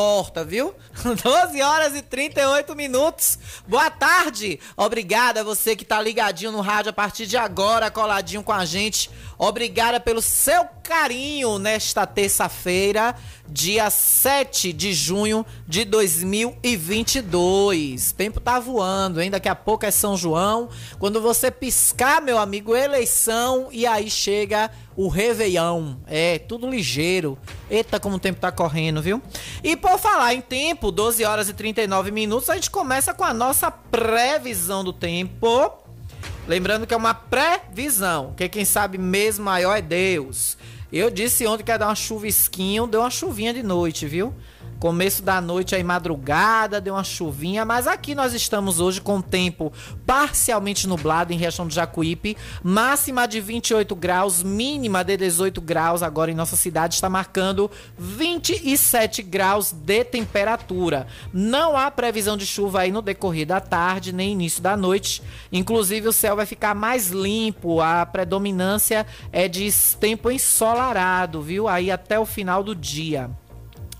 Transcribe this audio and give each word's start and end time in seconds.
Torta, 0.00 0.42
viu? 0.42 0.74
12 1.22 1.60
horas 1.60 1.94
e 1.94 2.00
38 2.00 2.74
minutos. 2.74 3.38
Boa 3.68 3.90
tarde. 3.90 4.58
Obrigada 4.74 5.40
a 5.40 5.44
você 5.44 5.76
que 5.76 5.84
tá 5.84 6.00
ligadinho 6.00 6.52
no 6.52 6.62
rádio 6.62 6.88
a 6.88 6.92
partir 6.92 7.26
de 7.26 7.36
agora, 7.36 7.90
coladinho 7.90 8.42
com 8.42 8.50
a 8.50 8.64
gente. 8.64 9.10
Obrigada 9.42 9.98
pelo 9.98 10.20
seu 10.20 10.66
carinho 10.82 11.58
nesta 11.58 12.06
terça-feira, 12.06 13.16
dia 13.48 13.88
7 13.88 14.70
de 14.70 14.92
junho 14.92 15.46
de 15.66 15.86
2022. 15.86 18.12
Tempo 18.12 18.38
tá 18.38 18.60
voando, 18.60 19.18
hein? 19.18 19.30
Daqui 19.30 19.48
a 19.48 19.54
pouco 19.54 19.86
é 19.86 19.90
São 19.90 20.14
João. 20.14 20.68
Quando 20.98 21.22
você 21.22 21.50
piscar, 21.50 22.20
meu 22.20 22.36
amigo, 22.36 22.76
eleição 22.76 23.70
e 23.72 23.86
aí 23.86 24.10
chega 24.10 24.70
o 24.94 25.08
Réveillon. 25.08 25.94
É, 26.06 26.38
tudo 26.38 26.68
ligeiro. 26.68 27.38
Eita, 27.70 27.98
como 27.98 28.16
o 28.16 28.20
tempo 28.20 28.40
tá 28.40 28.52
correndo, 28.52 29.00
viu? 29.00 29.22
E 29.64 29.74
por 29.74 29.98
falar 29.98 30.34
em 30.34 30.42
tempo, 30.42 30.92
12 30.92 31.24
horas 31.24 31.48
e 31.48 31.54
39 31.54 32.10
minutos, 32.10 32.50
a 32.50 32.56
gente 32.56 32.70
começa 32.70 33.14
com 33.14 33.24
a 33.24 33.32
nossa 33.32 33.70
previsão 33.70 34.84
do 34.84 34.92
tempo. 34.92 35.80
Lembrando 36.50 36.84
que 36.84 36.92
é 36.92 36.96
uma 36.96 37.14
previsão, 37.14 38.34
que 38.36 38.48
quem 38.48 38.64
sabe 38.64 38.98
mesmo 38.98 39.44
maior 39.44 39.76
é 39.76 39.80
Deus. 39.80 40.58
Eu 40.92 41.08
disse 41.08 41.46
ontem 41.46 41.62
que 41.62 41.70
ia 41.70 41.78
dar 41.78 41.86
uma 41.86 41.94
chuvisquinho, 41.94 42.88
deu 42.88 43.02
uma 43.02 43.08
chuvinha 43.08 43.54
de 43.54 43.62
noite, 43.62 44.04
viu? 44.04 44.34
Começo 44.80 45.22
da 45.22 45.42
noite 45.42 45.74
aí, 45.74 45.84
madrugada, 45.84 46.80
deu 46.80 46.94
uma 46.94 47.04
chuvinha, 47.04 47.66
mas 47.66 47.86
aqui 47.86 48.14
nós 48.14 48.32
estamos 48.32 48.80
hoje 48.80 48.98
com 48.98 49.20
tempo 49.20 49.70
parcialmente 50.06 50.88
nublado 50.88 51.34
em 51.34 51.36
região 51.36 51.66
do 51.66 51.74
Jacuípe, 51.74 52.34
máxima 52.62 53.28
de 53.28 53.42
28 53.42 53.94
graus, 53.94 54.42
mínima 54.42 55.04
de 55.04 55.18
18 55.18 55.60
graus. 55.60 56.02
Agora 56.02 56.30
em 56.30 56.34
nossa 56.34 56.56
cidade 56.56 56.94
está 56.94 57.10
marcando 57.10 57.70
27 57.98 59.22
graus 59.22 59.70
de 59.70 60.02
temperatura. 60.02 61.06
Não 61.30 61.76
há 61.76 61.90
previsão 61.90 62.34
de 62.34 62.46
chuva 62.46 62.80
aí 62.80 62.90
no 62.90 63.02
decorrer 63.02 63.46
da 63.46 63.60
tarde, 63.60 64.14
nem 64.14 64.32
início 64.32 64.62
da 64.62 64.78
noite. 64.78 65.22
Inclusive 65.52 66.08
o 66.08 66.12
céu 66.12 66.36
vai 66.36 66.46
ficar 66.46 66.74
mais 66.74 67.10
limpo, 67.10 67.82
a 67.82 68.06
predominância 68.06 69.06
é 69.30 69.46
de 69.46 69.70
tempo 70.00 70.30
ensolarado, 70.30 71.42
viu? 71.42 71.68
Aí 71.68 71.90
até 71.90 72.18
o 72.18 72.24
final 72.24 72.64
do 72.64 72.74
dia. 72.74 73.30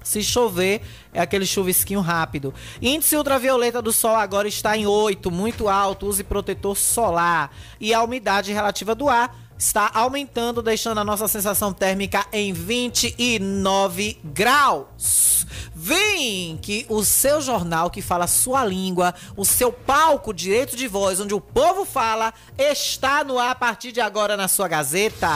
Se 0.02 0.22
chover, 0.22 0.82
é 1.12 1.20
aquele 1.20 1.46
chuvisquinho 1.46 2.00
rápido. 2.00 2.54
Índice 2.80 3.16
ultravioleta 3.16 3.82
do 3.82 3.92
sol 3.92 4.14
agora 4.16 4.48
está 4.48 4.76
em 4.76 4.86
8, 4.86 5.30
muito 5.30 5.68
alto. 5.68 6.06
Use 6.06 6.24
protetor 6.24 6.76
solar. 6.76 7.54
E 7.78 7.92
a 7.92 8.02
umidade 8.02 8.52
relativa 8.52 8.94
do 8.94 9.08
ar 9.08 9.36
está 9.58 9.90
aumentando, 9.92 10.62
deixando 10.62 10.98
a 10.98 11.04
nossa 11.04 11.28
sensação 11.28 11.72
térmica 11.72 12.26
em 12.32 12.52
29 12.52 14.18
graus. 14.24 15.46
Vem 15.74 16.58
que 16.58 16.86
o 16.88 17.04
seu 17.04 17.40
jornal 17.40 17.90
que 17.90 18.02
fala 18.02 18.26
sua 18.26 18.64
língua, 18.64 19.14
o 19.36 19.44
seu 19.44 19.72
palco 19.72 20.32
direito 20.32 20.76
de 20.76 20.88
voz, 20.88 21.20
onde 21.20 21.34
o 21.34 21.40
povo 21.40 21.84
fala, 21.84 22.32
está 22.58 23.22
no 23.22 23.38
ar 23.38 23.50
a 23.50 23.54
partir 23.54 23.92
de 23.92 24.00
agora 24.00 24.36
na 24.36 24.48
sua 24.48 24.68
Gazeta. 24.68 25.28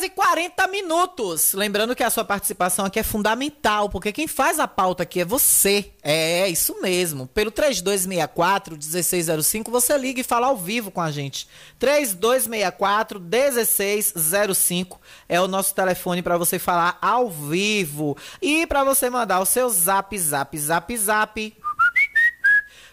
Horas 0.00 0.02
e 0.02 0.10
40 0.10 0.66
minutos. 0.68 1.52
Lembrando 1.52 1.94
que 1.94 2.02
a 2.02 2.10
sua 2.10 2.24
participação 2.24 2.84
aqui 2.84 2.98
é 2.98 3.02
fundamental, 3.02 3.88
porque 3.88 4.12
quem 4.12 4.26
faz 4.26 4.58
a 4.58 4.66
pauta 4.66 5.02
aqui 5.02 5.20
é 5.20 5.24
você. 5.24 5.92
É, 6.02 6.48
isso 6.48 6.80
mesmo. 6.80 7.26
Pelo 7.28 7.50
3264 7.50 8.74
1605, 8.76 9.70
você 9.70 9.96
liga 9.98 10.20
e 10.20 10.24
fala 10.24 10.46
ao 10.46 10.56
vivo 10.56 10.90
com 10.90 11.00
a 11.00 11.10
gente. 11.10 11.46
3264 11.78 13.20
1605 13.20 15.00
é 15.28 15.40
o 15.40 15.48
nosso 15.48 15.74
telefone 15.74 16.22
para 16.22 16.38
você 16.38 16.58
falar 16.58 16.98
ao 17.00 17.30
vivo. 17.30 18.16
E 18.40 18.66
para 18.66 18.82
você 18.84 19.10
mandar 19.10 19.40
o 19.40 19.46
seu 19.46 19.68
zap, 19.68 20.18
zap, 20.18 20.58
zap, 20.58 20.96
zap. 20.96 21.56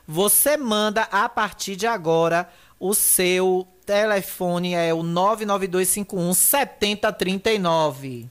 Você 0.08 0.56
manda 0.56 1.04
a 1.04 1.28
partir 1.28 1.76
de 1.76 1.86
agora 1.86 2.50
o 2.80 2.94
seu 2.94 3.68
telefone 3.88 4.74
é 4.74 4.94
o 4.94 5.02
99251 5.02 6.34
7039. 6.34 8.28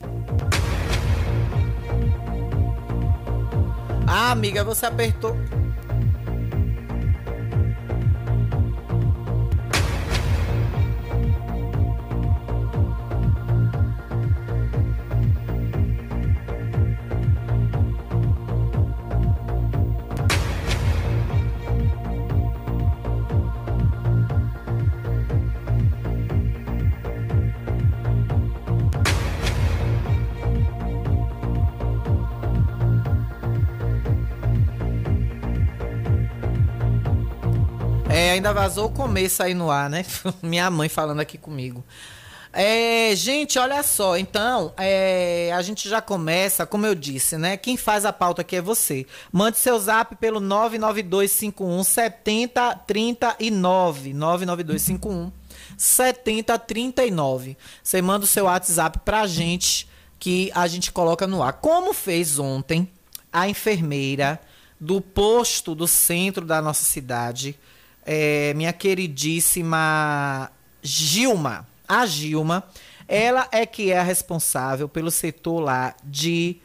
Ah, 4.07 4.31
amiga, 4.33 4.63
você 4.63 4.85
apertou. 4.85 5.35
É, 38.17 38.31
ainda 38.31 38.51
vazou 38.51 38.87
o 38.87 38.91
começo 38.91 39.43
aí 39.43 39.53
no 39.53 39.71
ar, 39.71 39.91
né? 39.91 40.03
Minha 40.43 40.71
mãe 40.71 40.89
falando 40.89 41.21
aqui 41.21 41.37
comigo. 41.37 41.85
É, 42.51 43.15
gente, 43.15 43.59
olha 43.59 43.83
só, 43.83 44.17
então, 44.17 44.73
é, 44.79 45.53
a 45.55 45.61
gente 45.61 45.87
já 45.87 46.01
começa, 46.01 46.65
como 46.65 46.87
eu 46.87 46.95
disse, 46.95 47.37
né? 47.37 47.59
Quem 47.59 47.77
faz 47.77 48.07
a 48.07 48.15
pauta 48.15 48.41
aqui 48.41 48.57
é 48.57 48.63
você. 48.63 49.05
Mande 49.31 49.59
seu 49.59 49.79
zap 49.79 50.17
pelo 50.17 50.41
99251 50.41 51.85
7039. 51.85 54.15
99251 54.15 55.31
7039. 55.77 57.55
Você 57.83 58.01
manda 58.01 58.25
o 58.25 58.27
seu 58.27 58.47
WhatsApp 58.47 58.99
pra 59.05 59.27
gente 59.27 59.87
que 60.19 60.51
a 60.55 60.67
gente 60.67 60.91
coloca 60.91 61.27
no 61.27 61.43
ar. 61.43 61.53
Como 61.53 61.93
fez 61.93 62.39
ontem 62.39 62.89
a 63.31 63.47
enfermeira 63.47 64.41
do 64.81 65.03
posto 65.03 65.75
do 65.75 65.87
centro 65.87 66.47
da 66.47 66.63
nossa 66.63 66.83
cidade, 66.83 67.59
é, 68.07 68.55
minha 68.55 68.73
queridíssima 68.73 70.51
Gilma 70.83 71.67
a 71.89 72.07
Gilma, 72.07 72.65
ela 73.07 73.49
é 73.53 73.65
que 73.65 73.93
é 73.93 73.99
a 73.99 74.03
responsável 74.03 74.89
pelo 74.89 75.11
setor 75.11 75.61
lá 75.61 75.95
de 76.03 76.57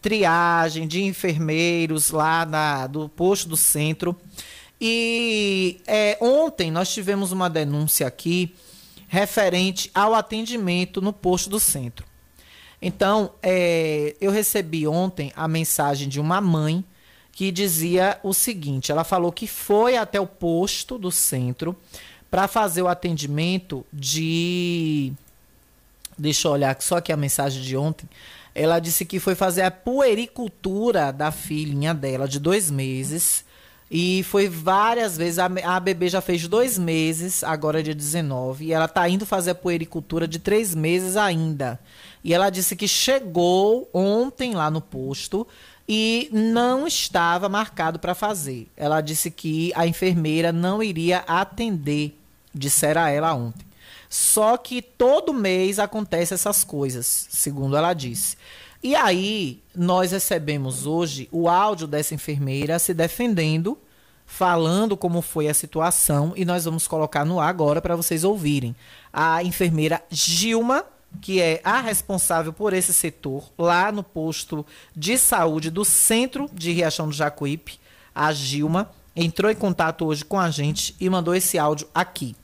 triagem, 0.00 0.88
de 0.88 1.02
enfermeiros 1.02 2.10
lá 2.10 2.46
na, 2.46 2.86
do 2.86 3.08
posto 3.08 3.48
do 3.48 3.56
centro. 3.56 4.16
E 4.80 5.80
é, 5.86 6.16
ontem 6.20 6.70
nós 6.70 6.92
tivemos 6.92 7.32
uma 7.32 7.50
denúncia 7.50 8.06
aqui 8.06 8.54
referente 9.08 9.90
ao 9.94 10.14
atendimento 10.14 11.02
no 11.02 11.12
posto 11.12 11.50
do 11.50 11.60
centro. 11.60 12.06
Então, 12.80 13.32
é, 13.42 14.16
eu 14.20 14.30
recebi 14.30 14.86
ontem 14.86 15.30
a 15.36 15.46
mensagem 15.46 16.08
de 16.08 16.18
uma 16.18 16.40
mãe 16.40 16.82
que 17.40 17.50
dizia 17.50 18.20
o 18.22 18.34
seguinte: 18.34 18.92
ela 18.92 19.02
falou 19.02 19.32
que 19.32 19.46
foi 19.46 19.96
até 19.96 20.20
o 20.20 20.26
posto 20.26 20.98
do 20.98 21.10
centro 21.10 21.74
para 22.30 22.46
fazer 22.46 22.82
o 22.82 22.86
atendimento 22.86 23.82
de. 23.90 25.10
Deixa 26.18 26.48
eu 26.48 26.52
olhar 26.52 26.76
só 26.80 26.98
aqui 26.98 27.10
a 27.10 27.16
mensagem 27.16 27.62
de 27.62 27.78
ontem. 27.78 28.06
Ela 28.54 28.78
disse 28.78 29.06
que 29.06 29.18
foi 29.18 29.34
fazer 29.34 29.62
a 29.62 29.70
puericultura 29.70 31.10
da 31.14 31.32
filhinha 31.32 31.94
dela, 31.94 32.28
de 32.28 32.38
dois 32.38 32.70
meses. 32.70 33.42
E 33.90 34.22
foi 34.24 34.46
várias 34.46 35.16
vezes. 35.16 35.38
A, 35.38 35.46
a 35.64 35.80
bebê 35.80 36.10
já 36.10 36.20
fez 36.20 36.46
dois 36.46 36.78
meses, 36.78 37.42
agora 37.42 37.80
é 37.80 37.82
dia 37.82 37.94
19. 37.94 38.66
E 38.66 38.72
ela 38.74 38.86
tá 38.86 39.08
indo 39.08 39.24
fazer 39.24 39.52
a 39.52 39.54
puericultura 39.54 40.28
de 40.28 40.38
três 40.38 40.74
meses 40.74 41.16
ainda. 41.16 41.80
E 42.22 42.34
ela 42.34 42.50
disse 42.50 42.76
que 42.76 42.86
chegou 42.86 43.88
ontem 43.94 44.52
lá 44.52 44.70
no 44.70 44.82
posto 44.82 45.48
e 45.92 46.28
não 46.30 46.86
estava 46.86 47.48
marcado 47.48 47.98
para 47.98 48.14
fazer. 48.14 48.68
Ela 48.76 49.00
disse 49.00 49.28
que 49.28 49.72
a 49.74 49.86
enfermeira 49.88 50.52
não 50.52 50.80
iria 50.80 51.24
atender 51.26 52.16
Dissera 52.54 53.10
ela 53.10 53.32
ontem. 53.34 53.64
Só 54.08 54.56
que 54.56 54.82
todo 54.82 55.32
mês 55.32 55.78
acontece 55.78 56.34
essas 56.34 56.64
coisas, 56.64 57.28
segundo 57.30 57.76
ela 57.76 57.92
disse. 57.92 58.36
E 58.82 58.94
aí, 58.96 59.62
nós 59.74 60.10
recebemos 60.10 60.86
hoje 60.86 61.28
o 61.30 61.48
áudio 61.48 61.86
dessa 61.86 62.14
enfermeira 62.14 62.78
se 62.78 62.92
defendendo, 62.92 63.78
falando 64.26 64.96
como 64.96 65.22
foi 65.22 65.48
a 65.48 65.54
situação, 65.54 66.32
e 66.34 66.44
nós 66.44 66.64
vamos 66.64 66.88
colocar 66.88 67.24
no 67.24 67.38
ar 67.38 67.48
agora 67.48 67.80
para 67.80 67.94
vocês 67.94 68.24
ouvirem. 68.24 68.74
A 69.12 69.44
enfermeira 69.44 70.02
Gilma, 70.10 70.84
que 71.20 71.40
é 71.40 71.60
a 71.64 71.80
responsável 71.80 72.52
por 72.52 72.72
esse 72.72 72.92
setor, 72.92 73.50
lá 73.58 73.90
no 73.90 74.02
posto 74.02 74.64
de 74.94 75.18
saúde 75.18 75.70
do 75.70 75.84
centro 75.84 76.48
de 76.52 76.72
Riachão 76.72 77.08
do 77.08 77.14
Jacuípe, 77.14 77.78
a 78.14 78.32
Gilma, 78.32 78.90
entrou 79.14 79.50
em 79.50 79.56
contato 79.56 80.06
hoje 80.06 80.24
com 80.24 80.38
a 80.38 80.50
gente 80.50 80.94
e 81.00 81.08
mandou 81.10 81.34
esse 81.34 81.58
áudio 81.58 81.88
aqui. 81.94 82.34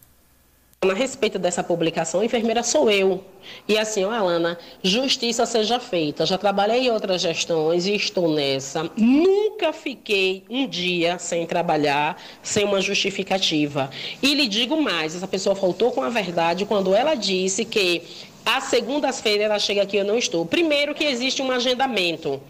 A 0.83 0.93
respeito 0.93 1.39
dessa 1.39 1.65
publicação, 1.65 2.23
enfermeira 2.23 2.63
sou 2.63 2.91
eu. 2.91 3.25
E 3.67 3.79
assim, 3.79 4.05
ó, 4.05 4.11
Alana, 4.13 4.59
justiça 4.83 5.47
seja 5.47 5.81
feita. 5.81 6.27
Já 6.27 6.37
trabalhei 6.37 6.87
em 6.87 6.91
outras 6.91 7.23
gestões 7.23 7.87
e 7.87 7.95
estou 7.95 8.33
nessa. 8.33 8.89
Nunca 8.97 9.73
fiquei 9.73 10.45
um 10.51 10.69
dia 10.69 11.19
sem 11.19 11.47
trabalhar, 11.47 12.21
sem 12.43 12.65
uma 12.65 12.81
justificativa. 12.81 13.91
E 14.23 14.35
lhe 14.35 14.47
digo 14.47 14.81
mais: 14.81 15.17
essa 15.17 15.27
pessoa 15.27 15.57
faltou 15.57 15.93
com 15.93 16.03
a 16.03 16.11
verdade 16.11 16.67
quando 16.67 16.95
ela 16.95 17.15
disse 17.15 17.65
que 17.65 18.03
às 18.47 18.65
segundas-feiras 18.65 19.47
ela 19.47 19.59
chega 19.59 19.83
aqui, 19.83 19.97
eu 19.97 20.05
não 20.05 20.17
estou. 20.17 20.47
Primeiro 20.47 20.95
que 20.95 21.05
existe 21.05 21.43
um 21.43 21.51
agendamento. 21.51 22.41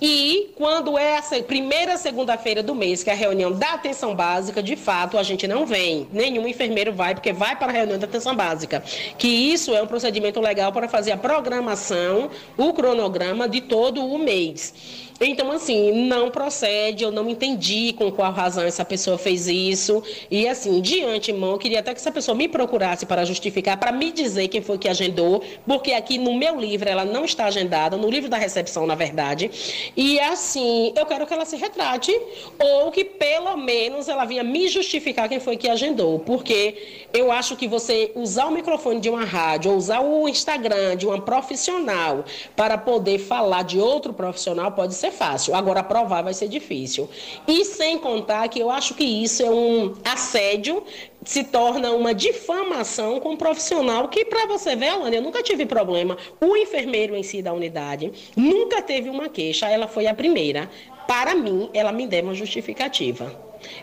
E 0.00 0.50
quando 0.54 0.98
é 0.98 1.16
a 1.16 1.22
primeira 1.42 1.96
segunda-feira 1.96 2.62
do 2.62 2.74
mês, 2.74 3.02
que 3.02 3.08
é 3.08 3.14
a 3.14 3.16
reunião 3.16 3.50
da 3.50 3.72
atenção 3.72 4.14
básica, 4.14 4.62
de 4.62 4.76
fato 4.76 5.16
a 5.16 5.22
gente 5.22 5.48
não 5.48 5.64
vem. 5.64 6.06
Nenhum 6.12 6.46
enfermeiro 6.46 6.92
vai, 6.92 7.14
porque 7.14 7.32
vai 7.32 7.56
para 7.56 7.68
a 7.68 7.72
reunião 7.72 7.98
da 7.98 8.06
atenção 8.06 8.36
básica. 8.36 8.84
Que 9.16 9.28
isso 9.28 9.74
é 9.74 9.82
um 9.82 9.86
procedimento 9.86 10.40
legal 10.40 10.70
para 10.72 10.88
fazer 10.88 11.12
a 11.12 11.16
programação, 11.16 12.30
o 12.58 12.74
cronograma 12.74 13.48
de 13.48 13.62
todo 13.62 14.04
o 14.04 14.18
mês. 14.18 15.05
Então, 15.20 15.50
assim, 15.50 16.06
não 16.06 16.30
procede, 16.30 17.02
eu 17.02 17.10
não 17.10 17.28
entendi 17.28 17.94
com 17.94 18.10
qual 18.12 18.32
razão 18.32 18.64
essa 18.64 18.84
pessoa 18.84 19.16
fez 19.16 19.46
isso. 19.46 20.02
E, 20.30 20.46
assim, 20.46 20.80
de 20.80 21.02
antemão, 21.02 21.52
eu 21.52 21.58
queria 21.58 21.80
até 21.80 21.94
que 21.94 22.00
essa 22.00 22.12
pessoa 22.12 22.36
me 22.36 22.48
procurasse 22.48 23.06
para 23.06 23.24
justificar, 23.24 23.78
para 23.78 23.92
me 23.92 24.12
dizer 24.12 24.48
quem 24.48 24.60
foi 24.60 24.76
que 24.78 24.88
agendou, 24.88 25.42
porque 25.66 25.92
aqui 25.92 26.18
no 26.18 26.34
meu 26.34 26.60
livro 26.60 26.88
ela 26.88 27.04
não 27.04 27.24
está 27.24 27.46
agendada, 27.46 27.96
no 27.96 28.10
livro 28.10 28.28
da 28.28 28.36
recepção, 28.36 28.86
na 28.86 28.94
verdade. 28.94 29.50
E, 29.96 30.20
assim, 30.20 30.92
eu 30.96 31.06
quero 31.06 31.26
que 31.26 31.32
ela 31.32 31.44
se 31.44 31.56
retrate, 31.56 32.12
ou 32.58 32.90
que 32.90 33.04
pelo 33.04 33.56
menos 33.56 34.08
ela 34.08 34.24
venha 34.24 34.44
me 34.44 34.68
justificar 34.68 35.28
quem 35.28 35.40
foi 35.40 35.56
que 35.56 35.68
agendou, 35.68 36.18
porque 36.20 37.06
eu 37.12 37.32
acho 37.32 37.56
que 37.56 37.66
você 37.66 38.12
usar 38.14 38.46
o 38.46 38.52
microfone 38.52 39.00
de 39.00 39.08
uma 39.08 39.24
rádio, 39.24 39.70
ou 39.70 39.76
usar 39.78 40.00
o 40.00 40.28
Instagram 40.28 40.96
de 40.96 41.06
uma 41.06 41.20
profissional 41.20 42.24
para 42.54 42.76
poder 42.76 43.18
falar 43.18 43.62
de 43.62 43.78
outro 43.78 44.12
profissional 44.12 44.72
pode 44.72 44.94
ser 44.94 45.05
ser 45.06 45.12
fácil, 45.12 45.54
agora 45.54 45.82
provar 45.82 46.22
vai 46.22 46.34
ser 46.34 46.48
difícil. 46.48 47.08
E 47.46 47.64
sem 47.64 47.98
contar 47.98 48.48
que 48.48 48.58
eu 48.58 48.70
acho 48.70 48.94
que 48.94 49.04
isso 49.04 49.42
é 49.42 49.50
um 49.50 49.94
assédio, 50.04 50.82
se 51.24 51.44
torna 51.44 51.92
uma 51.92 52.14
difamação 52.14 53.20
com 53.20 53.30
um 53.30 53.36
profissional 53.36 54.08
que, 54.08 54.24
para 54.24 54.46
você 54.46 54.76
ver, 54.76 54.88
Alana, 54.88 55.16
eu 55.16 55.22
nunca 55.22 55.42
tive 55.42 55.66
problema. 55.66 56.16
O 56.40 56.56
enfermeiro 56.56 57.16
em 57.16 57.22
si 57.22 57.42
da 57.42 57.52
unidade 57.52 58.12
nunca 58.36 58.82
teve 58.82 59.08
uma 59.08 59.28
queixa, 59.28 59.68
ela 59.68 59.88
foi 59.88 60.06
a 60.06 60.14
primeira. 60.14 60.70
Para 61.06 61.34
mim, 61.34 61.70
ela 61.72 61.92
me 61.92 62.06
deu 62.06 62.22
uma 62.22 62.34
justificativa. 62.34 63.34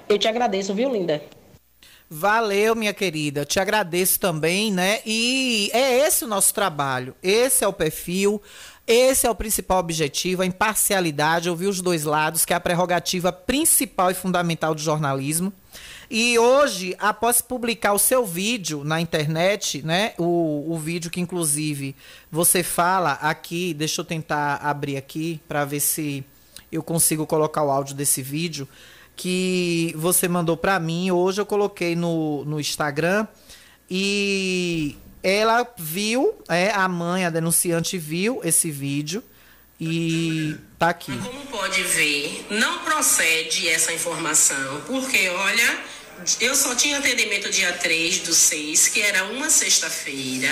Eu 0.07 0.17
te 0.17 0.27
agradeço, 0.27 0.73
viu, 0.73 0.91
linda? 0.91 1.21
Valeu, 2.09 2.75
minha 2.75 2.93
querida. 2.93 3.45
Te 3.45 3.59
agradeço 3.59 4.19
também, 4.19 4.71
né? 4.71 4.99
E 5.05 5.69
é 5.73 6.05
esse 6.05 6.25
o 6.25 6.27
nosso 6.27 6.53
trabalho. 6.53 7.15
Esse 7.23 7.63
é 7.63 7.67
o 7.67 7.73
perfil. 7.73 8.41
Esse 8.85 9.25
é 9.25 9.29
o 9.29 9.35
principal 9.35 9.79
objetivo, 9.79 10.41
a 10.41 10.45
imparcialidade, 10.45 11.49
ouvir 11.49 11.67
os 11.67 11.79
dois 11.79 12.03
lados, 12.03 12.43
que 12.43 12.51
é 12.51 12.55
a 12.55 12.59
prerrogativa 12.59 13.31
principal 13.31 14.11
e 14.11 14.13
fundamental 14.13 14.75
do 14.75 14.81
jornalismo. 14.81 15.53
E 16.11 16.37
hoje, 16.37 16.93
após 16.99 17.41
publicar 17.41 17.93
o 17.93 17.99
seu 17.99 18.25
vídeo 18.25 18.83
na 18.83 18.99
internet, 18.99 19.81
né? 19.81 20.13
O, 20.17 20.73
o 20.73 20.77
vídeo 20.77 21.09
que, 21.09 21.21
inclusive, 21.21 21.95
você 22.29 22.61
fala 22.61 23.13
aqui, 23.13 23.73
deixa 23.73 24.01
eu 24.01 24.05
tentar 24.05 24.57
abrir 24.57 24.97
aqui 24.97 25.39
para 25.47 25.63
ver 25.63 25.79
se 25.79 26.23
eu 26.71 26.83
consigo 26.83 27.25
colocar 27.25 27.63
o 27.63 27.71
áudio 27.71 27.95
desse 27.95 28.21
vídeo 28.21 28.67
que 29.15 29.93
você 29.95 30.27
mandou 30.27 30.57
para 30.57 30.79
mim. 30.79 31.11
Hoje 31.11 31.41
eu 31.41 31.45
coloquei 31.45 31.95
no, 31.95 32.43
no 32.45 32.59
Instagram 32.59 33.27
e 33.89 34.97
ela 35.21 35.67
viu, 35.77 36.35
é, 36.49 36.71
a 36.71 36.87
mãe, 36.87 37.25
a 37.25 37.29
denunciante 37.29 37.97
viu 37.97 38.41
esse 38.43 38.69
vídeo 38.69 39.23
e 39.79 40.55
tá 40.77 40.89
aqui. 40.89 41.17
Como 41.17 41.45
pode 41.47 41.81
ver, 41.83 42.45
não 42.49 42.79
procede 42.79 43.67
essa 43.69 43.93
informação, 43.93 44.81
porque 44.87 45.29
olha, 45.29 45.79
eu 46.39 46.55
só 46.55 46.75
tinha 46.75 46.97
atendimento 46.97 47.49
dia 47.49 47.71
3 47.73 48.19
do 48.19 48.33
6, 48.33 48.89
que 48.89 49.01
era 49.01 49.25
uma 49.25 49.49
sexta-feira, 49.49 50.49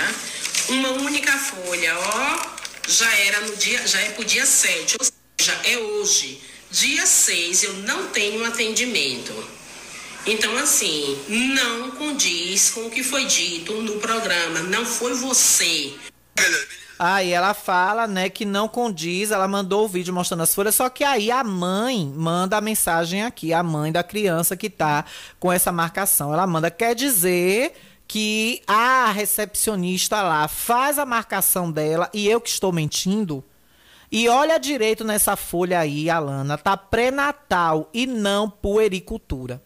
uma 0.68 0.90
única 0.90 1.32
folha, 1.32 1.98
ó, 1.98 2.52
já 2.88 3.10
era 3.18 3.40
no 3.42 3.56
dia, 3.56 3.86
já 3.86 4.00
é 4.00 4.10
pro 4.10 4.24
dia 4.24 4.46
7, 4.46 4.96
ou 4.98 5.06
seja, 5.06 5.60
é 5.64 5.78
hoje. 5.78 6.51
Dia 6.72 7.04
6 7.04 7.64
eu 7.64 7.74
não 7.80 8.06
tenho 8.08 8.42
atendimento. 8.46 9.32
Então, 10.26 10.56
assim, 10.56 11.18
não 11.28 11.90
condiz 11.90 12.70
com 12.70 12.86
o 12.86 12.90
que 12.90 13.04
foi 13.04 13.26
dito 13.26 13.74
no 13.82 13.98
programa. 13.98 14.60
Não 14.60 14.82
foi 14.86 15.12
você. 15.12 15.92
Aí 16.98 17.30
ela 17.30 17.52
fala, 17.52 18.06
né, 18.06 18.30
que 18.30 18.46
não 18.46 18.68
condiz, 18.68 19.30
ela 19.30 19.46
mandou 19.46 19.84
o 19.84 19.88
vídeo 19.88 20.14
mostrando 20.14 20.44
as 20.44 20.54
folhas, 20.54 20.74
só 20.74 20.88
que 20.88 21.04
aí 21.04 21.30
a 21.30 21.44
mãe 21.44 22.10
manda 22.16 22.56
a 22.56 22.60
mensagem 22.60 23.22
aqui, 23.22 23.52
a 23.52 23.62
mãe 23.62 23.92
da 23.92 24.02
criança 24.02 24.56
que 24.56 24.70
tá 24.70 25.04
com 25.38 25.52
essa 25.52 25.70
marcação. 25.70 26.32
Ela 26.32 26.46
manda, 26.46 26.70
quer 26.70 26.94
dizer 26.94 27.74
que 28.08 28.62
a 28.66 29.12
recepcionista 29.12 30.22
lá 30.22 30.48
faz 30.48 30.98
a 30.98 31.04
marcação 31.04 31.70
dela 31.70 32.08
e 32.14 32.26
eu 32.26 32.40
que 32.40 32.48
estou 32.48 32.72
mentindo? 32.72 33.44
E 34.12 34.28
olha 34.28 34.58
direito 34.58 35.04
nessa 35.04 35.36
folha 35.36 35.80
aí, 35.80 36.10
Alana, 36.10 36.58
tá 36.58 36.76
pré-natal 36.76 37.88
e 37.94 38.06
não 38.06 38.50
puericultura. 38.50 39.62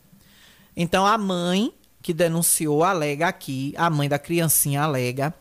Então 0.77 1.05
a 1.05 1.19
mãe 1.19 1.73
que 2.01 2.15
denunciou 2.15 2.85
alega 2.85 3.27
aqui, 3.27 3.75
a 3.77 3.91
mãe 3.91 4.09
da 4.09 4.21
criancinha 4.21 4.83
alega 4.83 5.35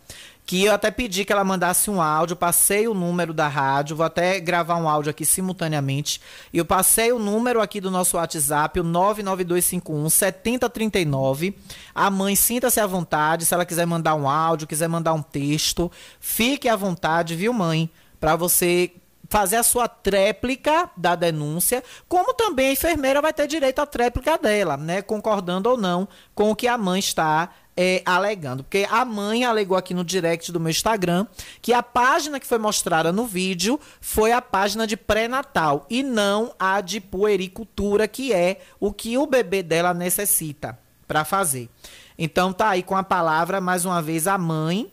que 0.46 0.64
eu 0.64 0.74
até 0.74 0.92
pedi 0.92 1.26
que 1.26 1.34
ela 1.34 1.44
mandasse 1.44 1.90
um 1.90 2.00
áudio, 2.00 2.36
passei 2.36 2.88
o 2.88 2.94
número 2.94 3.34
da 3.34 3.48
rádio, 3.48 3.96
vou 3.96 4.06
até 4.06 4.40
gravar 4.40 4.76
um 4.76 4.88
áudio 4.88 5.10
aqui 5.10 5.26
simultaneamente. 5.26 6.22
E 6.54 6.60
eu 6.60 6.66
passei 6.66 7.12
o 7.12 7.18
número 7.18 7.60
aqui 7.62 7.82
do 7.82 7.90
nosso 7.90 8.16
WhatsApp, 8.16 8.80
o 8.80 8.84
99251 8.84 10.08
7039. 10.08 11.58
A 11.96 12.12
mãe 12.12 12.36
sinta-se 12.36 12.80
à 12.80 12.86
vontade, 12.86 13.46
se 13.46 13.54
ela 13.56 13.66
quiser 13.66 13.88
mandar 13.88 14.14
um 14.14 14.30
áudio, 14.30 14.68
quiser 14.68 14.88
mandar 14.88 15.14
um 15.14 15.22
texto, 15.22 15.92
fique 16.20 16.70
à 16.70 16.76
vontade, 16.76 17.36
viu, 17.36 17.52
mãe? 17.52 17.90
Para 18.26 18.36
você 18.36 18.92
fazer 19.30 19.56
a 19.56 19.62
sua 19.62 19.88
tréplica 19.88 20.90
da 20.98 21.14
denúncia, 21.14 21.84
como 22.10 22.34
também 22.34 22.70
a 22.70 22.72
enfermeira 22.72 23.22
vai 23.22 23.32
ter 23.32 23.46
direito 23.46 23.78
à 23.78 23.86
tréplica 23.86 24.36
dela, 24.36 24.76
né? 24.76 25.04
Concordando 25.04 25.70
ou 25.70 25.78
não 25.78 26.08
com 26.34 26.50
o 26.50 26.56
que 26.56 26.68
a 26.68 26.76
mãe 26.76 27.00
está 27.00 27.52
é, 27.78 28.02
alegando. 28.04 28.64
Porque 28.64 28.88
a 28.90 29.06
mãe 29.06 29.46
alegou 29.46 29.78
aqui 29.78 29.94
no 29.94 30.04
direct 30.04 30.52
do 30.52 30.60
meu 30.60 30.72
Instagram 30.72 31.28
que 31.62 31.72
a 31.72 31.84
página 31.84 32.40
que 32.40 32.48
foi 32.48 32.58
mostrada 32.58 33.12
no 33.12 33.28
vídeo 33.28 33.80
foi 34.02 34.32
a 34.32 34.42
página 34.42 34.88
de 34.88 34.98
pré-natal 34.98 35.86
e 35.88 36.02
não 36.02 36.52
a 36.58 36.82
de 36.82 37.00
puericultura, 37.00 38.08
que 38.08 38.34
é 38.34 38.60
o 38.80 38.92
que 38.92 39.20
o 39.20 39.28
bebê 39.28 39.62
dela 39.62 39.94
necessita 39.94 40.80
para 41.08 41.24
fazer. 41.24 41.70
Então 42.18 42.52
tá 42.52 42.70
aí 42.70 42.82
com 42.82 42.96
a 42.96 43.04
palavra, 43.04 43.62
mais 43.62 43.86
uma 43.86 44.02
vez, 44.02 44.26
a 44.26 44.36
mãe 44.36 44.92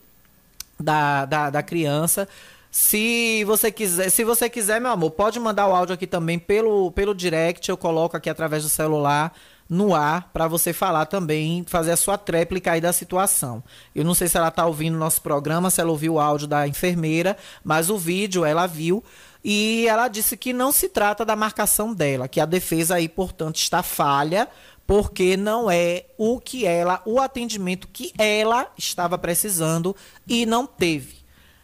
da, 0.79 1.25
da, 1.25 1.49
da 1.49 1.63
criança. 1.63 2.29
Se 2.75 3.45
você 3.45 3.71
quiser, 3.71 4.09
se 4.09 4.25
você 4.25 4.49
quiser, 4.49 4.81
meu 4.81 4.93
amor, 4.93 5.11
pode 5.11 5.39
mandar 5.39 5.69
o 5.69 5.75
áudio 5.75 5.93
aqui 5.93 6.07
também 6.07 6.39
pelo, 6.39 6.91
pelo 6.93 7.15
direct, 7.15 7.69
eu 7.69 7.77
coloco 7.77 8.17
aqui 8.17 8.31
através 8.31 8.63
do 8.63 8.71
celular 8.71 9.35
no 9.69 9.95
ar 9.95 10.31
para 10.33 10.49
você 10.49 10.73
falar 10.73 11.05
também, 11.05 11.67
fazer 11.69 11.91
a 11.93 11.99
sua 11.99 12.17
tréplica 12.17 12.73
aí 12.73 12.81
da 12.81 12.91
situação. 12.91 13.63
Eu 13.95 14.07
não 14.07 14.15
sei 14.15 14.27
se 14.27 14.39
ela 14.39 14.49
está 14.49 14.65
ouvindo 14.65 14.97
nosso 14.97 15.21
programa, 15.21 15.69
se 15.69 15.83
ela 15.83 15.91
ouviu 15.91 16.15
o 16.15 16.19
áudio 16.19 16.47
da 16.47 16.67
enfermeira, 16.67 17.37
mas 17.63 17.91
o 17.91 17.99
vídeo 17.99 18.43
ela 18.43 18.67
viu 18.67 19.05
e 19.45 19.87
ela 19.87 20.09
disse 20.09 20.35
que 20.35 20.55
não 20.55 20.73
se 20.73 20.89
trata 20.89 21.27
da 21.27 21.37
marcação 21.37 21.93
dela, 21.93 22.27
que 22.27 22.41
a 22.41 22.47
defesa 22.47 22.95
aí, 22.95 23.07
portanto, 23.07 23.57
está 23.57 23.83
falha, 23.83 24.49
porque 24.87 25.37
não 25.37 25.71
é 25.71 26.07
o 26.17 26.41
que 26.41 26.65
ela, 26.65 27.03
o 27.05 27.21
atendimento 27.21 27.87
que 27.93 28.15
ela 28.17 28.73
estava 28.79 29.19
precisando 29.19 29.95
e 30.27 30.47
não 30.47 30.67
teve. 30.67 31.22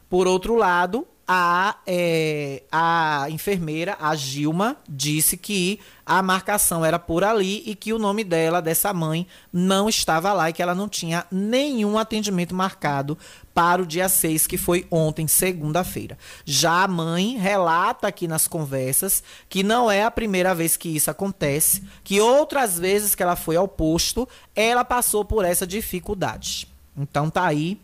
Por 0.08 0.26
outro 0.26 0.54
lado, 0.54 1.06
a, 1.30 1.76
é, 1.86 2.62
a 2.72 3.26
enfermeira, 3.28 3.98
a 4.00 4.16
Gilma, 4.16 4.78
disse 4.88 5.36
que 5.36 5.78
a 6.06 6.22
marcação 6.22 6.82
era 6.82 6.98
por 6.98 7.22
ali 7.22 7.62
e 7.66 7.74
que 7.74 7.92
o 7.92 7.98
nome 7.98 8.24
dela, 8.24 8.62
dessa 8.62 8.94
mãe, 8.94 9.26
não 9.52 9.90
estava 9.90 10.32
lá 10.32 10.48
e 10.48 10.54
que 10.54 10.62
ela 10.62 10.74
não 10.74 10.88
tinha 10.88 11.26
nenhum 11.30 11.98
atendimento 11.98 12.54
marcado 12.54 13.18
para 13.52 13.82
o 13.82 13.86
dia 13.86 14.08
6, 14.08 14.46
que 14.46 14.56
foi 14.56 14.86
ontem, 14.90 15.28
segunda-feira. 15.28 16.16
Já 16.46 16.84
a 16.84 16.88
mãe 16.88 17.36
relata 17.36 18.08
aqui 18.08 18.26
nas 18.26 18.48
conversas 18.48 19.22
que 19.50 19.62
não 19.62 19.90
é 19.90 20.04
a 20.04 20.10
primeira 20.10 20.54
vez 20.54 20.78
que 20.78 20.88
isso 20.88 21.10
acontece, 21.10 21.82
que 22.02 22.22
outras 22.22 22.78
vezes 22.78 23.14
que 23.14 23.22
ela 23.22 23.36
foi 23.36 23.56
ao 23.56 23.68
posto, 23.68 24.26
ela 24.56 24.82
passou 24.82 25.26
por 25.26 25.44
essa 25.44 25.66
dificuldade. 25.66 26.68
Então 26.96 27.28
tá 27.28 27.44
aí 27.44 27.78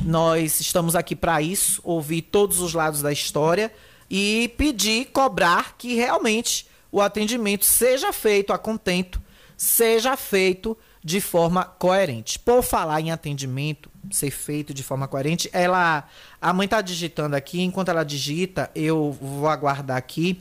nós 0.00 0.60
estamos 0.60 0.96
aqui 0.96 1.14
para 1.14 1.40
isso, 1.40 1.80
ouvir 1.84 2.22
todos 2.22 2.60
os 2.60 2.74
lados 2.74 3.02
da 3.02 3.12
história 3.12 3.72
e 4.10 4.52
pedir, 4.56 5.06
cobrar 5.06 5.76
que 5.76 5.94
realmente 5.94 6.66
o 6.90 7.00
atendimento 7.00 7.64
seja 7.64 8.12
feito 8.12 8.52
a 8.52 8.58
contento, 8.58 9.20
seja 9.56 10.16
feito 10.16 10.76
de 11.02 11.20
forma 11.20 11.64
coerente. 11.64 12.38
Por 12.38 12.62
falar 12.62 13.00
em 13.00 13.10
atendimento 13.10 13.90
ser 14.10 14.30
feito 14.30 14.74
de 14.74 14.82
forma 14.82 15.08
coerente, 15.08 15.48
ela 15.52 16.04
a 16.40 16.52
mãe 16.52 16.64
está 16.64 16.80
digitando 16.80 17.36
aqui, 17.36 17.62
enquanto 17.62 17.88
ela 17.88 18.04
digita, 18.04 18.70
eu 18.74 19.16
vou 19.20 19.48
aguardar 19.48 19.96
aqui. 19.96 20.40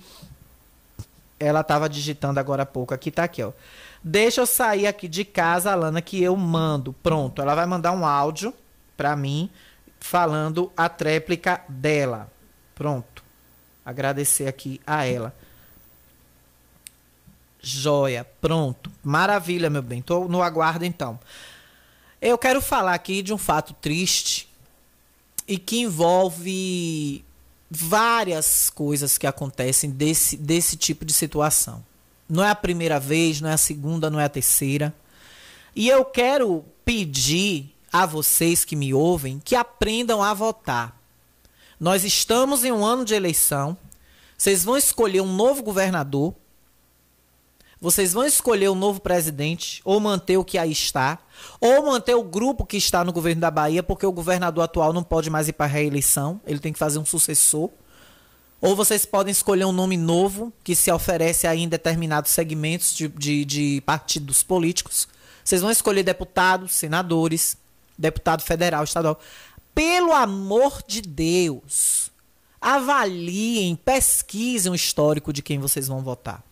Ela 1.40 1.62
estava 1.62 1.90
digitando 1.90 2.40
agora 2.40 2.64
há 2.64 2.66
pouco, 2.66 2.94
aqui 2.94 3.10
está 3.10 3.24
aqui, 3.24 3.42
ó. 3.42 3.52
Deixa 4.04 4.42
eu 4.42 4.46
sair 4.46 4.88
aqui 4.88 5.08
de 5.08 5.24
casa, 5.24 5.72
Alana, 5.72 6.02
que 6.02 6.22
eu 6.22 6.36
mando. 6.36 6.94
Pronto, 7.02 7.42
ela 7.42 7.56
vai 7.56 7.66
mandar 7.66 7.92
um 7.92 8.06
áudio 8.06 8.54
para 9.02 9.16
mim 9.16 9.50
falando 10.00 10.72
a 10.78 10.88
tréplica 10.88 11.64
dela. 11.68 12.32
Pronto. 12.76 13.24
Agradecer 13.84 14.48
aqui 14.48 14.80
a 14.86 15.06
ela. 15.06 15.36
Joia, 17.60 18.24
pronto. 18.40 18.92
Maravilha, 19.04 19.72
meu 19.72 19.82
bem. 19.82 20.04
Tô 20.04 20.28
no 20.28 20.44
aguardo 20.44 20.86
então. 20.86 21.20
Eu 22.22 22.38
quero 22.38 22.62
falar 22.62 22.94
aqui 22.94 23.24
de 23.24 23.34
um 23.34 23.40
fato 23.40 23.74
triste 23.74 24.48
e 25.48 25.58
que 25.58 25.80
envolve 25.80 27.26
várias 27.72 28.70
coisas 28.70 29.18
que 29.18 29.26
acontecem 29.26 29.90
desse, 29.90 30.38
desse 30.38 30.78
tipo 30.78 31.06
de 31.06 31.14
situação. 31.14 31.84
Não 32.30 32.44
é 32.44 32.52
a 32.52 32.56
primeira 32.56 33.00
vez, 33.00 33.42
não 33.42 33.50
é 33.50 33.54
a 33.54 33.58
segunda, 33.58 34.12
não 34.12 34.20
é 34.20 34.26
a 34.26 34.30
terceira. 34.30 34.94
E 35.76 35.90
eu 35.90 36.06
quero 36.06 36.64
pedir 36.86 37.74
a 37.92 38.06
vocês 38.06 38.64
que 38.64 38.76
me 38.76 38.94
ouvem 38.94 39.42
que 39.44 39.56
aprendam 39.56 40.24
a 40.24 40.34
votar. 40.34 40.96
Nós 41.80 42.04
estamos 42.04 42.64
em 42.64 42.72
um 42.72 42.86
ano 42.86 43.04
de 43.04 43.14
eleição. 43.14 43.76
Vocês 44.38 44.64
vão 44.64 44.78
escolher 44.78 45.22
um 45.22 45.34
novo 45.34 45.64
governador. 45.64 46.34
Vocês 47.82 48.14
vão 48.14 48.24
escolher 48.24 48.70
um 48.70 48.76
novo 48.76 49.02
presidente, 49.02 49.82
ou 49.84 50.00
manter 50.00 50.38
o 50.38 50.46
que 50.46 50.60
aí 50.60 50.72
está, 50.72 51.18
ou 51.60 51.88
manter 51.88 52.14
o 52.14 52.22
grupo 52.24 52.64
que 52.64 52.78
está 52.78 53.04
no 53.04 53.12
governo 53.12 53.42
da 53.42 53.50
Bahia, 53.50 53.82
porque 53.82 54.06
o 54.06 54.12
governador 54.12 54.64
atual 54.64 54.94
não 54.94 55.02
pode 55.02 55.32
mais 55.32 55.48
ir 55.48 55.54
para 55.54 55.66
a 55.66 55.70
reeleição, 55.70 56.40
ele 56.46 56.60
tem 56.60 56.72
que 56.72 56.78
fazer 56.78 57.00
um 57.00 57.06
sucessor. 57.06 57.72
Ou 58.62 58.76
vocês 58.76 59.04
podem 59.04 59.32
escolher 59.32 59.66
um 59.66 59.72
nome 59.72 59.98
novo 59.98 60.54
que 60.64 60.76
se 60.76 60.92
oferece 60.92 61.48
aí 61.48 61.64
em 61.64 61.68
determinados 61.68 62.30
segmentos 62.30 62.94
de, 62.94 63.08
de, 63.08 63.44
de 63.44 63.82
partidos 63.82 64.44
políticos. 64.44 65.08
Vocês 65.44 65.62
vão 65.62 65.72
escolher 65.72 66.04
deputados, 66.04 66.74
senadores, 66.74 67.58
deputado 68.02 68.42
federal, 68.42 68.84
estadual. 68.84 69.20
Pelo 69.74 70.12
amor 70.12 70.84
de 70.86 71.02
Deus, 71.02 72.12
avaliem, 72.60 73.76
pesquisem 73.76 74.72
o 74.72 74.76
histórico 74.76 75.32
de 75.32 75.42
quem 75.42 75.60
vocês 75.60 75.88
vão 75.88 76.02
votar. 76.02 76.44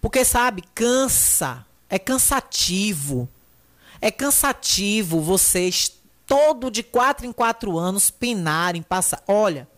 Porque, 0.00 0.24
sabe, 0.24 0.62
cansa, 0.74 1.66
é 1.90 1.98
cansativo. 1.98 3.28
É 4.00 4.10
cansativo 4.10 5.20
vocês, 5.20 5.92
todo 6.26 6.70
de 6.70 6.82
quatro 6.82 7.26
em 7.26 7.32
quatro 7.32 7.78
anos, 7.78 8.10
pinarem, 8.10 8.82
passar. 8.82 9.22
Olha, 9.26 9.68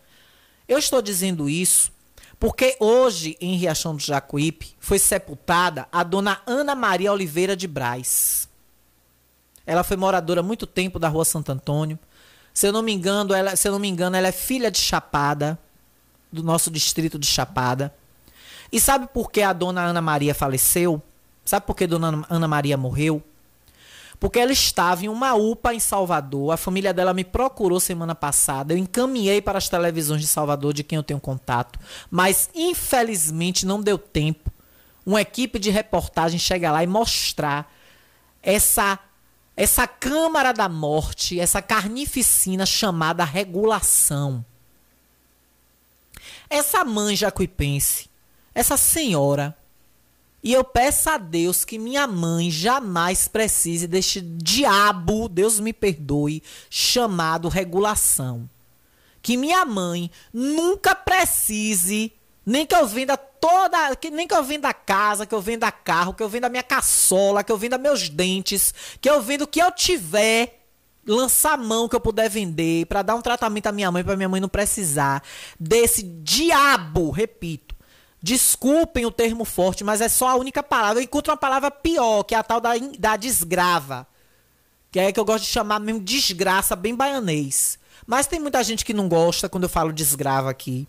eu 0.67 0.77
estou 0.77 1.01
dizendo 1.01 1.49
isso 1.49 1.91
porque 2.39 2.77
hoje, 2.79 3.37
em 3.41 3.57
Riachão 3.57 3.95
do 3.95 4.01
Jacuípe, 4.01 4.73
foi 4.79 4.97
sepultada 4.97 5.87
a 5.91 6.03
dona 6.03 6.41
Ana 6.47 6.73
Maria 6.73 7.11
Oliveira 7.11 7.55
de 7.55 7.67
Braz. 7.67 8.48
Ela 9.69 9.83
foi 9.83 9.95
moradora 9.95 10.39
há 10.39 10.43
muito 10.43 10.65
tempo 10.65 10.97
da 10.97 11.07
Rua 11.07 11.23
Santo 11.23 11.51
Antônio. 11.51 11.99
Se 12.51 12.67
eu 12.67 12.73
não 12.73 12.81
me 12.81 12.91
engano, 12.91 13.35
ela, 13.35 13.55
se 13.55 13.67
eu 13.67 13.71
não 13.71 13.77
me 13.77 13.87
engano, 13.87 14.15
ela 14.15 14.27
é 14.27 14.31
filha 14.31 14.71
de 14.71 14.79
Chapada, 14.79 15.59
do 16.33 16.41
nosso 16.41 16.71
distrito 16.71 17.19
de 17.19 17.27
Chapada. 17.27 17.93
E 18.71 18.79
sabe 18.79 19.07
por 19.13 19.29
que 19.29 19.43
a 19.43 19.53
dona 19.53 19.83
Ana 19.83 20.01
Maria 20.01 20.33
faleceu? 20.33 20.99
Sabe 21.45 21.67
por 21.67 21.75
que 21.75 21.83
a 21.83 21.87
dona 21.87 22.25
Ana 22.27 22.47
Maria 22.47 22.77
morreu? 22.77 23.21
Porque 24.19 24.39
ela 24.39 24.51
estava 24.51 25.05
em 25.05 25.07
uma 25.07 25.35
UPA 25.35 25.75
em 25.75 25.79
Salvador. 25.79 26.51
A 26.51 26.57
família 26.57 26.91
dela 26.91 27.13
me 27.13 27.23
procurou 27.23 27.79
semana 27.79 28.15
passada. 28.15 28.73
Eu 28.73 28.77
encaminhei 28.79 29.39
para 29.39 29.59
as 29.59 29.69
televisões 29.69 30.21
de 30.21 30.27
Salvador, 30.27 30.73
de 30.73 30.83
quem 30.83 30.97
eu 30.97 31.03
tenho 31.03 31.19
contato. 31.19 31.77
Mas, 32.09 32.49
infelizmente, 32.55 33.67
não 33.67 33.79
deu 33.79 33.99
tempo. 33.99 34.51
Uma 35.05 35.21
equipe 35.21 35.59
de 35.59 35.69
reportagem 35.69 36.39
chega 36.39 36.71
lá 36.71 36.83
e 36.83 36.87
mostrar 36.87 37.71
essa 38.41 38.97
essa 39.59 39.85
Câmara 39.85 40.53
da 40.53 40.69
Morte, 40.69 41.37
essa 41.37 41.61
carnificina 41.61 42.65
chamada 42.65 43.25
regulação. 43.25 44.45
Essa 46.49 46.85
mãe 46.85 47.13
jacuipense, 47.13 48.09
essa 48.55 48.77
senhora, 48.77 49.53
e 50.41 50.53
eu 50.53 50.63
peço 50.63 51.09
a 51.09 51.17
Deus 51.17 51.65
que 51.65 51.77
minha 51.77 52.07
mãe 52.07 52.49
jamais 52.49 53.27
precise 53.27 53.85
deste 53.85 54.21
diabo, 54.21 55.27
Deus 55.27 55.59
me 55.59 55.73
perdoe, 55.73 56.41
chamado 56.69 57.49
regulação. 57.49 58.49
Que 59.21 59.35
minha 59.35 59.65
mãe 59.65 60.09
nunca 60.31 60.95
precise 60.95 62.13
nem 62.45 62.65
que 62.65 62.73
eu 62.73 62.87
venda 62.87 63.19
toda. 63.39 63.95
Que, 63.95 64.09
nem 64.09 64.27
que 64.27 64.33
eu 64.35 64.43
venda 64.43 64.73
casa, 64.73 65.25
que 65.25 65.33
eu 65.33 65.41
venda 65.41 65.71
carro, 65.71 66.13
que 66.13 66.23
eu 66.23 66.29
venda 66.29 66.49
minha 66.49 66.63
caçola, 66.63 67.43
que 67.43 67.51
eu 67.51 67.57
venda 67.57 67.77
meus 67.77 68.09
dentes, 68.09 68.73
que 68.99 69.09
eu 69.09 69.21
venda 69.21 69.43
o 69.43 69.47
que 69.47 69.61
eu 69.61 69.71
tiver 69.71 70.55
lançar 71.07 71.57
mão 71.57 71.89
que 71.89 71.95
eu 71.95 71.99
puder 71.99 72.29
vender 72.29 72.85
para 72.85 73.01
dar 73.01 73.15
um 73.15 73.21
tratamento 73.21 73.65
à 73.65 73.71
minha 73.71 73.91
mãe, 73.91 74.03
para 74.03 74.15
minha 74.15 74.29
mãe 74.29 74.39
não 74.39 74.49
precisar 74.49 75.23
desse 75.59 76.03
diabo, 76.03 77.09
repito, 77.09 77.69
Desculpem 78.21 79.05
o 79.05 79.11
termo 79.11 79.45
forte, 79.45 79.83
mas 79.83 80.01
é 80.01 80.09
só 80.09 80.27
a 80.27 80.35
única 80.35 80.61
palavra. 80.61 80.99
Eu 80.99 81.03
encontro 81.03 81.31
uma 81.31 81.37
palavra 81.37 81.71
pior, 81.71 82.23
que 82.23 82.35
é 82.35 82.37
a 82.37 82.43
tal 82.43 82.59
da, 82.59 82.71
da 82.97 83.15
desgrava. 83.15 84.05
Que 84.91 84.99
é 84.99 85.11
que 85.11 85.19
eu 85.19 85.25
gosto 85.25 85.45
de 85.45 85.49
chamar 85.49 85.79
mesmo 85.79 86.01
desgraça, 86.01 86.75
bem 86.75 86.93
baianês. 86.93 87.79
Mas 88.05 88.27
tem 88.27 88.39
muita 88.39 88.61
gente 88.63 88.83
que 88.83 88.93
não 88.93 89.07
gosta 89.07 89.47
quando 89.47 89.63
eu 89.63 89.69
falo 89.69 89.93
desgrava 89.93 90.49
aqui. 90.49 90.87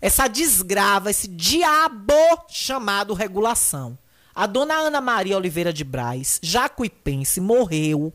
Essa 0.00 0.28
desgrava, 0.28 1.10
esse 1.10 1.26
diabo 1.28 2.12
chamado 2.48 3.14
regulação. 3.14 3.98
A 4.34 4.46
dona 4.46 4.74
Ana 4.74 5.00
Maria 5.00 5.36
Oliveira 5.36 5.72
de 5.72 5.82
Braz, 5.82 6.38
jacuipense, 6.42 7.40
morreu 7.40 8.12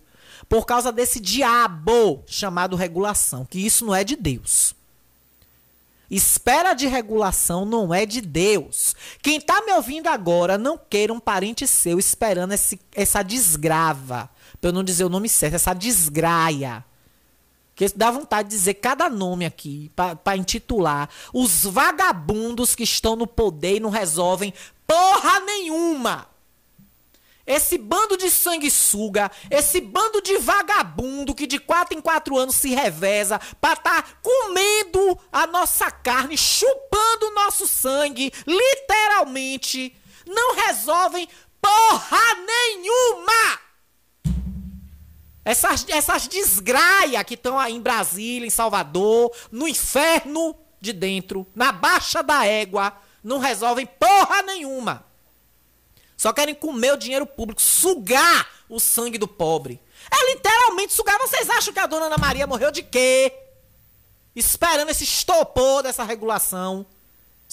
por 0.48 0.66
causa 0.66 0.92
desse 0.92 1.20
diabo 1.20 2.24
chamado 2.25 2.75
regulação, 2.75 3.46
que 3.46 3.60
isso 3.60 3.86
não 3.86 3.94
é 3.94 4.04
de 4.04 4.16
Deus. 4.16 4.75
Espera 6.10 6.74
de 6.74 6.86
regulação 6.86 7.66
não 7.66 7.94
é 7.94 8.06
de 8.06 8.22
Deus. 8.22 8.96
Quem 9.22 9.38
está 9.38 9.62
me 9.66 9.72
ouvindo 9.74 10.08
agora, 10.08 10.58
não 10.58 10.78
queira 10.78 11.12
um 11.12 11.20
parente 11.20 11.66
seu 11.66 11.98
esperando 11.98 12.54
esse, 12.54 12.80
essa 12.94 13.24
desgrava. 13.24 14.30
Para 14.62 14.70
eu 14.70 14.74
não 14.74 14.84
dizer 14.84 15.06
o 15.06 15.10
nome 15.10 15.28
certo, 15.28 15.56
essa 15.56 15.74
desgraia. 15.74 16.86
Que 17.75 17.88
dá 17.89 18.12
vontade 18.12 18.50
de 18.50 18.56
dizer 18.56 18.75
cada 18.75 19.10
nome 19.10 19.46
aqui, 19.46 19.92
para 19.96 20.38
intitular. 20.38 21.10
Os 21.34 21.63
vagabundos 21.63 22.75
que 22.75 22.84
estão 22.84 23.15
no 23.15 23.25
poder 23.25 23.77
e 23.77 23.80
não 23.80 23.89
resolvem 23.89 24.53
porra 24.86 25.39
nenhuma. 25.39 26.27
Esse 27.46 27.77
bando 27.77 28.15
de 28.15 28.30
sanguessuga, 28.30 29.30
esse 29.51 29.82
bando 29.82 30.22
de 30.22 30.38
vagabundo 30.38 31.36
que 31.36 31.46
de 31.46 31.60
quatro 31.60 31.98
em 31.98 32.00
quatro 32.00 32.38
anos 32.38 32.56
se 32.56 32.70
reveza 32.70 33.38
pra 33.60 33.75
tá 33.75 34.01
comendo 34.22 35.20
a 35.30 35.46
nossa 35.46 35.92
carne, 35.92 36.38
chupando 36.38 37.27
o 37.27 37.34
nosso 37.34 37.68
sangue, 37.68 38.32
literalmente, 38.48 39.94
não 40.25 40.56
resolvem 40.56 41.27
porra 41.62 42.36
nenhuma! 42.46 43.62
Essas, 45.46 45.86
essas 45.90 46.28
desgraias 46.28 47.24
que 47.24 47.34
estão 47.34 47.60
aí 47.60 47.74
em 47.74 47.82
Brasília, 47.82 48.48
em 48.48 48.50
Salvador, 48.50 49.32
no 49.52 49.68
inferno 49.68 50.56
de 50.80 50.94
dentro, 50.94 51.46
na 51.54 51.72
baixa 51.72 52.24
da 52.24 52.46
égua, 52.46 52.94
não 53.24 53.40
resolvem 53.40 53.86
porra 53.86 54.42
nenhuma. 54.42 55.06
Só 56.16 56.32
querem 56.32 56.56
comer 56.56 56.94
o 56.94 56.98
dinheiro 56.98 57.26
público, 57.26 57.62
sugar 57.62 58.50
o 58.70 58.80
sangue 58.80 59.18
do 59.18 59.28
pobre. 59.28 59.80
É 60.10 60.34
literalmente 60.34 60.94
sugar. 60.94 61.18
Vocês 61.20 61.50
acham 61.50 61.74
que 61.74 61.80
a 61.80 61.88
dona 61.88 62.06
Ana 62.06 62.18
Maria 62.18 62.48
morreu 62.48 62.72
de 62.72 62.82
quê? 62.82 63.34
Esperando 64.36 64.90
esse 64.90 65.04
estopor 65.04 65.84
dessa 65.84 66.04
regulação. 66.04 66.86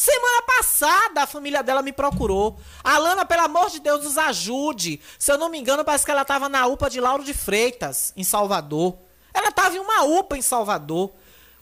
Semana 0.01 0.41
passada 0.47 1.25
a 1.25 1.27
família 1.27 1.63
dela 1.63 1.83
me 1.83 1.93
procurou. 1.93 2.59
Alana, 2.83 3.27
pelo 3.27 3.43
amor 3.43 3.69
de 3.69 3.81
Deus, 3.81 4.03
nos 4.03 4.17
ajude. 4.17 4.99
Se 5.19 5.31
eu 5.31 5.37
não 5.37 5.51
me 5.51 5.59
engano, 5.59 5.85
parece 5.85 6.07
que 6.07 6.11
ela 6.11 6.23
estava 6.23 6.49
na 6.49 6.67
UPA 6.67 6.89
de 6.89 6.99
Lauro 6.99 7.23
de 7.23 7.35
Freitas, 7.35 8.11
em 8.17 8.25
Salvador. 8.25 8.97
Ela 9.35 9.49
estava 9.49 9.77
em 9.77 9.79
uma 9.79 10.05
UPA 10.05 10.39
em 10.39 10.41
Salvador, 10.41 11.13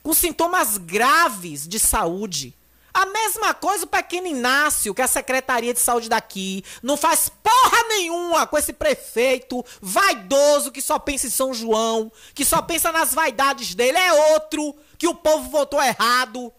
com 0.04 0.14
sintomas 0.14 0.78
graves 0.78 1.66
de 1.66 1.80
saúde. 1.80 2.57
A 2.95 3.07
mesma 3.07 3.54
coisa 3.54 3.87
o 3.87 3.88
pequeno 3.88 4.28
Inácio, 4.28 4.95
que 4.95 5.02
é 5.02 5.04
a 5.04 5.09
Secretaria 5.09 5.75
de 5.75 5.80
Saúde 5.80 6.09
daqui 6.09 6.64
não 6.80 6.97
faz 6.97 7.28
porra 7.42 7.88
nenhuma 7.88 8.47
com 8.47 8.57
esse 8.57 8.73
prefeito 8.73 9.64
vaidoso 9.83 10.71
que 10.71 10.80
só 10.80 10.97
pensa 10.97 11.26
em 11.26 11.30
São 11.30 11.52
João, 11.52 12.12
que 12.37 12.45
só 12.45 12.62
pensa 12.62 12.92
nas 12.92 13.12
vaidades 13.12 13.75
dele. 13.75 13.99
É 13.99 14.33
outro 14.33 14.76
que 14.97 15.09
o 15.09 15.14
povo 15.16 15.50
votou 15.50 15.83
errado. 15.83 16.52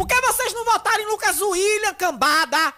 Por 0.00 0.06
que 0.06 0.18
vocês 0.18 0.54
não 0.54 0.64
votaram 0.64 1.02
em 1.02 1.06
Lucas 1.08 1.42
William, 1.42 1.92
cambada? 1.92 2.72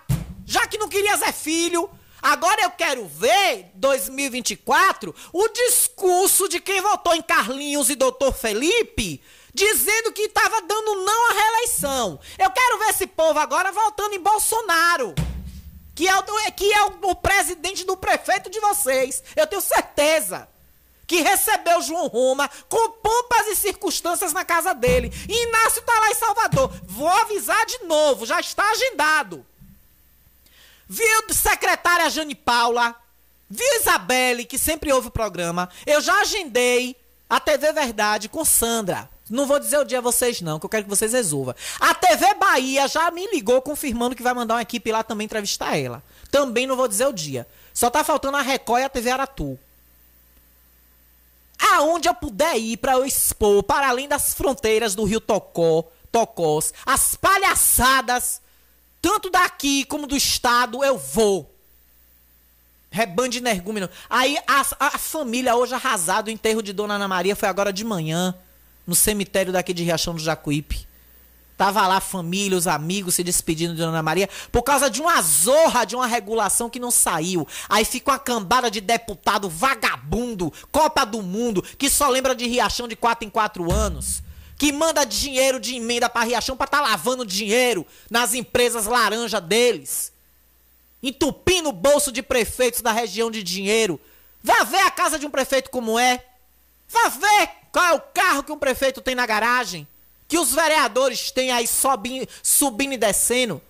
Já 0.45 0.67
que 0.67 0.77
não 0.77 0.89
queria 0.89 1.17
Zé 1.17 1.31
Filho. 1.31 1.89
Agora 2.21 2.63
eu 2.63 2.71
quero 2.73 3.07
ver, 3.07 3.71
2024, 3.77 5.15
o 5.33 5.49
discurso 5.51 6.49
de 6.49 6.59
quem 6.59 6.81
votou 6.81 7.15
em 7.15 7.23
Carlinhos 7.23 7.91
e 7.91 7.95
Doutor 7.95 8.33
Felipe 8.33 9.23
dizendo 9.55 10.11
que 10.11 10.23
estava 10.23 10.63
dando 10.63 11.05
não 11.05 11.31
à 11.31 11.33
reeleição. 11.35 12.19
Eu 12.37 12.51
quero 12.51 12.79
ver 12.81 12.89
esse 12.89 13.07
povo 13.07 13.39
agora 13.39 13.71
voltando 13.71 14.15
em 14.15 14.21
Bolsonaro. 14.21 15.15
Que 15.95 16.09
é, 16.09 16.19
o, 16.19 16.25
que 16.57 16.73
é 16.73 16.85
o, 16.87 17.11
o 17.11 17.15
presidente 17.15 17.85
do 17.85 17.97
prefeito 17.97 18.51
de 18.51 18.59
vocês. 18.59 19.23
Eu 19.37 19.47
tenho 19.47 19.63
certeza 19.63 20.49
que 21.13 21.21
recebeu 21.21 21.83
João 21.83 22.07
Roma 22.07 22.49
com 22.71 22.89
pompas 22.93 23.47
e 23.49 23.55
circunstâncias 23.55 24.33
na 24.33 24.47
casa 24.47 24.73
dele. 24.73 25.13
Inácio 25.29 25.83
tá 25.83 25.93
lá 26.01 26.11
em 26.11 26.15
Salvador. 26.15 26.73
Vou 26.85 27.07
avisar 27.07 27.67
de 27.67 27.85
novo, 27.85 28.25
já 28.25 28.41
está 28.41 28.65
agendado. 28.71 29.45
Viu 30.89 31.07
secretária 31.35 32.09
Jane 32.09 32.35
Paula? 32.35 32.97
Viu 33.51 33.67
Isabelle, 33.79 34.47
que 34.47 34.57
sempre 34.57 34.91
ouve 34.91 35.09
o 35.09 35.11
programa? 35.11 35.69
Eu 35.87 36.01
já 36.01 36.19
agendei 36.23 36.97
a 37.29 37.39
TV 37.39 37.73
Verdade 37.73 38.31
com 38.31 38.43
Sandra. 38.43 39.07
Não 39.29 39.47
vou 39.47 39.59
dizer 39.59 39.81
o 39.81 39.85
dia 39.85 39.99
a 39.99 40.03
vocês, 40.03 40.41
não, 40.41 40.59
que 40.59 40.65
eu 40.65 40.71
quero 40.71 40.85
que 40.85 40.91
vocês 40.91 41.13
resolvam. 41.13 41.55
A 41.79 41.93
TV 41.93 42.33
Bahia 42.37 42.89
já 42.89 43.11
me 43.11 43.27
ligou 43.27 43.61
confirmando 43.61 44.17
que 44.17 44.23
vai 44.23 44.33
mandar 44.33 44.55
uma 44.55 44.63
equipe 44.63 44.91
lá 44.91 45.03
também 45.03 45.27
entrevistar 45.27 45.77
ela. 45.77 46.03
Também 46.31 46.67
não 46.67 46.75
vou 46.75 46.89
dizer 46.89 47.05
o 47.05 47.13
dia. 47.13 47.47
Só 47.75 47.91
tá 47.91 48.03
faltando 48.03 48.39
a 48.39 48.41
Record 48.41 48.81
e 48.81 48.85
a 48.87 48.89
TV 48.89 49.11
Aratu. 49.11 49.59
Aonde 51.75 52.09
eu 52.09 52.15
puder 52.15 52.57
ir 52.57 52.77
para 52.77 52.93
eu 52.93 53.05
expor, 53.05 53.63
para 53.63 53.89
além 53.89 54.09
das 54.09 54.35
fronteiras 54.35 54.95
do 54.95 55.05
Rio 55.05 55.21
Tocó, 55.21 55.85
Tocós, 56.11 56.75
as 56.85 57.15
palhaçadas, 57.15 58.43
tanto 59.01 59.31
daqui 59.31 59.85
como 59.85 60.07
do 60.07 60.17
estado, 60.17 60.85
eu 60.85 60.99
vou. 60.99 61.55
Rebande 62.91 63.39
energúmeno. 63.39 63.89
Aí 64.11 64.37
a, 64.47 64.61
a 64.79 64.99
família 64.99 65.57
hoje 65.57 65.75
arrasado, 65.75 66.29
o 66.29 66.31
enterro 66.31 66.63
de 66.63 66.73
Dona 66.73 66.95
Ana 66.95 67.09
Maria 67.09 67.35
foi 67.35 67.49
agora 67.49 67.73
de 67.73 67.85
manhã 67.85 68.35
no 68.87 68.95
cemitério 68.95 69.53
daqui 69.53 69.73
de 69.73 69.83
Riachão 69.83 70.15
do 70.15 70.21
Jacuípe. 70.21 70.87
Tava 71.63 71.87
lá 71.87 71.99
a 71.99 72.01
família, 72.01 72.59
os 72.59 72.67
amigos 72.67 73.15
se 73.15 73.23
despedindo 73.23 73.73
de 73.73 73.79
Dona 73.79 74.03
Maria 74.03 74.29
por 74.51 74.65
causa 74.65 74.91
de 74.91 75.01
uma 75.01 75.23
zorra, 75.23 75.85
de 75.85 75.95
uma 75.95 76.09
regulação 76.09 76.69
que 76.69 76.81
não 76.81 76.91
saiu. 76.91 77.47
Aí 77.69 77.85
fica 77.85 78.11
uma 78.11 78.19
cambada 78.19 78.69
de 78.69 78.81
deputado 78.81 79.49
vagabundo, 79.49 80.53
Copa 80.73 81.07
do 81.07 81.23
Mundo, 81.23 81.63
que 81.79 81.89
só 81.89 82.09
lembra 82.09 82.35
de 82.35 82.49
Riachão 82.49 82.89
de 82.89 82.97
4 82.97 83.29
em 83.29 83.31
4 83.31 83.73
anos. 83.73 84.25
Que 84.59 84.73
manda 84.73 85.05
dinheiro 85.05 85.61
de 85.61 85.77
emenda 85.77 86.11
para 86.11 86.27
Riachão 86.27 86.57
para 86.57 86.67
tá 86.67 86.81
lavando 86.81 87.25
dinheiro 87.25 87.87
nas 88.11 88.35
empresas 88.35 88.87
laranja 88.87 89.41
deles. 89.41 90.13
Entupindo 91.01 91.69
o 91.69 91.73
bolso 91.73 92.11
de 92.11 92.25
prefeitos 92.25 92.81
da 92.81 92.91
região 92.91 93.31
de 93.31 93.41
dinheiro. 93.41 94.01
Vá 94.43 94.65
ver 94.65 94.81
a 94.81 94.91
casa 94.91 95.17
de 95.17 95.27
um 95.27 95.31
prefeito 95.31 95.71
como 95.71 95.97
é. 95.97 96.25
Vá 96.89 97.09
ver 97.09 97.51
qual 97.71 97.85
é 97.85 97.93
o 97.93 98.01
carro 98.01 98.43
que 98.43 98.51
um 98.51 98.59
prefeito 98.59 99.01
tem 99.01 99.15
na 99.15 99.27
garagem? 99.27 99.87
Que 100.33 100.39
os 100.39 100.55
vereadores 100.55 101.31
têm 101.31 101.53
aí 101.53 101.67
subindo, 101.67 102.27
subindo 102.43 102.95
e 102.95 102.97
descendo? 102.97 103.61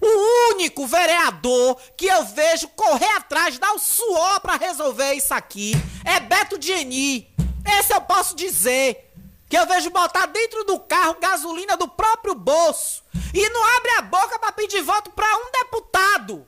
O 0.00 0.52
único 0.52 0.86
vereador 0.86 1.76
que 1.96 2.06
eu 2.06 2.24
vejo 2.26 2.68
correr 2.68 3.10
atrás, 3.16 3.58
dar 3.58 3.72
o 3.72 3.78
suor 3.80 4.38
para 4.38 4.54
resolver 4.54 5.14
isso 5.14 5.34
aqui 5.34 5.72
é 6.04 6.20
Beto 6.20 6.56
Dieni. 6.56 7.28
Esse 7.76 7.92
eu 7.92 8.00
posso 8.02 8.36
dizer. 8.36 9.12
Que 9.48 9.58
eu 9.58 9.66
vejo 9.66 9.90
botar 9.90 10.26
dentro 10.26 10.62
do 10.62 10.78
carro 10.78 11.16
gasolina 11.20 11.76
do 11.76 11.88
próprio 11.88 12.36
bolso. 12.36 13.02
E 13.34 13.48
não 13.48 13.76
abre 13.76 13.90
a 13.98 14.02
boca 14.02 14.38
para 14.38 14.52
pedir 14.52 14.80
voto 14.80 15.10
para 15.10 15.26
um 15.38 15.50
deputado. 15.50 16.46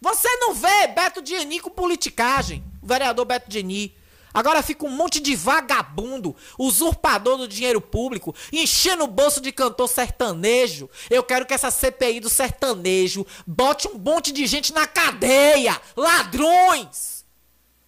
Você 0.00 0.28
não 0.36 0.54
vê 0.54 0.86
Beto 0.86 1.20
Dieni 1.20 1.58
com 1.58 1.68
politicagem. 1.68 2.62
O 2.80 2.86
vereador 2.86 3.24
Beto 3.24 3.50
Dieni. 3.50 3.97
Agora 4.38 4.62
fica 4.62 4.86
um 4.86 4.90
monte 4.90 5.18
de 5.18 5.34
vagabundo, 5.34 6.36
usurpador 6.56 7.38
do 7.38 7.48
dinheiro 7.48 7.80
público, 7.80 8.32
enchendo 8.52 9.02
o 9.02 9.08
bolso 9.08 9.40
de 9.40 9.50
cantor 9.50 9.88
sertanejo. 9.88 10.88
Eu 11.10 11.24
quero 11.24 11.44
que 11.44 11.52
essa 11.52 11.72
CPI 11.72 12.20
do 12.20 12.30
sertanejo 12.30 13.26
bote 13.44 13.88
um 13.88 13.98
monte 13.98 14.30
de 14.30 14.46
gente 14.46 14.72
na 14.72 14.86
cadeia. 14.86 15.80
Ladrões! 15.96 17.24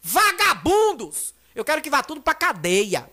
Vagabundos! 0.02 1.32
Eu 1.54 1.64
quero 1.64 1.80
que 1.80 1.88
vá 1.88 2.02
tudo 2.02 2.20
pra 2.20 2.34
cadeia. 2.34 3.08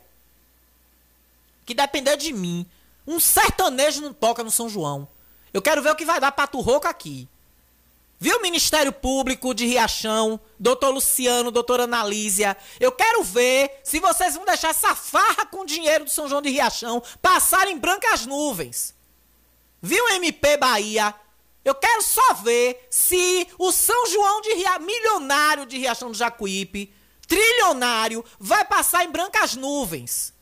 Que 1.63 1.76
depender 1.76 2.17
de 2.17 2.34
mim. 2.34 2.65
Um 3.06 3.19
sertanejo 3.19 4.02
não 4.02 4.13
toca 4.13 4.43
no 4.43 4.50
São 4.50 4.67
João. 4.67 5.08
Eu 5.54 5.62
quero 5.62 5.84
ver 5.84 5.91
o 5.91 5.95
que 5.95 6.06
vai 6.06 6.19
dar 6.19 6.32
pato 6.32 6.60
rouco 6.60 6.88
aqui. 6.88 7.30
Viu, 8.19 8.41
Ministério 8.41 8.91
Público 8.91 9.53
de 9.53 9.67
Riachão, 9.67 10.39
doutor 10.58 10.89
Luciano, 10.89 11.51
doutora 11.51 11.84
Analísia? 11.84 12.58
Eu 12.80 12.91
quero 12.91 13.23
ver 13.23 13.80
se 13.84 13.99
vocês 13.99 14.34
vão 14.34 14.43
deixar 14.43 14.69
essa 14.69 14.95
farra 14.95 15.45
com 15.45 15.62
o 15.62 15.65
dinheiro 15.65 16.03
do 16.03 16.10
São 16.10 16.27
João 16.27 16.41
de 16.41 16.49
Riachão 16.49 17.01
passar 17.21 17.67
em 17.67 17.77
brancas 17.77 18.25
nuvens. 18.25 18.95
Viu, 19.80 20.08
MP 20.10 20.58
Bahia? 20.58 21.13
Eu 21.63 21.75
quero 21.75 22.01
só 22.01 22.34
ver 22.36 22.88
se 22.89 23.47
o 23.60 23.71
São 23.71 24.08
João 24.08 24.41
de 24.41 24.53
Ria... 24.56 24.80
milionário 24.80 25.67
de 25.67 25.77
Riachão 25.77 26.10
do 26.10 26.17
Jacuípe, 26.17 26.91
trilionário, 27.27 28.25
vai 28.39 28.65
passar 28.65 29.03
em 29.03 29.12
brancas 29.12 29.53
nuvens. 29.56 30.34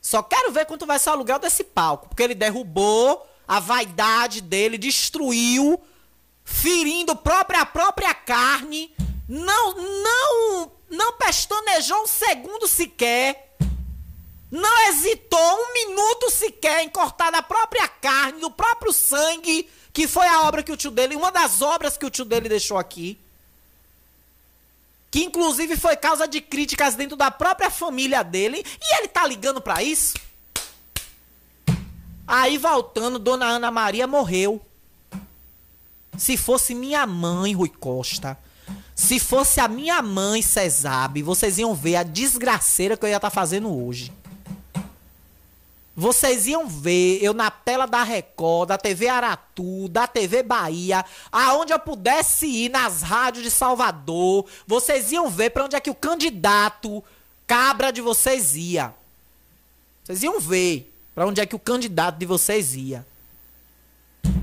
Só 0.00 0.22
quero 0.22 0.52
ver 0.52 0.66
quanto 0.66 0.86
vai 0.86 1.00
ser 1.00 1.10
o 1.10 1.12
aluguel 1.14 1.40
desse 1.40 1.64
palco, 1.64 2.08
porque 2.08 2.22
ele 2.22 2.36
derrubou 2.36 3.26
a 3.48 3.58
vaidade 3.58 4.40
dele, 4.40 4.78
destruiu, 4.78 5.82
ferindo 6.46 7.14
própria, 7.14 7.60
a 7.60 7.66
própria 7.66 8.14
carne, 8.14 8.90
não, 9.28 9.74
não, 9.74 10.72
não 10.88 11.12
pestanejou 11.18 12.04
um 12.04 12.06
segundo 12.06 12.66
sequer, 12.66 13.54
não 14.50 14.88
hesitou 14.88 15.38
um 15.38 15.74
minuto 15.74 16.30
sequer 16.30 16.84
em 16.84 16.88
cortar 16.88 17.30
da 17.30 17.42
própria 17.42 17.86
carne, 17.86 18.40
do 18.40 18.50
próprio 18.50 18.92
sangue, 18.92 19.68
que 19.92 20.08
foi 20.08 20.26
a 20.26 20.42
obra 20.42 20.62
que 20.62 20.72
o 20.72 20.76
tio 20.76 20.90
dele, 20.90 21.16
uma 21.16 21.30
das 21.30 21.60
obras 21.60 21.98
que 21.98 22.06
o 22.06 22.10
tio 22.10 22.24
dele 22.24 22.48
deixou 22.48 22.78
aqui 22.78 23.18
que 25.16 25.24
inclusive 25.24 25.78
foi 25.78 25.96
causa 25.96 26.28
de 26.28 26.42
críticas 26.42 26.94
dentro 26.94 27.16
da 27.16 27.30
própria 27.30 27.70
família 27.70 28.22
dele, 28.22 28.62
e 28.82 28.98
ele 28.98 29.08
tá 29.08 29.26
ligando 29.26 29.62
para 29.62 29.82
isso? 29.82 30.18
Aí 32.26 32.58
voltando, 32.58 33.18
dona 33.18 33.46
Ana 33.46 33.70
Maria 33.70 34.06
morreu. 34.06 34.60
Se 36.18 36.36
fosse 36.36 36.74
minha 36.74 37.06
mãe, 37.06 37.54
Rui 37.54 37.68
Costa, 37.68 38.38
se 38.94 39.18
fosse 39.18 39.60
a 39.60 39.68
minha 39.68 40.00
mãe, 40.00 40.40
Cesabe, 40.40 41.22
vocês 41.22 41.58
iam 41.58 41.74
ver 41.74 41.96
a 41.96 42.02
desgraceira 42.02 42.96
que 42.96 43.04
eu 43.04 43.08
ia 43.10 43.16
estar 43.16 43.30
tá 43.30 43.34
fazendo 43.34 43.68
hoje. 43.70 44.12
Vocês 45.94 46.46
iam 46.46 46.66
ver 46.68 47.22
eu 47.22 47.32
na 47.32 47.50
tela 47.50 47.86
da 47.86 48.02
Record, 48.02 48.68
da 48.68 48.76
TV 48.76 49.08
Aratu, 49.08 49.88
da 49.88 50.06
TV 50.06 50.42
Bahia, 50.42 51.02
aonde 51.32 51.72
eu 51.72 51.78
pudesse 51.78 52.46
ir 52.46 52.70
nas 52.70 53.00
rádios 53.00 53.44
de 53.44 53.50
Salvador. 53.50 54.44
Vocês 54.66 55.10
iam 55.12 55.30
ver 55.30 55.50
para 55.50 55.64
onde 55.64 55.74
é 55.74 55.80
que 55.80 55.88
o 55.88 55.94
candidato 55.94 57.02
cabra 57.46 57.90
de 57.90 58.02
vocês 58.02 58.54
ia. 58.54 58.94
Vocês 60.04 60.22
iam 60.22 60.38
ver 60.38 60.92
para 61.14 61.26
onde 61.26 61.40
é 61.40 61.46
que 61.46 61.56
o 61.56 61.58
candidato 61.58 62.18
de 62.18 62.26
vocês 62.26 62.74
ia. 62.74 63.06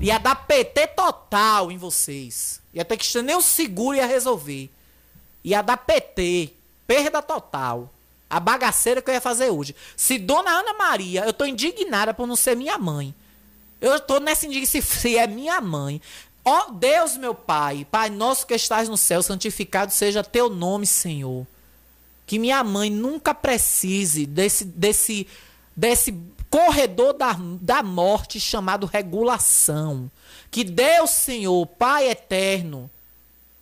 Ia 0.00 0.18
dar 0.18 0.34
PT 0.34 0.88
total 0.88 1.72
em 1.72 1.78
vocês. 1.78 2.60
Ia 2.72 2.84
ter 2.84 2.96
que 2.96 3.04
estender 3.04 3.36
o 3.36 3.42
seguro 3.42 3.96
e 3.96 4.00
ia 4.00 4.06
resolver. 4.06 4.70
Ia 5.42 5.62
dar 5.62 5.76
PT. 5.76 6.52
Perda 6.86 7.22
total. 7.22 7.90
A 8.28 8.38
bagaceira 8.38 9.00
que 9.00 9.10
eu 9.10 9.14
ia 9.14 9.20
fazer 9.20 9.50
hoje. 9.50 9.74
Se 9.96 10.18
Dona 10.18 10.50
Ana 10.50 10.74
Maria, 10.74 11.24
eu 11.24 11.32
tô 11.32 11.44
indignada 11.44 12.12
por 12.12 12.26
não 12.26 12.36
ser 12.36 12.54
minha 12.56 12.76
mãe. 12.76 13.14
Eu 13.80 13.98
tô 14.00 14.18
nessa 14.20 14.46
indignação. 14.46 14.80
Se 15.00 15.16
é 15.16 15.26
minha 15.26 15.60
mãe. 15.60 16.00
Ó 16.44 16.70
Deus, 16.72 17.16
meu 17.16 17.34
Pai, 17.34 17.86
Pai 17.90 18.10
nosso 18.10 18.46
que 18.46 18.54
estás 18.54 18.86
no 18.86 18.98
céu, 18.98 19.22
santificado 19.22 19.90
seja 19.90 20.22
teu 20.22 20.50
nome, 20.50 20.86
Senhor. 20.86 21.46
Que 22.26 22.38
minha 22.38 22.62
mãe 22.62 22.90
nunca 22.90 23.34
precise 23.34 24.26
desse, 24.26 24.64
desse, 24.64 25.26
desse 25.74 26.12
corredor 26.54 27.14
da, 27.14 27.36
da 27.60 27.82
morte 27.82 28.38
chamado 28.38 28.86
regulação. 28.86 30.08
Que 30.52 30.62
Deus, 30.62 31.10
Senhor, 31.10 31.66
Pai 31.66 32.08
eterno, 32.08 32.88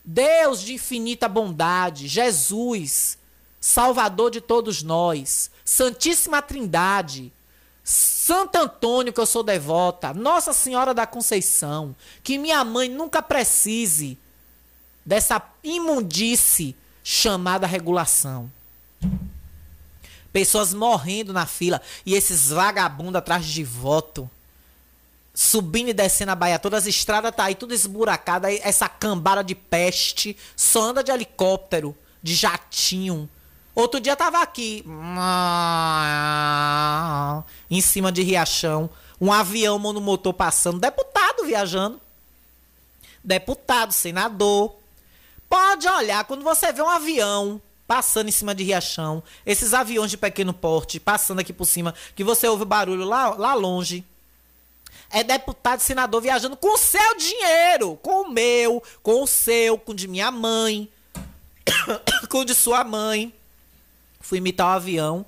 Deus 0.04 0.60
de 0.60 0.74
infinita 0.74 1.26
bondade, 1.26 2.06
Jesus, 2.06 3.16
Salvador 3.58 4.30
de 4.30 4.42
todos 4.42 4.82
nós, 4.82 5.50
Santíssima 5.64 6.42
Trindade, 6.42 7.32
Santo 7.82 8.56
Antônio, 8.56 9.10
que 9.10 9.20
eu 9.20 9.24
sou 9.24 9.42
devota, 9.42 10.12
Nossa 10.12 10.52
Senhora 10.52 10.92
da 10.92 11.06
Conceição, 11.06 11.96
que 12.22 12.36
minha 12.36 12.62
mãe 12.62 12.90
nunca 12.90 13.22
precise 13.22 14.18
dessa 15.02 15.40
imundice 15.64 16.76
chamada 17.02 17.66
regulação. 17.66 18.52
Pessoas 20.32 20.72
morrendo 20.72 21.32
na 21.32 21.46
fila 21.46 21.80
e 22.06 22.14
esses 22.14 22.50
vagabundos 22.50 23.16
atrás 23.16 23.44
de 23.44 23.62
voto. 23.62 24.30
Subindo 25.34 25.88
e 25.88 25.94
descendo 25.94 26.32
a 26.32 26.34
baia 26.34 26.58
toda, 26.58 26.76
as 26.76 26.86
estradas 26.86 27.34
tá 27.34 27.44
aí 27.44 27.54
tudo 27.54 27.72
esburacada, 27.72 28.52
essa 28.52 28.88
cambada 28.88 29.42
de 29.42 29.54
peste, 29.54 30.36
só 30.54 30.82
anda 30.82 31.02
de 31.02 31.10
helicóptero, 31.10 31.96
de 32.22 32.34
jatinho, 32.34 33.28
Outro 33.74 33.98
dia 33.98 34.14
tava 34.14 34.42
aqui, 34.42 34.84
em 37.70 37.80
cima 37.80 38.12
de 38.12 38.22
Riachão, 38.22 38.90
um 39.18 39.32
avião 39.32 39.78
monomotor 39.78 40.34
passando, 40.34 40.78
deputado 40.78 41.44
viajando. 41.46 41.98
Deputado, 43.24 43.92
senador. 43.92 44.74
Pode 45.48 45.88
olhar, 45.88 46.24
quando 46.24 46.42
você 46.42 46.70
vê 46.72 46.82
um 46.82 46.88
avião 46.88 47.62
passando 47.92 48.30
em 48.30 48.32
cima 48.32 48.54
de 48.54 48.64
Riachão, 48.64 49.22
esses 49.44 49.74
aviões 49.74 50.10
de 50.10 50.16
pequeno 50.16 50.54
porte 50.54 50.98
passando 50.98 51.40
aqui 51.40 51.52
por 51.52 51.66
cima, 51.66 51.94
que 52.16 52.24
você 52.24 52.48
ouve 52.48 52.62
o 52.62 52.66
barulho 52.66 53.04
lá, 53.04 53.34
lá 53.34 53.52
longe. 53.52 54.02
É 55.10 55.22
deputado, 55.22 55.80
senador 55.80 56.22
viajando 56.22 56.56
com 56.56 56.72
o 56.72 56.78
seu 56.78 57.14
dinheiro, 57.18 57.96
com 57.96 58.22
o 58.22 58.30
meu, 58.30 58.82
com 59.02 59.22
o 59.22 59.26
seu, 59.26 59.76
com 59.76 59.92
o 59.92 59.94
de 59.94 60.08
minha 60.08 60.30
mãe, 60.30 60.88
com 62.30 62.38
o 62.38 62.44
de 62.46 62.54
sua 62.54 62.82
mãe. 62.82 63.30
Fui 64.22 64.38
imitar 64.38 64.68
o 64.68 64.70
um 64.70 64.72
avião, 64.72 65.26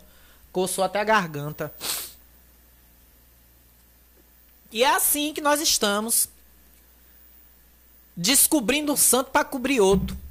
coçou 0.51 0.85
até 0.85 0.99
a 1.01 1.05
garganta. 1.05 1.71
E 4.73 4.83
é 4.83 4.89
assim 4.89 5.35
que 5.35 5.43
nós 5.43 5.61
estamos 5.61 6.31
descobrindo 8.17 8.91
um 8.91 8.97
santo 8.97 9.31
para 9.31 9.45
cobrir 9.45 9.83
outro. 9.83 10.24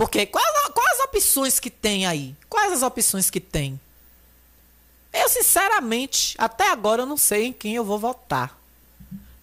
Porque 0.00 0.24
quais, 0.24 0.50
quais 0.72 0.98
as 0.98 1.04
opções 1.04 1.60
que 1.60 1.68
tem 1.68 2.06
aí? 2.06 2.34
Quais 2.48 2.72
as 2.72 2.82
opções 2.82 3.28
que 3.28 3.38
tem? 3.38 3.78
Eu, 5.12 5.28
sinceramente, 5.28 6.34
até 6.38 6.70
agora 6.70 7.02
eu 7.02 7.06
não 7.06 7.18
sei 7.18 7.44
em 7.44 7.52
quem 7.52 7.74
eu 7.74 7.84
vou 7.84 7.98
votar. 7.98 8.58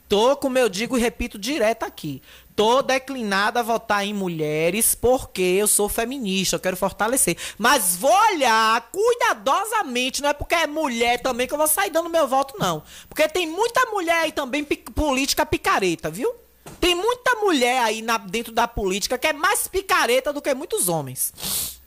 Tô, 0.10 0.36
como 0.36 0.58
eu 0.58 0.67
digo 0.67 0.98
e 0.98 1.00
repito 1.00 1.38
direto 1.38 1.84
aqui, 1.84 2.24
tô 2.56 2.82
declinada 2.82 3.60
a 3.60 3.63
votar 3.63 4.04
em 4.04 4.15
mulheres 4.15 4.96
porque 4.96 5.43
eu 5.43 5.67
sou 5.67 5.88
feminista, 5.88 6.56
eu 6.56 6.60
quero 6.60 6.76
fortalecer. 6.76 7.38
Mas 7.56 7.96
vou 7.96 8.12
olhar 8.32 8.89
cuidadosamente, 8.91 10.24
não 10.24 10.30
é 10.30 10.34
porque 10.34 10.56
é 10.56 10.65
mulher 10.65 11.22
também 11.22 11.46
que 11.46 11.54
eu 11.54 11.58
vou 11.60 11.67
sair 11.67 11.91
dando 11.91 12.10
meu 12.10 12.28
voto, 12.28 12.56
não. 12.58 12.82
Porque 13.08 13.30
tem 13.30 13.46
muita 13.46 13.86
mulher 13.91 14.24
aí 14.24 14.32
também 14.32 14.63
política 14.63 15.46
picareta, 15.46 16.10
viu? 16.10 16.34
Tem 16.80 16.96
muita 16.96 17.36
mulher 17.36 17.82
aí 17.82 18.02
na, 18.02 18.18
dentro 18.18 18.54
da 18.54 18.68
política 18.68 19.18
que 19.18 19.28
é 19.28 19.34
mais 19.34 19.68
picareta 19.68 20.32
do 20.32 20.42
que 20.42 20.54
muitos 20.54 20.88
homens. 20.88 21.80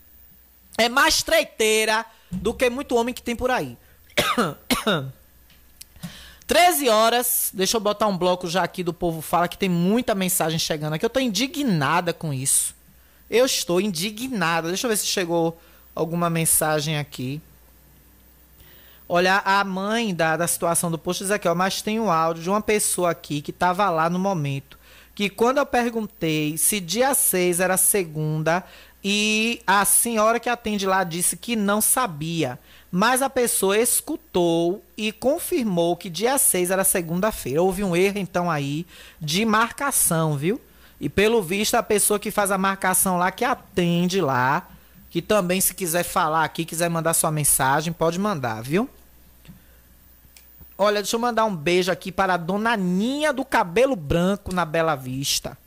É 0.76 0.88
mais 0.88 1.22
treiteira 1.22 2.04
do 2.30 2.54
que 2.54 2.70
muito 2.70 2.96
homem 2.96 3.14
que 3.14 3.22
tem 3.22 3.36
por 3.36 3.50
aí. 3.50 3.76
13 6.46 6.88
horas, 6.88 7.50
deixa 7.54 7.76
eu 7.76 7.80
botar 7.80 8.08
um 8.08 8.18
bloco 8.18 8.48
já 8.48 8.64
aqui 8.64 8.82
do 8.82 8.92
Povo 8.92 9.20
Fala, 9.20 9.46
que 9.46 9.56
tem 9.56 9.68
muita 9.68 10.16
mensagem 10.16 10.58
chegando 10.58 10.94
aqui. 10.94 11.04
Eu 11.04 11.10
tô 11.10 11.20
indignada 11.20 12.12
com 12.12 12.34
isso. 12.34 12.74
Eu 13.30 13.46
estou 13.46 13.80
indignada. 13.80 14.66
Deixa 14.66 14.86
eu 14.86 14.90
ver 14.90 14.96
se 14.96 15.06
chegou 15.06 15.60
alguma 15.94 16.28
mensagem 16.28 16.98
aqui. 16.98 17.40
Olha, 19.08 19.42
a 19.44 19.62
mãe 19.62 20.12
da, 20.12 20.36
da 20.36 20.48
situação 20.48 20.90
do 20.90 20.98
posto 20.98 21.22
diz 21.22 21.30
aqui, 21.30 21.46
ó, 21.46 21.54
mas 21.54 21.82
tem 21.82 22.00
um 22.00 22.10
áudio 22.10 22.42
de 22.42 22.50
uma 22.50 22.60
pessoa 22.60 23.10
aqui 23.10 23.40
que 23.40 23.52
estava 23.52 23.88
lá 23.88 24.10
no 24.10 24.18
momento. 24.18 24.76
Que 25.20 25.28
quando 25.28 25.58
eu 25.58 25.66
perguntei 25.66 26.56
se 26.56 26.80
dia 26.80 27.12
6 27.12 27.60
era 27.60 27.76
segunda, 27.76 28.64
e 29.04 29.60
a 29.66 29.84
senhora 29.84 30.40
que 30.40 30.48
atende 30.48 30.86
lá 30.86 31.04
disse 31.04 31.36
que 31.36 31.54
não 31.54 31.82
sabia. 31.82 32.58
Mas 32.90 33.20
a 33.20 33.28
pessoa 33.28 33.76
escutou 33.76 34.82
e 34.96 35.12
confirmou 35.12 35.94
que 35.94 36.08
dia 36.08 36.38
6 36.38 36.70
era 36.70 36.84
segunda-feira. 36.84 37.60
Houve 37.60 37.84
um 37.84 37.94
erro, 37.94 38.16
então, 38.16 38.50
aí 38.50 38.86
de 39.20 39.44
marcação, 39.44 40.38
viu? 40.38 40.58
E 40.98 41.06
pelo 41.06 41.42
visto, 41.42 41.74
a 41.74 41.82
pessoa 41.82 42.18
que 42.18 42.30
faz 42.30 42.50
a 42.50 42.56
marcação 42.56 43.18
lá, 43.18 43.30
que 43.30 43.44
atende 43.44 44.22
lá, 44.22 44.70
que 45.10 45.20
também, 45.20 45.60
se 45.60 45.74
quiser 45.74 46.02
falar 46.02 46.44
aqui, 46.44 46.64
quiser 46.64 46.88
mandar 46.88 47.12
sua 47.12 47.30
mensagem, 47.30 47.92
pode 47.92 48.18
mandar, 48.18 48.62
viu? 48.62 48.88
Olha, 50.82 51.02
deixa 51.02 51.14
eu 51.14 51.20
mandar 51.20 51.44
um 51.44 51.54
beijo 51.54 51.92
aqui 51.92 52.10
para 52.10 52.32
a 52.32 52.36
dona 52.38 52.74
Ninha 52.74 53.34
do 53.34 53.44
Cabelo 53.44 53.94
Branco 53.94 54.50
na 54.50 54.64
Bela 54.64 54.94
Vista. 54.94 55.58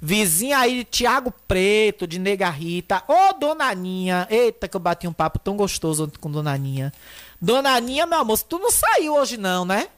Vizinha 0.00 0.56
aí 0.56 0.78
de 0.78 0.84
Tiago 0.84 1.30
Preto, 1.46 2.06
de 2.06 2.18
Nega 2.18 2.48
Rita. 2.48 3.02
Ô, 3.06 3.34
Dona 3.34 3.74
Ninha. 3.74 4.26
Eita, 4.30 4.66
que 4.66 4.74
eu 4.74 4.80
bati 4.80 5.06
um 5.06 5.12
papo 5.12 5.38
tão 5.38 5.58
gostoso 5.58 6.10
com 6.18 6.30
Dona 6.30 6.56
Ninha. 6.56 6.90
Dona 7.38 7.78
Ninha, 7.78 8.06
meu 8.06 8.20
amor, 8.20 8.38
tu 8.38 8.58
não 8.58 8.70
saiu 8.70 9.16
hoje 9.16 9.36
não, 9.36 9.66
né? 9.66 9.88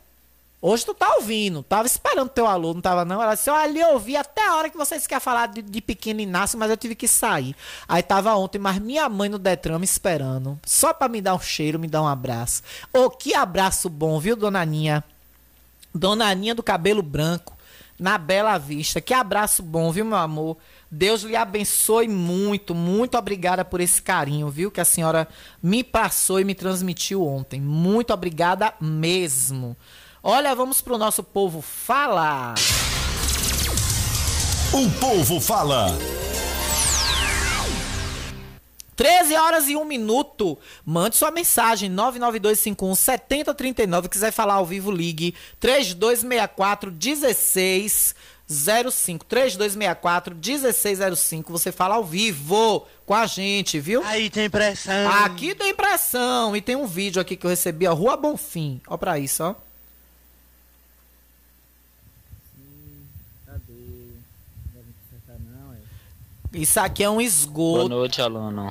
Hoje 0.60 0.84
tu 0.84 0.92
tá 0.92 1.14
ouvindo. 1.14 1.62
Tava 1.62 1.86
esperando 1.86 2.28
teu 2.28 2.46
aluno, 2.46 2.82
tava 2.82 3.04
não? 3.04 3.22
Ela 3.22 3.34
disse, 3.34 3.48
eu 3.48 3.92
ouvi 3.92 4.16
até 4.16 4.46
a 4.46 4.56
hora 4.56 4.68
que 4.68 4.76
vocês 4.76 5.06
querem 5.06 5.20
falar 5.20 5.46
de, 5.46 5.62
de 5.62 5.80
pequeno 5.80 6.20
Inácio, 6.20 6.58
mas 6.58 6.70
eu 6.70 6.76
tive 6.76 6.96
que 6.96 7.06
sair. 7.06 7.54
Aí 7.86 8.02
tava 8.02 8.34
ontem, 8.34 8.58
mas 8.58 8.78
minha 8.80 9.08
mãe 9.08 9.28
no 9.28 9.38
Detran 9.38 9.78
me 9.78 9.84
esperando. 9.84 10.58
Só 10.66 10.92
pra 10.92 11.08
me 11.08 11.20
dar 11.20 11.34
um 11.34 11.40
cheiro, 11.40 11.78
me 11.78 11.86
dar 11.86 12.02
um 12.02 12.08
abraço. 12.08 12.62
Ô, 12.92 13.04
oh, 13.04 13.10
que 13.10 13.34
abraço 13.34 13.88
bom, 13.88 14.18
viu, 14.18 14.34
Dona 14.34 14.64
Ninha? 14.64 15.04
Dona 15.94 16.34
Ninha 16.34 16.54
do 16.54 16.62
cabelo 16.62 17.02
branco 17.02 17.56
na 17.98 18.18
Bela 18.18 18.58
Vista. 18.58 19.00
Que 19.00 19.14
abraço 19.14 19.62
bom, 19.62 19.92
viu, 19.92 20.04
meu 20.04 20.18
amor? 20.18 20.56
Deus 20.90 21.22
lhe 21.22 21.36
abençoe 21.36 22.08
muito, 22.08 22.74
muito 22.74 23.18
obrigada 23.18 23.64
por 23.64 23.80
esse 23.80 24.00
carinho, 24.00 24.48
viu? 24.48 24.70
Que 24.70 24.80
a 24.80 24.84
senhora 24.84 25.28
me 25.62 25.84
passou 25.84 26.40
e 26.40 26.44
me 26.44 26.54
transmitiu 26.54 27.24
ontem. 27.24 27.60
Muito 27.60 28.12
obrigada 28.12 28.72
mesmo. 28.80 29.76
Olha, 30.30 30.54
vamos 30.54 30.82
pro 30.82 30.98
nosso 30.98 31.24
povo 31.24 31.62
falar. 31.62 32.52
O 34.74 34.90
povo 35.00 35.40
fala. 35.40 35.86
13 38.94 39.34
horas 39.36 39.70
e 39.70 39.74
1 39.74 39.82
minuto. 39.86 40.58
Mande 40.84 41.16
sua 41.16 41.30
mensagem 41.30 41.88
99251 41.88 42.94
7039. 42.94 44.10
Quiser 44.10 44.30
falar 44.30 44.56
ao 44.56 44.66
vivo, 44.66 44.90
ligue 44.90 45.34
3264 45.58 46.92
1605. 46.92 49.24
3264 49.24 50.34
1605. 50.34 51.50
Você 51.50 51.72
fala 51.72 51.94
ao 51.94 52.04
vivo 52.04 52.86
com 53.06 53.14
a 53.14 53.24
gente, 53.24 53.80
viu? 53.80 54.02
Aí 54.04 54.28
tem 54.28 54.50
pressão. 54.50 55.10
Aqui 55.24 55.54
tem 55.54 55.74
pressão. 55.74 56.54
E 56.54 56.60
tem 56.60 56.76
um 56.76 56.86
vídeo 56.86 57.22
aqui 57.22 57.34
que 57.34 57.46
eu 57.46 57.50
recebi, 57.50 57.86
ó. 57.86 57.94
Rua 57.94 58.14
Bonfim. 58.14 58.82
Ó 58.86 58.98
pra 58.98 59.18
isso, 59.18 59.42
ó. 59.42 59.67
Isso 66.52 66.80
aqui 66.80 67.04
é 67.04 67.10
um 67.10 67.14
Boa 67.14 67.24
esgoto. 67.24 67.88
noite, 67.88 68.22
aluno. 68.22 68.70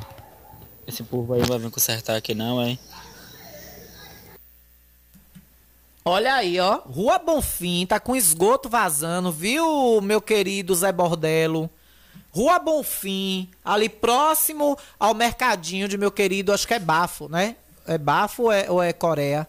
Esse 0.88 1.04
povo 1.04 1.34
aí 1.34 1.42
vai 1.44 1.60
vir 1.60 1.70
consertar 1.70 2.16
aqui 2.16 2.34
não, 2.34 2.63
hein? 2.63 2.80
Olha 6.04 6.36
aí, 6.36 6.60
ó. 6.60 6.80
Rua 6.86 7.20
Bonfim, 7.20 7.86
tá 7.86 8.00
com 8.00 8.16
esgoto 8.16 8.70
vazando, 8.70 9.32
viu, 9.32 10.00
meu 10.02 10.22
querido 10.22 10.74
Zé 10.74 10.92
Bordelo? 10.92 11.70
Rua 12.32 12.58
Bonfim, 12.60 13.50
ali 13.63 13.90
próximo 13.90 14.78
ao 14.98 15.13
mercadinho 15.13 15.88
de 15.88 15.98
meu 15.98 16.12
querido, 16.12 16.54
acho 16.54 16.68
que 16.68 16.74
é 16.74 16.80
Bafo, 16.80 17.28
né? 17.28 17.58
É 17.86 17.98
Bafo 17.98 18.44
ou 18.44 18.52
é, 18.52 18.72
ou 18.72 18.82
é 18.82 18.94
Coreia? 18.94 19.46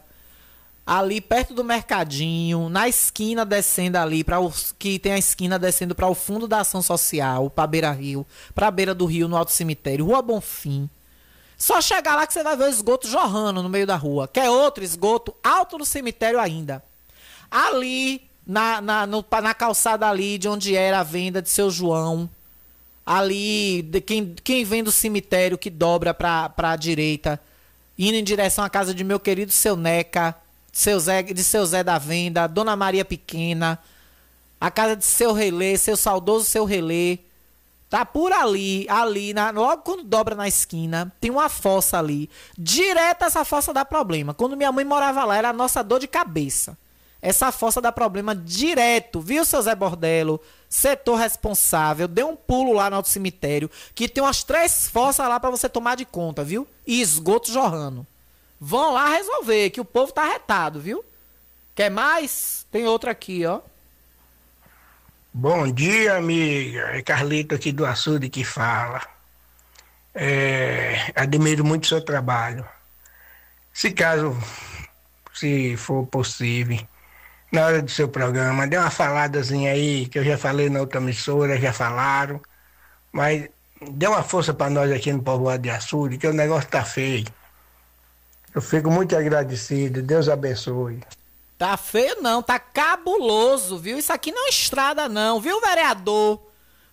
Ali 0.90 1.20
perto 1.20 1.52
do 1.52 1.62
mercadinho, 1.62 2.70
na 2.70 2.88
esquina 2.88 3.44
descendo 3.44 3.98
ali 3.98 4.24
para 4.24 4.38
que 4.78 4.98
tem 4.98 5.12
a 5.12 5.18
esquina 5.18 5.58
descendo 5.58 5.94
para 5.94 6.06
o 6.08 6.14
fundo 6.14 6.48
da 6.48 6.60
ação 6.60 6.80
social, 6.80 7.50
para 7.50 7.66
Beira 7.66 7.92
Rio, 7.92 8.26
para 8.54 8.70
beira 8.70 8.94
do 8.94 9.04
rio 9.04 9.28
no 9.28 9.36
Alto 9.36 9.52
Cemitério, 9.52 10.06
Rua 10.06 10.22
Bonfim. 10.22 10.88
Só 11.58 11.78
chegar 11.82 12.16
lá 12.16 12.26
que 12.26 12.32
você 12.32 12.42
vai 12.42 12.56
ver 12.56 12.64
o 12.64 12.68
esgoto 12.70 13.06
jorrando 13.06 13.62
no 13.62 13.68
meio 13.68 13.86
da 13.86 13.96
rua. 13.96 14.26
Quer 14.26 14.48
outro 14.48 14.82
esgoto 14.82 15.34
alto 15.44 15.76
no 15.76 15.84
cemitério 15.84 16.40
ainda. 16.40 16.82
Ali, 17.50 18.22
na, 18.46 18.80
na, 18.80 19.06
no- 19.06 19.22
na 19.42 19.52
calçada 19.52 20.08
ali 20.08 20.38
de 20.38 20.48
onde 20.48 20.74
era 20.74 21.00
a 21.00 21.02
venda 21.02 21.42
de 21.42 21.50
seu 21.50 21.70
João. 21.70 22.30
Ali, 23.04 23.82
de 23.82 24.00
quem, 24.00 24.34
quem 24.42 24.64
vem 24.64 24.82
do 24.82 24.90
cemitério 24.92 25.58
que 25.58 25.68
dobra 25.68 26.14
pra, 26.14 26.48
pra 26.48 26.76
direita, 26.76 27.38
indo 27.98 28.16
em 28.16 28.24
direção 28.24 28.64
à 28.64 28.70
casa 28.70 28.94
de 28.94 29.04
meu 29.04 29.20
querido 29.20 29.52
seu 29.52 29.76
Neca, 29.76 30.34
seu 30.78 31.00
Zé, 31.00 31.24
de 31.24 31.42
seu 31.42 31.66
Zé 31.66 31.82
da 31.82 31.98
Venda, 31.98 32.46
Dona 32.46 32.76
Maria 32.76 33.04
Pequena, 33.04 33.80
a 34.60 34.70
casa 34.70 34.94
de 34.94 35.04
seu 35.04 35.32
Relê, 35.32 35.76
seu 35.76 35.96
saudoso 35.96 36.44
seu 36.44 36.64
Relê. 36.64 37.18
Tá 37.90 38.04
por 38.04 38.32
ali, 38.32 38.86
ali, 38.88 39.34
na- 39.34 39.50
logo 39.50 39.82
quando 39.82 40.04
dobra 40.04 40.36
na 40.36 40.46
esquina, 40.46 41.12
tem 41.20 41.32
uma 41.32 41.48
fossa 41.48 41.98
ali. 41.98 42.30
Direto 42.56 43.24
essa 43.24 43.44
fossa 43.44 43.72
dá 43.74 43.84
problema. 43.84 44.32
Quando 44.32 44.56
minha 44.56 44.70
mãe 44.70 44.84
morava 44.84 45.24
lá, 45.24 45.36
era 45.36 45.48
a 45.48 45.52
nossa 45.52 45.82
dor 45.82 45.98
de 45.98 46.06
cabeça. 46.06 46.78
Essa 47.20 47.50
fossa 47.50 47.80
dá 47.80 47.90
problema 47.90 48.32
direto, 48.32 49.20
viu, 49.20 49.44
seu 49.44 49.60
Zé 49.60 49.74
Bordelo? 49.74 50.40
Setor 50.68 51.16
responsável, 51.16 52.06
dê 52.06 52.22
um 52.22 52.36
pulo 52.36 52.72
lá 52.72 52.88
no 52.88 52.94
alto 52.94 53.08
cemitério, 53.08 53.68
que 53.96 54.08
tem 54.08 54.22
umas 54.22 54.44
três 54.44 54.86
fossas 54.88 55.26
lá 55.28 55.40
pra 55.40 55.50
você 55.50 55.68
tomar 55.68 55.96
de 55.96 56.04
conta, 56.04 56.44
viu? 56.44 56.68
E 56.86 57.00
esgoto 57.00 57.50
jorrando. 57.50 58.06
Vão 58.60 58.92
lá 58.92 59.08
resolver, 59.08 59.70
que 59.70 59.80
o 59.80 59.84
povo 59.84 60.12
tá 60.12 60.26
retado, 60.26 60.80
viu? 60.80 61.04
Quer 61.74 61.90
mais? 61.90 62.66
Tem 62.72 62.86
outra 62.86 63.12
aqui, 63.12 63.46
ó. 63.46 63.60
Bom 65.32 65.70
dia, 65.70 66.16
amiga. 66.16 66.96
É 66.96 67.02
Carlito 67.02 67.54
aqui 67.54 67.70
do 67.70 67.86
Açude 67.86 68.28
que 68.28 68.42
fala. 68.44 69.00
É, 70.14 71.12
admiro 71.14 71.64
muito 71.64 71.84
o 71.84 71.86
seu 71.86 72.04
trabalho. 72.04 72.66
Se 73.72 73.92
caso, 73.92 74.36
se 75.32 75.76
for 75.76 76.04
possível, 76.06 76.80
na 77.52 77.66
hora 77.66 77.82
do 77.82 77.90
seu 77.90 78.08
programa, 78.08 78.66
dê 78.66 78.76
uma 78.76 78.90
faladazinha 78.90 79.70
aí, 79.72 80.08
que 80.08 80.18
eu 80.18 80.24
já 80.24 80.36
falei 80.36 80.68
na 80.68 80.80
outra 80.80 81.00
emissora, 81.00 81.60
já 81.60 81.72
falaram. 81.72 82.40
Mas 83.12 83.48
dê 83.92 84.08
uma 84.08 84.24
força 84.24 84.52
para 84.52 84.70
nós 84.70 84.90
aqui 84.90 85.12
no 85.12 85.22
Povoado 85.22 85.62
de 85.62 85.70
Açude, 85.70 86.18
que 86.18 86.26
o 86.26 86.32
negócio 86.32 86.68
tá 86.68 86.84
feio. 86.84 87.26
Eu 88.58 88.62
fico 88.62 88.90
muito 88.90 89.14
agradecido. 89.14 90.02
Deus 90.02 90.28
abençoe. 90.28 90.98
Tá 91.56 91.76
feio 91.76 92.20
não, 92.20 92.42
tá 92.42 92.58
cabuloso, 92.58 93.78
viu? 93.78 93.96
Isso 93.96 94.12
aqui 94.12 94.32
não 94.32 94.46
é 94.46 94.48
estrada 94.48 95.08
não, 95.08 95.40
viu, 95.40 95.60
vereador? 95.60 96.40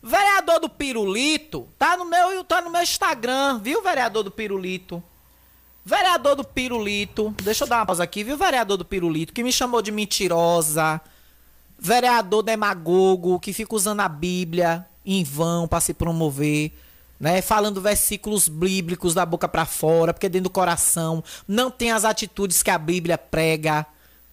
Vereador 0.02 0.60
do 0.60 0.70
Pirulito, 0.70 1.68
tá 1.80 1.98
no 1.98 2.06
meu, 2.06 2.44
tá 2.44 2.62
no 2.62 2.70
meu 2.70 2.84
Instagram, 2.84 3.58
viu, 3.58 3.82
vereador 3.82 4.22
do 4.22 4.30
Pirulito? 4.30 5.04
Vereador 5.84 6.36
do 6.36 6.44
Pirulito, 6.44 7.34
deixa 7.42 7.64
eu 7.64 7.68
dar 7.68 7.78
uma 7.78 7.86
pausa 7.88 8.04
aqui, 8.04 8.24
viu, 8.24 8.38
vereador 8.38 8.78
do 8.78 8.86
Pirulito, 8.86 9.34
que 9.34 9.44
me 9.44 9.52
chamou 9.52 9.82
de 9.82 9.92
mentirosa, 9.92 11.02
vereador 11.80 12.44
demagogo, 12.44 13.40
que 13.40 13.54
fica 13.54 13.74
usando 13.74 14.02
a 14.02 14.08
Bíblia 14.08 14.86
em 15.04 15.24
vão 15.24 15.68
pra 15.68 15.80
se 15.82 15.96
promover, 15.96 16.72
né? 17.26 17.42
Falando 17.42 17.82
versículos 17.82 18.48
bíblicos 18.48 19.16
da 19.16 19.26
boca 19.26 19.48
pra 19.48 19.66
fora, 19.66 20.14
porque 20.14 20.30
dentro 20.30 20.44
do 20.44 20.50
coração 20.52 21.24
não 21.48 21.72
tem 21.72 21.92
as 21.92 22.06
atitudes 22.06 22.62
que 22.62 22.70
a 22.70 22.78
Bíblia 22.78 23.18
prega, 23.18 23.84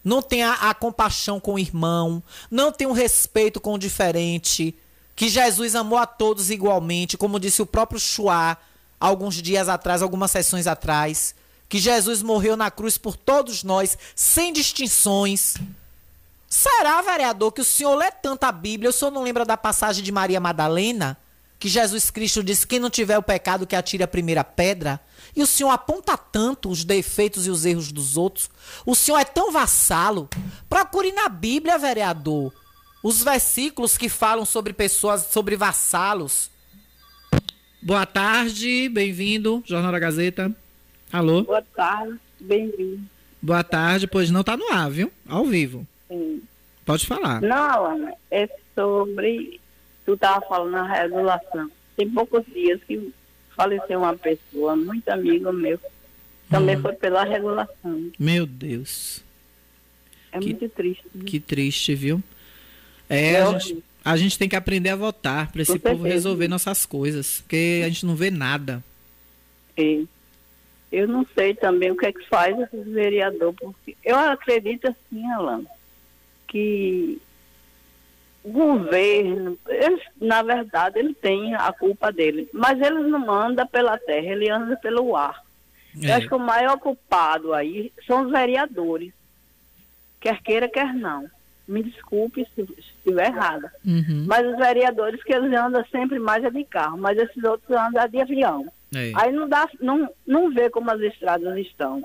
não 0.04 0.20
tem 0.20 0.42
a, 0.42 0.52
a 0.52 0.74
compaixão 0.74 1.40
com 1.40 1.54
o 1.54 1.58
irmão, 1.58 2.22
não 2.50 2.70
tem 2.70 2.86
o 2.86 2.92
respeito 2.92 3.58
com 3.62 3.72
o 3.72 3.78
diferente, 3.78 4.74
que 5.16 5.30
Jesus 5.30 5.74
amou 5.74 5.98
a 5.98 6.04
todos 6.04 6.50
igualmente, 6.50 7.16
como 7.16 7.40
disse 7.40 7.62
o 7.62 7.66
próprio 7.66 7.98
Chua 7.98 8.58
alguns 9.00 9.36
dias 9.36 9.70
atrás, 9.70 10.02
algumas 10.02 10.30
sessões 10.30 10.66
atrás, 10.66 11.34
que 11.70 11.78
Jesus 11.78 12.20
morreu 12.20 12.58
na 12.58 12.70
cruz 12.70 12.98
por 12.98 13.16
todos 13.16 13.64
nós, 13.64 13.96
sem 14.14 14.52
distinções. 14.52 15.54
Será, 16.46 17.00
vereador, 17.00 17.52
que 17.52 17.62
o 17.62 17.64
senhor 17.64 17.94
lê 17.94 18.10
tanto 18.10 18.44
a 18.44 18.52
Bíblia, 18.52 18.90
o 18.90 18.92
senhor 18.92 19.10
não 19.10 19.22
lembra 19.22 19.46
da 19.46 19.56
passagem 19.56 20.04
de 20.04 20.12
Maria 20.12 20.38
Madalena? 20.38 21.16
Que 21.62 21.68
Jesus 21.68 22.10
Cristo 22.10 22.42
disse: 22.42 22.66
quem 22.66 22.80
não 22.80 22.90
tiver 22.90 23.16
o 23.16 23.22
pecado, 23.22 23.68
que 23.68 23.76
atire 23.76 24.02
a 24.02 24.08
primeira 24.08 24.42
pedra? 24.42 24.98
E 25.36 25.40
o 25.40 25.46
senhor 25.46 25.70
aponta 25.70 26.16
tanto 26.16 26.68
os 26.68 26.82
defeitos 26.82 27.46
e 27.46 27.50
os 27.50 27.64
erros 27.64 27.92
dos 27.92 28.16
outros? 28.16 28.50
O 28.84 28.96
senhor 28.96 29.18
é 29.18 29.24
tão 29.24 29.52
vassalo? 29.52 30.28
Procure 30.68 31.12
na 31.12 31.28
Bíblia, 31.28 31.78
vereador, 31.78 32.52
os 33.00 33.22
versículos 33.22 33.96
que 33.96 34.08
falam 34.08 34.44
sobre 34.44 34.72
pessoas, 34.72 35.22
sobre 35.30 35.54
vassalos. 35.54 36.50
Boa 37.80 38.06
tarde, 38.06 38.88
bem-vindo, 38.88 39.62
Jornal 39.64 39.92
da 39.92 40.00
Gazeta. 40.00 40.52
Alô? 41.12 41.44
Boa 41.44 41.62
tarde, 41.76 42.18
bem-vindo. 42.40 43.04
Boa 43.40 43.62
tarde, 43.62 44.08
pois 44.08 44.32
não 44.32 44.42
tá 44.42 44.56
no 44.56 44.68
ar, 44.72 44.90
viu? 44.90 45.12
Ao 45.28 45.46
vivo. 45.46 45.86
Sim. 46.08 46.42
Pode 46.84 47.06
falar. 47.06 47.40
Não, 47.40 48.12
é 48.32 48.50
sobre. 48.74 49.61
Tu 50.04 50.14
estava 50.14 50.44
falando 50.46 50.72
na 50.72 50.86
regulação. 50.86 51.70
Tem 51.96 52.08
poucos 52.10 52.44
dias 52.46 52.80
que 52.86 53.12
faleceu 53.56 54.00
uma 54.00 54.16
pessoa, 54.16 54.74
muito 54.74 55.08
amigo 55.08 55.52
meu. 55.52 55.78
Também 56.50 56.76
Hum. 56.76 56.82
foi 56.82 56.92
pela 56.94 57.24
regulação. 57.24 58.10
Meu 58.18 58.44
Deus. 58.46 59.22
É 60.32 60.38
Que- 60.38 60.46
muito 60.46 60.68
triste. 60.70 61.04
né? 61.14 61.24
Que 61.26 61.38
triste, 61.40 61.94
viu? 61.94 62.22
É, 63.08 63.32
É 63.34 63.42
a, 63.42 63.58
gente, 63.58 63.84
a 64.04 64.16
gente 64.16 64.38
tem 64.38 64.48
que 64.48 64.56
aprender 64.56 64.88
a 64.90 64.96
votar 64.96 65.50
pra 65.52 65.62
esse 65.62 65.72
Com 65.72 65.78
povo 65.78 65.94
certeza. 65.96 66.14
resolver 66.14 66.48
nossas 66.48 66.84
coisas. 66.86 67.40
Porque 67.42 67.82
a 67.84 67.88
gente 67.88 68.06
não 68.06 68.16
vê 68.16 68.30
nada. 68.30 68.82
É. 69.76 70.02
Eu 70.90 71.08
não 71.08 71.26
sei 71.34 71.54
também 71.54 71.90
o 71.90 71.96
que 71.96 72.04
é 72.06 72.12
que 72.12 72.26
faz 72.28 72.58
esse 72.58 72.76
vereador, 72.90 73.54
porque 73.54 73.96
eu 74.04 74.14
acredito 74.18 74.86
assim, 74.88 75.26
Alan, 75.32 75.64
que 76.46 77.18
governo, 78.44 79.56
eles, 79.68 80.00
na 80.20 80.42
verdade, 80.42 80.98
ele 80.98 81.14
tem 81.14 81.54
a 81.54 81.72
culpa 81.72 82.10
dele, 82.12 82.48
mas 82.52 82.80
ele 82.80 83.00
não 83.00 83.30
anda 83.30 83.64
pela 83.66 83.96
terra, 83.98 84.26
ele 84.26 84.50
anda 84.50 84.76
pelo 84.76 85.16
ar. 85.16 85.42
Eu 86.00 86.08
É. 86.08 86.12
acho 86.14 86.28
que 86.28 86.34
o 86.34 86.38
maior 86.38 86.78
culpado 86.78 87.52
aí 87.52 87.92
são 88.06 88.24
os 88.24 88.30
vereadores, 88.32 89.12
quer 90.20 90.40
queira, 90.42 90.68
quer 90.68 90.92
não. 90.94 91.28
Me 91.68 91.82
desculpe 91.82 92.46
se 92.54 92.62
estiver 92.76 93.26
errada. 93.28 93.72
Uhum. 93.86 94.24
Mas 94.26 94.44
os 94.46 94.56
vereadores 94.56 95.22
que 95.22 95.32
eles 95.32 95.52
andam 95.56 95.84
sempre 95.86 96.18
mais 96.18 96.42
é 96.42 96.50
de 96.50 96.64
carro, 96.64 96.98
mas 96.98 97.16
esses 97.16 97.42
outros 97.44 97.70
andam 97.70 98.08
de 98.08 98.20
avião. 98.20 98.66
É. 98.94 99.12
Aí 99.14 99.32
não 99.32 99.48
dá, 99.48 99.68
não, 99.80 100.10
não 100.26 100.50
vê 100.50 100.68
como 100.68 100.90
as 100.90 101.00
estradas 101.00 101.56
estão. 101.58 102.02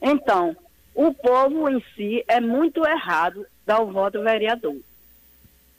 Então, 0.00 0.56
o 0.94 1.12
povo 1.12 1.68
em 1.68 1.82
si 1.94 2.24
é 2.26 2.40
muito 2.40 2.84
errado 2.86 3.46
dar 3.66 3.80
o 3.80 3.92
voto 3.92 4.22
vereador. 4.22 4.76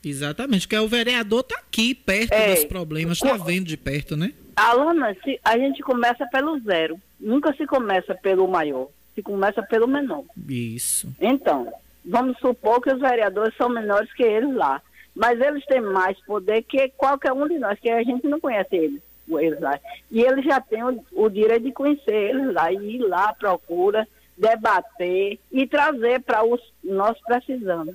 Exatamente, 0.04 0.66
porque 0.66 0.78
o 0.78 0.88
vereador 0.88 1.42
tá 1.44 1.56
aqui, 1.58 1.94
perto 1.94 2.32
É. 2.32 2.54
dos 2.54 2.64
problemas, 2.64 3.18
tá 3.18 3.38
Co- 3.38 3.44
vendo 3.44 3.66
de 3.66 3.76
perto, 3.76 4.16
né? 4.16 4.32
Alana, 4.56 5.14
se, 5.24 5.40
a 5.44 5.56
gente 5.56 5.82
começa 5.82 6.26
pelo 6.26 6.58
zero. 6.60 7.00
Nunca 7.20 7.52
se 7.54 7.66
começa 7.66 8.14
pelo 8.14 8.46
maior. 8.48 8.88
Se 9.14 9.22
começa 9.22 9.62
pelo 9.62 9.86
menor. 9.86 10.24
Isso. 10.48 11.08
Então, 11.20 11.72
vamos 12.04 12.36
supor 12.38 12.80
que 12.80 12.92
os 12.92 13.00
vereadores 13.00 13.56
são 13.56 13.68
menores 13.68 14.12
que 14.12 14.22
eles 14.22 14.54
lá. 14.54 14.82
Mas 15.14 15.40
eles 15.40 15.64
têm 15.66 15.80
mais 15.80 16.18
poder 16.20 16.62
que 16.62 16.88
qualquer 16.96 17.32
um 17.32 17.46
de 17.46 17.58
nós, 17.58 17.78
que 17.78 17.90
a 17.90 18.02
gente 18.02 18.26
não 18.26 18.40
conhece 18.40 18.74
eles, 18.74 19.00
eles 19.30 19.60
lá. 19.60 19.78
E 20.10 20.22
eles 20.22 20.44
já 20.44 20.60
têm 20.60 20.82
o, 20.82 21.04
o 21.12 21.28
direito 21.28 21.64
de 21.64 21.72
conhecer 21.72 22.14
eles 22.30 22.52
lá, 22.52 22.72
e 22.72 22.96
ir 22.96 22.98
lá, 23.00 23.32
procura, 23.34 24.08
debater 24.36 25.38
e 25.52 25.66
trazer 25.66 26.20
para 26.20 26.42
os 26.44 26.60
nós 26.82 27.18
precisamos. 27.20 27.94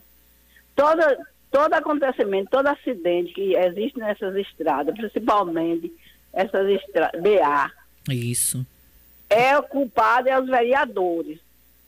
Toda, 0.76 1.17
todo 1.52 1.74
acontecimento, 1.74 2.50
todo 2.50 2.68
acidente 2.68 3.34
que 3.34 3.56
existe 3.56 3.98
nessas 4.00 4.36
estradas, 4.36 4.96
principalmente 4.96 5.92
essas 6.34 6.70
estradas, 6.70 7.22
BA, 7.22 7.72
Isso. 8.10 8.66
é 9.30 9.58
o 9.58 9.64
culpado 9.64 10.30
é 10.30 10.40
os 10.40 10.48
vereadores. 10.48 11.40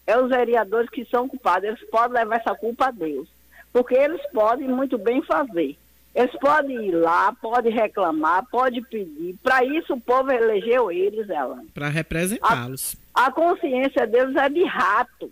É 0.08 0.18
os 0.18 0.30
vereadores 0.30 0.90
que 0.90 1.06
são 1.06 1.28
culpados. 1.28 1.68
Eles 1.68 1.90
podem 1.92 2.18
levar 2.18 2.38
essa 2.38 2.56
culpa 2.56 2.88
a 2.88 2.92
Deus. 2.92 3.28
Porque 3.72 3.94
eles 3.94 4.22
podem 4.32 4.68
muito 4.68 4.98
bem 4.98 5.22
fazer. 5.22 5.78
Eles 6.16 6.36
podem 6.40 6.88
ir 6.88 6.92
lá, 6.92 7.32
podem 7.40 7.72
reclamar, 7.72 8.44
podem 8.50 8.84
pedir. 8.84 9.36
Para 9.44 9.64
isso 9.64 9.94
o 9.94 10.02
povo 10.02 10.32
elegeu 10.32 10.92
eles, 10.92 11.30
ela. 11.30 11.64
Para 11.74 11.90
representá-los. 11.90 12.96
A 13.14 13.32
consciência 13.32 14.08
deles 14.08 14.36
é 14.36 14.50
de 14.50 14.64
rato. 14.64 15.32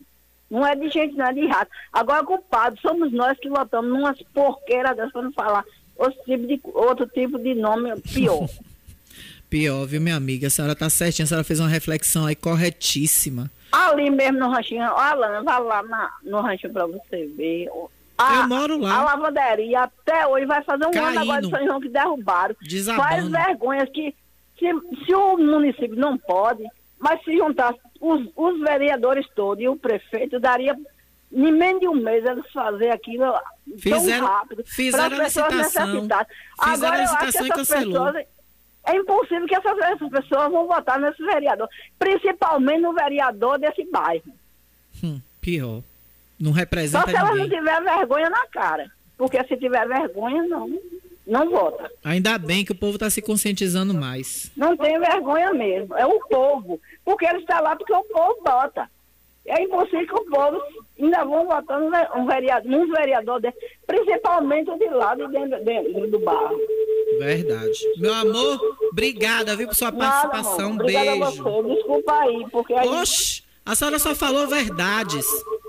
Não 0.49 0.65
é 0.65 0.75
de 0.75 0.89
gente, 0.89 1.15
não 1.15 1.25
é 1.25 1.33
de 1.33 1.45
rato. 1.47 1.71
Agora, 1.91 2.23
culpados 2.23 2.79
somos 2.81 3.11
nós 3.11 3.37
que 3.39 3.49
votamos 3.49 3.91
numas 3.91 4.17
porqueiras 4.33 4.95
dessas, 4.95 5.11
para 5.11 5.21
não 5.23 5.31
falar 5.33 5.65
outro 5.95 6.19
tipo 6.23 6.47
de, 6.47 6.61
outro 6.73 7.07
tipo 7.07 7.39
de 7.39 7.53
nome 7.55 7.99
pior. 8.01 8.47
Pior, 9.49 9.85
viu, 9.85 10.01
minha 10.01 10.17
amiga? 10.17 10.47
A 10.47 10.49
senhora 10.49 10.75
tá 10.75 10.89
certinha, 10.89 11.23
a 11.23 11.27
senhora 11.27 11.43
fez 11.43 11.61
uma 11.61 11.69
reflexão 11.69 12.25
aí 12.25 12.35
corretíssima. 12.35 13.49
Ali 13.71 14.09
mesmo 14.09 14.39
no 14.39 14.49
ranchinho, 14.49 14.83
Alana, 14.83 15.41
vai 15.41 15.61
lá 15.61 15.83
na, 15.83 16.11
no 16.23 16.41
ranchinho 16.41 16.73
para 16.73 16.85
você 16.85 17.27
ver. 17.27 17.69
A, 18.17 18.35
Eu 18.35 18.47
moro 18.47 18.77
lá. 18.77 18.97
A 18.97 19.03
lavanderia 19.03 19.83
até 19.83 20.27
hoje 20.27 20.45
vai 20.45 20.61
fazer 20.63 20.85
um 20.85 20.89
ano 20.89 21.19
agora 21.19 21.41
de 21.41 21.49
Caindo. 21.49 21.49
São 21.49 21.65
João 21.65 21.79
que 21.79 21.89
derrubaram. 21.89 22.55
Desabando. 22.61 23.03
Faz 23.07 23.27
vergonha 23.27 23.87
que 23.87 24.13
se, 24.59 24.65
se 25.05 25.13
o 25.13 25.37
município 25.37 25.95
não 25.95 26.17
pode, 26.17 26.63
mas 26.99 27.23
se 27.23 27.37
juntasse 27.37 27.79
os, 28.01 28.27
os 28.35 28.59
vereadores 28.59 29.27
todos 29.35 29.63
e 29.63 29.67
o 29.67 29.75
prefeito, 29.75 30.39
daria 30.39 30.75
em 31.31 31.51
menos 31.51 31.81
de 31.81 31.87
um 31.87 31.95
mês 31.95 32.23
eles 32.25 32.49
fazer 32.51 32.89
aquilo 32.89 33.25
Fizeram- 33.79 34.25
tão 34.25 34.35
rápido 34.35 34.63
fizeram 34.65 35.15
para 35.17 35.25
as 35.25 35.33
pessoas 35.33 35.53
necessitadas. 35.55 36.27
Agora 36.57 36.97
eu 36.97 37.03
acho 37.03 37.17
que 37.17 37.25
e 37.25 37.27
essas 37.27 37.67
pessoas 37.67 38.15
é 38.85 38.95
impossível 38.95 39.45
que 39.47 39.55
essas, 39.55 39.77
essas 39.79 40.09
pessoas 40.09 40.49
vão 40.51 40.65
votar 40.67 40.97
nesse 40.99 41.21
vereador, 41.23 41.67
principalmente 41.99 42.81
no 42.81 42.93
vereador 42.93 43.59
desse 43.59 43.83
bairro. 43.91 44.23
Hum, 45.03 45.19
pior. 45.41 45.81
Não 46.39 46.51
Só 46.53 46.57
representa 46.59 47.09
se 47.09 47.15
ela 47.17 47.29
não 47.31 47.35
ninguém. 47.43 47.59
tiver 47.59 47.81
vergonha 47.83 48.29
na 48.29 48.45
cara. 48.47 48.89
Porque 49.17 49.43
se 49.45 49.57
tiver 49.57 49.85
vergonha, 49.87 50.43
não, 50.43 50.69
não 51.27 51.49
vota. 51.49 51.91
Ainda 52.03 52.37
bem 52.37 52.63
que 52.65 52.71
o 52.71 52.75
povo 52.75 52.97
tá 52.97 53.09
se 53.09 53.21
conscientizando 53.21 53.93
mais. 53.93 54.49
Não 54.55 54.75
tem 54.77 54.97
vergonha 54.99 55.53
mesmo. 55.53 55.95
É 55.95 56.05
o 56.05 56.19
povo. 56.27 56.79
Porque 57.05 57.25
ele 57.25 57.39
está 57.39 57.59
lá 57.59 57.75
porque 57.75 57.93
o 57.93 58.03
povo 58.05 58.37
vota. 58.45 58.89
É 59.45 59.61
impossível 59.61 60.05
que 60.07 60.13
o 60.13 60.25
povo 60.25 60.61
ainda 60.99 61.23
vão 61.23 61.47
ve- 61.47 62.19
um 62.19 62.25
vereador, 62.25 62.69
num 62.69 62.91
vereador 62.91 63.41
principalmente 63.85 64.77
de 64.77 64.89
lá 64.89 65.15
de 65.15 65.25
dentro, 65.29 65.63
dentro 65.63 66.07
do 66.11 66.19
barro. 66.19 66.59
Verdade. 67.19 67.79
Meu 67.97 68.13
amor, 68.13 68.59
obrigada, 68.91 69.55
viu, 69.55 69.67
por 69.67 69.75
sua 69.75 69.91
Nada, 69.91 70.27
participação. 70.29 70.71
amor. 70.71 70.81
Obrigada 70.81 71.11
a 71.11 71.15
beijo. 71.29 71.43
você. 71.43 71.73
Desculpa 71.75 72.13
aí, 72.21 72.45
porque 72.51 72.73
a 72.73 72.83
gente, 72.83 72.93
Oxe, 72.95 73.43
a 73.65 73.75
senhora 73.75 73.99
só 73.99 74.13
falou 74.13 74.47
verdades. 74.47 75.25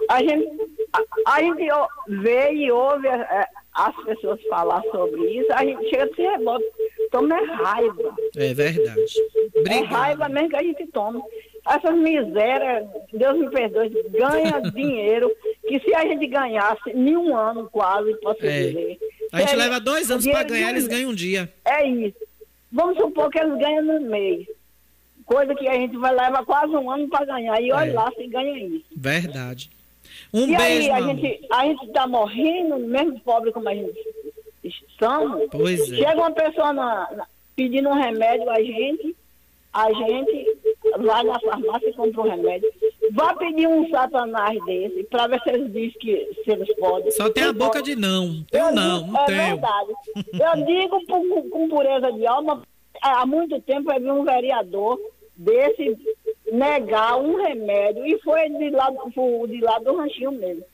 a 0.09 0.19
gente, 0.23 0.49
a, 0.93 1.33
a 1.37 1.41
gente 1.41 1.67
vê 2.09 2.53
e 2.53 2.71
ouve 2.73 3.07
é, 3.07 3.47
as 3.87 4.05
pessoas 4.05 4.41
falar 4.49 4.83
sobre 4.91 5.21
isso, 5.41 5.53
a 5.53 5.65
gente 5.65 5.89
chega 5.89 6.05
a 6.05 6.15
se 6.15 6.23
revolta. 6.23 6.65
Toma 7.11 7.39
é 7.39 7.45
raiva. 7.45 8.15
É 8.37 8.53
verdade. 8.55 9.15
É 9.55 9.59
Obrigado. 9.61 9.85
raiva 9.87 10.29
mesmo 10.29 10.49
que 10.51 10.57
a 10.57 10.63
gente 10.63 10.87
toma. 10.89 11.23
Essas 11.69 11.95
misérias, 11.97 12.87
Deus 13.13 13.39
me 13.39 13.51
perdoe, 13.51 13.91
ganha 14.11 14.61
dinheiro 14.75 15.31
que 15.67 15.79
se 15.81 15.95
a 15.95 16.07
gente 16.07 16.27
ganhasse 16.27 16.91
em 16.91 17.17
um 17.17 17.37
ano 17.37 17.69
quase, 17.71 18.15
posso 18.21 18.45
É. 18.45 18.63
dizer. 18.67 18.99
A 19.33 19.41
gente 19.41 19.51
seria 19.51 19.65
leva 19.65 19.81
dois 19.81 20.11
anos 20.11 20.27
pra 20.27 20.43
ganhar, 20.43 20.71
eles 20.71 20.87
ganham 20.89 21.11
um 21.11 21.15
dia. 21.15 21.53
É 21.65 21.87
isso. 21.87 22.17
Vamos 22.73 22.97
supor 22.99 23.31
que 23.31 23.39
eles 23.39 23.59
ganham 23.59 23.83
no 23.85 24.01
mês. 24.01 24.47
Coisa 25.25 25.55
que 25.55 25.69
a 25.69 25.75
gente 25.75 25.97
vai 25.99 26.11
levar 26.13 26.45
quase 26.45 26.75
um 26.75 26.91
ano 26.91 27.09
para 27.09 27.27
ganhar. 27.27 27.61
E 27.61 27.71
olha 27.73 27.91
É. 27.91 27.95
lá 27.95 28.11
se 28.13 28.27
ganha 28.27 28.59
isso. 28.67 28.85
Verdade. 28.97 29.71
Um 30.33 30.43
e 30.47 30.57
beijo, 30.57 30.93
aí, 30.93 31.03
a 31.03 31.07
gente, 31.07 31.47
a 31.51 31.65
gente 31.65 31.89
tá 31.89 32.07
morrendo, 32.07 32.79
mesmo 32.79 33.19
pobre 33.21 33.51
como 33.53 33.69
a 33.69 33.75
gente 33.75 33.99
estamos. 34.63 35.49
Pois 35.51 35.81
é. 35.93 35.97
Chega 35.97 36.17
uma 36.17 36.31
pessoa 36.31 36.73
na- 36.73 37.09
na- 37.17 37.27
pedindo 37.57 37.89
um 37.89 37.95
remédio 37.95 38.49
a 38.51 38.63
gente, 38.63 39.17
a 39.73 39.93
gente 39.93 40.59
vai 41.01 41.23
na 41.25 41.39
farmácia 41.41 41.89
e 41.89 41.93
compra 41.93 42.21
um 42.23 42.29
remédio. 42.29 42.69
Vai 43.13 43.35
pedir 43.37 43.67
um 43.67 43.89
satanás 43.91 44.63
desse 44.67 45.05
para 45.05 45.27
ver 45.29 45.41
se 45.43 45.49
eles 45.51 45.73
dizem 45.73 45.99
que 45.99 46.31
se 46.45 46.51
eles 46.51 46.75
podem. 46.77 47.11
Só 47.11 47.31
tem 47.31 47.45
a 47.45 47.53
boca 47.53 47.83
de 47.83 47.97
não. 47.97 48.43
Tem 48.51 48.61
Eu 48.61 48.73
não, 48.73 48.99
digo- 49.01 49.13
não 49.13 49.21
é 49.23 49.27
tenho. 49.27 49.39
verdade. 49.39 49.93
Eu 50.33 50.67
digo 50.67 51.07
por- 51.07 51.49
com 51.51 51.69
pureza 51.69 52.13
de 52.13 52.27
alma, 52.27 52.63
há 53.01 53.25
muito 53.25 53.59
tempo 53.63 53.91
eu 53.91 54.01
vi 54.01 54.11
um 54.11 54.25
vereador 54.25 55.01
desse 55.39 55.97
negar 56.53 57.17
um 57.19 57.37
remédio 57.37 58.05
e 58.07 58.19
foi 58.21 58.49
de 58.51 58.71
lá, 58.71 58.91
de 59.49 59.61
lá 59.61 59.79
do 59.79 59.97
ranchinho 59.97 60.33
mesmo. 60.33 60.65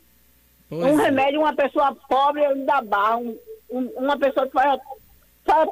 Pois 0.70 0.82
um 0.82 0.98
é. 1.00 1.04
remédio, 1.04 1.40
uma 1.40 1.54
pessoa 1.54 1.94
pobre 2.08 2.42
da 2.64 2.80
barra, 2.80 3.18
um- 3.18 3.38
um- 3.70 3.90
uma 3.98 4.18
pessoa 4.18 4.46
que 4.46 4.52
faz, 4.52 4.80
faz, 5.44 5.68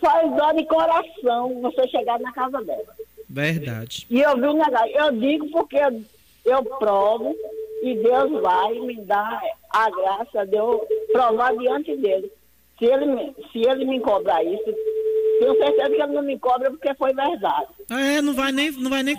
faz 0.00 0.36
dó 0.36 0.52
de 0.52 0.64
coração 0.66 1.60
você 1.62 1.86
chegar 1.88 2.18
na 2.18 2.32
casa 2.32 2.60
dela. 2.62 2.84
Verdade. 3.28 4.06
E 4.10 4.20
eu 4.20 4.34
vi 4.36 4.52
negar. 4.54 4.88
Eu 4.90 5.12
digo 5.12 5.48
porque 5.50 5.76
eu, 5.76 6.02
eu 6.44 6.64
provo 6.64 7.34
e 7.82 7.94
Deus 7.94 8.30
vai 8.42 8.72
me 8.80 8.96
dar 9.02 9.40
a 9.70 9.90
graça 9.90 10.46
de 10.46 10.56
eu 10.56 10.86
provar 11.12 11.56
diante 11.56 11.96
dele. 11.96 12.30
Se 12.78 12.86
ele, 12.86 13.06
me- 13.06 13.34
se 13.52 13.58
ele 13.66 13.84
me 13.84 14.00
cobrar 14.00 14.42
isso, 14.42 14.64
tenho 15.38 15.56
certeza 15.56 15.90
que 15.90 16.02
ele 16.02 16.12
não 16.12 16.22
me 16.22 16.38
cobra 16.38 16.70
porque 16.70 16.92
foi 16.94 17.12
verdade. 17.14 17.68
É, 17.90 18.22
não 18.22 18.34
vai 18.34 18.50
nem, 18.50 18.70
não 18.70 18.88
vai 18.88 19.02
nem 19.02 19.16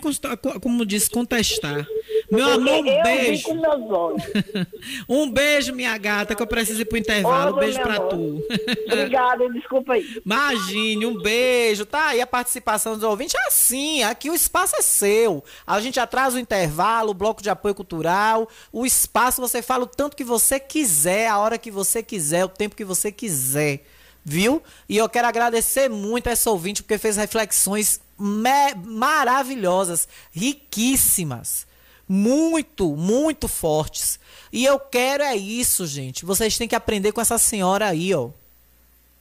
como 0.61 0.85
disse, 0.85 1.09
contestar. 1.09 1.85
Meu 2.31 2.53
amor, 2.53 2.83
um 2.83 2.87
eu 2.87 3.03
beijo. 3.03 3.43
com 3.43 3.53
meus 3.53 3.91
olhos. 3.91 4.23
um 5.07 5.29
beijo, 5.29 5.73
minha 5.73 5.95
gata, 5.97 6.33
que 6.33 6.41
eu 6.41 6.47
preciso 6.47 6.81
ir 6.81 6.85
pro 6.85 6.97
intervalo. 6.97 7.55
Um 7.55 7.59
beijo 7.59 7.79
pra 7.79 7.97
amor. 7.97 8.09
tu. 8.09 8.43
Obrigada, 8.91 9.49
desculpa 9.51 9.93
aí. 9.93 10.21
Imagine, 10.25 11.05
um 11.05 11.21
beijo. 11.21 11.85
Tá 11.85 12.07
aí 12.07 12.21
a 12.21 12.27
participação 12.27 12.95
dos 12.95 13.03
ouvintes. 13.03 13.35
É 13.35 13.47
assim, 13.47 14.01
aqui 14.03 14.29
o 14.31 14.35
espaço 14.35 14.75
é 14.75 14.81
seu. 14.81 15.43
A 15.65 15.79
gente 15.79 15.99
atrasa 15.99 16.37
o 16.37 16.39
intervalo, 16.39 17.11
o 17.11 17.15
bloco 17.15 17.43
de 17.43 17.49
apoio 17.49 17.75
cultural. 17.75 18.49
O 18.71 18.85
espaço 18.85 19.41
você 19.41 19.61
fala 19.61 19.83
o 19.83 19.87
tanto 19.87 20.17
que 20.17 20.23
você 20.23 20.59
quiser, 20.59 21.27
a 21.27 21.37
hora 21.37 21.57
que 21.57 21.69
você 21.69 22.01
quiser, 22.01 22.43
o 22.45 22.49
tempo 22.49 22.75
que 22.75 22.85
você 22.85 23.11
quiser. 23.11 23.83
Viu? 24.27 24.63
E 24.89 24.97
eu 24.97 25.07
quero 25.07 25.27
agradecer 25.27 25.87
muito 25.87 26.27
a 26.27 26.31
essa 26.31 26.49
ouvinte 26.49 26.81
porque 26.81 26.97
fez 26.97 27.15
reflexões 27.15 28.01
maravilhosas, 28.17 30.07
riquíssimas 30.31 31.67
muito, 32.07 32.95
muito 32.95 33.47
fortes. 33.47 34.19
E 34.51 34.63
eu 34.63 34.79
quero 34.79 35.23
é 35.23 35.35
isso, 35.35 35.85
gente. 35.85 36.25
Vocês 36.25 36.57
têm 36.57 36.67
que 36.67 36.75
aprender 36.75 37.11
com 37.11 37.21
essa 37.21 37.37
senhora 37.37 37.87
aí, 37.87 38.13
ó. 38.13 38.29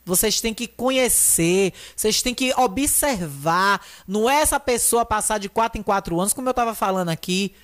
Vocês 0.07 0.39
têm 0.39 0.53
que 0.53 0.67
conhecer, 0.67 1.73
vocês 1.97 2.21
têm 2.21 2.35
que 2.35 2.53
observar. 2.59 3.81
Não 4.07 4.29
é 4.29 4.43
essa 4.43 4.61
pessoa 4.61 5.05
passar 5.05 5.39
de 5.39 5.49
quatro 5.49 5.81
em 5.81 5.83
quatro 5.83 6.21
anos, 6.21 6.35
como 6.35 6.47
eu 6.47 6.51
estava 6.53 6.75
falando 6.75 7.09
aqui, 7.09 7.55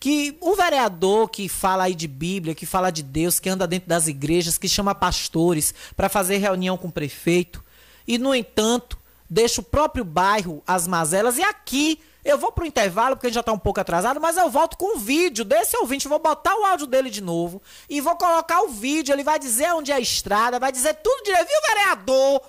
que 0.00 0.36
o 0.40 0.56
vereador 0.56 1.28
que 1.28 1.48
fala 1.48 1.84
aí 1.84 1.94
de 1.94 2.08
Bíblia, 2.08 2.54
que 2.54 2.66
fala 2.66 2.90
de 2.90 3.02
Deus, 3.02 3.38
que 3.38 3.48
anda 3.48 3.64
dentro 3.64 3.88
das 3.88 4.08
igrejas, 4.08 4.58
que 4.58 4.68
chama 4.68 4.92
pastores 4.92 5.72
para 5.96 6.08
fazer 6.08 6.38
reunião 6.38 6.76
com 6.76 6.88
o 6.88 6.92
prefeito, 6.92 7.62
e 8.08 8.18
no 8.18 8.34
entanto, 8.34 8.98
deixa 9.28 9.60
o 9.60 9.64
próprio 9.64 10.04
bairro 10.04 10.62
as 10.66 10.86
mazelas. 10.86 11.38
E 11.38 11.42
aqui 11.42 12.00
eu 12.24 12.38
vou 12.38 12.50
pro 12.50 12.64
intervalo, 12.64 13.16
porque 13.16 13.26
a 13.26 13.30
gente 13.30 13.34
já 13.34 13.42
tá 13.42 13.52
um 13.52 13.58
pouco 13.58 13.80
atrasado, 13.80 14.20
mas 14.20 14.36
eu 14.36 14.48
volto 14.48 14.78
com 14.78 14.96
um 14.96 14.98
vídeo 14.98 15.44
desse 15.44 15.76
ouvinte. 15.76 16.08
Vou 16.08 16.18
botar 16.18 16.56
o 16.56 16.64
áudio 16.64 16.86
dele 16.86 17.10
de 17.10 17.20
novo 17.20 17.60
e 17.88 18.00
vou 18.00 18.16
colocar 18.16 18.62
o 18.62 18.68
vídeo. 18.68 19.12
Ele 19.12 19.22
vai 19.22 19.38
dizer 19.38 19.72
onde 19.74 19.92
é 19.92 19.96
a 19.96 20.00
estrada, 20.00 20.58
vai 20.58 20.72
dizer 20.72 20.94
tudo 20.94 21.24
direito. 21.24 21.46
Viu, 21.46 21.60
vereador? 21.74 22.40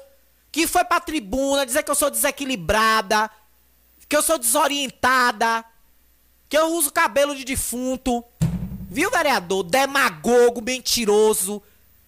Que 0.51 0.65
foi 0.65 0.85
pra 0.85 1.01
tribuna 1.01 1.65
dizer 1.65 1.83
que 1.83 1.91
eu 1.91 1.95
sou 1.95 2.09
desequilibrada, 2.09 3.29
que 4.07 4.15
eu 4.15 4.21
sou 4.21 4.37
desorientada, 4.37 5.65
que 6.47 6.57
eu 6.57 6.67
uso 6.67 6.91
cabelo 6.91 7.35
de 7.35 7.43
defunto. 7.43 8.23
Viu, 8.89 9.11
vereador? 9.11 9.63
Demagogo, 9.63 10.61
mentiroso. 10.61 11.61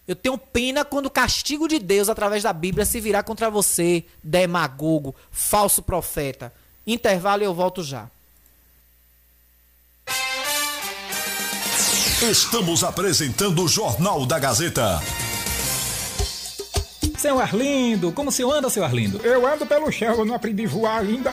Eu 0.08 0.16
tenho 0.16 0.38
pena 0.38 0.86
quando 0.86 1.08
o 1.08 1.12
castigo 1.12 1.68
de 1.68 1.80
Deus, 1.80 2.08
através 2.08 2.44
da 2.44 2.54
Bíblia, 2.54 2.86
se 2.86 3.02
virar 3.02 3.24
contra 3.24 3.50
você, 3.50 4.06
demagogo, 4.24 5.14
falso 5.30 5.82
profeta. 5.82 6.54
Intervalo 6.86 7.44
e 7.44 7.46
eu 7.46 7.54
volto 7.54 7.84
já. 7.84 8.10
Estamos 12.22 12.84
apresentando 12.84 13.64
o 13.64 13.68
Jornal 13.68 14.26
da 14.26 14.40
Gazeta. 14.40 15.00
Seu 17.18 17.40
Arlindo, 17.40 18.12
como 18.12 18.30
o 18.30 18.32
senhor 18.32 18.54
anda, 18.54 18.70
seu 18.70 18.84
Arlindo? 18.84 19.20
Eu 19.24 19.46
ando 19.48 19.66
pelo 19.66 19.92
chão, 19.92 20.14
eu 20.20 20.24
não 20.24 20.36
aprendi 20.36 20.66
a 20.66 20.70
voar 20.70 21.00
ainda. 21.00 21.32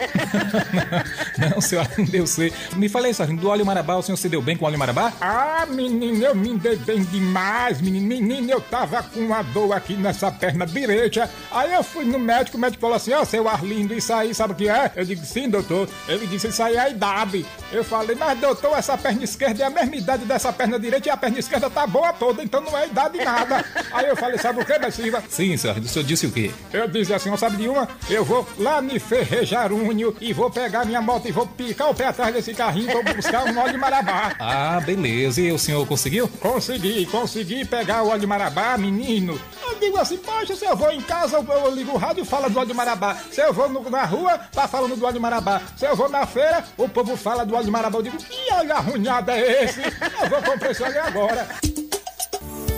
não, 1.36 1.60
seu 1.60 1.78
Arlindo, 1.78 2.16
eu 2.16 2.26
sei. 2.26 2.50
Me 2.76 2.88
falei, 2.88 3.12
seu 3.12 3.22
Arlindo, 3.22 3.42
do 3.42 3.48
óleo 3.50 3.66
marabá, 3.66 3.94
o 3.96 4.02
senhor 4.02 4.16
se 4.16 4.26
deu 4.26 4.40
bem 4.40 4.56
com 4.56 4.64
o 4.64 4.68
óleo 4.68 4.78
marabá? 4.78 5.12
Ah, 5.20 5.66
menino, 5.68 6.24
eu 6.24 6.34
me 6.34 6.56
dei 6.56 6.76
bem 6.76 7.04
demais, 7.04 7.82
menino. 7.82 8.06
Menino, 8.06 8.50
eu 8.50 8.62
tava 8.62 9.02
com 9.02 9.20
uma 9.20 9.42
dor 9.42 9.74
aqui 9.74 9.94
nessa 9.94 10.32
perna 10.32 10.66
direita. 10.66 11.30
Aí 11.52 11.74
eu 11.74 11.84
fui 11.84 12.06
no 12.06 12.18
médico, 12.18 12.56
o 12.56 12.60
médico 12.60 12.80
falou 12.80 12.96
assim, 12.96 13.12
ó, 13.12 13.20
oh, 13.20 13.24
seu 13.26 13.46
Arlindo, 13.46 13.92
isso 13.92 14.12
aí, 14.14 14.34
sabe 14.34 14.54
o 14.54 14.56
que 14.56 14.70
é? 14.70 14.90
Eu 14.96 15.04
digo, 15.04 15.22
sim, 15.22 15.50
doutor. 15.50 15.86
Ele 16.08 16.26
disse, 16.26 16.48
isso 16.48 16.62
aí 16.62 16.76
é 16.76 16.80
a 16.80 16.88
idade. 16.88 17.44
Eu 17.70 17.84
falei, 17.84 18.16
mas 18.16 18.38
doutor, 18.40 18.78
essa 18.78 18.96
perna 18.96 19.22
esquerda 19.22 19.62
é 19.62 19.66
a 19.66 19.70
mesma 19.70 19.96
idade 19.96 20.24
dessa 20.24 20.50
perna 20.50 20.78
direita 20.78 21.08
e 21.08 21.10
a 21.10 21.16
perna 21.16 21.38
esquerda 21.38 21.68
tá 21.68 21.86
boa 21.86 22.10
toda, 22.14 22.42
então 22.42 22.62
não 22.62 22.76
é 22.78 22.86
idade 22.86 23.22
nada. 23.22 23.62
aí 23.92 24.06
eu 24.06 24.16
falei, 24.16 24.38
sabe 24.38 24.62
o 24.62 24.64
que, 24.64 24.78
Bessiva? 24.78 25.22
Sim, 25.28 25.58
senhor 25.58 25.73
o 25.78 25.88
senhor 25.88 26.04
disse 26.04 26.26
o 26.26 26.32
quê? 26.32 26.50
Eu 26.72 26.88
disse 26.88 27.12
assim, 27.12 27.30
não 27.30 27.36
sabe 27.36 27.56
de 27.56 27.68
uma? 27.68 27.88
Eu 28.08 28.24
vou 28.24 28.46
lá 28.58 28.80
no 28.80 28.98
Ferrejarunho 28.98 30.14
e 30.20 30.32
vou 30.32 30.50
pegar 30.50 30.84
minha 30.84 31.00
moto 31.00 31.28
e 31.28 31.32
vou 31.32 31.46
picar 31.46 31.90
o 31.90 31.94
pé 31.94 32.06
atrás 32.06 32.34
desse 32.34 32.54
carrinho 32.54 32.90
pra 32.90 33.14
buscar 33.14 33.44
um 33.44 33.58
óleo 33.58 33.72
de 33.72 33.78
marabá. 33.78 34.34
Ah, 34.56 34.80
beleza. 34.80 35.40
E 35.40 35.50
o 35.52 35.58
senhor 35.58 35.86
conseguiu? 35.86 36.28
Consegui, 36.40 37.06
consegui 37.06 37.64
pegar 37.64 38.02
o 38.02 38.08
óleo 38.08 38.20
de 38.20 38.26
marabá, 38.26 38.76
menino. 38.76 39.40
Eu 39.62 39.78
digo 39.78 39.98
assim, 39.98 40.16
poxa, 40.18 40.54
se 40.54 40.64
eu 40.64 40.76
vou 40.76 40.90
em 40.90 41.00
casa, 41.00 41.36
eu, 41.36 41.44
eu 41.44 41.74
ligo 41.74 41.92
o 41.92 41.96
rádio 41.96 42.22
e 42.22 42.26
falo 42.26 42.48
do 42.48 42.58
óleo 42.58 42.68
de 42.68 42.74
marabá. 42.74 43.16
Se 43.30 43.40
eu 43.40 43.52
vou 43.52 43.68
no, 43.68 43.88
na 43.90 44.04
rua, 44.04 44.38
tá 44.52 44.68
falando 44.68 44.96
do 44.96 45.04
óleo 45.04 45.14
de 45.14 45.20
marabá. 45.20 45.60
Se 45.76 45.86
eu 45.86 45.96
vou 45.96 46.08
na 46.08 46.26
feira, 46.26 46.64
o 46.76 46.88
povo 46.88 47.16
fala 47.16 47.44
do 47.44 47.54
óleo 47.54 47.64
de 47.64 47.70
marabá. 47.70 47.98
Eu 47.98 48.02
digo, 48.02 48.18
que 48.18 48.52
óleo 48.52 48.72
arrunhado 48.72 49.30
é 49.30 49.64
esse? 49.64 49.80
Eu 49.80 50.30
vou 50.30 50.42
comprar 50.42 50.70
esse 50.70 50.82
óleo 50.82 51.02
agora. 51.02 51.48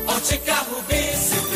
Ótica 0.06 0.54
Rubi, 0.54 1.16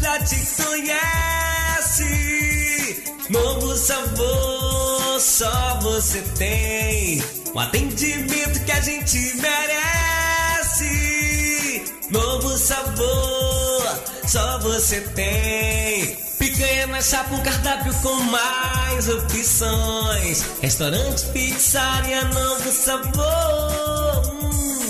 Já 0.00 0.18
te 0.20 0.36
conhece. 0.56 2.04
Novo 3.28 3.76
sabor, 3.76 5.20
só 5.20 5.78
você 5.82 6.22
tem. 6.36 7.22
Um 7.54 7.60
atendimento 7.60 8.64
que 8.64 8.72
a 8.72 8.80
gente 8.80 9.18
merece. 9.36 10.84
Novo 12.10 12.56
sabor, 12.56 14.02
só 14.26 14.58
você 14.60 15.00
tem. 15.00 16.16
Picanha 16.38 16.86
na 16.86 17.02
chapa, 17.02 17.34
um 17.34 17.42
cardápio 17.42 17.92
com 18.02 18.14
mais 18.14 19.08
opções. 19.08 20.44
Restaurante, 20.60 21.26
pizzaria, 21.26 22.24
novo 22.24 22.72
sabor. 22.72 24.39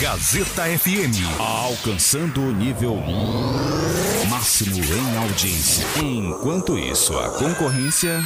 Gazeta 0.00 0.64
FM. 0.78 1.16
Alcançando 1.38 2.42
o 2.42 2.52
nível 2.52 2.96
máximo 4.28 4.76
em 4.76 5.16
audiência. 5.16 5.86
Enquanto 5.96 6.78
isso, 6.78 7.18
a 7.18 7.30
concorrência 7.30 8.22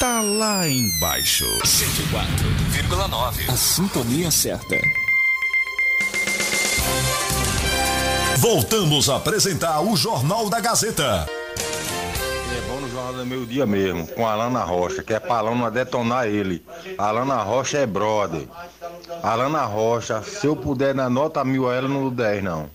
tá 0.00 0.20
lá 0.20 0.68
embaixo. 0.68 1.46
104,9. 1.64 3.48
A 3.48 3.56
sintonia 3.56 4.30
certa. 4.32 4.76
Voltamos 8.38 9.08
a 9.08 9.16
apresentar 9.16 9.80
o 9.82 9.96
Jornal 9.96 10.50
da 10.50 10.58
Gazeta. 10.58 11.26
É 13.04 13.06
bom 13.06 13.12
no 13.12 13.26
Meio 13.26 13.44
Dia 13.44 13.66
mesmo, 13.66 14.06
com 14.06 14.26
a 14.26 14.32
Alana 14.32 14.64
Rocha, 14.64 15.02
que 15.02 15.12
é 15.12 15.20
pra 15.20 15.36
Alana 15.36 15.70
detonar 15.70 16.26
ele. 16.26 16.64
A 16.96 17.08
Alana 17.08 17.36
Rocha 17.42 17.76
é 17.76 17.86
brother. 17.86 18.48
Alana 19.22 19.62
Rocha, 19.64 20.22
se 20.22 20.46
eu 20.46 20.56
puder 20.56 20.94
na 20.94 21.10
nota 21.10 21.44
mil 21.44 21.68
a 21.68 21.74
ela, 21.74 21.86
não 21.86 22.00
dou 22.00 22.10
10 22.10 22.42
não. 22.42 22.70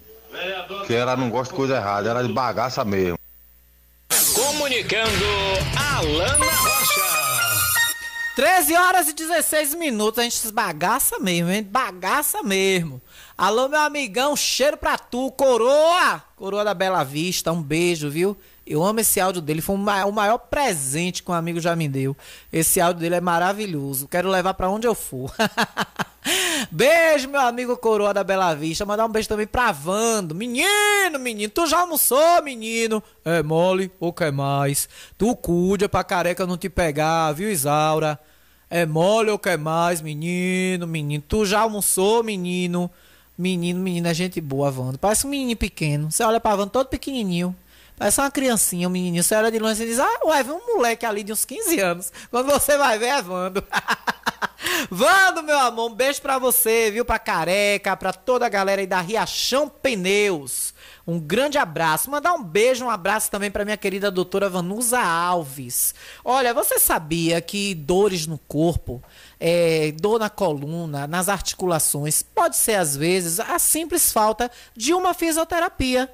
Porque 0.67 0.93
ela 0.93 1.17
não 1.17 1.31
gosta 1.31 1.51
de 1.51 1.57
coisa 1.57 1.77
errada, 1.77 2.11
ela 2.11 2.19
é 2.19 2.27
de 2.27 2.31
bagaça 2.31 2.85
mesmo. 2.85 3.17
Comunicando 4.35 5.09
Alana 5.97 6.45
Rocha. 6.45 7.01
13 8.35 8.75
horas 8.75 9.09
e 9.09 9.13
16 9.13 9.73
minutos, 9.75 10.19
a 10.19 10.23
gente 10.23 10.35
esbagaça 10.35 11.17
mesmo, 11.19 11.49
hein? 11.49 11.63
Bagaça 11.63 12.43
mesmo. 12.43 13.01
Alô, 13.35 13.67
meu 13.67 13.79
amigão, 13.79 14.35
cheiro 14.35 14.77
pra 14.77 14.97
tu, 14.97 15.31
coroa! 15.31 16.21
Coroa 16.35 16.63
da 16.63 16.73
Bela 16.73 17.03
Vista, 17.03 17.51
um 17.51 17.61
beijo, 17.61 18.09
viu? 18.09 18.37
Eu 18.69 18.83
amo 18.83 18.99
esse 18.99 19.19
áudio 19.19 19.41
dele, 19.41 19.61
foi 19.61 19.75
o 19.75 20.11
maior 20.11 20.37
presente 20.37 21.23
que 21.23 21.31
um 21.31 21.33
amigo 21.33 21.59
já 21.59 21.75
me 21.75 21.89
deu. 21.89 22.15
Esse 22.53 22.79
áudio 22.79 23.01
dele 23.01 23.15
é 23.15 23.21
maravilhoso, 23.21 24.07
quero 24.07 24.29
levar 24.29 24.53
para 24.53 24.69
onde 24.69 24.85
eu 24.85 24.93
for. 24.93 25.33
beijo, 26.69 27.27
meu 27.29 27.41
amigo 27.41 27.75
Coroa 27.75 28.13
da 28.13 28.23
Bela 28.23 28.53
Vista. 28.53 28.85
Mandar 28.85 29.07
um 29.07 29.11
beijo 29.11 29.27
também 29.27 29.47
pra 29.47 29.71
Vando. 29.71 30.35
Menino, 30.35 31.17
menino, 31.19 31.49
tu 31.49 31.65
já 31.65 31.79
almoçou, 31.79 32.43
menino? 32.43 33.01
É 33.25 33.41
mole, 33.41 33.91
ou 33.99 34.13
quer 34.13 34.31
mais? 34.31 34.87
Tu 35.17 35.35
cuida 35.37 35.89
pra 35.89 36.03
careca 36.03 36.45
não 36.45 36.55
te 36.55 36.69
pegar, 36.69 37.31
viu, 37.31 37.51
Isaura? 37.51 38.19
É 38.69 38.85
mole 38.85 39.31
ou 39.31 39.39
quer 39.39 39.57
mais, 39.57 39.99
menino, 39.99 40.85
menino? 40.85 41.23
Tu 41.27 41.43
já 41.43 41.61
almoçou, 41.61 42.23
menino? 42.23 42.91
Menino, 43.35 43.79
menino, 43.79 44.07
é 44.07 44.13
gente 44.13 44.39
boa, 44.39 44.69
Wanda. 44.69 44.99
Parece 44.99 45.25
um 45.25 45.29
menino 45.31 45.55
pequeno. 45.57 46.11
Você 46.11 46.21
olha 46.21 46.39
pra 46.39 46.53
Wanda 46.53 46.69
todo 46.69 46.85
pequenininho. 46.85 47.55
Parece 47.99 48.21
uma 48.21 48.31
criancinha, 48.31 48.87
um 48.87 48.91
menininho. 48.91 49.21
Você 49.21 49.35
olha 49.35 49.51
de 49.51 49.59
longe 49.59 49.83
e 49.83 49.85
diz, 49.85 49.99
ah, 49.99 50.19
ué, 50.23 50.41
vem 50.41 50.55
um 50.55 50.75
moleque 50.75 51.05
ali 51.05 51.21
de 51.21 51.33
uns 51.33 51.43
15 51.43 51.79
anos. 51.81 52.13
Quando 52.31 52.49
você 52.49 52.77
vai 52.77 52.97
ver, 52.97 53.07
é 53.07 53.21
Vando. 53.21 53.61
Vando, 54.89 55.43
meu 55.43 55.59
amor, 55.59 55.91
um 55.91 55.93
beijo 55.93 56.21
pra 56.21 56.39
você, 56.39 56.89
viu? 56.91 57.03
Pra 57.03 57.19
careca, 57.19 57.95
pra 57.97 58.13
toda 58.13 58.45
a 58.45 58.49
galera 58.49 58.81
aí 58.81 58.87
da 58.87 59.01
Riachão 59.01 59.67
Pneus. 59.67 60.73
Um 61.05 61.19
grande 61.19 61.57
abraço. 61.57 62.09
Mandar 62.09 62.33
um 62.33 62.43
beijo, 62.43 62.85
um 62.85 62.89
abraço 62.89 63.31
também 63.31 63.49
para 63.49 63.65
minha 63.65 63.75
querida 63.75 64.11
doutora 64.11 64.47
Vanusa 64.47 64.99
Alves. 64.99 65.93
Olha, 66.23 66.53
você 66.53 66.77
sabia 66.79 67.41
que 67.41 67.73
dores 67.73 68.27
no 68.27 68.37
corpo, 68.37 69.01
é, 69.39 69.91
dor 69.99 70.19
na 70.19 70.29
coluna, 70.29 71.07
nas 71.07 71.27
articulações, 71.27 72.21
pode 72.21 72.55
ser 72.55 72.75
às 72.75 72.95
vezes 72.95 73.39
a 73.39 73.57
simples 73.57 74.11
falta 74.11 74.51
de 74.75 74.93
uma 74.93 75.13
fisioterapia. 75.13 76.09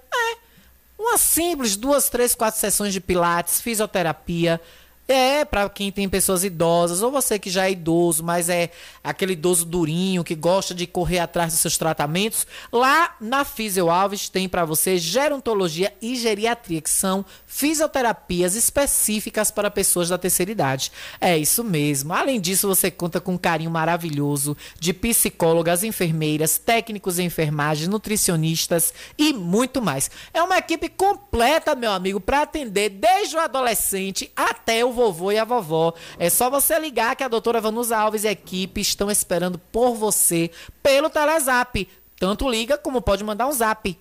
Uma 1.06 1.20
simples, 1.20 1.76
duas, 1.76 2.10
três, 2.10 2.34
quatro 2.34 2.60
sessões 2.60 2.92
de 2.92 3.00
pilates, 3.00 3.62
fisioterapia 3.62 4.60
é, 5.08 5.46
para 5.46 5.70
quem 5.70 5.92
tem 5.92 6.10
pessoas 6.10 6.44
idosas, 6.44 7.02
ou 7.02 7.12
você 7.12 7.38
que 7.38 7.50
já 7.50 7.68
é 7.68 7.72
idoso, 7.72 8.24
mas 8.24 8.50
é 8.50 8.72
aquele 9.04 9.34
idoso 9.34 9.66
durinho 9.66 10.24
que 10.24 10.36
gosta 10.36 10.74
de 10.74 10.88
correr 10.88 11.20
atrás 11.20 11.54
dos 11.54 11.62
seus 11.62 11.78
tratamentos, 11.78 12.48
lá 12.72 13.16
na 13.20 13.46
Fisio 13.46 13.90
Alves 13.90 14.30
tem 14.30 14.50
para 14.50 14.66
você 14.66 14.98
gerontologia 14.98 15.94
e 16.02 16.16
geriatria, 16.16 16.82
que 16.82 16.90
são 16.90 17.24
fisioterapias 17.46 18.56
específicas 18.56 19.52
para 19.52 19.70
pessoas 19.70 20.10
da 20.10 20.18
terceira 20.18 20.52
idade. 20.52 20.92
É 21.22 21.38
isso 21.38 21.64
mesmo. 21.64 22.14
Além 22.14 22.42
disso, 22.42 22.68
você 22.68 22.90
conta 22.90 23.22
com 23.22 23.34
um 23.34 23.38
carinho 23.38 23.72
maravilhoso 23.72 24.58
de 24.80 24.94
psicólogas, 24.94 25.84
enfermeiras, 25.84 26.58
técnicos 26.58 27.20
em 27.20 27.26
enfermagem, 27.26 27.88
nutricionistas 27.88 28.94
e 29.18 29.34
muito 29.34 29.82
mais. 29.82 30.10
É 30.34 30.42
uma 30.42 30.58
equipe 30.58 30.90
completa, 30.90 31.76
meu 31.76 31.92
amigo, 31.92 32.20
para 32.20 32.42
atender 32.42 32.90
desde 32.90 33.36
o 33.36 33.40
adolescente 33.40 34.32
até 34.36 34.84
o 34.84 34.95
vovô 34.96 35.32
e 35.32 35.38
a 35.38 35.44
vovó. 35.44 35.94
É 36.18 36.30
só 36.30 36.50
você 36.50 36.80
ligar 36.80 37.16
que 37.16 37.24
a 37.24 37.28
doutora 37.28 37.62
Vanusa 37.62 37.98
Alves 37.98 38.24
e 38.24 38.28
a 38.28 38.32
equipe 38.32 38.82
estão 38.82 39.12
esperando 39.12 39.60
por 39.60 39.94
você 39.94 40.50
pelo 40.82 41.10
Telezap. 41.10 41.88
Tanto 42.18 42.50
liga 42.50 42.78
como 42.78 43.02
pode 43.02 43.24
mandar 43.24 43.48
um 43.48 43.52
zap. 43.52 44.00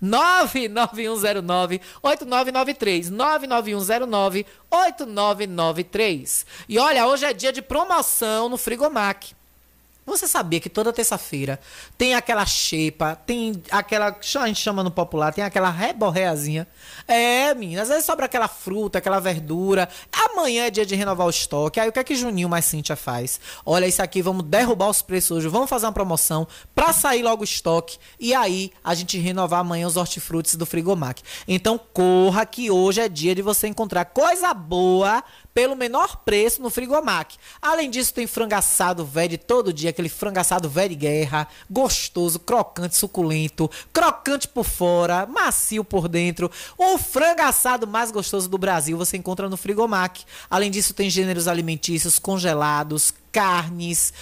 99109 0.00 1.80
8993 2.02 3.10
99109 3.10 4.46
8993. 4.70 6.46
E 6.68 6.78
olha, 6.78 7.06
hoje 7.06 7.24
é 7.24 7.32
dia 7.32 7.52
de 7.52 7.62
promoção 7.62 8.50
no 8.50 8.58
Frigomac. 8.58 9.34
Você 10.06 10.28
sabia 10.28 10.60
que 10.60 10.68
toda 10.68 10.92
terça-feira 10.92 11.58
tem 11.96 12.14
aquela 12.14 12.44
xepa, 12.44 13.16
tem 13.16 13.62
aquela. 13.70 14.08
A 14.08 14.46
gente 14.46 14.60
chama 14.60 14.82
no 14.82 14.90
popular, 14.90 15.32
tem 15.32 15.42
aquela 15.42 15.70
reborreazinha. 15.70 16.68
É, 17.08 17.54
menina, 17.54 17.82
às 17.82 17.88
vezes 17.88 18.04
sobra 18.04 18.26
aquela 18.26 18.46
fruta, 18.46 18.98
aquela 18.98 19.18
verdura. 19.18 19.88
Amanhã 20.12 20.66
é 20.66 20.70
dia 20.70 20.84
de 20.84 20.94
renovar 20.94 21.26
o 21.26 21.30
estoque. 21.30 21.80
Aí 21.80 21.88
o 21.88 21.92
que 21.92 21.98
é 21.98 22.04
que 22.04 22.14
Juninho 22.14 22.48
mais 22.48 22.66
Cíntia 22.66 22.96
faz? 22.96 23.40
Olha, 23.64 23.86
isso 23.86 24.02
aqui, 24.02 24.20
vamos 24.20 24.44
derrubar 24.44 24.90
os 24.90 25.00
preços 25.00 25.38
hoje, 25.38 25.48
vamos 25.48 25.70
fazer 25.70 25.86
uma 25.86 25.92
promoção 25.92 26.46
pra 26.74 26.92
sair 26.92 27.22
logo 27.22 27.40
o 27.40 27.44
estoque. 27.44 27.98
E 28.20 28.34
aí 28.34 28.72
a 28.82 28.94
gente 28.94 29.18
renovar 29.18 29.60
amanhã 29.60 29.86
os 29.86 29.96
hortifrutis 29.96 30.54
do 30.54 30.66
Frigomac. 30.66 31.22
Então 31.48 31.78
corra 31.78 32.44
que 32.44 32.70
hoje 32.70 33.00
é 33.00 33.08
dia 33.08 33.34
de 33.34 33.42
você 33.42 33.68
encontrar 33.68 34.04
coisa 34.06 34.52
boa 34.52 35.24
pelo 35.54 35.76
menor 35.76 36.16
preço 36.24 36.60
no 36.60 36.68
Frigomac. 36.68 37.36
Além 37.62 37.88
disso, 37.88 38.12
tem 38.12 38.26
frango 38.26 38.56
assado 38.56 39.06
velho 39.06 39.38
todo 39.38 39.72
dia, 39.72 39.90
aquele 39.90 40.08
frango 40.08 40.40
assado 40.40 40.68
velho 40.68 40.90
de 40.90 40.96
guerra, 40.96 41.46
gostoso, 41.70 42.40
crocante, 42.40 42.96
suculento, 42.96 43.70
crocante 43.92 44.48
por 44.48 44.64
fora, 44.64 45.24
macio 45.24 45.84
por 45.84 46.08
dentro. 46.08 46.50
O 46.76 46.98
frango 46.98 47.42
assado 47.42 47.86
mais 47.86 48.10
gostoso 48.10 48.48
do 48.48 48.58
Brasil 48.58 48.98
você 48.98 49.16
encontra 49.16 49.48
no 49.48 49.56
Frigomac. 49.56 50.24
Além 50.50 50.70
disso, 50.70 50.92
tem 50.92 51.08
gêneros 51.08 51.46
alimentícios 51.46 52.18
congelados, 52.18 53.14
carnes, 53.30 54.12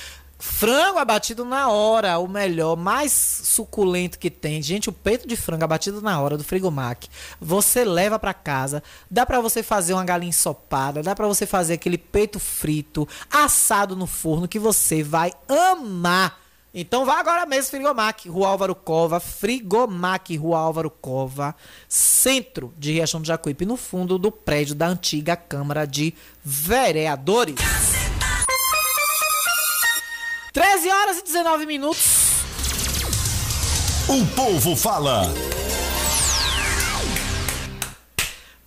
Frango 0.44 0.98
abatido 0.98 1.44
na 1.44 1.68
hora, 1.68 2.18
o 2.18 2.26
melhor, 2.26 2.76
mais 2.76 3.12
suculento 3.12 4.18
que 4.18 4.28
tem. 4.28 4.60
Gente, 4.60 4.88
o 4.88 4.92
peito 4.92 5.26
de 5.26 5.36
frango 5.36 5.62
abatido 5.62 6.02
na 6.02 6.20
hora 6.20 6.36
do 6.36 6.42
Frigomac. 6.42 7.08
Você 7.40 7.84
leva 7.84 8.18
para 8.18 8.34
casa, 8.34 8.82
dá 9.08 9.24
para 9.24 9.40
você 9.40 9.62
fazer 9.62 9.94
uma 9.94 10.04
galinha 10.04 10.30
ensopada, 10.30 11.00
dá 11.00 11.14
para 11.14 11.28
você 11.28 11.46
fazer 11.46 11.74
aquele 11.74 11.96
peito 11.96 12.40
frito, 12.40 13.08
assado 13.30 13.94
no 13.94 14.04
forno 14.04 14.48
que 14.48 14.58
você 14.58 15.00
vai 15.00 15.32
amar. 15.48 16.40
Então 16.74 17.06
vá 17.06 17.20
agora 17.20 17.46
mesmo, 17.46 17.70
Frigomac, 17.70 18.28
Rua 18.28 18.48
Álvaro 18.48 18.74
Cova, 18.74 19.20
Frigomac, 19.20 20.36
Rua 20.36 20.58
Álvaro 20.58 20.90
Cova, 20.90 21.54
centro 21.88 22.74
de 22.76 22.94
Riachão 22.94 23.20
do 23.20 23.26
Jacuípe, 23.28 23.64
no 23.64 23.76
fundo 23.76 24.18
do 24.18 24.32
prédio 24.32 24.74
da 24.74 24.88
antiga 24.88 25.36
Câmara 25.36 25.86
de 25.86 26.12
Vereadores. 26.44 28.01
13 30.52 30.90
horas 30.90 31.18
e 31.18 31.24
19 31.24 31.64
minutos. 31.64 32.44
O 34.06 34.26
povo 34.36 34.76
fala. 34.76 35.32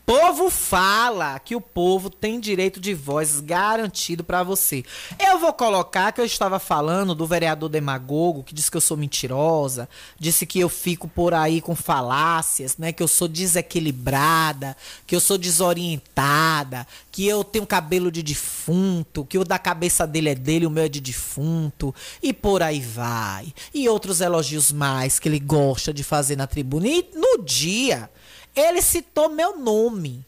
Povo 0.06 0.52
fala 0.52 1.40
que 1.40 1.56
o 1.56 1.62
povo 1.62 2.12
tem 2.12 2.40
direito 2.40 2.80
de 2.80 2.94
voz 2.94 3.40
garantido 3.40 4.24
para 4.24 4.44
você. 4.44 4.86
Eu 5.20 5.40
vou 5.40 5.52
colocar 5.52 6.12
que 6.12 6.22
eu 6.22 6.26
estava 6.26 6.60
falando 6.60 7.16
do 7.16 7.26
vereador 7.26 7.70
demagogo 7.70 8.44
que 8.44 8.54
disse 8.54 8.70
que 8.70 8.78
eu 8.78 8.82
sou 8.82 8.96
mentirosa, 8.96 9.90
disse 10.20 10.46
que 10.46 10.60
eu 10.60 10.70
fico 10.70 11.08
por 11.08 11.34
aí 11.34 11.60
com 11.60 11.76
falácias, 11.76 12.78
né, 12.78 12.92
que 12.92 13.02
eu 13.02 13.08
sou 13.08 13.28
desequilibrada, 13.28 14.78
que 15.08 15.16
eu 15.16 15.20
sou 15.20 15.40
desorientada, 15.40 16.86
que 17.12 17.26
eu 17.26 17.44
tenho 17.44 17.66
cabelo 17.66 18.12
de 18.12 18.22
defunto, 18.22 19.26
que 19.26 19.40
o 19.40 19.44
da 19.44 19.58
cabeça 19.58 20.06
dele 20.06 20.30
é 20.30 20.36
dele, 20.36 20.68
o 20.68 20.70
meu 20.70 20.84
é 20.84 20.90
de 20.90 21.02
defunto, 21.02 21.96
e 22.22 22.32
por 22.32 22.62
aí 22.62 22.80
vai. 22.80 23.52
E 23.74 23.90
outros 23.90 24.22
elogios 24.22 24.72
mais 24.72 25.18
que 25.18 25.28
ele 25.28 25.40
gosta 25.40 25.92
de 25.92 26.04
fazer 26.04 26.36
na 26.36 26.46
tribuna. 26.46 26.88
E 26.88 27.10
no 27.16 27.44
dia 27.44 28.08
ele 28.56 28.82
citou 28.82 29.30
meu 29.30 29.58
nome. 29.58 30.26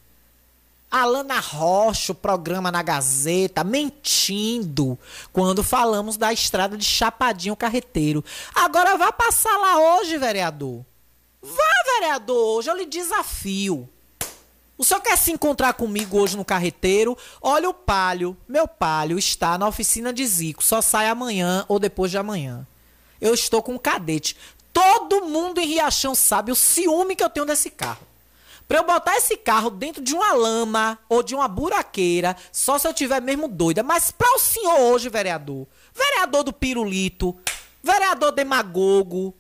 Alana 0.90 1.40
Rocha, 1.40 2.14
o 2.14 2.16
programa 2.16 2.72
na 2.72 2.82
Gazeta, 2.82 3.64
mentindo 3.64 4.98
quando 5.34 5.62
falamos 5.62 6.16
da 6.16 6.32
estrada 6.32 6.78
de 6.78 6.86
Chapadinho 6.86 7.56
Carreteiro. 7.58 8.24
Agora 8.56 8.98
vá 8.98 9.12
passar 9.12 9.58
lá 9.58 9.78
hoje, 9.98 10.18
vereador. 10.18 10.86
Vá, 11.42 12.00
vereador, 12.00 12.58
hoje 12.58 12.70
eu 12.70 12.78
lhe 12.78 12.86
desafio. 12.86 13.88
O 14.78 14.86
senhor 14.86 15.02
quer 15.02 15.18
se 15.18 15.32
encontrar 15.32 15.74
comigo 15.74 16.20
hoje 16.20 16.38
no 16.38 16.46
carreteiro? 16.46 17.18
Olha 17.42 17.68
o 17.68 17.74
palio. 17.74 18.38
Meu 18.48 18.68
palio 18.68 19.18
está 19.18 19.58
na 19.58 19.68
oficina 19.68 20.14
de 20.14 20.26
Zico. 20.26 20.64
Só 20.64 20.82
sai 20.82 21.10
amanhã 21.10 21.66
ou 21.68 21.80
depois 21.80 22.12
de 22.12 22.18
amanhã. 22.18 22.66
Eu 23.20 23.34
estou 23.34 23.64
com 23.64 23.74
um 23.74 23.80
cadete. 23.80 24.38
Todo 24.72 25.26
mundo 25.26 25.60
em 25.60 25.66
Riachão 25.66 26.14
sabe 26.14 26.52
o 26.52 26.56
ciúme 26.56 27.16
que 27.16 27.24
eu 27.24 27.30
tenho 27.30 27.46
desse 27.46 27.72
carro. 27.72 28.06
Pra 28.68 28.80
eu 28.80 28.84
botar 28.84 29.16
esse 29.16 29.38
carro 29.38 29.70
dentro 29.70 30.02
de 30.02 30.14
uma 30.14 30.34
lama 30.34 31.00
ou 31.08 31.24
de 31.24 31.34
uma 31.34 31.48
buraqueira, 31.48 32.36
só 32.52 32.78
se 32.78 32.86
eu 32.86 32.94
tiver 32.94 33.22
mesmo 33.22 33.48
doida. 33.48 33.82
Mas 33.82 34.12
para 34.12 34.36
o 34.36 34.40
senhor 34.40 34.80
hoje, 34.80 35.08
vereador, 35.08 35.66
vereador 35.94 36.44
do 36.44 36.52
pirulito, 36.52 37.38
vereador 37.82 38.34
demagogo, 38.34 39.34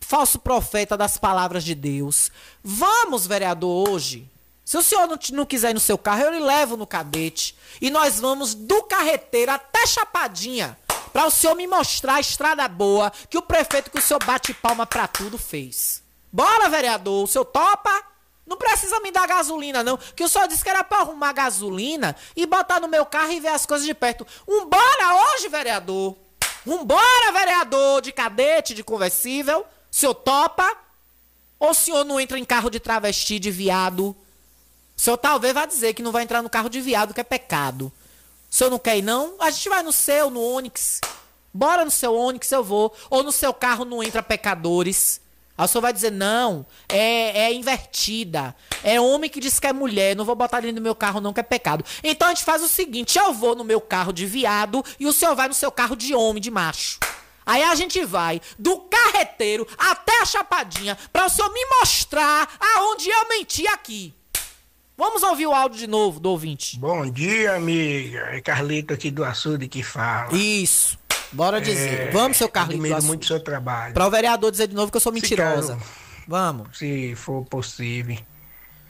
falso 0.00 0.40
profeta 0.40 0.96
das 0.96 1.16
palavras 1.16 1.62
de 1.62 1.74
Deus, 1.74 2.32
vamos, 2.62 3.26
vereador, 3.26 3.88
hoje. 3.88 4.28
Se 4.64 4.76
o 4.76 4.82
senhor 4.82 5.06
não, 5.06 5.18
não 5.32 5.46
quiser 5.46 5.70
ir 5.70 5.74
no 5.74 5.80
seu 5.80 5.96
carro, 5.96 6.22
eu 6.22 6.32
lhe 6.32 6.40
levo 6.40 6.76
no 6.76 6.86
cadete. 6.86 7.56
E 7.80 7.88
nós 7.90 8.20
vamos 8.20 8.54
do 8.54 8.82
carreteiro 8.82 9.52
até 9.52 9.86
Chapadinha. 9.86 10.76
Pra 11.12 11.26
o 11.26 11.30
senhor 11.30 11.54
me 11.54 11.66
mostrar 11.66 12.16
a 12.16 12.20
estrada 12.20 12.68
boa 12.68 13.10
que 13.30 13.38
o 13.38 13.42
prefeito 13.42 13.90
que 13.90 13.98
o 13.98 14.02
senhor 14.02 14.22
bate 14.24 14.52
palma 14.52 14.84
pra 14.84 15.08
tudo 15.08 15.38
fez. 15.38 16.02
Bora, 16.30 16.68
vereador, 16.68 17.24
o 17.24 17.26
senhor 17.26 17.46
topa? 17.46 18.17
Não 18.48 18.56
precisa 18.56 18.98
me 19.00 19.10
dar 19.10 19.26
gasolina, 19.26 19.84
não. 19.84 19.98
Que 20.16 20.24
o 20.24 20.28
senhor 20.28 20.48
disse 20.48 20.64
que 20.64 20.70
era 20.70 20.82
pra 20.82 21.00
arrumar 21.00 21.32
gasolina 21.32 22.16
e 22.34 22.46
botar 22.46 22.80
no 22.80 22.88
meu 22.88 23.04
carro 23.04 23.32
e 23.32 23.40
ver 23.40 23.48
as 23.48 23.66
coisas 23.66 23.86
de 23.86 23.92
perto. 23.92 24.26
Umbora 24.48 25.34
hoje, 25.34 25.48
vereador. 25.48 26.16
Umbora, 26.66 27.32
vereador, 27.32 28.00
de 28.00 28.10
cadete, 28.10 28.74
de 28.74 28.82
conversível. 28.82 29.66
Senhor 29.90 30.14
topa? 30.14 30.76
Ou 31.58 31.70
o 31.70 31.74
senhor 31.74 32.04
não 32.04 32.18
entra 32.18 32.38
em 32.38 32.44
carro 32.44 32.70
de 32.70 32.80
travesti, 32.80 33.38
de 33.38 33.50
viado? 33.50 34.16
O 34.96 35.00
senhor 35.00 35.16
talvez 35.18 35.52
vá 35.52 35.66
dizer 35.66 35.92
que 35.92 36.02
não 36.02 36.12
vai 36.12 36.22
entrar 36.22 36.42
no 36.42 36.48
carro 36.48 36.70
de 36.70 36.80
viado, 36.80 37.12
que 37.12 37.20
é 37.20 37.24
pecado. 37.24 37.92
O 38.50 38.54
senhor 38.54 38.70
não 38.70 38.78
quer 38.78 38.96
ir, 38.96 39.02
não? 39.02 39.34
A 39.38 39.50
gente 39.50 39.68
vai 39.68 39.82
no 39.82 39.92
seu, 39.92 40.30
no 40.30 40.40
Onix. 40.40 41.00
Bora 41.52 41.84
no 41.84 41.90
seu 41.90 42.14
Onix, 42.14 42.50
eu 42.50 42.64
vou. 42.64 42.94
Ou 43.10 43.22
no 43.22 43.32
seu 43.32 43.52
carro 43.52 43.84
não 43.84 44.02
entra 44.02 44.22
pecadores. 44.22 45.20
Aí 45.58 45.64
o 45.64 45.68
senhor 45.68 45.82
vai 45.82 45.92
dizer, 45.92 46.12
não, 46.12 46.64
é, 46.88 47.46
é 47.46 47.52
invertida. 47.52 48.54
É 48.84 49.00
homem 49.00 49.28
que 49.28 49.40
diz 49.40 49.58
que 49.58 49.66
é 49.66 49.72
mulher, 49.72 50.14
não 50.14 50.24
vou 50.24 50.36
botar 50.36 50.58
ele 50.58 50.70
no 50.70 50.80
meu 50.80 50.94
carro 50.94 51.20
não, 51.20 51.32
que 51.32 51.40
é 51.40 51.42
pecado. 51.42 51.84
Então 52.04 52.28
a 52.28 52.30
gente 52.30 52.44
faz 52.44 52.62
o 52.62 52.68
seguinte, 52.68 53.18
eu 53.18 53.32
vou 53.34 53.56
no 53.56 53.64
meu 53.64 53.80
carro 53.80 54.12
de 54.12 54.24
viado 54.24 54.84
e 55.00 55.06
o 55.06 55.12
senhor 55.12 55.34
vai 55.34 55.48
no 55.48 55.54
seu 55.54 55.72
carro 55.72 55.96
de 55.96 56.14
homem, 56.14 56.40
de 56.40 56.48
macho. 56.48 57.00
Aí 57.44 57.64
a 57.64 57.74
gente 57.74 58.04
vai 58.04 58.40
do 58.56 58.78
carreteiro 58.82 59.66
até 59.76 60.22
a 60.22 60.26
chapadinha 60.26 60.96
para 61.12 61.26
o 61.26 61.28
senhor 61.28 61.52
me 61.52 61.64
mostrar 61.80 62.48
aonde 62.76 63.10
eu 63.10 63.28
menti 63.28 63.66
aqui. 63.66 64.14
Vamos 64.96 65.22
ouvir 65.24 65.46
o 65.46 65.52
áudio 65.52 65.78
de 65.78 65.86
novo 65.86 66.20
do 66.20 66.30
ouvinte. 66.30 66.78
Bom 66.78 67.10
dia, 67.10 67.56
amiga. 67.56 68.20
É 68.32 68.40
Carlito 68.40 68.94
aqui 68.94 69.10
do 69.10 69.24
Açude 69.24 69.66
que 69.66 69.82
fala. 69.82 70.32
Isso. 70.36 70.98
Bora 71.32 71.60
dizer. 71.60 72.08
É, 72.08 72.10
Vamos, 72.10 72.36
seu 72.36 72.48
Carlito. 72.48 72.82
Admiro 72.82 73.02
muito 73.04 73.22
o 73.22 73.26
seu 73.26 73.40
trabalho. 73.40 73.94
Para 73.94 74.06
o 74.06 74.10
vereador 74.10 74.50
dizer 74.50 74.66
de 74.68 74.74
novo 74.74 74.90
que 74.90 74.96
eu 74.96 75.00
sou 75.00 75.12
mentirosa. 75.12 75.74
caso- 75.76 75.86
Vamos. 76.26 76.76
Se 76.78 77.14
for 77.14 77.44
possível. 77.44 78.18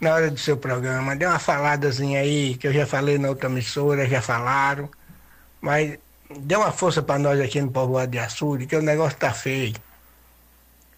Na 0.01 0.15
hora 0.15 0.31
do 0.31 0.39
seu 0.39 0.57
programa, 0.57 1.17
dê 1.17 1.27
uma 1.27 1.39
faladazinha 1.41 2.21
aí, 2.21 2.57
que 2.57 2.69
eu 2.69 2.73
já 2.73 2.87
falei 2.87 3.19
na 3.19 3.29
outra 3.29 3.49
emissora, 3.49 4.09
já 4.09 4.23
falaram. 4.23 4.89
Mas 5.61 5.99
dê 6.39 6.55
uma 6.57 6.71
força 6.71 7.03
para 7.03 7.19
nós 7.19 7.41
aqui 7.41 7.61
no 7.61 7.71
Povoado 7.71 8.11
de 8.13 8.19
Açude, 8.19 8.67
que 8.67 8.77
o 8.77 8.83
negócio 8.83 9.19
tá 9.19 9.33
feio. 9.33 9.75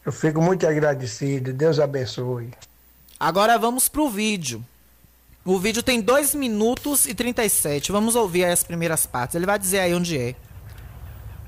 Eu 0.05 0.13
fico 0.13 0.41
muito 0.43 0.67
agradecido. 0.67 1.53
Deus 1.53 1.79
abençoe. 1.79 2.51
Agora 3.19 3.59
vamos 3.59 3.89
pro 3.89 4.09
vídeo. 4.09 4.65
O 5.45 5.59
vídeo 5.59 5.83
tem 5.83 6.01
2 6.01 6.35
minutos 6.35 7.07
e 7.07 7.15
37. 7.15 7.91
Vamos 7.93 8.15
ouvir 8.15 8.45
as 8.45 8.63
primeiras 8.63 9.07
partes. 9.07 9.35
Ele 9.35 9.47
vai 9.47 9.59
dizer 9.59 9.81
aí 9.81 9.95
onde 9.95 10.19
é. 10.19 10.35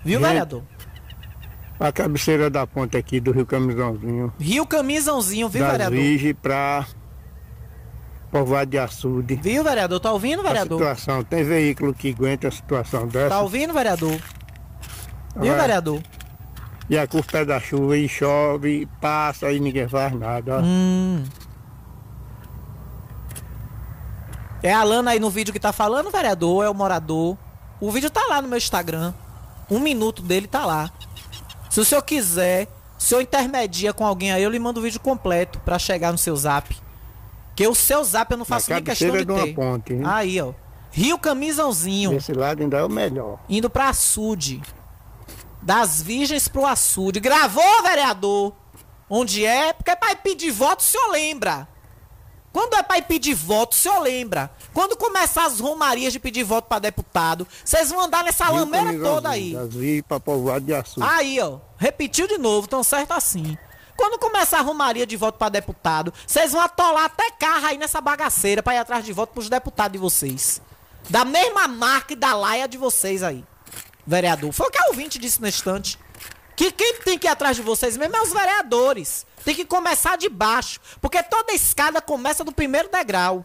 Viu, 0.05 0.19
Gente, 0.19 0.29
vereador? 0.29 0.63
A 1.79 1.91
cabeceira 1.93 2.49
da 2.49 2.67
ponte 2.67 2.97
aqui 2.97 3.21
do 3.21 3.33
Rio 3.33 3.45
Camisãozinho. 3.47 4.33
Rio 4.39 4.67
Camisãozinho, 4.67 5.49
viu, 5.49 5.63
das 5.63 5.73
vereador? 5.73 5.99
Virgem 5.99 6.35
pra 6.35 6.87
Povoado 8.31 8.71
de 8.71 8.79
Açude. 8.79 9.35
Viu, 9.37 9.65
vereador? 9.65 9.99
Tá 10.01 10.13
ouvindo, 10.13 10.43
vereador? 10.43 10.81
A 10.81 10.95
situação, 10.95 11.25
tem 11.25 11.45
veículo 11.45 11.93
que 11.93 12.11
aguenta 12.13 12.49
a 12.49 12.51
situação 12.51 13.07
dessa. 13.07 13.31
Tá 13.31 13.41
ouvindo, 13.41 13.75
vereador? 13.75 14.19
Viu, 15.37 15.55
vereador? 15.55 16.01
E 16.89 16.99
a 16.99 17.07
culpa 17.07 17.39
é 17.39 17.45
da 17.45 17.59
chuva 17.61 17.97
e 17.97 18.09
chove, 18.09 18.87
passa 19.01 19.51
e 19.53 19.59
ninguém 19.59 19.89
faz 19.89 20.13
nada. 20.13 20.59
ó. 20.59 20.61
Hum. 20.63 21.25
É 24.63 24.73
a 24.73 24.85
Lana 24.85 25.11
aí 25.13 25.19
no 25.19 25.31
vídeo 25.31 25.53
que 25.53 25.59
tá 25.61 25.73
falando, 25.73 26.11
vereador, 26.11 26.65
é 26.65 26.69
o 26.71 26.75
morador? 26.75 27.37
O 27.81 27.91
vídeo 27.91 28.09
tá 28.11 28.25
lá 28.29 28.41
no 28.41 28.49
meu 28.49 28.59
Instagram. 28.59 29.13
Um 29.73 29.81
minuto 29.81 30.21
dele 30.23 30.47
tá 30.47 30.67
lá. 30.67 30.91
Se 31.71 31.81
o 31.81 31.85
senhor 31.85 32.03
quiser, 32.03 32.67
se 32.99 33.07
o 33.07 33.09
senhor 33.09 33.21
intermedia 33.23 33.93
com 33.95 34.07
alguém 34.07 34.31
aí, 34.31 34.43
eu 34.43 34.51
lhe 34.51 34.59
mando 34.59 34.81
o 34.81 34.83
vídeo 34.83 35.01
completo 35.01 35.59
pra 35.61 35.79
chegar 35.79 36.13
no 36.13 36.19
seu 36.19 36.37
zap. 36.37 36.77
Que 37.57 37.67
o 37.67 37.75
seu 37.75 38.05
zap 38.05 38.31
eu 38.31 38.37
não 38.37 38.45
faço 38.45 38.71
nem 38.71 38.83
questão 38.83 39.09
de 39.09 39.13
cabeceira 39.13 39.25
de 39.25 39.33
uma 39.33 39.47
ter. 39.47 39.55
ponte, 39.55 39.95
hein? 39.95 40.03
Aí, 40.05 40.41
ó. 40.41 40.53
Rio 40.91 41.19
Camisãozinho. 41.19 42.13
Esse 42.13 42.35
lado 42.35 42.63
ainda 42.63 42.77
é 42.77 42.85
o 42.85 42.89
melhor. 42.89 43.41
Indo 43.49 43.71
pra 43.71 43.89
açude. 43.89 44.61
Das 45.63 46.03
Virgens 46.03 46.49
pro 46.49 46.67
açude. 46.67 47.19
Gravou, 47.19 47.83
vereador? 47.83 48.53
Onde 49.09 49.45
é? 49.47 49.73
Porque 49.73 49.91
é 49.91 49.97
pra 49.97 50.13
ir 50.13 50.17
pedir 50.17 50.51
voto, 50.51 50.81
o 50.81 50.83
senhor 50.83 51.11
lembra. 51.11 51.67
Quando 52.53 52.75
é 52.75 52.83
pra 52.83 52.99
ir 52.99 53.03
pedir 53.03 53.35
voto, 53.35 53.73
o 53.73 53.77
senhor 53.77 53.99
lembra. 54.01 54.51
Quando 54.75 54.97
começar 54.97 55.47
as 55.47 55.59
romarias 55.59 56.13
de 56.13 56.19
pedir 56.19 56.45
voto 56.45 56.69
pra 56.69 56.79
deputado, 56.79 57.47
vocês 57.65 57.91
vão 57.91 58.01
andar 58.01 58.23
nessa 58.23 58.45
Rio 58.47 58.57
lameira 58.57 58.99
toda 59.01 59.31
aí. 59.31 59.57
Povoado 60.25 60.67
de. 60.67 60.73
Aí, 61.01 61.41
ó. 61.41 61.59
Repetiu 61.79 62.29
de 62.29 62.37
novo, 62.37 62.69
tão 62.69 62.83
certo 62.83 63.13
assim. 63.13 63.57
Quando 63.97 64.19
começar 64.19 64.59
a 64.59 64.63
romaria 64.63 65.07
de 65.07 65.17
voto 65.17 65.39
pra 65.39 65.49
deputado, 65.49 66.13
vocês 66.27 66.53
vão 66.53 66.61
atolar 66.61 67.05
até 67.05 67.31
carro 67.31 67.67
aí 67.67 67.79
nessa 67.79 68.01
bagaceira 68.01 68.63
pra 68.63 68.75
ir 68.75 68.79
atrás 68.79 69.05
de 69.05 69.13
voto 69.13 69.33
pros 69.33 69.49
deputados 69.49 69.93
de 69.93 69.99
vocês. 69.99 70.61
Da 71.09 71.25
mesma 71.25 71.69
marca 71.69 72.13
e 72.13 72.17
da 72.17 72.35
laia 72.35 72.69
de 72.69 72.79
vocês 72.79 73.23
aí. 73.23 73.45
Vereador. 74.07 74.53
Foi 74.53 74.67
o 74.67 74.71
que 74.71 74.79
a 74.79 74.89
ouvinte 74.89 75.19
disse 75.19 75.41
no 75.41 75.49
instante. 75.49 75.99
Que 76.57 76.71
quem 76.71 76.95
tem 77.01 77.19
que 77.19 77.27
ir 77.27 77.31
atrás 77.31 77.57
de 77.57 77.63
vocês 77.63 77.97
mesmo 77.97 78.17
é 78.17 78.23
os 78.23 78.33
vereadores. 78.33 79.27
Tem 79.45 79.55
que 79.55 79.65
começar 79.65 80.17
de 80.17 80.29
baixo. 80.29 80.81
Porque 81.01 81.23
toda 81.23 81.53
escada 81.53 82.01
começa 82.01 82.45
do 82.45 82.53
primeiro 82.53 82.89
degrau. 82.89 83.45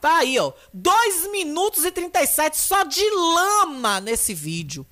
Tá 0.00 0.18
aí, 0.18 0.38
ó. 0.38 0.52
2 0.72 1.30
minutos 1.30 1.84
e 1.84 1.90
37 1.90 2.56
só 2.56 2.84
de 2.84 3.08
lama 3.10 4.00
nesse 4.00 4.32
vídeo. 4.32 4.86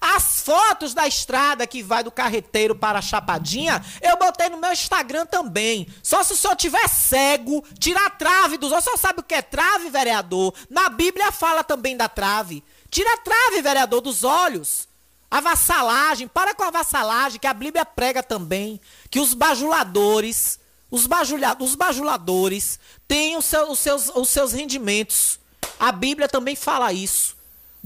As 0.00 0.42
fotos 0.42 0.94
da 0.94 1.06
estrada 1.06 1.66
que 1.66 1.82
vai 1.82 2.04
do 2.04 2.10
carreteiro 2.10 2.76
para 2.76 2.98
a 2.98 3.02
Chapadinha, 3.02 3.84
eu 4.00 4.16
botei 4.16 4.48
no 4.48 4.58
meu 4.58 4.70
Instagram 4.70 5.26
também. 5.26 5.88
Só 6.02 6.22
se 6.22 6.34
o 6.34 6.36
senhor 6.36 6.54
tiver 6.54 6.86
cego, 6.88 7.64
tirar 7.78 8.06
a 8.06 8.10
trave 8.10 8.58
dos. 8.58 8.72
O 8.72 8.80
senhor 8.80 8.98
sabe 8.98 9.20
o 9.20 9.22
que 9.22 9.34
é 9.34 9.42
trave, 9.42 9.90
vereador? 9.90 10.54
Na 10.70 10.88
Bíblia 10.88 11.32
fala 11.32 11.64
também 11.64 11.96
da 11.96 12.08
trave. 12.08 12.62
Tira 12.90 13.14
a 13.14 13.16
trave, 13.16 13.62
vereador, 13.62 14.00
dos 14.00 14.22
olhos. 14.22 14.86
A 15.30 15.40
vassalagem, 15.40 16.28
para 16.28 16.54
com 16.54 16.62
a 16.62 16.70
vassalagem, 16.70 17.40
que 17.40 17.46
a 17.46 17.54
Bíblia 17.54 17.84
prega 17.84 18.22
também. 18.22 18.80
Que 19.10 19.20
os 19.20 19.34
bajuladores, 19.34 20.58
os, 20.90 21.06
bajulha, 21.06 21.56
os 21.58 21.74
bajuladores 21.74 22.78
têm 23.08 23.36
os 23.36 23.52
os, 23.52 23.78
seus, 23.78 24.08
os 24.14 24.28
seus 24.28 24.52
rendimentos. 24.52 25.38
A 25.78 25.92
Bíblia 25.92 26.28
também 26.28 26.56
fala 26.56 26.92
isso 26.92 27.36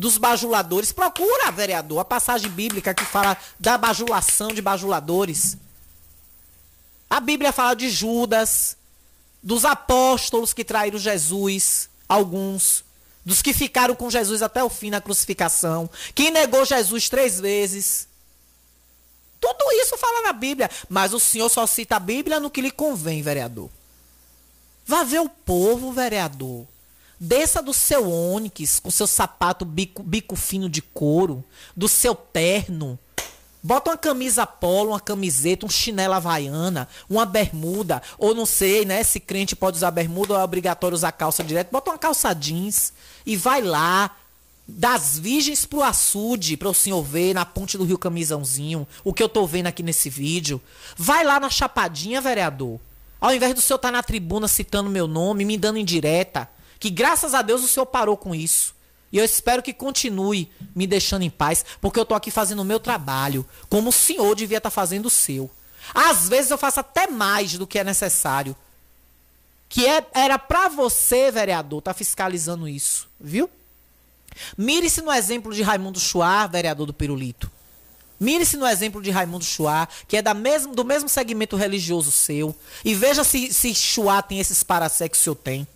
dos 0.01 0.17
bajuladores. 0.17 0.93
Procura, 0.93 1.51
vereador, 1.51 1.99
a 1.99 2.05
passagem 2.05 2.51
bíblica 2.51 2.95
que 2.95 3.05
fala 3.05 3.37
da 3.59 3.77
bajulação 3.77 4.49
de 4.49 4.63
bajuladores. 4.63 5.59
A 7.09 7.21
Bíblia 7.21 7.53
fala 7.53 7.75
de 7.75 7.91
Judas, 7.91 8.79
dos 9.43 9.65
apóstolos 9.65 10.55
que 10.55 10.65
traíram 10.65 10.99
Jesus, 10.99 11.91
alguns, 12.09 12.83
dos 13.25 13.43
que 13.43 13.53
ficaram 13.53 13.95
com 13.95 14.11
Jesus 14.11 14.43
até 14.43 14.63
o 14.63 14.71
fim 14.71 14.91
na 14.91 15.01
crucificação, 15.01 15.89
quem 16.15 16.31
negou 16.31 16.65
Jesus 16.65 17.09
três 17.09 17.41
vezes. 17.41 18.09
Tudo 19.41 19.73
isso 19.73 19.97
fala 19.97 20.23
na 20.23 20.33
Bíblia, 20.33 20.71
mas 20.89 21.15
o 21.15 21.21
senhor 21.21 21.49
só 21.49 21.67
cita 21.67 21.97
a 21.97 22.01
Bíblia 22.01 22.39
no 22.39 22.51
que 22.51 22.61
lhe 22.61 22.71
convém, 22.71 23.23
vereador. 23.23 23.71
Vá 24.87 25.03
ver 25.05 25.21
o 25.21 25.29
povo, 25.29 25.93
vereador. 25.93 26.67
Desça 27.19 27.63
do 27.63 27.73
seu 27.73 28.11
ônix, 28.11 28.81
com 28.81 28.91
seu 28.91 29.07
sapato 29.07 29.65
bico, 29.65 30.03
bico 30.03 30.35
fino 30.37 30.69
de 30.69 30.81
couro, 30.81 31.45
do 31.77 31.89
seu 31.89 32.15
terno. 32.15 32.99
Bota 33.63 33.91
uma 33.91 33.97
camisa 33.99 34.47
polo, 34.47 34.91
uma 34.91 35.01
camiseta, 35.01 35.67
um 35.67 35.69
chinelo 35.69 36.15
havaiana, 36.15 36.89
uma 37.09 37.27
bermuda, 37.27 38.03
ou 38.17 38.35
não 38.35 38.47
sei, 38.47 38.85
né? 38.85 39.03
Se 39.03 39.21
crente 39.21 39.55
pode 39.55 39.77
usar 39.77 39.91
bermuda 39.91 40.35
ou 40.35 40.41
é 40.41 40.45
obrigatório 40.45 40.95
usar 40.95 41.13
calça 41.13 41.45
direto. 41.45 41.71
Bota 41.71 41.91
uma 41.91 41.99
calça 41.99 42.33
jeans 42.33 42.93
e 43.27 43.37
vai 43.37 43.61
lá. 43.61 44.17
Das 44.67 45.19
Virgens 45.19 45.67
pro 45.67 45.83
açude, 45.83 46.57
para 46.57 46.69
o 46.69 46.75
senhor 46.75 47.03
ver 47.03 47.35
na 47.35 47.45
ponte 47.45 47.77
do 47.77 47.85
Rio 47.85 47.99
Camisãozinho, 47.99 48.87
o 49.03 49.13
que 49.13 49.21
eu 49.21 49.29
tô 49.29 49.45
vendo 49.45 49.67
aqui 49.67 49.83
nesse 49.83 50.09
vídeo. 50.09 50.61
Vai 50.97 51.25
lá 51.25 51.41
na 51.41 51.51
Chapadinha, 51.51 52.21
vereador. 52.21 52.79
Ao 53.21 53.35
invés 53.35 53.53
do 53.53 53.61
senhor 53.61 53.77
estar 53.77 53.91
na 53.91 54.03
tribuna 54.03 54.47
citando 54.47 54.89
meu 54.89 55.09
nome, 55.09 55.45
me 55.45 55.59
dando 55.59 55.79
indireta, 55.79 56.49
que 56.79 56.89
graças 56.89 57.35
a 57.35 57.43
Deus 57.43 57.63
o 57.65 57.69
senhor 57.69 57.87
parou 57.87 58.17
com 58.17 58.35
isso. 58.35 58.75
E 59.13 59.19
eu 59.19 59.25
espero 59.25 59.63
que 59.63 59.73
continue 59.73 60.51
me 60.75 60.87
deixando 60.87 61.23
em 61.23 61.31
paz, 61.31 61.65
porque 61.81 61.99
eu 61.99 62.05
tô 62.05 62.15
aqui 62.15 62.31
fazendo 62.31 62.61
o 62.61 62.65
meu 62.65 62.79
trabalho, 62.79 63.47
como 63.69 63.91
o 63.91 63.93
senhor 63.93 64.35
devia 64.37 64.59
estar 64.59 64.71
fazendo 64.71 65.07
o 65.07 65.11
seu. 65.11 65.51
Às 65.95 66.29
vezes 66.29 66.51
eu 66.51 66.59
faço 66.59 66.81
até 66.81 67.09
mais 67.09 67.55
do 67.55 67.67
que 67.67 67.79
é 67.79 67.85
necessário. 67.85 68.55
Que 69.69 69.87
é, 69.87 70.07
era 70.13 70.39
pra 70.39 70.69
você, 70.69 71.31
vereador, 71.31 71.83
tá 71.83 71.95
fiscalizando 71.95 72.69
isso, 72.69 73.09
viu? 73.21 73.49
Mire-se 74.57 75.01
no 75.03 75.13
exemplo 75.13 75.53
de 75.53 75.63
Raimundo 75.63 75.99
Chua, 75.99 76.47
vereador 76.47 76.87
do 76.87 76.95
Pirulito. 76.95 77.51
Mire-se 78.19 78.57
no 78.57 78.67
exemplo 78.67 79.01
de 79.01 79.11
Raimundo 79.11 79.45
Chua, 79.45 79.89
que 80.07 80.17
é 80.17 80.23
da 80.23 80.35
mesmo, 80.35 80.75
do 80.75 80.85
mesmo 80.85 81.09
segmento 81.09 81.57
religioso 81.57 82.11
seu. 82.11 82.55
E 82.85 82.95
veja 82.95 83.25
se, 83.25 83.53
se 83.53 83.73
tem 84.29 84.39
esses 84.39 84.63
parasex 84.63 85.13
que 85.13 85.21
o 85.21 85.23
senhor 85.23 85.37
tem. 85.37 85.67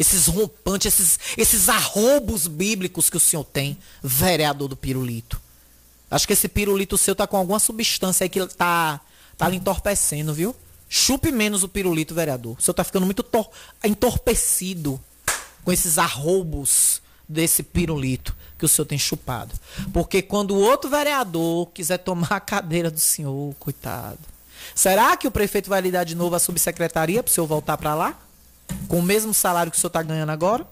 Esses 0.00 0.26
rompantes, 0.28 0.94
esses, 0.94 1.18
esses 1.36 1.68
arroubos 1.68 2.46
bíblicos 2.46 3.10
que 3.10 3.18
o 3.18 3.20
senhor 3.20 3.44
tem, 3.44 3.76
vereador 4.02 4.66
do 4.66 4.74
pirulito. 4.74 5.38
Acho 6.10 6.26
que 6.26 6.32
esse 6.32 6.48
pirulito 6.48 6.96
seu 6.96 7.14
tá 7.14 7.26
com 7.26 7.36
alguma 7.36 7.60
substância 7.60 8.24
aí 8.24 8.30
que 8.30 8.44
tá, 8.46 8.98
tá 9.36 9.46
lhe 9.46 9.56
entorpecendo, 9.56 10.32
viu? 10.32 10.56
Chupe 10.88 11.30
menos 11.30 11.62
o 11.62 11.68
pirulito, 11.68 12.14
vereador. 12.14 12.56
O 12.58 12.62
senhor 12.62 12.72
tá 12.74 12.82
ficando 12.82 13.04
muito 13.04 13.22
tor- 13.22 13.50
entorpecido 13.84 14.98
com 15.62 15.70
esses 15.70 15.98
arroubos 15.98 17.02
desse 17.28 17.62
pirulito 17.62 18.34
que 18.58 18.64
o 18.64 18.68
senhor 18.68 18.86
tem 18.86 18.98
chupado. 18.98 19.54
Porque 19.92 20.22
quando 20.22 20.52
o 20.52 20.60
outro 20.60 20.88
vereador 20.88 21.66
quiser 21.74 21.98
tomar 21.98 22.32
a 22.32 22.40
cadeira 22.40 22.90
do 22.90 22.98
senhor, 22.98 23.54
coitado. 23.60 24.18
Será 24.74 25.14
que 25.16 25.28
o 25.28 25.30
prefeito 25.30 25.68
vai 25.68 25.82
lhe 25.82 25.90
dar 25.90 26.04
de 26.04 26.14
novo 26.14 26.34
a 26.34 26.38
subsecretaria 26.38 27.22
para 27.22 27.30
o 27.30 27.32
senhor 27.32 27.46
voltar 27.46 27.76
para 27.76 27.94
lá? 27.94 28.18
Com 28.88 28.98
o 28.98 29.02
mesmo 29.02 29.32
salário 29.32 29.70
que 29.70 29.78
o 29.78 29.80
senhor 29.80 29.88
está 29.88 30.02
ganhando 30.02 30.30
agora? 30.30 30.66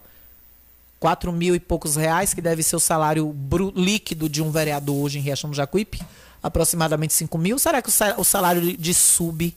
4 1.01 1.31
mil 1.33 1.55
e 1.55 1.61
poucos 1.61 1.95
reais, 1.97 2.35
que 2.35 2.41
deve 2.41 2.63
ser 2.63 2.75
o 2.77 2.81
salário 2.81 3.35
líquido 3.77 4.29
de 4.29 4.43
um 4.43 4.51
vereador 4.51 4.97
hoje 5.05 5.19
em 5.19 5.23
Riachão 5.23 5.51
do 5.51 5.55
Jacuípe, 5.57 6.01
aproximadamente 6.43 7.15
5 7.15 7.39
mil. 7.39 7.59
Será 7.59 7.81
que 7.81 7.89
o 7.89 7.93
sa- 7.93 8.17
o 8.19 8.25
salário 8.25 8.61
de- 8.61 8.77
de 8.77 8.93
sub 8.95 9.57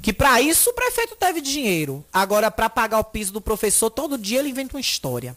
que 0.00 0.12
para 0.12 0.40
isso 0.40 0.70
o 0.70 0.74
prefeito 0.74 1.16
teve 1.16 1.40
dinheiro. 1.40 2.04
Agora, 2.12 2.50
para 2.52 2.68
pagar 2.70 2.98
o 3.00 3.04
piso 3.04 3.32
do 3.32 3.40
professor, 3.40 3.90
todo 3.90 4.16
dia 4.18 4.38
ele 4.40 4.48
inventa 4.50 4.76
uma 4.76 4.80
história. 4.80 5.36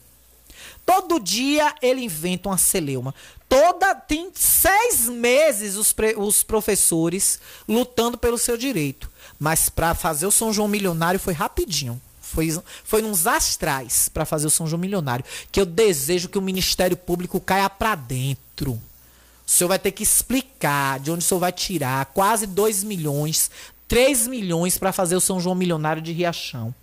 Todo 0.85 1.19
dia 1.19 1.73
ele 1.81 2.01
inventa 2.01 2.49
uma 2.49 2.57
celeuma. 2.57 3.13
Toda 3.49 3.93
tem 3.95 4.31
seis 4.35 5.07
meses 5.09 5.75
os, 5.75 5.93
pre- 5.93 6.15
os 6.17 6.43
professores 6.43 7.39
lutando 7.67 8.17
pelo 8.19 8.37
seu 8.37 8.55
direito. 8.55 9.09
Mas 9.39 9.69
para 9.69 9.93
fazer 9.93 10.25
o 10.25 10.31
São 10.31 10.53
João 10.53 10.67
milionário 10.67 11.19
foi 11.19 11.33
rapidinho. 11.33 12.01
Foi, 12.21 12.49
foi 12.83 13.01
nos 13.01 13.27
astrais 13.27 14.09
para 14.09 14.25
fazer 14.25 14.47
o 14.47 14.49
São 14.49 14.67
João 14.67 14.79
milionário. 14.79 15.25
Que 15.51 15.59
eu 15.59 15.65
desejo 15.65 16.29
que 16.29 16.37
o 16.37 16.41
Ministério 16.41 16.97
Público 16.97 17.39
caia 17.39 17.69
para 17.69 17.95
dentro. 17.95 18.73
O 18.73 19.51
senhor 19.51 19.67
vai 19.67 19.79
ter 19.79 19.91
que 19.91 20.03
explicar 20.03 20.99
de 20.99 21.11
onde 21.11 21.23
o 21.23 21.27
senhor 21.27 21.39
vai 21.39 21.51
tirar 21.51 22.05
quase 22.07 22.47
2 22.47 22.83
milhões, 22.83 23.51
3 23.87 24.27
milhões 24.27 24.77
para 24.77 24.91
fazer 24.91 25.15
o 25.15 25.21
São 25.21 25.39
João 25.39 25.55
milionário 25.55 26.01
de 26.01 26.11
Riachão. 26.11 26.73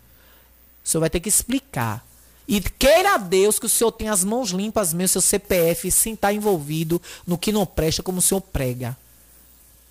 O 0.84 0.88
senhor 0.88 1.00
vai 1.00 1.10
ter 1.10 1.20
que 1.20 1.28
explicar. 1.28 2.04
E 2.46 2.60
queira 2.60 3.18
Deus 3.18 3.58
que 3.58 3.66
o 3.66 3.68
senhor 3.68 3.92
tenha 3.92 4.12
as 4.12 4.24
mãos 4.24 4.50
limpas 4.50 4.92
mesmo, 4.92 5.08
seu 5.08 5.20
CPF, 5.20 5.90
sem 5.90 6.14
estar 6.14 6.32
envolvido 6.32 7.00
no 7.26 7.38
que 7.38 7.52
não 7.52 7.64
presta, 7.66 8.02
como 8.02 8.18
o 8.18 8.22
senhor 8.22 8.40
prega. 8.40 8.96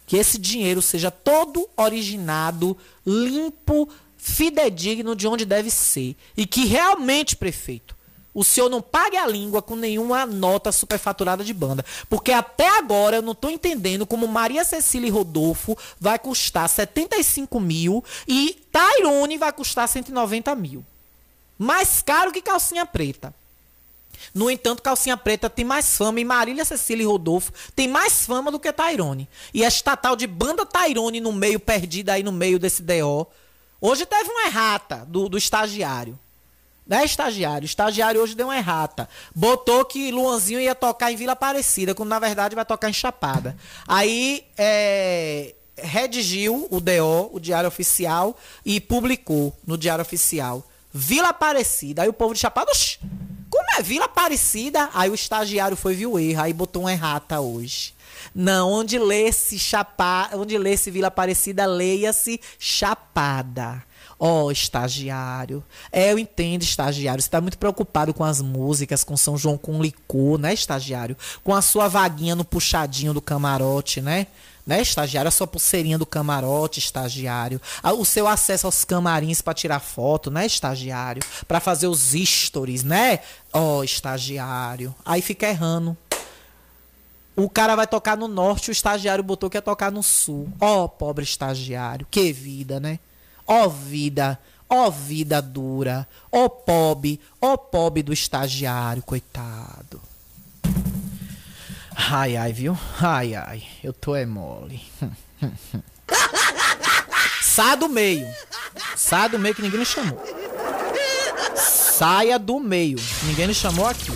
Que 0.06 0.18
esse 0.18 0.38
dinheiro 0.38 0.82
seja 0.82 1.10
todo 1.10 1.70
originado, 1.78 2.78
limpo, 3.06 3.88
fidedigno 4.18 5.16
de 5.16 5.28
onde 5.28 5.46
deve 5.46 5.70
ser. 5.70 6.16
E 6.36 6.46
que 6.46 6.66
realmente, 6.66 7.36
prefeito, 7.36 7.96
o 8.34 8.44
senhor 8.44 8.70
não 8.70 8.82
pague 8.82 9.18
a 9.18 9.28
língua 9.28 9.62
com 9.62 9.76
nenhuma 9.76 10.26
nota 10.26 10.72
superfaturada 10.72 11.44
de 11.44 11.54
banda. 11.54 11.86
Porque 12.10 12.32
até 12.32 12.78
agora 12.78 13.18
eu 13.18 13.22
não 13.22 13.34
estou 13.34 13.52
entendendo 13.52 14.06
como 14.06 14.28
Maria 14.28 14.64
Cecília 14.64 15.08
e 15.08 15.12
Rodolfo 15.12 15.78
vai 16.00 16.18
custar 16.18 16.68
75 16.70 17.60
mil 17.60 18.04
e 18.28 18.58
Tairone 18.72 19.38
vai 19.38 19.52
custar 19.52 19.88
190 19.88 20.56
mil. 20.56 20.86
Mais 21.58 22.02
caro 22.02 22.32
que 22.32 22.42
calcinha 22.42 22.86
preta. 22.86 23.34
No 24.34 24.50
entanto, 24.50 24.82
Calcinha 24.82 25.18
Preta 25.18 25.50
tem 25.50 25.66
mais 25.66 25.98
fama 25.98 26.20
e 26.20 26.26
Marília 26.26 26.66
Cecília 26.66 27.04
e 27.04 27.08
Rodolfo 27.08 27.52
tem 27.76 27.88
mais 27.88 28.26
fama 28.26 28.52
do 28.52 28.60
que 28.60 28.72
Tairone. 28.72 29.28
E 29.54 29.64
esta 29.64 29.96
tal 29.98 30.16
de 30.16 30.28
banda 30.28 30.66
Tairone 30.66 31.20
no 31.20 31.32
meio, 31.32 31.60
perdida 31.60 32.14
aí 32.14 32.24
no 32.24 32.32
meio 32.32 32.60
desse 32.60 32.82
DO. 32.82 33.28
Hoje 33.80 34.06
teve 34.06 34.30
uma 34.30 34.46
errata 34.46 35.06
do, 35.08 35.28
do 35.28 35.38
estagiário. 35.38 36.18
Né, 36.86 37.06
estagiário? 37.06 37.64
O 37.64 37.66
estagiário 37.66 38.22
hoje 38.22 38.36
deu 38.36 38.48
uma 38.48 38.58
errata. 38.58 39.08
Botou 39.34 39.86
que 39.86 40.12
Luanzinho 40.12 40.60
ia 40.60 40.76
tocar 40.76 41.12
em 41.12 41.16
Vila 41.16 41.34
Aparecida, 41.34 41.96
quando 41.96 42.10
na 42.10 42.20
verdade 42.20 42.56
vai 42.56 42.66
tocar 42.66 42.90
em 42.90 42.94
Chapada. 42.94 43.56
Aí, 43.88 44.44
é, 44.58 45.56
redigiu 45.78 46.68
o 46.70 46.80
DO, 46.80 47.30
o 47.32 47.40
Diário 47.40 47.68
Oficial, 47.68 48.38
e 48.66 48.80
publicou 48.80 49.56
no 49.66 49.78
Diário 49.78 50.02
Oficial. 50.02 50.64
Vila 50.94 51.30
Aparecida. 51.30 52.02
Aí 52.02 52.10
o 52.10 52.14
povo 52.14 52.34
de 52.34 52.40
Chapada, 52.40 52.72
oxi, 52.72 53.00
como 53.52 53.70
é 53.78 53.84
Vila 53.84 54.06
Aparecida? 54.06 54.90
Aí 54.94 55.10
o 55.10 55.14
estagiário 55.14 55.76
foi 55.76 55.94
viu 55.94 56.14
o 56.14 56.20
erro, 56.20 56.42
aí 56.42 56.54
botou 56.54 56.84
uma 56.84 56.92
errata 56.92 57.42
hoje. 57.42 57.94
Não, 58.34 58.72
onde 58.72 58.98
lê-se 58.98 59.60
Chapa, 59.60 60.30
onde 60.34 60.58
lê-se 60.58 60.90
Vila 60.90 61.10
Aparecida, 61.10 61.66
leia-se 61.66 62.40
Chapada. 62.58 63.84
Ó, 64.18 64.52
estagiário. 64.52 65.64
É, 65.92 66.14
eu 66.14 66.20
entendo, 66.20 66.62
estagiário. 66.62 67.22
Você 67.22 67.30
tá 67.30 67.42
muito 67.42 67.58
preocupado 67.58 68.14
com 68.14 68.24
as 68.24 68.40
músicas, 68.40 69.04
com 69.04 69.18
São 69.18 69.36
João 69.36 69.58
com 69.58 69.82
licor, 69.82 70.38
né, 70.38 70.54
estagiário? 70.54 71.18
Com 71.44 71.54
a 71.54 71.62
sua 71.62 71.88
vaguinha 71.88 72.36
no 72.36 72.46
puxadinho 72.46 73.14
do 73.14 73.22
camarote, 73.22 74.00
né? 74.00 74.28
Né, 74.66 74.82
estagiário? 74.82 75.28
A 75.28 75.32
sua 75.32 75.48
pulseirinha 75.48 75.98
do 75.98 76.06
camarote, 76.06 76.80
estagiário. 76.80 77.60
O 77.98 78.06
seu 78.06 78.28
acesso 78.28 78.68
aos 78.68 78.86
camarins 78.86 79.42
para 79.42 79.54
tirar 79.54 79.80
foto, 79.80 80.30
né, 80.30 80.46
estagiário? 80.46 81.24
Para 81.48 81.60
fazer 81.60 81.88
os 81.88 82.14
stories, 82.14 82.84
né? 82.84 83.20
Ó, 83.52 83.84
estagiário. 83.84 84.94
Aí 85.04 85.22
fica 85.22 85.48
errando. 85.48 85.98
O 87.36 87.50
cara 87.50 87.76
vai 87.76 87.88
tocar 87.88 88.16
no 88.16 88.28
norte, 88.28 88.70
o 88.70 88.72
estagiário 88.72 89.24
botou 89.24 89.50
que 89.50 89.58
ia 89.58 89.62
tocar 89.62 89.92
no 89.92 90.04
sul. 90.04 90.52
Ó, 90.60 90.88
pobre 90.88 91.24
estagiário. 91.24 92.06
Que 92.12 92.32
vida, 92.32 92.80
né? 92.80 93.00
Ó 93.48 93.68
vida, 93.68 94.38
ó 94.70 94.92
vida 94.92 95.42
dura. 95.42 96.08
Ó 96.32 96.48
pobre, 96.48 97.20
ó 97.42 97.58
pobre 97.58 98.04
do 98.04 98.14
estagiário, 98.14 99.02
coitado. 99.02 100.02
Ai, 102.10 102.36
ai, 102.36 102.52
viu? 102.52 102.76
Ai, 103.00 103.36
ai, 103.36 103.64
eu 103.84 103.94
tô 103.94 104.16
é 104.16 104.26
mole. 104.26 104.82
Saia 107.42 107.78
do 107.78 107.88
meio. 107.88 108.28
Saia 108.96 109.30
do 109.30 109.38
meio 109.38 109.54
que 109.54 109.62
ninguém 109.62 109.80
me 109.80 109.86
chamou. 109.86 110.20
Saia 111.56 112.40
do 112.40 112.60
meio. 112.60 112.98
Ninguém 113.24 113.48
me 113.48 113.54
chamou 113.54 113.86
aqui. 113.86 114.12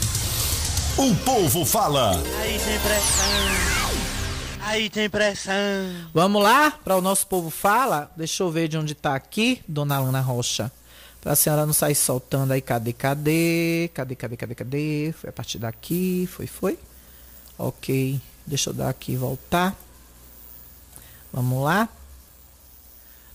O 0.98 1.16
povo 1.24 1.64
fala. 1.64 2.12
Aí 2.42 2.60
tem 2.60 2.80
pressão. 2.80 3.26
Aí 4.62 4.90
tem 4.90 5.10
pressão. 5.10 5.54
Vamos 6.14 6.42
lá 6.42 6.72
para 6.72 6.98
o 6.98 7.02
nosso 7.02 7.28
povo 7.28 7.50
fala. 7.52 8.12
Deixa 8.18 8.42
eu 8.42 8.50
ver 8.50 8.68
de 8.68 8.78
onde 8.78 8.96
tá 8.96 9.14
aqui, 9.14 9.62
dona 9.68 10.00
Lana 10.00 10.22
Rocha. 10.22 10.72
Pra 11.22 11.36
senhora 11.36 11.66
não 11.66 11.74
sair 11.74 11.96
soltando 11.96 12.52
aí, 12.52 12.62
cadê, 12.62 12.94
cadê? 12.94 13.92
Cadê, 13.94 14.16
cadê, 14.16 14.38
cadê, 14.38 14.56
cadê? 14.56 15.14
Foi 15.20 15.30
a 15.30 15.34
partir 15.34 15.60
daqui, 15.60 16.28
foi, 16.32 16.48
foi? 16.48 16.80
Ok, 17.58 18.20
deixa 18.46 18.70
eu 18.70 18.74
dar 18.74 18.90
aqui 18.90 19.14
e 19.14 19.18
voltar. 19.18 19.76
Vamos 21.32 21.64
lá. 21.64 21.90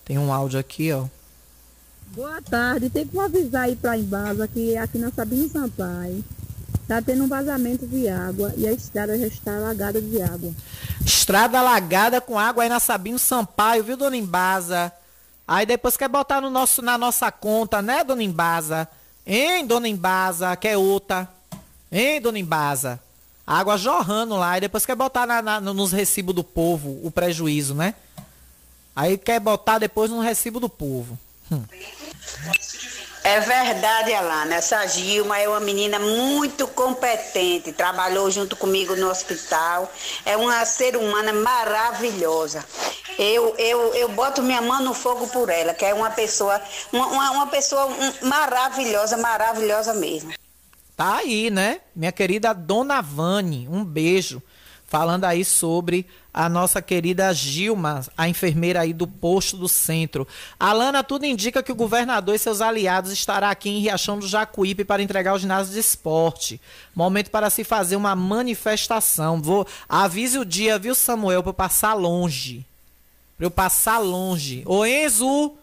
Tem 0.04 0.18
um 0.18 0.32
áudio 0.32 0.58
aqui, 0.58 0.92
ó. 0.92 1.06
Boa 2.08 2.42
tarde, 2.42 2.90
tem 2.90 3.06
como 3.06 3.20
avisar 3.22 3.62
aí 3.64 3.76
pra 3.76 3.96
Embasa 3.96 4.48
que 4.48 4.76
aqui 4.76 4.98
na 4.98 5.12
Sabino 5.12 5.48
Sampaio 5.48 6.24
tá 6.88 7.00
tendo 7.00 7.22
um 7.22 7.28
vazamento 7.28 7.86
de 7.86 8.08
água 8.08 8.52
e 8.56 8.66
a 8.66 8.72
estrada 8.72 9.16
já 9.16 9.28
está 9.28 9.56
alagada 9.56 10.02
de 10.02 10.20
água. 10.20 10.52
Estrada 11.06 11.60
alagada 11.60 12.20
com 12.20 12.36
água 12.36 12.64
aí 12.64 12.68
na 12.68 12.80
Sabino 12.80 13.18
Sampaio, 13.18 13.84
viu, 13.84 13.96
dona 13.96 14.16
Embasa? 14.16 14.92
Aí 15.46 15.64
depois 15.64 15.96
quer 15.96 16.08
botar 16.08 16.40
no 16.40 16.50
nosso, 16.50 16.82
na 16.82 16.98
nossa 16.98 17.30
conta, 17.30 17.80
né, 17.80 18.02
dona 18.02 18.24
Embasa? 18.24 18.88
Hein, 19.24 19.64
dona 19.64 19.88
Embasa? 19.88 20.56
Quer 20.56 20.76
outra? 20.76 21.28
Hein, 21.92 22.20
dona 22.20 22.40
Embasa? 22.40 23.00
Água 23.46 23.76
jorrando 23.76 24.36
lá, 24.36 24.56
e 24.56 24.60
depois 24.60 24.86
quer 24.86 24.94
botar 24.94 25.26
na- 25.26 25.42
na- 25.42 25.60
nos 25.60 25.92
recibos 25.92 26.34
do 26.34 26.44
povo 26.44 27.00
o 27.02 27.10
prejuízo, 27.10 27.74
né? 27.74 27.94
Aí 28.94 29.16
quer 29.18 29.40
botar 29.40 29.78
depois 29.78 30.10
no 30.10 30.20
recibo 30.20 30.60
do 30.60 30.68
povo. 30.68 31.18
Hum. 31.50 31.62
É 33.22 33.38
verdade, 33.40 34.14
Alana. 34.14 34.54
Essa 34.54 34.86
Gilma 34.86 35.38
é 35.38 35.48
uma 35.48 35.60
menina 35.60 35.98
muito 35.98 36.66
competente. 36.68 37.72
Trabalhou 37.72 38.30
junto 38.30 38.56
comigo 38.56 38.96
no 38.96 39.10
hospital. 39.10 39.90
É 40.24 40.36
uma 40.36 40.64
ser 40.64 40.96
humana 40.96 41.32
maravilhosa. 41.32 42.64
Eu, 43.18 43.54
eu, 43.58 43.94
eu 43.94 44.08
boto 44.08 44.42
minha 44.42 44.62
mão 44.62 44.82
no 44.82 44.94
fogo 44.94 45.26
por 45.28 45.50
ela, 45.50 45.74
que 45.74 45.84
é 45.84 45.92
uma 45.92 46.10
pessoa, 46.10 46.60
uma, 46.92 47.30
uma, 47.30 47.46
pessoa 47.48 47.88
maravilhosa, 48.22 49.16
maravilhosa 49.18 49.92
mesmo. 49.92 50.32
Tá 51.00 51.16
aí, 51.16 51.48
né? 51.48 51.80
Minha 51.96 52.12
querida 52.12 52.52
Dona 52.52 53.00
Vani, 53.00 53.66
um 53.70 53.82
beijo. 53.82 54.42
Falando 54.86 55.24
aí 55.24 55.46
sobre 55.46 56.06
a 56.30 56.46
nossa 56.46 56.82
querida 56.82 57.32
Gilma, 57.32 58.02
a 58.18 58.28
enfermeira 58.28 58.82
aí 58.82 58.92
do 58.92 59.06
posto 59.06 59.56
do 59.56 59.66
centro. 59.66 60.28
Alana, 60.58 61.02
tudo 61.02 61.24
indica 61.24 61.62
que 61.62 61.72
o 61.72 61.74
governador 61.74 62.34
e 62.34 62.38
seus 62.38 62.60
aliados 62.60 63.12
estará 63.12 63.48
aqui 63.48 63.70
em 63.70 63.80
Riachão 63.80 64.18
do 64.18 64.28
Jacuípe 64.28 64.84
para 64.84 65.02
entregar 65.02 65.32
o 65.32 65.38
ginásio 65.38 65.72
de 65.72 65.80
esporte. 65.80 66.60
Momento 66.94 67.30
para 67.30 67.48
se 67.48 67.64
fazer 67.64 67.96
uma 67.96 68.14
manifestação. 68.14 69.40
Vou 69.40 69.66
avise 69.88 70.38
o 70.38 70.44
dia, 70.44 70.78
viu, 70.78 70.94
Samuel, 70.94 71.42
para 71.42 71.48
eu 71.48 71.54
passar 71.54 71.94
longe. 71.94 72.66
Para 73.38 73.46
eu 73.46 73.50
passar 73.50 74.00
longe. 74.00 74.62
Ô 74.66 74.84
Enzo, 74.84 75.54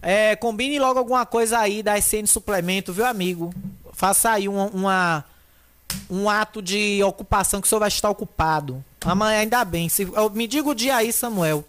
é, 0.00 0.34
combine 0.34 0.78
logo 0.78 0.98
alguma 0.98 1.26
coisa 1.26 1.58
aí 1.58 1.82
da 1.82 1.98
SN 1.98 2.24
Suplemento, 2.24 2.90
viu, 2.90 3.04
amigo? 3.04 3.52
Faça 3.92 4.30
aí 4.30 4.48
uma, 4.48 4.66
uma- 4.66 5.24
um 6.10 6.28
ato 6.28 6.60
de 6.62 7.02
ocupação 7.04 7.60
que 7.60 7.66
o 7.66 7.68
senhor 7.68 7.80
vai 7.80 7.88
estar 7.88 8.08
ocupado. 8.10 8.82
Amanhã, 9.04 9.40
ainda 9.40 9.64
bem. 9.64 9.88
Se, 9.88 10.02
eu- 10.02 10.30
me 10.30 10.46
diga 10.46 10.68
o 10.68 10.74
dia 10.74 10.96
aí, 10.96 11.12
Samuel. 11.12 11.64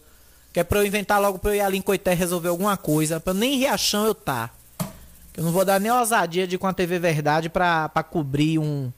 Que 0.54 0.60
é 0.60 0.64
pra 0.64 0.80
eu 0.80 0.86
inventar 0.86 1.20
logo 1.20 1.40
pra 1.40 1.52
eu 1.52 1.56
ir 1.56 1.62
ali 1.62 1.78
em 1.78 1.82
Coité 1.82 2.14
resolver 2.14 2.48
alguma 2.50 2.78
coisa. 2.78 3.20
Pra 3.20 3.34
nem 3.34 3.56
em 3.56 3.58
Riachão 3.58 4.06
eu 4.06 4.14
tá. 4.14 4.50
Eu 5.36 5.44
não 5.44 5.52
vou 5.52 5.66
dar 5.66 5.80
nem 5.80 5.92
ousadia 5.92 6.46
de 6.48 6.56
ir 6.56 6.58
com 6.60 6.68
a 6.68 6.74
TV 6.74 7.00
Verdade 7.00 7.50
pra, 7.50 7.90
pra 7.90 8.04
cobrir 8.04 8.60
um. 8.60 8.92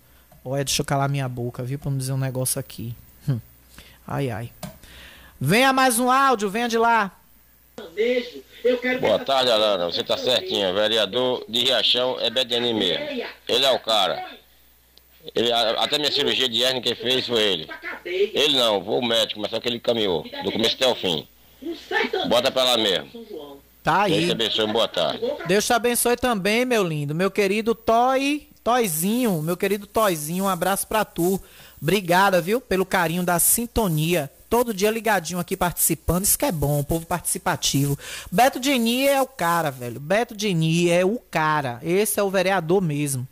Olha, 0.44 0.66
deixa 0.66 0.82
eu 0.82 0.86
calar 0.86 1.08
minha 1.08 1.28
boca, 1.30 1.64
viu? 1.64 1.80
Pra 1.80 1.90
não 1.90 1.98
dizer 1.98 2.12
um 2.12 2.18
negócio 2.18 2.60
aqui. 2.60 2.94
Hum. 3.28 3.40
Ai, 4.06 4.30
ai. 4.30 4.52
Venha 5.40 5.72
mais 5.72 5.98
um 5.98 6.12
áudio, 6.12 6.50
venha 6.50 6.68
de 6.68 6.78
lá. 6.78 7.10
Boa 9.00 9.20
tarde, 9.20 9.52
Alana. 9.52 9.86
Você 9.86 10.04
tá 10.04 10.18
certinho. 10.18 10.74
Vereador 10.74 11.46
de 11.48 11.60
Riachão 11.60 12.18
é 12.20 12.30
Bedeni 12.30 12.74
mesmo. 12.74 13.06
Ele 13.48 13.66
é 13.66 13.72
o 13.72 13.80
cara. 13.80 14.26
Ele, 15.34 15.52
até 15.52 15.98
minha 15.98 16.12
cirurgia 16.12 16.48
de 16.48 16.62
hernia 16.62 16.82
quem 16.82 16.96
fez 16.96 17.26
foi 17.26 17.42
ele. 17.42 17.68
Ele 18.06 18.58
não, 18.58 18.82
vou 18.82 19.00
o 19.00 19.06
médico, 19.06 19.40
mas 19.40 19.50
só 19.50 19.60
que 19.60 19.68
ele 19.68 19.80
caminhou, 19.80 20.24
do 20.44 20.52
começo 20.52 20.76
até 20.76 20.88
o 20.88 20.96
fim. 20.96 21.28
Bota 22.28 22.52
pra 22.52 22.64
lá 22.64 22.78
mesmo. 22.78 23.10
Tá 23.84 24.04
aí. 24.04 24.12
Deus 24.12 24.26
te 24.26 24.32
abençoe, 24.32 24.68
boa 24.68 24.88
tarde. 24.88 25.22
Deus 25.48 25.66
te 25.66 25.74
abençoe 25.74 26.16
também, 26.16 26.66
meu 26.66 26.84
lindo. 26.84 27.16
Meu 27.16 27.32
querido 27.32 27.74
Toy, 27.74 28.48
Toyzinho, 28.64 29.42
meu 29.42 29.58
querido 29.58 29.88
Toyzinho, 29.88 30.46
um 30.46 30.50
abraço 30.50 30.88
pra 30.88 31.04
tu. 31.04 31.42
Obrigada, 31.82 32.42
viu, 32.42 32.62
pelo 32.62 32.86
carinho 32.86 33.24
da 33.24 33.40
sintonia. 33.40 34.30
Todo 34.50 34.74
dia 34.74 34.92
ligadinho 34.92 35.40
aqui 35.40 35.58
participando, 35.58 36.24
isso 36.24 36.38
que 36.38 36.46
é 36.46 36.52
bom, 36.52 36.84
povo 36.84 37.06
participativo. 37.06 37.98
Beto 38.32 38.60
Dini 38.60 39.08
é 39.08 39.22
o 39.22 39.28
cara, 39.28 39.72
velho. 39.72 40.00
Beto 40.00 40.36
Dini 40.36 40.90
é 40.90 41.06
o 41.06 41.18
cara. 41.18 41.80
Esse 41.84 42.20
é 42.20 42.24
o 42.24 42.30
vereador 42.30 42.82
mesmo. 42.82 43.28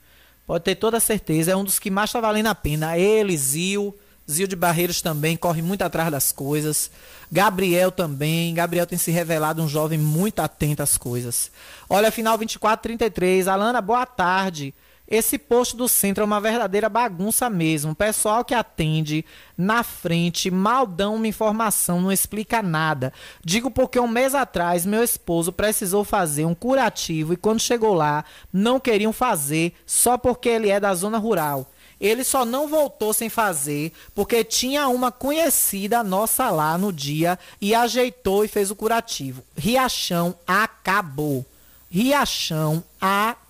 Pode 0.45 0.63
ter 0.63 0.75
toda 0.75 0.99
certeza, 0.99 1.51
é 1.51 1.55
um 1.55 1.63
dos 1.63 1.79
que 1.79 1.89
mais 1.89 2.11
tá 2.11 2.19
valendo 2.19 2.47
a 2.47 2.55
pena. 2.55 2.97
Ele, 2.97 3.37
Zil, 3.37 3.95
Zil 4.29 4.47
de 4.47 4.55
Barreiros 4.55 5.01
também, 5.01 5.37
corre 5.37 5.61
muito 5.61 5.81
atrás 5.83 6.11
das 6.11 6.31
coisas. 6.31 6.91
Gabriel 7.31 7.91
também. 7.91 8.53
Gabriel 8.53 8.85
tem 8.85 8.97
se 8.97 9.11
revelado 9.11 9.61
um 9.61 9.67
jovem 9.67 9.97
muito 9.97 10.39
atento 10.39 10.83
às 10.83 10.97
coisas. 10.97 11.51
Olha, 11.89 12.11
final 12.11 12.37
2433. 12.37 13.47
Alana, 13.47 13.81
boa 13.81 14.05
tarde. 14.05 14.73
Esse 15.13 15.37
posto 15.37 15.77
do 15.77 15.87
centro 15.87 16.23
é 16.23 16.25
uma 16.25 16.41
verdadeira 16.41 16.89
bagunça 16.89 17.47
mesmo. 17.47 17.91
O 17.91 17.95
pessoal 17.95 18.43
que 18.43 18.55
atende 18.55 19.23
na 19.55 19.83
frente 19.83 20.49
mal 20.49 20.87
dão 20.87 21.13
uma 21.13 21.27
informação, 21.27 22.01
não 22.01 22.11
explica 22.11 22.63
nada. 22.63 23.13
Digo 23.45 23.69
porque 23.69 23.99
um 23.99 24.07
mês 24.07 24.33
atrás 24.33 24.87
meu 24.87 25.03
esposo 25.03 25.53
precisou 25.53 26.03
fazer 26.03 26.45
um 26.45 26.55
curativo 26.55 27.31
e 27.31 27.37
quando 27.37 27.59
chegou 27.59 27.93
lá 27.93 28.25
não 28.51 28.79
queriam 28.79 29.13
fazer 29.13 29.75
só 29.85 30.17
porque 30.17 30.49
ele 30.49 30.69
é 30.69 30.79
da 30.79 30.95
zona 30.95 31.19
rural. 31.19 31.71
Ele 32.01 32.23
só 32.23 32.43
não 32.43 32.67
voltou 32.67 33.13
sem 33.13 33.29
fazer 33.29 33.93
porque 34.15 34.43
tinha 34.43 34.87
uma 34.87 35.11
conhecida 35.11 36.03
nossa 36.03 36.49
lá 36.49 36.75
no 36.75 36.91
dia 36.91 37.37
e 37.61 37.75
ajeitou 37.75 38.43
e 38.43 38.47
fez 38.47 38.71
o 38.71 38.75
curativo. 38.75 39.43
Riachão 39.55 40.33
acabou. 40.47 41.45
Riachão 41.87 42.83
acabou, 42.99 43.42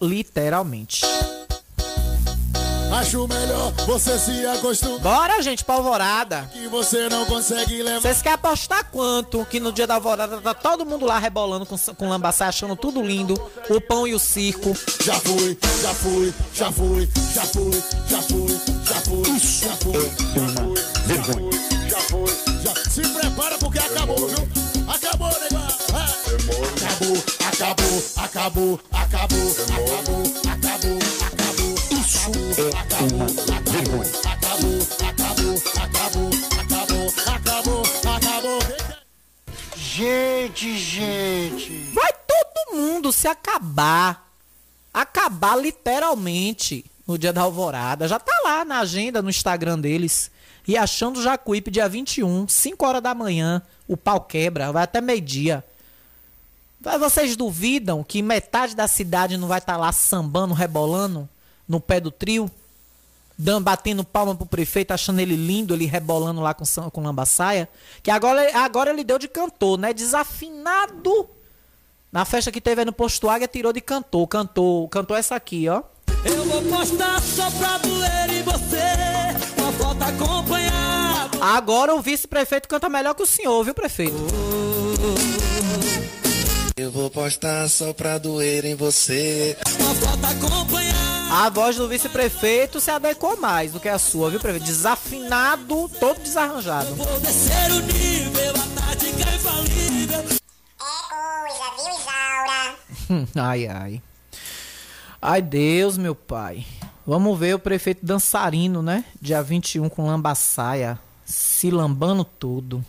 literalmente. 0.00 1.04
Acho 2.92 3.28
melhor 3.28 3.72
você 3.86 4.18
se 4.18 4.46
acostumar. 4.46 4.98
Bora, 5.00 5.42
gente, 5.42 5.64
pra 5.64 5.74
alvorada. 5.74 6.48
Que 6.52 6.66
você 6.68 7.08
não 7.08 7.26
consegue 7.26 7.82
levar. 7.82 8.00
Vocês 8.00 8.22
querem 8.22 8.34
apostar 8.34 8.90
quanto 8.90 9.44
que 9.44 9.60
no 9.60 9.72
dia 9.72 9.86
da 9.86 9.94
alvorada 9.94 10.40
tá 10.40 10.54
todo 10.54 10.86
mundo 10.86 11.04
lá 11.04 11.18
rebolando 11.18 11.66
com, 11.66 11.76
com 11.76 12.08
lambaçai, 12.08 12.48
achando 12.48 12.74
tudo 12.76 13.02
lindo, 13.02 13.34
o 13.68 13.80
pão 13.80 14.06
e 14.06 14.14
o 14.14 14.18
circo. 14.18 14.74
Já 15.04 15.14
fui, 15.20 15.58
já 15.82 15.94
fui, 15.94 16.34
já 16.54 16.72
fui, 16.72 17.08
já 17.34 17.42
fui, 17.42 17.82
já 18.08 18.22
fui, 18.22 18.54
já 18.86 19.02
fui, 19.02 19.28
já 19.34 19.34
fui, 19.34 19.34
já 19.34 19.76
fui, 19.76 20.10
já 20.34 20.46
fui, 20.48 21.48
já 21.88 22.00
fui, 22.00 22.62
já 22.62 22.90
Se 22.90 23.02
prepara 23.08 23.58
porque 23.58 23.78
acabou, 23.78 24.28
viu? 24.28 24.48
Acabou, 24.88 25.28
negócio. 25.28 25.78
Acabou, 25.94 27.47
acabou, 27.58 28.04
acabou, 28.16 28.80
acabou, 28.92 29.50
acabou, 29.74 30.22
acabou, 30.48 30.98
acabou. 31.26 31.74
Isso 31.90 32.30
acabou, 32.78 33.26
acabou, 33.56 34.02
acabou, 34.28 34.78
acabou, 35.08 35.56
acabou, 35.82 36.30
acabou, 36.60 37.82
acabou, 37.82 37.82
acabou. 38.14 38.58
Gente, 39.76 40.78
gente. 40.78 41.90
Vai 41.92 42.12
todo 42.12 42.76
mundo 42.76 43.12
se 43.12 43.26
acabar. 43.26 44.30
Acabar 44.94 45.56
literalmente 45.56 46.84
no 47.08 47.18
dia 47.18 47.32
da 47.32 47.42
alvorada. 47.42 48.06
Já 48.06 48.20
tá 48.20 48.40
lá 48.44 48.64
na 48.64 48.78
agenda, 48.78 49.20
no 49.20 49.30
Instagram 49.30 49.80
deles. 49.80 50.30
E 50.66 50.76
achando 50.76 51.20
Jacuípe, 51.20 51.72
dia 51.72 51.88
21, 51.88 52.46
5 52.46 52.86
horas 52.86 53.02
da 53.02 53.14
manhã. 53.16 53.60
O 53.88 53.96
pau 53.96 54.20
quebra, 54.20 54.70
vai 54.70 54.84
até 54.84 55.00
meio-dia. 55.00 55.64
Mas 56.88 57.00
Vocês 57.00 57.36
duvidam 57.36 58.02
que 58.02 58.22
metade 58.22 58.74
da 58.74 58.88
cidade 58.88 59.36
não 59.36 59.46
vai 59.46 59.58
estar 59.58 59.76
lá 59.76 59.92
sambando, 59.92 60.54
rebolando 60.54 61.28
no 61.68 61.80
pé 61.80 62.00
do 62.00 62.10
trio? 62.10 62.50
dando, 63.38 63.62
batendo 63.62 64.02
palma 64.02 64.34
pro 64.34 64.44
prefeito, 64.44 64.90
achando 64.90 65.20
ele 65.20 65.36
lindo, 65.36 65.72
ele 65.72 65.86
rebolando 65.86 66.40
lá 66.40 66.52
com, 66.52 66.64
com 66.90 67.00
lambaçaia. 67.02 67.68
Que 68.02 68.10
agora, 68.10 68.50
agora 68.58 68.90
ele 68.90 69.04
deu 69.04 69.18
de 69.18 69.28
cantor, 69.28 69.78
né? 69.78 69.92
Desafinado. 69.92 71.28
Na 72.10 72.24
festa 72.24 72.50
que 72.50 72.60
teve 72.60 72.80
aí 72.80 72.84
no 72.84 72.92
Posto 72.92 73.28
Águia, 73.28 73.46
tirou 73.46 73.72
de 73.72 73.80
cantor. 73.80 74.26
Cantou, 74.26 74.88
cantou 74.88 75.16
essa 75.16 75.36
aqui, 75.36 75.68
ó. 75.68 75.82
Eu 76.24 76.44
vou 76.46 76.62
postar 76.62 77.20
só 77.22 77.48
pra 77.52 77.78
doer 77.78 78.30
em 78.30 78.42
você. 78.42 79.60
Uma 79.60 79.72
foto 79.72 80.02
acompanhada. 80.02 81.38
Agora 81.40 81.94
o 81.94 82.02
vice-prefeito 82.02 82.66
canta 82.66 82.88
melhor 82.88 83.14
que 83.14 83.22
o 83.22 83.26
senhor, 83.26 83.62
viu, 83.62 83.74
prefeito? 83.74 84.16
Eu 86.78 86.92
vou 86.92 87.10
postar 87.10 87.68
só 87.68 87.92
pra 87.92 88.18
doer 88.18 88.64
em 88.64 88.76
você. 88.76 89.56
Uma 89.80 89.94
foto 89.96 90.24
acompanhada. 90.24 91.34
A 91.44 91.50
voz 91.50 91.74
do 91.74 91.88
vice-prefeito 91.88 92.80
se 92.80 92.88
adequou 92.88 93.36
mais 93.36 93.72
do 93.72 93.80
que 93.80 93.88
a 93.88 93.98
sua, 93.98 94.30
viu, 94.30 94.38
prefeito? 94.38 94.66
Desafinado, 94.66 95.88
todo 95.98 96.20
desarranjado. 96.20 96.94
Vou 96.94 97.18
descer 97.18 97.72
o 97.72 97.80
nível, 97.80 98.50
a 98.50 98.80
tática 98.80 99.28
é 99.28 99.34
infalível. 99.34 100.24
Hum, 103.10 103.26
ai, 103.34 103.66
ai. 103.66 104.02
Ai, 105.20 105.42
Deus, 105.42 105.98
meu 105.98 106.14
pai. 106.14 106.64
Vamos 107.04 107.36
ver 107.36 107.56
o 107.56 107.58
prefeito 107.58 108.06
dançarino, 108.06 108.82
né? 108.82 109.04
Dia 109.20 109.42
21 109.42 109.88
com 109.88 110.06
lambaçaia. 110.06 110.96
Se 111.24 111.72
lambando 111.72 112.22
tudo. 112.22 112.84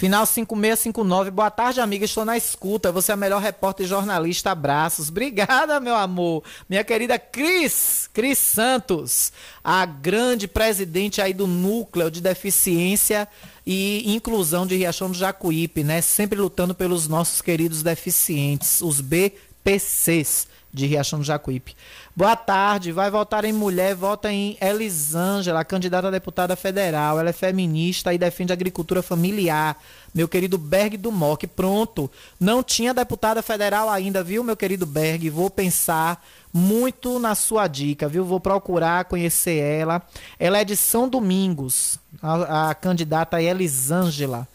Final 0.00 0.24
5659. 0.24 1.30
Boa 1.30 1.50
tarde, 1.50 1.78
amiga. 1.78 2.06
Estou 2.06 2.24
na 2.24 2.34
escuta. 2.34 2.90
Você 2.90 3.12
é 3.12 3.14
a 3.14 3.18
melhor 3.18 3.38
repórter 3.38 3.84
e 3.84 3.88
jornalista. 3.88 4.50
Abraços. 4.50 5.10
Obrigada, 5.10 5.78
meu 5.78 5.94
amor. 5.94 6.42
Minha 6.66 6.82
querida 6.82 7.18
Cris. 7.18 8.08
Cris 8.10 8.38
Santos. 8.38 9.30
A 9.62 9.84
grande 9.84 10.48
presidente 10.48 11.20
aí 11.20 11.34
do 11.34 11.46
Núcleo 11.46 12.10
de 12.10 12.22
Deficiência 12.22 13.28
e 13.66 14.14
Inclusão 14.14 14.66
de 14.66 14.74
Riachão 14.74 15.10
do 15.10 15.18
Jacuípe, 15.18 15.84
né? 15.84 16.00
Sempre 16.00 16.40
lutando 16.40 16.74
pelos 16.74 17.06
nossos 17.06 17.42
queridos 17.42 17.82
deficientes, 17.82 18.80
os 18.80 19.02
BPCs 19.02 20.48
de 20.72 20.86
Riachão 20.86 21.18
do 21.18 21.24
Jacuípe. 21.24 21.76
Boa 22.14 22.36
tarde, 22.36 22.92
vai 22.92 23.10
votar 23.10 23.44
em 23.44 23.52
mulher, 23.52 23.94
vota 23.94 24.32
em 24.32 24.56
Elisângela, 24.60 25.64
candidata 25.64 26.08
a 26.08 26.10
deputada 26.10 26.54
federal. 26.54 27.18
Ela 27.18 27.30
é 27.30 27.32
feminista 27.32 28.14
e 28.14 28.18
defende 28.18 28.52
a 28.52 28.54
agricultura 28.54 29.02
familiar. 29.02 29.76
Meu 30.14 30.28
querido 30.28 30.58
Berg 30.58 30.96
do 30.96 31.10
MOC, 31.10 31.46
pronto. 31.46 32.10
Não 32.38 32.62
tinha 32.62 32.94
deputada 32.94 33.42
federal 33.42 33.88
ainda, 33.88 34.22
viu, 34.22 34.44
meu 34.44 34.56
querido 34.56 34.86
Berg? 34.86 35.28
Vou 35.30 35.50
pensar 35.50 36.24
muito 36.52 37.18
na 37.18 37.34
sua 37.34 37.66
dica, 37.66 38.08
viu? 38.08 38.24
Vou 38.24 38.40
procurar 38.40 39.04
conhecer 39.04 39.58
ela. 39.58 40.02
Ela 40.38 40.58
é 40.58 40.64
de 40.64 40.76
São 40.76 41.08
Domingos, 41.08 41.98
a, 42.22 42.70
a 42.70 42.74
candidata 42.74 43.40
é 43.40 43.46
Elisângela. 43.46 44.48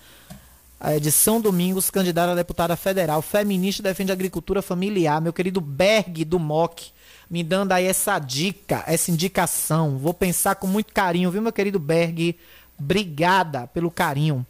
De 1.02 1.12
São 1.12 1.42
Domingos, 1.42 1.90
candidata 1.90 2.34
a 2.34 2.36
deputada 2.36 2.76
federal, 2.76 3.22
feminista 3.22 3.82
defende 3.82 4.12
agricultura 4.12 4.62
familiar. 4.62 5.22
Meu 5.22 5.34
querido 5.34 5.60
Berg 5.62 6.26
do 6.26 6.38
MOC, 6.38 6.92
me 7.30 7.44
dando 7.44 7.72
aí 7.72 7.86
essa 7.86 8.20
dica, 8.20 8.84
essa 8.86 9.10
indicação. 9.10 9.98
Vou 9.98 10.14
pensar 10.14 10.56
com 10.56 10.68
muito 10.68 10.94
carinho, 10.94 11.32
viu, 11.32 11.42
meu 11.42 11.54
querido 11.54 11.80
Berg? 11.80 12.38
Obrigada 12.78 13.68
pelo 13.68 13.90
carinho. 13.90 14.46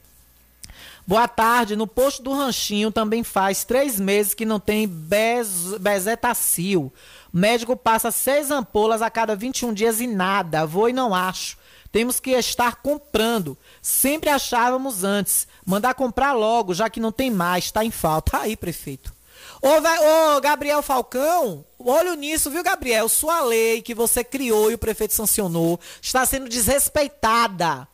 Boa 1.07 1.27
tarde. 1.27 1.75
No 1.75 1.85
posto 1.85 2.23
do 2.23 2.33
Ranchinho 2.33 2.91
também 2.91 3.23
faz 3.23 3.63
três 3.63 3.99
meses 3.99 4.33
que 4.33 4.43
não 4.43 4.59
tem 4.59 4.87
bez, 4.87 5.77
bezetacil. 5.79 6.91
Médico 7.31 7.75
passa 7.75 8.09
seis 8.09 8.49
ampolas 8.49 9.03
a 9.03 9.09
cada 9.09 9.35
21 9.35 9.73
dias 9.73 9.99
e 9.99 10.07
nada. 10.07 10.65
Vou 10.65 10.89
e 10.89 10.93
não 10.93 11.13
acho. 11.13 11.57
Temos 11.91 12.19
que 12.19 12.31
estar 12.31 12.77
comprando. 12.77 13.55
Sempre 13.87 14.31
achávamos 14.31 15.03
antes. 15.03 15.47
Mandar 15.63 15.93
comprar 15.93 16.33
logo, 16.33 16.73
já 16.73 16.89
que 16.89 16.99
não 16.99 17.11
tem 17.11 17.29
mais. 17.29 17.69
Tá 17.69 17.85
em 17.85 17.91
falta. 17.91 18.39
Aí, 18.39 18.57
prefeito. 18.57 19.13
Ô, 19.61 19.79
vé- 19.79 19.99
ô, 20.35 20.41
Gabriel 20.41 20.81
Falcão, 20.81 21.63
olho 21.77 22.15
nisso, 22.15 22.49
viu, 22.49 22.63
Gabriel? 22.63 23.07
Sua 23.07 23.41
lei 23.41 23.83
que 23.83 23.93
você 23.93 24.23
criou 24.23 24.71
e 24.71 24.73
o 24.73 24.77
prefeito 24.79 25.13
sancionou 25.13 25.79
está 26.01 26.25
sendo 26.25 26.49
desrespeitada. 26.49 27.87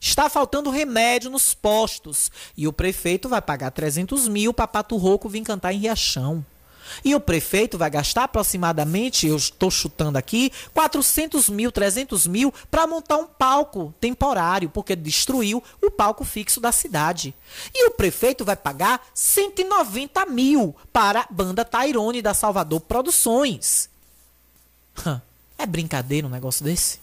Está 0.00 0.30
faltando 0.30 0.70
remédio 0.70 1.28
nos 1.28 1.54
postos. 1.54 2.30
E 2.56 2.68
o 2.68 2.72
prefeito 2.72 3.28
vai 3.28 3.42
pagar 3.42 3.72
300 3.72 4.28
mil 4.28 4.54
para 4.54 4.68
Pato 4.68 4.96
Rouco 4.96 5.28
vir 5.28 5.42
cantar 5.42 5.72
em 5.72 5.78
Riachão. 5.78 6.46
E 7.04 7.14
o 7.14 7.20
prefeito 7.20 7.78
vai 7.78 7.90
gastar 7.90 8.24
aproximadamente, 8.24 9.26
eu 9.26 9.36
estou 9.36 9.70
chutando 9.70 10.18
aqui, 10.18 10.52
400 10.74 11.48
mil, 11.48 11.72
300 11.72 12.26
mil 12.26 12.52
para 12.70 12.86
montar 12.86 13.16
um 13.16 13.26
palco 13.26 13.94
temporário, 14.00 14.70
porque 14.70 14.94
destruiu 14.96 15.62
o 15.82 15.90
palco 15.90 16.24
fixo 16.24 16.60
da 16.60 16.72
cidade. 16.72 17.34
E 17.74 17.86
o 17.88 17.92
prefeito 17.92 18.44
vai 18.44 18.56
pagar 18.56 19.06
190 19.14 20.26
mil 20.26 20.74
para 20.92 21.20
a 21.20 21.26
banda 21.30 21.64
Tairone 21.64 22.22
da 22.22 22.34
Salvador 22.34 22.80
Produções. 22.80 23.88
É 25.58 25.66
brincadeira 25.66 26.26
um 26.26 26.30
negócio 26.30 26.64
desse? 26.64 26.98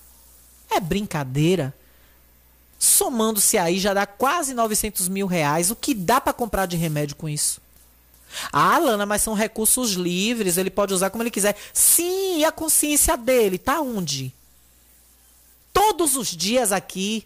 É 0.70 0.80
brincadeira. 0.82 1.74
Somando-se 2.78 3.58
aí 3.58 3.80
já 3.80 3.94
dá 3.94 4.06
quase 4.06 4.54
900 4.54 5.08
mil 5.08 5.28
reais. 5.28 5.72
O 5.72 5.76
que 5.76 5.94
dá 5.94 6.22
para 6.22 6.34
comprar 6.34 6.66
de 6.66 6.78
remédio 6.78 7.16
com 7.16 7.28
isso? 7.28 7.62
Ah, 8.52 8.78
Lana, 8.78 9.06
mas 9.06 9.22
são 9.22 9.34
recursos 9.34 9.94
livres, 9.94 10.58
ele 10.58 10.70
pode 10.70 10.94
usar 10.94 11.10
como 11.10 11.24
ele 11.24 11.32
quiser. 11.32 11.56
Sim, 11.74 12.40
e 12.40 12.46
a 12.46 12.52
consciência 12.52 13.18
dele 13.18 13.58
tá 13.58 13.82
onde? 13.82 14.34
Todos 15.74 16.16
os 16.16 16.30
dias 16.30 16.72
aqui 16.72 17.26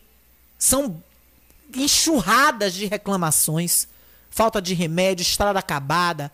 são 0.58 1.02
enxurradas 1.76 2.74
de 2.74 2.86
reclamações. 2.86 3.88
Falta 4.30 4.62
de 4.62 4.74
remédio, 4.74 5.22
estrada 5.22 5.60
acabada, 5.60 6.32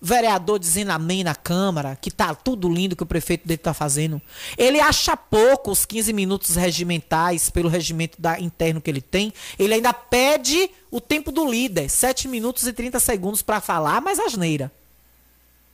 vereador 0.00 0.58
dizendo 0.58 0.90
amém 0.90 1.24
na 1.24 1.34
Câmara, 1.34 1.96
que 2.00 2.10
tá 2.10 2.34
tudo 2.34 2.68
lindo 2.68 2.94
que 2.94 3.02
o 3.02 3.06
prefeito 3.06 3.46
dele 3.46 3.58
tá 3.58 3.74
fazendo. 3.74 4.20
Ele 4.56 4.80
acha 4.80 5.16
pouco 5.16 5.70
os 5.70 5.84
15 5.84 6.12
minutos 6.12 6.56
regimentais 6.56 7.50
pelo 7.50 7.68
regimento 7.68 8.20
da, 8.20 8.38
interno 8.38 8.80
que 8.80 8.90
ele 8.90 9.00
tem. 9.00 9.32
Ele 9.58 9.74
ainda 9.74 9.92
pede 9.92 10.70
o 10.90 11.00
tempo 11.00 11.32
do 11.32 11.50
líder, 11.50 11.88
7 11.88 12.28
minutos 12.28 12.66
e 12.66 12.72
30 12.72 13.00
segundos 13.00 13.42
para 13.42 13.60
falar, 13.60 14.00
mas 14.00 14.18
asneira. 14.18 14.70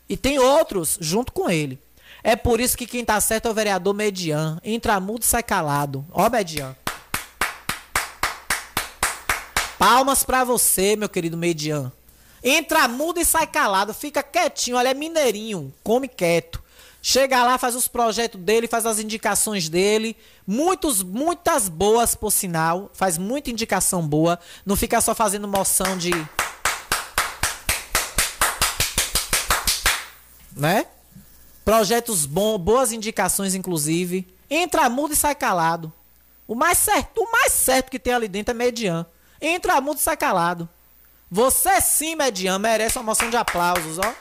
E 0.08 0.16
tem 0.16 0.38
outros 0.38 0.98
junto 1.00 1.32
com 1.32 1.50
ele. 1.50 1.78
É 2.22 2.34
por 2.34 2.58
isso 2.60 2.76
que 2.76 2.86
quem 2.86 3.04
tá 3.04 3.20
certo 3.20 3.48
é 3.48 3.50
o 3.50 3.54
vereador 3.54 3.92
Median. 3.92 4.58
Entra 4.64 4.98
mudo 4.98 5.24
sai 5.24 5.42
calado. 5.42 6.04
Ó, 6.10 6.28
Median. 6.30 6.74
Palmas 9.78 10.24
para 10.24 10.44
você, 10.44 10.96
meu 10.96 11.08
querido 11.08 11.36
Median. 11.36 11.92
Entra 12.46 12.86
mudo 12.86 13.18
e 13.18 13.24
sai 13.24 13.46
calado, 13.46 13.94
fica 13.94 14.22
quietinho, 14.22 14.76
olha, 14.76 14.90
é 14.90 14.94
mineirinho, 14.94 15.72
come 15.82 16.06
quieto. 16.06 16.62
Chega 17.00 17.42
lá, 17.42 17.56
faz 17.56 17.74
os 17.74 17.88
projetos 17.88 18.40
dele, 18.40 18.68
faz 18.68 18.84
as 18.84 18.98
indicações 18.98 19.68
dele. 19.68 20.16
Muitos, 20.46 21.02
muitas 21.02 21.68
boas, 21.68 22.14
por 22.14 22.30
sinal. 22.30 22.90
Faz 22.94 23.18
muita 23.18 23.50
indicação 23.50 24.06
boa. 24.06 24.38
Não 24.64 24.74
fica 24.74 25.02
só 25.02 25.14
fazendo 25.14 25.46
moção 25.46 25.98
de. 25.98 26.12
Né? 30.56 30.86
Projetos 31.62 32.24
bons, 32.24 32.56
boas 32.56 32.90
indicações, 32.90 33.54
inclusive. 33.54 34.26
Entra 34.48 34.88
mudo 34.88 35.12
e 35.12 35.16
sai 35.16 35.34
calado. 35.34 35.92
O 36.48 36.54
mais 36.54 36.78
certo, 36.78 37.22
o 37.22 37.30
mais 37.30 37.52
certo 37.52 37.90
que 37.90 37.98
tem 37.98 38.14
ali 38.14 38.28
dentro 38.28 38.52
é 38.52 38.54
mediano. 38.54 39.04
Entra 39.40 39.78
mudo 39.78 39.98
e 39.98 40.00
sai 40.00 40.16
calado. 40.16 40.66
Você 41.34 41.80
sim, 41.80 42.14
mediano, 42.14 42.60
merece 42.60 42.96
uma 42.96 43.06
moção 43.06 43.28
de 43.28 43.36
aplausos, 43.36 43.98
ó. 43.98 44.14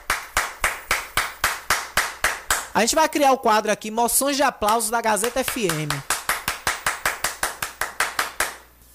A 2.74 2.80
gente 2.80 2.96
vai 2.96 3.08
criar 3.08 3.30
o 3.30 3.38
quadro 3.38 3.70
aqui, 3.70 3.88
moções 3.88 4.34
de 4.34 4.42
aplausos 4.42 4.90
da 4.90 5.00
Gazeta 5.00 5.44
FM. 5.44 5.94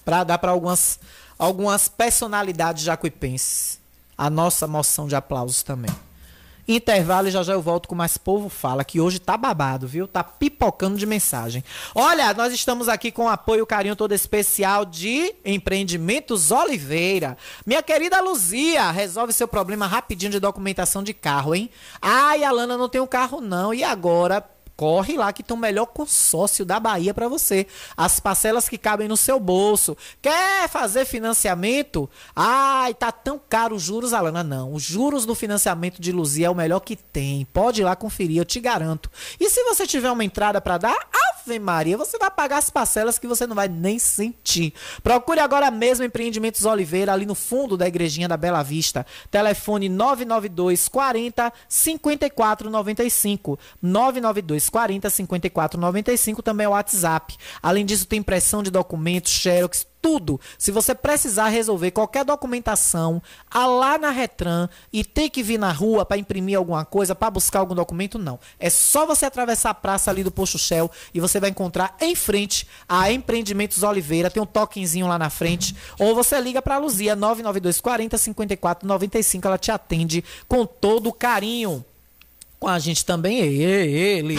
Pra 0.04 0.22
dar 0.22 0.36
para 0.36 0.50
algumas, 0.50 1.00
algumas 1.38 1.88
personalidades 1.88 2.84
jacuipenses. 2.84 3.80
A 4.18 4.28
nossa 4.28 4.66
moção 4.66 5.08
de 5.08 5.16
aplausos 5.16 5.62
também. 5.62 5.90
Intervalo 6.74 7.26
e 7.26 7.30
já 7.32 7.42
já 7.42 7.52
eu 7.52 7.60
volto 7.60 7.88
com 7.88 7.94
mais 7.96 8.16
Povo 8.16 8.48
Fala, 8.48 8.84
que 8.84 9.00
hoje 9.00 9.18
tá 9.18 9.36
babado, 9.36 9.88
viu? 9.88 10.06
Tá 10.06 10.22
pipocando 10.22 10.96
de 10.96 11.04
mensagem. 11.04 11.64
Olha, 11.94 12.32
nós 12.32 12.52
estamos 12.52 12.88
aqui 12.88 13.10
com 13.10 13.24
o 13.24 13.28
apoio, 13.28 13.66
carinho 13.66 13.96
todo 13.96 14.12
especial 14.12 14.84
de 14.84 15.34
Empreendimentos 15.44 16.52
Oliveira. 16.52 17.36
Minha 17.66 17.82
querida 17.82 18.20
Luzia, 18.20 18.90
resolve 18.90 19.32
seu 19.32 19.48
problema 19.48 19.86
rapidinho 19.86 20.30
de 20.30 20.38
documentação 20.38 21.02
de 21.02 21.12
carro, 21.12 21.54
hein? 21.54 21.68
Ai, 22.00 22.44
Alana, 22.44 22.76
não 22.76 22.88
tem 22.88 23.00
um 23.00 23.06
carro 23.06 23.40
não. 23.40 23.74
E 23.74 23.82
agora? 23.82 24.44
Corre 24.80 25.14
lá 25.14 25.30
que 25.30 25.42
tem 25.42 25.54
o 25.54 25.60
melhor 25.60 25.84
consórcio 25.84 26.64
da 26.64 26.80
Bahia 26.80 27.12
para 27.12 27.28
você. 27.28 27.66
As 27.94 28.18
parcelas 28.18 28.66
que 28.66 28.78
cabem 28.78 29.08
no 29.08 29.16
seu 29.16 29.38
bolso. 29.38 29.94
Quer 30.22 30.70
fazer 30.70 31.04
financiamento? 31.04 32.08
Ai, 32.34 32.94
tá 32.94 33.12
tão 33.12 33.38
caro 33.38 33.76
os 33.76 33.82
juros, 33.82 34.14
Alana. 34.14 34.42
Não. 34.42 34.72
Os 34.72 34.82
juros 34.82 35.26
do 35.26 35.34
financiamento 35.34 36.00
de 36.00 36.10
Luzia 36.10 36.46
é 36.46 36.50
o 36.50 36.54
melhor 36.54 36.80
que 36.80 36.96
tem. 36.96 37.44
Pode 37.52 37.82
ir 37.82 37.84
lá 37.84 37.94
conferir, 37.94 38.38
eu 38.38 38.44
te 38.46 38.58
garanto. 38.58 39.10
E 39.38 39.50
se 39.50 39.62
você 39.64 39.86
tiver 39.86 40.10
uma 40.10 40.24
entrada 40.24 40.62
para 40.62 40.78
dar, 40.78 40.96
Ave 41.12 41.58
Maria, 41.58 41.98
você 41.98 42.16
vai 42.16 42.30
pagar 42.30 42.56
as 42.56 42.70
parcelas 42.70 43.18
que 43.18 43.26
você 43.26 43.46
não 43.46 43.54
vai 43.54 43.68
nem 43.68 43.98
sentir. 43.98 44.72
Procure 45.02 45.40
agora 45.40 45.70
mesmo 45.70 46.06
Empreendimentos 46.06 46.64
Oliveira, 46.64 47.12
ali 47.12 47.26
no 47.26 47.34
fundo 47.34 47.76
da 47.76 47.86
igrejinha 47.86 48.26
da 48.26 48.36
Bela 48.38 48.62
Vista. 48.62 49.04
Telefone 49.30 49.90
992 49.90 50.88
40 50.88 51.52
54 51.68 52.70
95. 52.70 53.58
992 53.82 54.69
40 54.70 55.10
54 55.10 55.80
95 55.80 56.42
também 56.42 56.64
é 56.64 56.68
o 56.68 56.72
WhatsApp. 56.72 57.36
Além 57.62 57.84
disso, 57.84 58.06
tem 58.06 58.20
impressão 58.20 58.62
de 58.62 58.70
documentos, 58.70 59.32
xerox, 59.32 59.86
tudo. 60.00 60.40
Se 60.58 60.70
você 60.70 60.94
precisar 60.94 61.48
resolver 61.48 61.90
qualquer 61.90 62.24
documentação 62.24 63.22
a 63.50 63.66
lá 63.66 63.98
na 63.98 64.10
Retran 64.10 64.68
e 64.92 65.04
ter 65.04 65.28
que 65.28 65.42
vir 65.42 65.58
na 65.58 65.72
rua 65.72 66.04
para 66.04 66.16
imprimir 66.16 66.56
alguma 66.56 66.84
coisa, 66.84 67.14
para 67.14 67.30
buscar 67.30 67.60
algum 67.60 67.74
documento, 67.74 68.18
não. 68.18 68.38
É 68.58 68.70
só 68.70 69.06
você 69.06 69.26
atravessar 69.26 69.70
a 69.70 69.74
praça 69.74 70.10
ali 70.10 70.24
do 70.24 70.30
Posto 70.30 70.58
Shell 70.58 70.90
e 71.12 71.20
você 71.20 71.38
vai 71.38 71.50
encontrar 71.50 71.96
em 72.00 72.14
frente 72.14 72.66
a 72.88 73.12
Empreendimentos 73.12 73.82
Oliveira, 73.82 74.30
tem 74.30 74.42
um 74.42 74.46
toquezinho 74.46 75.06
lá 75.06 75.18
na 75.18 75.30
frente, 75.30 75.74
ou 75.98 76.14
você 76.14 76.40
liga 76.40 76.62
para 76.62 76.76
a 76.76 76.78
Luzia 76.78 77.14
992 77.14 77.80
40 77.80 78.18
54 78.18 78.88
95, 78.88 79.46
ela 79.46 79.58
te 79.58 79.70
atende 79.70 80.24
com 80.48 80.64
todo 80.64 81.12
carinho. 81.12 81.84
Com 82.60 82.68
a 82.68 82.78
gente 82.78 83.06
também 83.06 83.38
ele. 83.40 84.36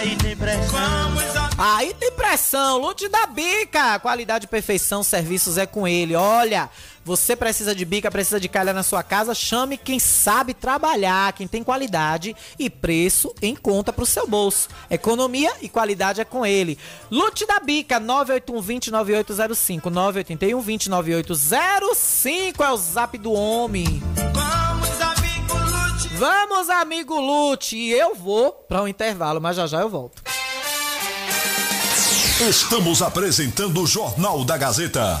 Aí 0.00 0.16
tem 0.16 0.36
pressão. 0.36 1.12
Aí 1.56 1.94
tem 1.94 2.10
pressão, 2.10 2.78
lute 2.78 3.08
da 3.08 3.26
bica. 3.28 4.00
Qualidade 4.00 4.46
e 4.46 4.48
perfeição, 4.48 5.04
serviços 5.04 5.56
é 5.56 5.66
com 5.66 5.86
ele. 5.86 6.16
Olha, 6.16 6.68
você 7.06 7.34
precisa 7.36 7.72
de 7.72 7.84
bica, 7.84 8.10
precisa 8.10 8.40
de 8.40 8.48
calha 8.48 8.72
na 8.72 8.82
sua 8.82 9.00
casa, 9.00 9.32
chame 9.32 9.78
quem 9.78 10.00
sabe 10.00 10.52
trabalhar, 10.52 11.32
quem 11.34 11.46
tem 11.46 11.62
qualidade 11.62 12.34
e 12.58 12.68
preço 12.68 13.32
em 13.40 13.54
conta 13.54 13.92
pro 13.92 14.04
seu 14.04 14.26
bolso. 14.26 14.68
Economia 14.90 15.52
e 15.62 15.68
qualidade 15.68 16.20
é 16.20 16.24
com 16.24 16.44
ele. 16.44 16.76
Lute 17.08 17.46
da 17.46 17.60
bica, 17.60 18.00
981209805, 18.00 19.82
981209805 19.82 22.64
é 22.64 22.72
o 22.72 22.76
zap 22.76 23.16
do 23.18 23.32
homem. 23.32 24.02
Vamos, 24.34 25.00
amigo 25.00 25.54
Lute. 25.54 26.08
Vamos, 26.08 26.68
amigo 26.68 27.20
Lute. 27.20 27.76
E 27.76 27.92
eu 27.92 28.16
vou 28.16 28.50
para 28.50 28.82
um 28.82 28.88
intervalo, 28.88 29.40
mas 29.40 29.54
já 29.54 29.68
já 29.68 29.80
eu 29.80 29.88
volto. 29.88 30.20
Estamos 32.40 33.00
apresentando 33.00 33.80
o 33.80 33.86
Jornal 33.86 34.44
da 34.44 34.58
Gazeta. 34.58 35.20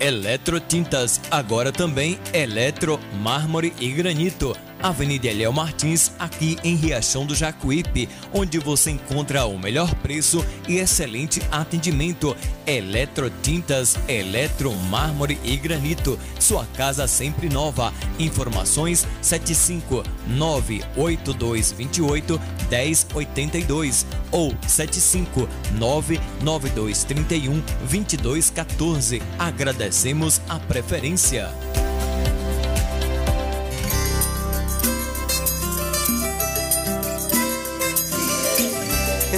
Eletrotintas, 0.00 1.20
agora 1.30 1.70
também 1.70 2.18
eletro, 2.32 2.98
mármore 3.22 3.74
e 3.78 3.90
granito. 3.90 4.56
Avenida 4.82 5.28
Eliel 5.28 5.52
Martins, 5.52 6.12
aqui 6.18 6.56
em 6.64 6.74
Riachão 6.74 7.26
do 7.26 7.34
Jacuípe, 7.34 8.08
onde 8.32 8.58
você 8.58 8.90
encontra 8.90 9.44
o 9.44 9.58
melhor 9.58 9.94
preço 9.96 10.44
e 10.68 10.78
excelente 10.78 11.42
atendimento. 11.50 12.36
Eletrotintas, 12.66 13.96
eletromármore 14.08 15.38
e 15.44 15.56
granito. 15.56 16.18
Sua 16.38 16.64
casa 16.76 17.06
sempre 17.06 17.48
nova. 17.48 17.92
Informações 18.18 19.06
75 19.20 20.02
98228 20.28 22.40
1082 22.70 24.06
ou 24.30 24.54
75 24.66 25.48
99231 25.72 27.60
2214. 27.80 29.22
Agradecemos 29.38 30.40
a 30.48 30.58
preferência. 30.58 31.50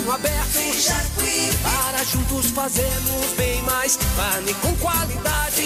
caminho 0.00 0.12
aberto 0.12 0.58
para 1.62 2.04
juntos 2.04 2.46
fazermos 2.50 3.26
bem 3.36 3.62
mais. 3.62 3.98
Carne 4.16 4.54
com 4.54 4.74
qualidade 4.76 5.62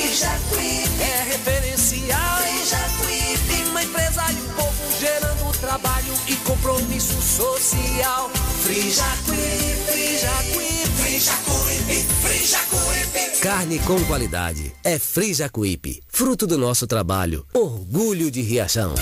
é 1.01 1.23
referencial. 1.31 2.39
Uma 3.71 3.83
empresa 3.83 4.23
e 4.31 4.35
um 4.35 4.55
povo 4.55 5.01
gerando 5.01 5.59
trabalho 5.61 6.15
e 6.29 6.37
compromisso 6.37 7.21
social. 7.21 8.31
Frijacuí, 8.63 9.77
Frijacuí, 9.87 10.85
Frijacuí, 10.97 12.07
Frijacuí. 12.23 13.41
Carne 13.41 13.79
com 13.81 14.03
qualidade 14.05 14.73
é 14.83 14.99
Frijacuípe, 14.99 16.03
fruto 16.09 16.47
do 16.47 16.57
nosso 16.57 16.87
trabalho, 16.87 17.45
orgulho 17.53 18.31
de 18.31 18.41
Riachão. 18.41 18.95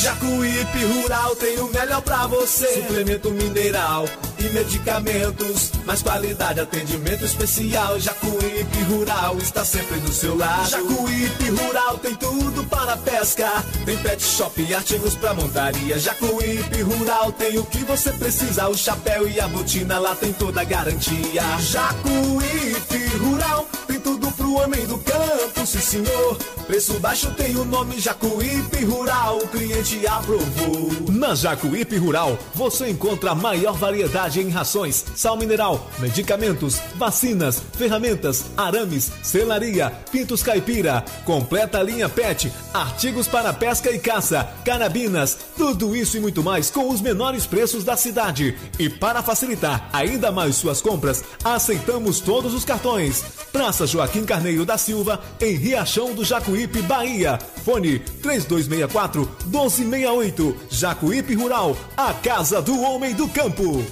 Jacuípe 0.00 0.84
Rural 0.84 1.34
tem 1.34 1.58
o 1.58 1.66
melhor 1.72 2.00
pra 2.02 2.28
você. 2.28 2.68
Suplemento 2.68 3.32
mineral 3.32 4.04
e 4.44 4.48
medicamentos. 4.50 5.72
Mais 5.84 6.02
qualidade, 6.02 6.60
atendimento 6.60 7.24
especial. 7.24 7.98
Jacuípe 7.98 8.82
Rural 8.88 9.36
está 9.38 9.64
sempre 9.64 9.98
do 10.00 10.12
seu 10.12 10.36
lado. 10.36 10.70
Jacuípe 10.70 11.50
Rural 11.50 11.98
tem 11.98 12.14
tudo 12.14 12.64
para 12.64 12.96
pesca. 12.96 13.64
Tem 13.84 13.96
pet 13.98 14.22
shop 14.22 14.60
e 14.62 14.74
artigos 14.74 15.14
pra 15.14 15.34
montaria. 15.34 15.98
Jacuípe 15.98 16.82
Rural 16.82 17.32
tem 17.32 17.58
o 17.58 17.64
que 17.64 17.84
você 17.84 18.12
precisa. 18.12 18.68
O 18.68 18.76
chapéu 18.76 19.28
e 19.28 19.40
a 19.40 19.48
botina 19.48 19.98
lá 19.98 20.14
tem 20.14 20.32
toda 20.32 20.60
a 20.60 20.64
garantia. 20.64 21.42
Jacuípe 21.60 23.16
Rural 23.18 23.66
tem 23.86 23.98
tudo 24.00 24.30
pro 24.32 24.54
homem 24.54 24.86
do 24.86 24.98
campo, 24.98 25.66
sim 25.66 25.80
senhor. 25.80 26.36
Preço 26.66 27.00
baixo 27.00 27.30
tem 27.30 27.56
o 27.56 27.64
nome 27.64 27.98
Jacuípe 27.98 28.84
Rural. 28.84 29.38
O 29.38 29.48
cliente 29.48 30.06
aprovou. 30.06 30.90
Na 31.10 31.34
Jacuípe 31.34 31.96
Rural 31.96 32.38
você 32.54 32.90
encontra 32.90 33.30
a 33.30 33.34
maior 33.34 33.72
variedade 33.72 34.27
em 34.36 34.50
rações, 34.50 35.04
sal 35.14 35.36
mineral, 35.36 35.88
medicamentos, 35.98 36.80
vacinas, 36.96 37.62
ferramentas, 37.76 38.44
arames, 38.56 39.10
selaria, 39.22 39.90
pintos 40.10 40.42
caipira, 40.42 41.04
completa 41.24 41.82
linha 41.82 42.08
PET, 42.08 42.52
artigos 42.74 43.26
para 43.26 43.52
pesca 43.52 43.90
e 43.90 43.98
caça, 43.98 44.48
carabinas, 44.64 45.36
tudo 45.56 45.96
isso 45.96 46.16
e 46.16 46.20
muito 46.20 46.42
mais 46.42 46.70
com 46.70 46.88
os 46.88 47.00
menores 47.00 47.46
preços 47.46 47.84
da 47.84 47.96
cidade. 47.96 48.56
E 48.78 48.88
para 48.88 49.22
facilitar 49.22 49.88
ainda 49.92 50.30
mais 50.30 50.56
suas 50.56 50.80
compras, 50.80 51.24
aceitamos 51.44 52.20
todos 52.20 52.54
os 52.54 52.64
cartões. 52.64 53.24
Praça 53.52 53.86
Joaquim 53.86 54.24
Carneiro 54.24 54.64
da 54.64 54.76
Silva, 54.76 55.20
em 55.40 55.54
Riachão 55.56 56.14
do 56.14 56.24
Jacuípe, 56.24 56.82
Bahia. 56.82 57.38
Fone 57.64 57.98
3264 57.98 59.28
1268. 59.46 60.56
Jacuípe 60.70 61.34
Rural, 61.34 61.76
a 61.96 62.12
casa 62.14 62.60
do 62.60 62.80
homem 62.80 63.14
do 63.14 63.28
campo. 63.28 63.84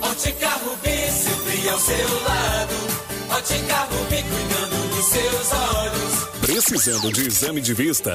Ótica 0.00 0.48
Rubi, 0.48 1.10
sempre 1.10 1.68
ao 1.68 1.78
seu 1.78 2.22
lado. 2.22 2.74
Ótica 3.30 3.76
Rubi, 3.90 4.22
cuidando 4.22 4.94
dos 4.94 5.04
seus 5.06 5.52
olhos. 5.52 6.28
Precisando 6.40 7.12
de 7.12 7.26
exame 7.26 7.60
de 7.60 7.74
vista? 7.74 8.14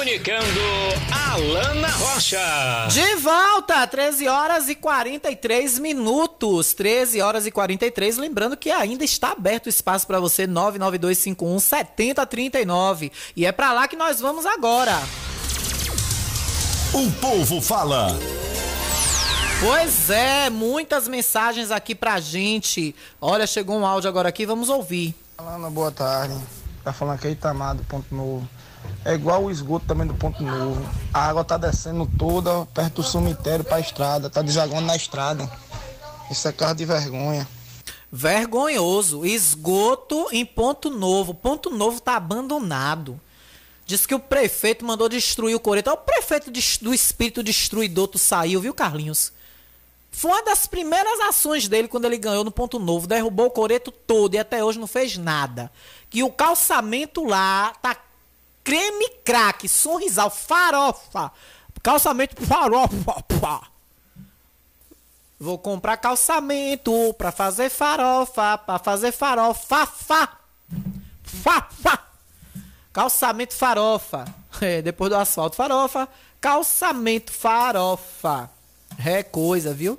Comunicando 0.00 0.60
Alana 1.12 1.88
Rocha. 1.88 2.88
De 2.88 3.16
volta, 3.16 3.86
13 3.86 4.28
horas 4.28 4.70
e 4.70 4.74
43 4.74 5.78
minutos. 5.78 6.72
13 6.72 7.20
horas 7.20 7.44
e 7.44 7.50
43. 7.50 8.16
Lembrando 8.16 8.56
que 8.56 8.70
ainda 8.70 9.04
está 9.04 9.32
aberto 9.32 9.66
o 9.66 9.68
espaço 9.68 10.06
para 10.06 10.18
você, 10.18 10.46
99251 10.46 11.58
7039. 11.58 13.12
E 13.36 13.44
é 13.44 13.52
para 13.52 13.74
lá 13.74 13.86
que 13.86 13.94
nós 13.94 14.22
vamos 14.22 14.46
agora. 14.46 14.98
O 16.94 17.12
povo 17.20 17.60
fala. 17.60 18.18
Pois 19.60 20.08
é, 20.08 20.48
muitas 20.48 21.08
mensagens 21.08 21.70
aqui 21.70 21.94
pra 21.94 22.18
gente. 22.20 22.96
Olha, 23.20 23.46
chegou 23.46 23.76
um 23.76 23.84
áudio 23.84 24.08
agora 24.08 24.30
aqui, 24.30 24.46
vamos 24.46 24.70
ouvir. 24.70 25.14
Alana, 25.36 25.68
boa 25.68 25.92
tarde. 25.92 26.40
Tá 26.82 26.90
falando 26.90 27.16
aqui 27.16 27.28
Itamar 27.28 27.74
do 27.74 27.84
Ponto 27.84 28.14
Novo. 28.14 28.48
É 29.04 29.14
igual 29.14 29.44
o 29.44 29.50
esgoto 29.50 29.86
também 29.86 30.06
do 30.06 30.14
Ponto 30.14 30.42
Novo. 30.42 30.86
A 31.12 31.28
água 31.28 31.44
tá 31.44 31.56
descendo 31.56 32.08
toda 32.18 32.66
perto 32.66 32.96
do 32.96 33.02
cemitério 33.02 33.64
pra 33.64 33.80
estrada, 33.80 34.28
tá 34.28 34.42
desagando 34.42 34.82
na 34.82 34.96
estrada. 34.96 35.50
Isso 36.30 36.46
é 36.46 36.52
carro 36.52 36.74
de 36.74 36.84
vergonha. 36.84 37.48
Vergonhoso. 38.12 39.24
Esgoto 39.24 40.28
em 40.32 40.44
Ponto 40.44 40.90
Novo. 40.90 41.34
Ponto 41.34 41.70
Novo 41.70 42.00
tá 42.00 42.16
abandonado. 42.16 43.20
Diz 43.86 44.06
que 44.06 44.14
o 44.14 44.20
prefeito 44.20 44.84
mandou 44.84 45.08
destruir 45.08 45.54
o 45.54 45.60
coreto. 45.60 45.90
O 45.90 45.96
prefeito 45.96 46.50
do 46.82 46.94
espírito 46.94 47.42
destruidor 47.42 48.08
tu 48.08 48.18
saiu, 48.18 48.60
viu, 48.60 48.74
Carlinhos? 48.74 49.32
Foi 50.12 50.30
uma 50.30 50.42
das 50.42 50.66
primeiras 50.66 51.20
ações 51.20 51.68
dele 51.68 51.88
quando 51.88 52.04
ele 52.04 52.18
ganhou 52.18 52.44
no 52.44 52.50
Ponto 52.50 52.78
Novo. 52.78 53.06
Derrubou 53.06 53.46
o 53.46 53.50
coreto 53.50 53.90
todo 53.90 54.34
e 54.34 54.38
até 54.38 54.62
hoje 54.62 54.78
não 54.78 54.86
fez 54.86 55.16
nada. 55.16 55.70
Que 56.08 56.22
o 56.22 56.30
calçamento 56.30 57.24
lá 57.24 57.72
tá 57.80 57.96
creme 58.70 59.08
craque, 59.24 59.68
sorrisal, 59.68 60.30
farofa. 60.30 61.32
Calçamento 61.82 62.40
farofa. 62.46 63.62
Vou 65.40 65.58
comprar 65.58 65.96
calçamento 65.96 67.12
pra 67.14 67.32
fazer 67.32 67.68
farofa, 67.68 68.58
pra 68.58 68.78
fazer 68.78 69.10
farofa, 69.10 69.86
fa, 69.86 70.28
fa, 71.24 71.68
fa. 71.82 71.98
Calçamento 72.92 73.54
farofa. 73.54 74.24
É, 74.60 74.82
depois 74.82 75.08
do 75.08 75.16
asfalto 75.16 75.56
farofa, 75.56 76.06
calçamento 76.40 77.32
farofa. 77.32 78.50
É 79.02 79.22
coisa, 79.22 79.72
viu? 79.72 79.98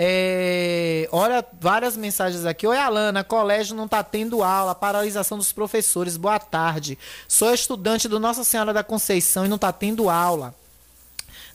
É, 0.00 1.08
olha, 1.10 1.44
várias 1.60 1.96
mensagens 1.96 2.46
aqui. 2.46 2.64
Oi, 2.64 2.78
Alana, 2.78 3.24
colégio 3.24 3.74
não 3.74 3.88
tá 3.88 4.00
tendo 4.00 4.44
aula, 4.44 4.72
paralisação 4.72 5.36
dos 5.36 5.52
professores. 5.52 6.16
Boa 6.16 6.38
tarde. 6.38 6.96
Sou 7.26 7.52
estudante 7.52 8.06
do 8.06 8.20
Nossa 8.20 8.44
Senhora 8.44 8.72
da 8.72 8.84
Conceição 8.84 9.44
e 9.44 9.48
não 9.48 9.58
tá 9.58 9.72
tendo 9.72 10.08
aula. 10.08 10.54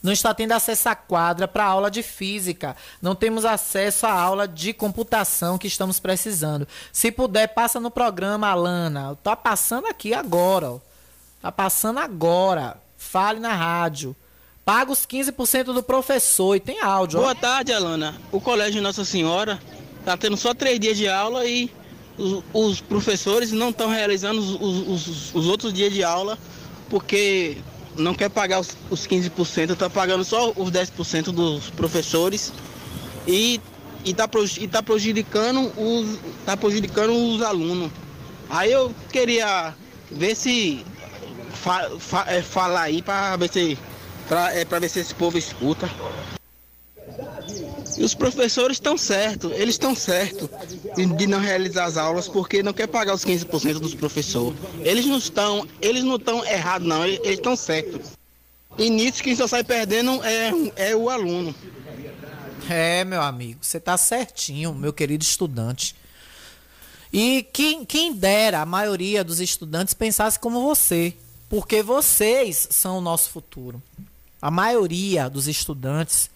Não 0.03 0.11
está 0.11 0.33
tendo 0.33 0.51
acesso 0.51 0.89
à 0.89 0.95
quadra 0.95 1.47
para 1.47 1.63
aula 1.63 1.89
de 1.89 2.03
física. 2.03 2.75
Não 3.01 3.15
temos 3.15 3.45
acesso 3.45 4.05
à 4.05 4.11
aula 4.11 4.45
de 4.45 4.73
computação 4.73 5.57
que 5.57 5.67
estamos 5.67 5.97
precisando. 5.97 6.67
Se 6.91 7.13
puder, 7.13 7.47
passa 7.47 7.79
no 7.79 7.89
programa, 7.89 8.49
Alana. 8.49 9.17
Tá 9.23 9.37
passando 9.37 9.87
aqui 9.87 10.13
agora, 10.13 10.69
ó. 10.69 10.79
Tá 11.41 11.49
passando 11.49 11.99
agora. 11.99 12.75
fale 12.97 13.39
na 13.39 13.53
rádio. 13.53 14.13
Paga 14.65 14.91
os 14.91 15.05
15% 15.05 15.65
do 15.73 15.83
professor 15.83 16.55
e 16.55 16.59
tem 16.59 16.79
áudio. 16.81 17.19
Boa 17.19 17.35
tarde, 17.35 17.73
Alana. 17.73 18.15
O 18.31 18.39
Colégio 18.39 18.81
Nossa 18.81 19.03
Senhora 19.03 19.59
tá 20.05 20.15
tendo 20.15 20.37
só 20.37 20.53
três 20.53 20.79
dias 20.79 20.97
de 20.97 21.07
aula 21.07 21.45
e 21.45 21.69
os, 22.17 22.43
os 22.53 22.81
professores 22.81 23.51
não 23.51 23.69
estão 23.69 23.89
realizando 23.89 24.39
os, 24.39 24.87
os, 24.87 25.35
os, 25.35 25.47
outros 25.47 25.73
dias 25.73 25.91
de 25.91 26.01
aula 26.03 26.37
porque 26.89 27.57
não 27.97 28.13
quer 28.13 28.29
pagar 28.29 28.61
os, 28.61 28.77
os 28.89 29.05
15%, 29.05 29.71
está 29.71 29.89
pagando 29.89 30.23
só 30.23 30.51
os 30.55 30.71
10% 30.71 31.31
dos 31.31 31.69
professores 31.71 32.53
e 33.27 33.59
e 34.05 34.13
tá, 34.13 34.29
e 34.59 34.67
tá 34.67 34.83
prejudicando 34.83 35.71
os 35.77 36.19
tá 36.45 36.57
prejudicando 36.57 37.13
os 37.13 37.41
alunos. 37.41 37.89
Aí 38.49 38.71
eu 38.71 38.93
queria 39.11 39.73
ver 40.11 40.35
se 40.35 40.85
fa, 41.53 41.89
fa, 41.99 42.25
é, 42.27 42.41
falar 42.41 42.83
aí 42.83 43.01
para 43.01 43.37
ver 43.37 43.49
se 43.49 43.77
para 44.27 44.53
é, 44.53 44.65
pra 44.65 44.79
ver 44.79 44.89
se 44.89 44.99
esse 44.99 45.13
povo 45.13 45.37
escuta. 45.37 45.89
E 47.97 48.03
os 48.03 48.15
professores 48.15 48.77
estão 48.77 48.97
certos, 48.97 49.51
eles 49.51 49.75
estão 49.75 49.95
certos 49.95 50.49
de, 50.95 51.05
de, 51.05 51.27
não 51.27 51.39
realizar 51.39 51.85
as 51.85 51.97
aulas 51.97 52.27
porque 52.27 52.63
não 52.63 52.73
quer 52.73 52.87
pagar 52.87 53.13
os 53.13 53.23
15% 53.23 53.79
dos 53.79 53.93
professores. 53.93 54.57
Eles 54.79 55.05
não 55.05 55.17
estão, 55.17 55.67
eles 55.79 56.03
não 56.03 56.15
estão 56.15 56.43
errados 56.45 56.87
não, 56.87 57.05
eles 57.05 57.19
estão 57.25 57.55
certos. 57.55 58.11
E 58.77 58.89
nisso 58.89 59.21
quem 59.21 59.35
só 59.35 59.47
sai 59.47 59.63
perdendo 59.63 60.23
é, 60.23 60.51
é 60.75 60.95
o 60.95 61.09
aluno. 61.09 61.53
É, 62.69 63.03
meu 63.03 63.21
amigo, 63.21 63.59
você 63.61 63.79
tá 63.79 63.97
certinho, 63.97 64.73
meu 64.73 64.93
querido 64.93 65.23
estudante. 65.23 65.95
E 67.11 67.45
quem, 67.53 67.85
quem 67.85 68.13
dera 68.13 68.61
a 68.61 68.65
maioria 68.65 69.23
dos 69.23 69.39
estudantes 69.39 69.93
pensasse 69.93 70.39
como 70.39 70.63
você, 70.63 71.13
porque 71.47 71.83
vocês 71.83 72.67
são 72.71 72.97
o 72.97 73.01
nosso 73.01 73.29
futuro. 73.29 73.81
A 74.43 74.51
maioria 74.51 75.29
dos 75.29 75.47
estudantes 75.47 76.29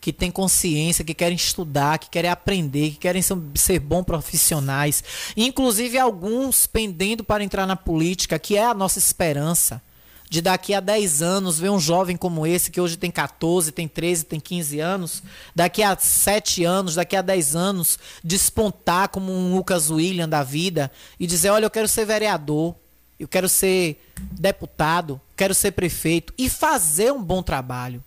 que 0.00 0.14
tem 0.14 0.30
consciência, 0.30 1.04
que 1.04 1.12
querem 1.12 1.36
estudar, 1.36 1.98
que 1.98 2.08
querem 2.08 2.30
aprender, 2.30 2.92
que 2.92 2.96
querem 2.96 3.20
ser, 3.20 3.36
ser 3.54 3.78
bons 3.80 4.02
profissionais, 4.02 5.04
inclusive 5.36 5.98
alguns 5.98 6.66
pendendo 6.66 7.22
para 7.22 7.44
entrar 7.44 7.66
na 7.66 7.76
política, 7.76 8.38
que 8.38 8.56
é 8.56 8.64
a 8.64 8.72
nossa 8.72 8.98
esperança 8.98 9.82
de 10.30 10.40
daqui 10.40 10.72
a 10.72 10.80
10 10.80 11.20
anos 11.20 11.58
ver 11.58 11.68
um 11.68 11.78
jovem 11.78 12.16
como 12.16 12.46
esse, 12.46 12.70
que 12.70 12.80
hoje 12.80 12.96
tem 12.96 13.10
14, 13.10 13.72
tem 13.72 13.86
13, 13.86 14.24
tem 14.24 14.40
15 14.40 14.80
anos, 14.80 15.22
daqui 15.54 15.82
a 15.82 15.94
7 15.94 16.64
anos, 16.64 16.94
daqui 16.94 17.14
a 17.14 17.20
10 17.20 17.54
anos, 17.54 17.98
despontar 18.24 19.10
como 19.10 19.30
um 19.30 19.54
Lucas 19.54 19.90
William 19.90 20.26
da 20.26 20.42
vida 20.42 20.90
e 21.20 21.26
dizer: 21.26 21.50
olha, 21.50 21.66
eu 21.66 21.70
quero 21.70 21.88
ser 21.88 22.06
vereador, 22.06 22.74
eu 23.18 23.28
quero 23.28 23.48
ser 23.48 24.00
deputado, 24.32 25.20
quero 25.36 25.54
ser 25.54 25.72
prefeito 25.72 26.32
e 26.36 26.50
fazer 26.50 27.12
um 27.12 27.22
bom 27.22 27.42
trabalho. 27.42 28.02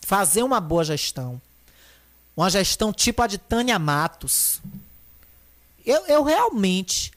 Fazer 0.00 0.42
uma 0.42 0.60
boa 0.60 0.84
gestão. 0.84 1.40
Uma 2.36 2.48
gestão 2.48 2.92
tipo 2.92 3.22
a 3.22 3.26
de 3.26 3.38
Tânia 3.38 3.78
Matos. 3.78 4.60
Eu, 5.84 6.06
eu 6.06 6.22
realmente, 6.22 7.12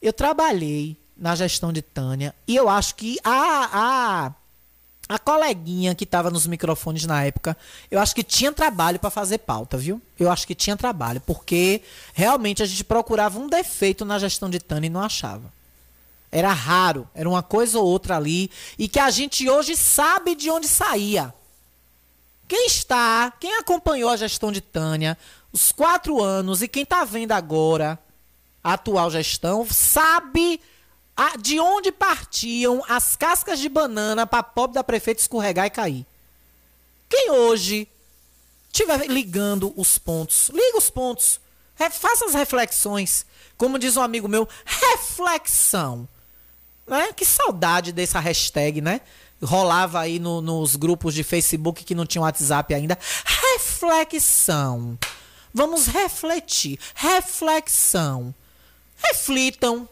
eu 0.00 0.12
trabalhei 0.12 0.96
na 1.16 1.34
gestão 1.34 1.72
de 1.72 1.82
Tânia. 1.82 2.34
E 2.46 2.54
eu 2.54 2.68
acho 2.68 2.94
que 2.94 3.18
a, 3.24 3.70
a, 3.72 5.14
a 5.14 5.18
coleguinha 5.18 5.94
que 5.94 6.04
estava 6.04 6.30
nos 6.30 6.46
microfones 6.46 7.04
na 7.04 7.24
época, 7.24 7.56
eu 7.90 7.98
acho 7.98 8.14
que 8.14 8.22
tinha 8.22 8.52
trabalho 8.52 8.98
para 8.98 9.10
fazer 9.10 9.38
pauta, 9.38 9.76
viu? 9.76 10.00
Eu 10.18 10.30
acho 10.30 10.46
que 10.46 10.54
tinha 10.54 10.76
trabalho, 10.76 11.20
porque 11.20 11.82
realmente 12.14 12.62
a 12.62 12.66
gente 12.66 12.84
procurava 12.84 13.38
um 13.38 13.48
defeito 13.48 14.04
na 14.04 14.18
gestão 14.18 14.48
de 14.48 14.60
Tânia 14.60 14.86
e 14.86 14.90
não 14.90 15.02
achava. 15.02 15.52
Era 16.32 16.52
raro, 16.52 17.08
era 17.14 17.28
uma 17.28 17.42
coisa 17.42 17.78
ou 17.78 17.86
outra 17.86 18.16
ali, 18.16 18.50
e 18.78 18.88
que 18.88 19.00
a 19.00 19.10
gente 19.10 19.48
hoje 19.48 19.76
sabe 19.76 20.34
de 20.34 20.48
onde 20.50 20.68
saía. 20.68 21.34
Quem 22.46 22.66
está, 22.66 23.32
quem 23.38 23.56
acompanhou 23.58 24.10
a 24.10 24.16
gestão 24.16 24.52
de 24.52 24.60
Tânia, 24.60 25.18
os 25.52 25.72
quatro 25.72 26.22
anos, 26.22 26.62
e 26.62 26.68
quem 26.68 26.84
está 26.84 27.04
vendo 27.04 27.32
agora 27.32 27.98
a 28.62 28.74
atual 28.74 29.10
gestão, 29.10 29.66
sabe 29.68 30.60
a, 31.16 31.36
de 31.36 31.58
onde 31.58 31.90
partiam 31.90 32.82
as 32.88 33.16
cascas 33.16 33.58
de 33.58 33.68
banana 33.68 34.26
para 34.26 34.42
pobre 34.42 34.74
da 34.74 34.84
prefeita 34.84 35.20
escorregar 35.20 35.66
e 35.66 35.70
cair. 35.70 36.06
Quem 37.08 37.30
hoje 37.30 37.88
estiver 38.72 39.06
ligando 39.06 39.72
os 39.76 39.98
pontos, 39.98 40.48
liga 40.50 40.78
os 40.78 40.90
pontos, 40.90 41.40
faça 41.90 42.24
as 42.24 42.34
reflexões. 42.34 43.26
Como 43.56 43.78
diz 43.78 43.96
um 43.96 44.02
amigo 44.02 44.28
meu, 44.28 44.48
reflexão. 44.64 46.08
Né? 46.90 47.12
Que 47.12 47.24
saudade 47.24 47.92
dessa 47.92 48.18
hashtag, 48.18 48.80
né? 48.80 49.00
Rolava 49.40 50.00
aí 50.00 50.18
no, 50.18 50.40
nos 50.40 50.74
grupos 50.74 51.14
de 51.14 51.22
Facebook 51.22 51.84
que 51.84 51.94
não 51.94 52.04
tinham 52.04 52.24
WhatsApp 52.24 52.74
ainda. 52.74 52.98
Reflexão. 53.54 54.98
Vamos 55.54 55.86
refletir. 55.86 56.80
Reflexão. 56.94 58.34
Reflitam 58.96 59.88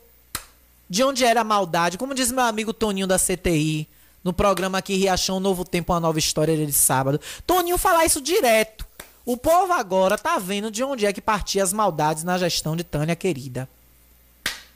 de 0.90 1.04
onde 1.04 1.24
era 1.24 1.42
a 1.42 1.44
maldade. 1.44 1.96
Como 1.96 2.14
diz 2.14 2.32
meu 2.32 2.44
amigo 2.44 2.72
Toninho 2.72 3.06
da 3.06 3.16
CTI, 3.16 3.88
no 4.24 4.32
programa 4.32 4.78
aqui 4.78 4.96
Riachão 4.96 5.38
Novo 5.38 5.64
Tempo, 5.64 5.92
uma 5.92 6.00
nova 6.00 6.18
história 6.18 6.66
de 6.66 6.72
sábado. 6.72 7.20
Toninho 7.46 7.78
fala 7.78 8.04
isso 8.04 8.20
direto. 8.20 8.84
O 9.24 9.36
povo 9.36 9.72
agora 9.72 10.18
tá 10.18 10.36
vendo 10.38 10.68
de 10.68 10.82
onde 10.82 11.06
é 11.06 11.12
que 11.12 11.20
partiam 11.20 11.62
as 11.62 11.72
maldades 11.72 12.24
na 12.24 12.36
gestão 12.38 12.74
de 12.74 12.82
Tânia 12.82 13.14
querida. 13.14 13.68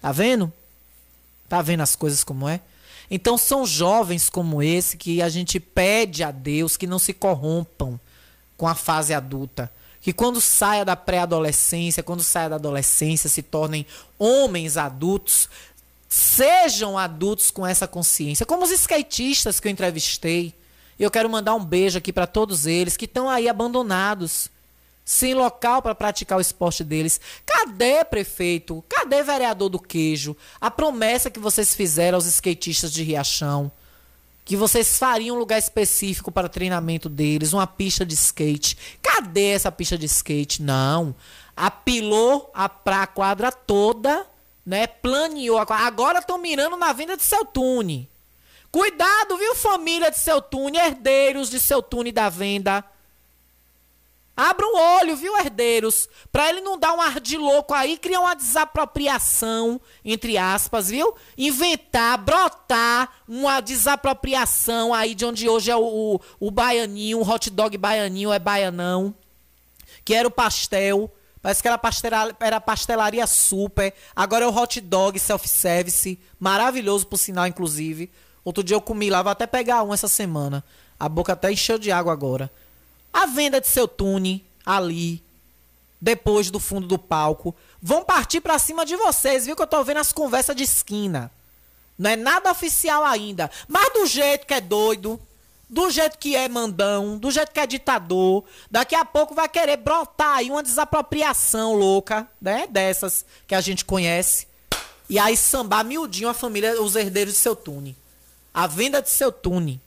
Tá 0.01 0.13
vendo? 0.13 0.53
Tá 1.53 1.61
vendo 1.61 1.83
as 1.83 1.95
coisas 1.95 2.25
como 2.25 2.49
é? 2.49 2.63
Então 3.11 3.37
são 3.37 3.67
jovens 3.67 4.31
como 4.31 4.63
esse 4.63 4.97
que 4.97 5.21
a 5.21 5.29
gente 5.29 5.61
pede 5.61 6.25
a 6.25 6.31
Deus 6.31 6.79
que 6.79 6.87
não 6.87 6.99
se 6.99 7.13
corrompam 7.13 8.01
com 8.57 8.67
a 8.67 8.75
fase 8.75 9.13
adulta. 9.13 9.71
Que 10.01 10.15
quando 10.15 10.41
saia 10.41 10.83
da 10.83 10.97
pré-adolescência, 10.97 12.03
quando 12.03 12.23
saia 12.23 12.49
da 12.49 12.57
adolescência, 12.57 13.29
se 13.29 13.43
tornem 13.43 13.85
homens 14.19 14.79
adultos, 14.79 15.47
Sejam 16.09 16.97
adultos 16.97 17.51
com 17.51 17.67
essa 17.67 17.87
consciência, 17.87 18.47
como 18.47 18.65
os 18.65 18.71
skatistas 18.71 19.61
que 19.61 19.69
eu 19.69 19.73
entrevistei. 19.73 20.55
Eu 20.99 21.11
quero 21.11 21.29
mandar 21.29 21.55
um 21.55 21.65
beijo 21.65 21.99
aqui 21.99 22.15
para 22.15 22.27
todos 22.27 22.65
eles 22.67 22.97
que 22.97 23.05
estão 23.05 23.29
aí 23.29 23.47
abandonados, 23.47 24.51
sem 25.05 25.35
local 25.35 25.83
para 25.83 25.95
praticar 25.95 26.39
o 26.39 26.41
esporte 26.41 26.83
deles. 26.83 27.21
Cadê 27.63 28.05
prefeito? 28.05 28.85
Cadê 28.89 29.23
vereador 29.23 29.69
do 29.69 29.79
queijo? 29.79 30.37
A 30.61 30.71
promessa 30.71 31.31
que 31.31 31.39
vocês 31.39 31.75
fizeram 31.75 32.17
aos 32.17 32.27
skatistas 32.27 32.93
de 32.93 33.03
Riachão, 33.03 33.71
que 34.45 34.57
vocês 34.57 34.99
fariam 34.99 35.37
um 35.37 35.39
lugar 35.39 35.59
específico 35.59 36.33
para 36.33 36.49
treinamento 36.49 37.09
deles, 37.09 37.53
uma 37.53 37.67
pista 37.67 38.05
de 38.05 38.15
skate. 38.15 38.77
Cadê 39.01 39.51
essa 39.51 39.71
pista 39.71 39.97
de 39.97 40.07
skate? 40.07 40.61
Não. 40.61 41.15
Apilou 41.57 42.51
a, 42.53 42.69
pra 42.69 43.07
quadra 43.07 43.53
toda 43.53 44.27
né? 44.65 44.87
Planeou. 44.87 45.59
Agora 45.59 46.21
estão 46.21 46.39
mirando 46.39 46.77
na 46.77 46.93
venda 46.93 47.17
de 47.17 47.23
seu 47.23 47.45
tune. 47.45 48.09
Cuidado, 48.71 49.37
viu, 49.37 49.55
família 49.55 50.11
de 50.11 50.19
seu 50.19 50.41
tune, 50.41 50.79
herdeiros 50.79 51.51
de 51.51 51.61
seu 51.61 51.83
tune 51.83 52.11
da 52.11 52.29
venda. 52.29 52.83
Abra 54.37 54.67
um 54.67 54.77
olho, 54.77 55.15
viu, 55.15 55.37
herdeiros? 55.37 56.09
Pra 56.31 56.49
ele 56.49 56.63
não 56.63 56.79
dar 56.79 56.95
um 56.95 57.01
ar 57.01 57.21
de 57.21 57.37
louco 57.37 57.75
aí, 57.75 57.99
criar 57.99 58.21
uma 58.21 58.35
desapropriação, 58.35 59.79
entre 60.03 60.39
aspas, 60.39 60.89
viu? 60.89 61.15
Inventar, 61.37 62.17
brotar 62.17 63.13
uma 63.29 63.61
desapropriação 63.61 64.95
aí 64.95 65.15
de 65.15 65.27
onde 65.27 65.49
hoje 65.49 65.71
é 65.71 65.77
o, 65.77 65.85
o, 65.85 66.21
o 66.41 66.51
baianinho, 66.51 67.19
o 67.19 67.29
hot 67.29 67.51
dog 67.51 67.77
baianinho 67.77 68.33
é 68.33 68.39
baianão. 68.39 69.15
Que 70.05 70.15
era 70.15 70.27
o 70.27 70.31
pastel. 70.31 71.13
Parece 71.43 71.61
que 71.61 71.69
era, 71.69 71.77
pastela, 71.77 72.37
era 72.41 72.61
pastelaria 72.61 73.27
super. 73.27 73.93
Agora 74.17 74.45
é 74.45 74.49
o 74.49 74.57
hot 74.57 74.81
dog 74.81 75.19
self-service. 75.19 76.19
Maravilhoso, 76.39 77.07
por 77.07 77.19
sinal, 77.19 77.47
inclusive. 77.47 78.11
Outro 78.45 78.65
dia 78.65 78.77
eu 78.77 78.81
comi 78.81 79.11
lá, 79.11 79.23
vou 79.23 79.31
até 79.31 79.47
pegar 79.47 79.83
um 79.83 79.93
essa 79.93 80.09
semana. 80.09 80.65
A 80.99 81.09
boca 81.09 81.35
até 81.35 81.53
encheu 81.53 81.79
de 81.79 81.93
água 81.93 82.13
agora. 82.13 82.51
A 83.13 83.27
venda 83.27 83.61
de 83.61 83.69
seu 83.69 83.87
tune 83.87 84.45
ali, 84.65 85.23
depois 86.01 86.51
do 86.51 86.59
fundo 86.59 86.87
do 86.87 86.99
palco, 86.99 87.55
vão 87.81 88.05
partir 88.05 88.41
para 88.41 88.59
cima 88.59 88.85
de 88.87 88.97
vocês, 88.97 89.47
viu? 89.47 89.55
Que 89.55 89.63
eu 89.63 89.67
tô 89.67 89.85
vendo 89.85 89.99
as 89.99 90.13
conversas 90.13 90.57
de 90.57 90.63
esquina. 90.63 91.31
Não 91.99 92.11
é 92.11 92.17
nada 92.17 92.51
oficial 92.51 93.05
ainda. 93.05 93.51
Mas 93.69 93.93
do 93.93 94.07
jeito 94.07 94.47
que 94.47 94.55
é 94.55 94.61
doido, 94.61 95.21
do 95.69 95.91
jeito 95.91 96.19
que 96.19 96.37
é 96.37 96.49
mandão, 96.49 97.17
do 97.17 97.31
jeito 97.31 97.53
que 97.53 97.61
é 97.61 97.67
ditador, 97.67 98.45
daqui 98.71 98.95
a 98.95 99.05
pouco 99.05 99.35
vai 99.35 99.49
querer 99.49 99.77
brotar 99.77 100.37
aí 100.37 100.51
uma 100.51 100.63
desapropriação 100.63 101.75
louca, 101.75 102.29
né? 102.41 102.67
Dessas 102.69 103.25
que 103.47 103.55
a 103.55 103.61
gente 103.61 103.85
conhece. 103.85 104.47
E 105.09 105.19
aí 105.19 105.37
sambar 105.37 105.85
miudinho 105.85 106.29
a 106.29 106.35
família, 106.35 106.81
os 106.83 106.97
herdeiros 106.97 107.35
de 107.35 107.41
seu 107.41 107.55
tune. 107.55 107.97
A 108.53 108.67
venda 108.67 109.01
de 109.01 109.09
seu 109.09 109.31
tune. 109.31 109.81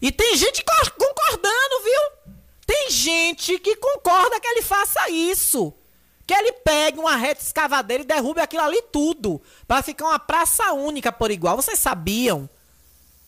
E 0.00 0.12
tem 0.12 0.36
gente 0.36 0.64
concordando, 0.96 1.82
viu? 1.82 2.23
Tem 2.66 2.90
gente 2.90 3.58
que 3.58 3.76
concorda 3.76 4.40
que 4.40 4.48
ele 4.48 4.62
faça 4.62 5.08
isso. 5.10 5.72
Que 6.26 6.34
ele 6.34 6.52
pegue 6.52 6.98
uma 6.98 7.16
reta 7.16 7.42
escavadeira 7.42 8.02
e 8.02 8.06
derrube 8.06 8.40
aquilo 8.40 8.62
ali 8.62 8.80
tudo. 8.90 9.42
para 9.66 9.82
ficar 9.82 10.06
uma 10.06 10.18
praça 10.18 10.72
única 10.72 11.12
por 11.12 11.30
igual. 11.30 11.56
Vocês 11.56 11.78
sabiam? 11.78 12.48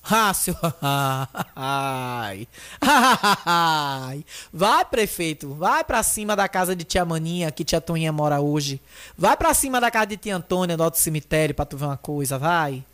Ah. 0.08 1.28
Ai. 1.56 2.46
Ai. 2.80 4.24
Vai, 4.52 4.84
prefeito. 4.84 5.52
Vai 5.54 5.82
pra 5.82 6.02
cima 6.02 6.36
da 6.36 6.48
casa 6.48 6.76
de 6.76 6.84
tia 6.84 7.04
Maninha, 7.04 7.50
que 7.50 7.64
tia 7.64 7.80
Toninha 7.80 8.12
mora 8.12 8.40
hoje. 8.40 8.80
Vai 9.18 9.36
pra 9.36 9.52
cima 9.52 9.80
da 9.80 9.90
casa 9.90 10.06
de 10.06 10.16
tia 10.16 10.36
Antônia, 10.36 10.76
do 10.76 10.84
alto 10.84 10.96
cemitério, 10.96 11.54
pra 11.54 11.64
tu 11.64 11.76
ver 11.76 11.86
uma 11.86 11.96
coisa. 11.96 12.38
Vai. 12.38 12.84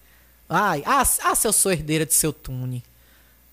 Vai. 0.49 0.83
Ah, 0.87 1.03
ah 1.25 1.35
se 1.35 1.47
eu 1.47 1.53
sou 1.53 1.71
herdeira 1.71 2.07
de 2.07 2.15
seu 2.15 2.33
Tune. 2.33 2.83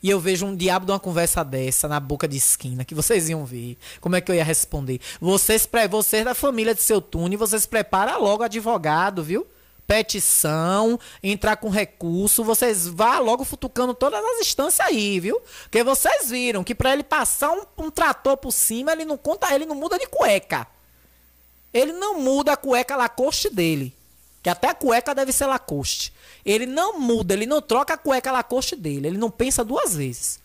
E 0.02 0.10
eu 0.10 0.20
vejo 0.20 0.46
um 0.46 0.56
diabo 0.56 0.86
de 0.86 0.92
uma 0.92 1.00
conversa 1.00 1.44
dessa 1.44 1.88
na 1.88 2.00
boca 2.00 2.28
de 2.28 2.38
esquina, 2.38 2.86
que 2.86 2.96
vocês 2.96 3.28
iam 3.30 3.46
ver. 3.46 3.78
Como 4.00 4.16
é 4.16 4.22
que 4.22 4.32
eu 4.32 4.36
ia 4.36 4.44
responder? 4.44 5.02
Vocês, 5.20 5.68
vocês 5.90 6.24
da 6.24 6.34
família 6.34 6.74
de 6.74 6.82
seu 6.82 7.02
Tune, 7.02 7.36
vocês 7.36 7.66
prepara 7.66 8.16
logo 8.18 8.44
advogado, 8.44 9.24
viu? 9.24 9.46
petição, 9.90 11.00
entrar 11.24 11.56
com 11.56 11.68
recurso, 11.68 12.44
vocês 12.44 12.88
vá 12.88 13.18
logo 13.18 13.44
futucando 13.44 13.92
todas 13.96 14.24
as 14.24 14.42
instâncias 14.42 14.88
aí, 14.88 15.20
viu? 15.20 15.42
Porque 15.64 15.84
vocês 15.84 16.30
viram 16.30 16.64
que 16.64 16.76
para 16.76 16.94
ele 16.94 17.02
passar 17.02 17.50
um, 17.50 17.64
um, 17.76 17.90
trator 17.90 18.38
por 18.38 18.52
cima, 18.52 18.92
ele 18.92 19.04
não 19.04 19.18
conta, 19.18 19.52
ele 19.52 19.66
não 19.66 19.74
muda 19.74 19.98
de 19.98 20.06
cueca. 20.06 20.68
Ele 21.74 21.92
não 21.92 22.20
muda 22.20 22.54
a 22.54 22.58
cueca 22.58 22.96
Lacoste 22.96 23.50
dele. 23.50 23.92
Que 24.44 24.50
até 24.52 24.70
a 24.70 24.76
cueca 24.76 25.16
deve 25.16 25.32
ser 25.32 25.48
Lacoste. 25.48 26.14
Ele 26.46 26.66
não 26.66 27.00
muda, 27.00 27.34
ele 27.34 27.46
não 27.46 27.62
troca 27.62 27.94
a 27.94 27.98
cueca 27.98 28.32
Lacoste 28.32 28.76
dele. 28.76 29.08
Ele 29.08 29.18
não 29.18 29.30
pensa 29.30 29.64
duas 29.64 29.96
vezes. 29.96 30.40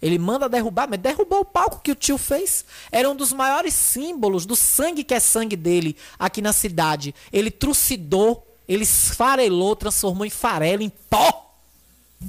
Ele 0.00 0.18
manda 0.18 0.48
derrubar, 0.48 0.88
mas 0.88 0.98
derrubou 0.98 1.40
o 1.40 1.44
palco 1.44 1.80
que 1.82 1.92
o 1.92 1.94
tio 1.94 2.16
fez. 2.16 2.64
Era 2.90 3.10
um 3.10 3.14
dos 3.14 3.32
maiores 3.32 3.74
símbolos 3.74 4.46
do 4.46 4.56
sangue 4.56 5.04
que 5.04 5.14
é 5.14 5.20
sangue 5.20 5.56
dele 5.56 5.96
aqui 6.18 6.40
na 6.40 6.52
cidade. 6.52 7.14
Ele 7.32 7.50
trucidou 7.50 8.46
ele 8.70 8.84
esfarelou, 8.84 9.74
transformou 9.74 10.24
em 10.24 10.30
farelo, 10.30 10.80
em 10.80 10.92
pó. 11.10 11.56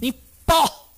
Em 0.02 0.12
pó. 0.44 0.90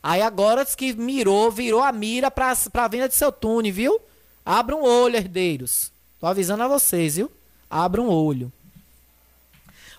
Aí 0.00 0.22
agora 0.22 0.64
diz 0.64 0.76
que 0.76 0.92
mirou, 0.92 1.50
virou 1.50 1.82
a 1.82 1.90
mira 1.90 2.30
pra, 2.30 2.54
pra 2.70 2.86
venda 2.86 3.08
de 3.08 3.16
seu 3.16 3.32
tune, 3.32 3.72
viu? 3.72 4.00
Abra 4.46 4.76
um 4.76 4.84
olho, 4.84 5.16
herdeiros. 5.16 5.90
Tô 6.20 6.28
avisando 6.28 6.62
a 6.62 6.68
vocês, 6.68 7.16
viu? 7.16 7.28
Abra 7.68 8.00
um 8.00 8.08
olho. 8.08 8.52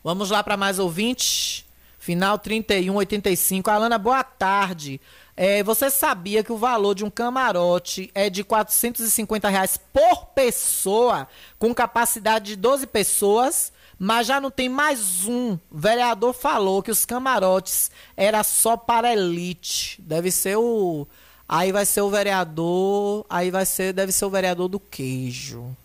Vamos 0.06 0.30
lá 0.30 0.44
para 0.44 0.56
mais 0.56 0.78
ouvintes. 0.78 1.66
Final 1.98 2.38
3185. 2.38 3.72
Alana, 3.72 3.98
boa 3.98 4.24
tarde. 4.24 5.02
É, 5.36 5.64
você 5.64 5.90
sabia 5.90 6.44
que 6.44 6.52
o 6.52 6.58
valor 6.58 6.94
de 6.94 7.04
um 7.04 7.10
camarote 7.10 8.12
é 8.14 8.30
de 8.30 8.44
450 8.44 9.50
reais 9.50 9.80
por 9.92 10.28
pessoa, 10.28 11.28
com 11.58 11.74
capacidade 11.74 12.46
de 12.46 12.56
12 12.56 12.86
pessoas? 12.86 13.74
Mas 13.98 14.28
já 14.28 14.40
não 14.40 14.52
tem 14.52 14.70
mais 14.70 15.26
um. 15.26 15.58
Vereador 15.72 16.34
falou 16.34 16.84
que 16.84 16.92
os 16.92 17.04
camarotes 17.04 17.90
era 18.16 18.44
só 18.44 18.78
para 18.78 19.12
elite. 19.12 20.00
Deve 20.04 20.30
ser 20.30 20.56
o. 20.56 21.08
Aí 21.50 21.72
vai 21.72 21.84
ser 21.84 22.02
o 22.02 22.12
vereador. 22.12 23.26
Aí 23.28 23.50
vai 23.50 23.66
ser. 23.66 23.92
Deve 23.92 24.12
ser 24.12 24.26
o 24.26 24.30
vereador 24.30 24.68
do 24.68 24.80
queijo. 24.80 25.76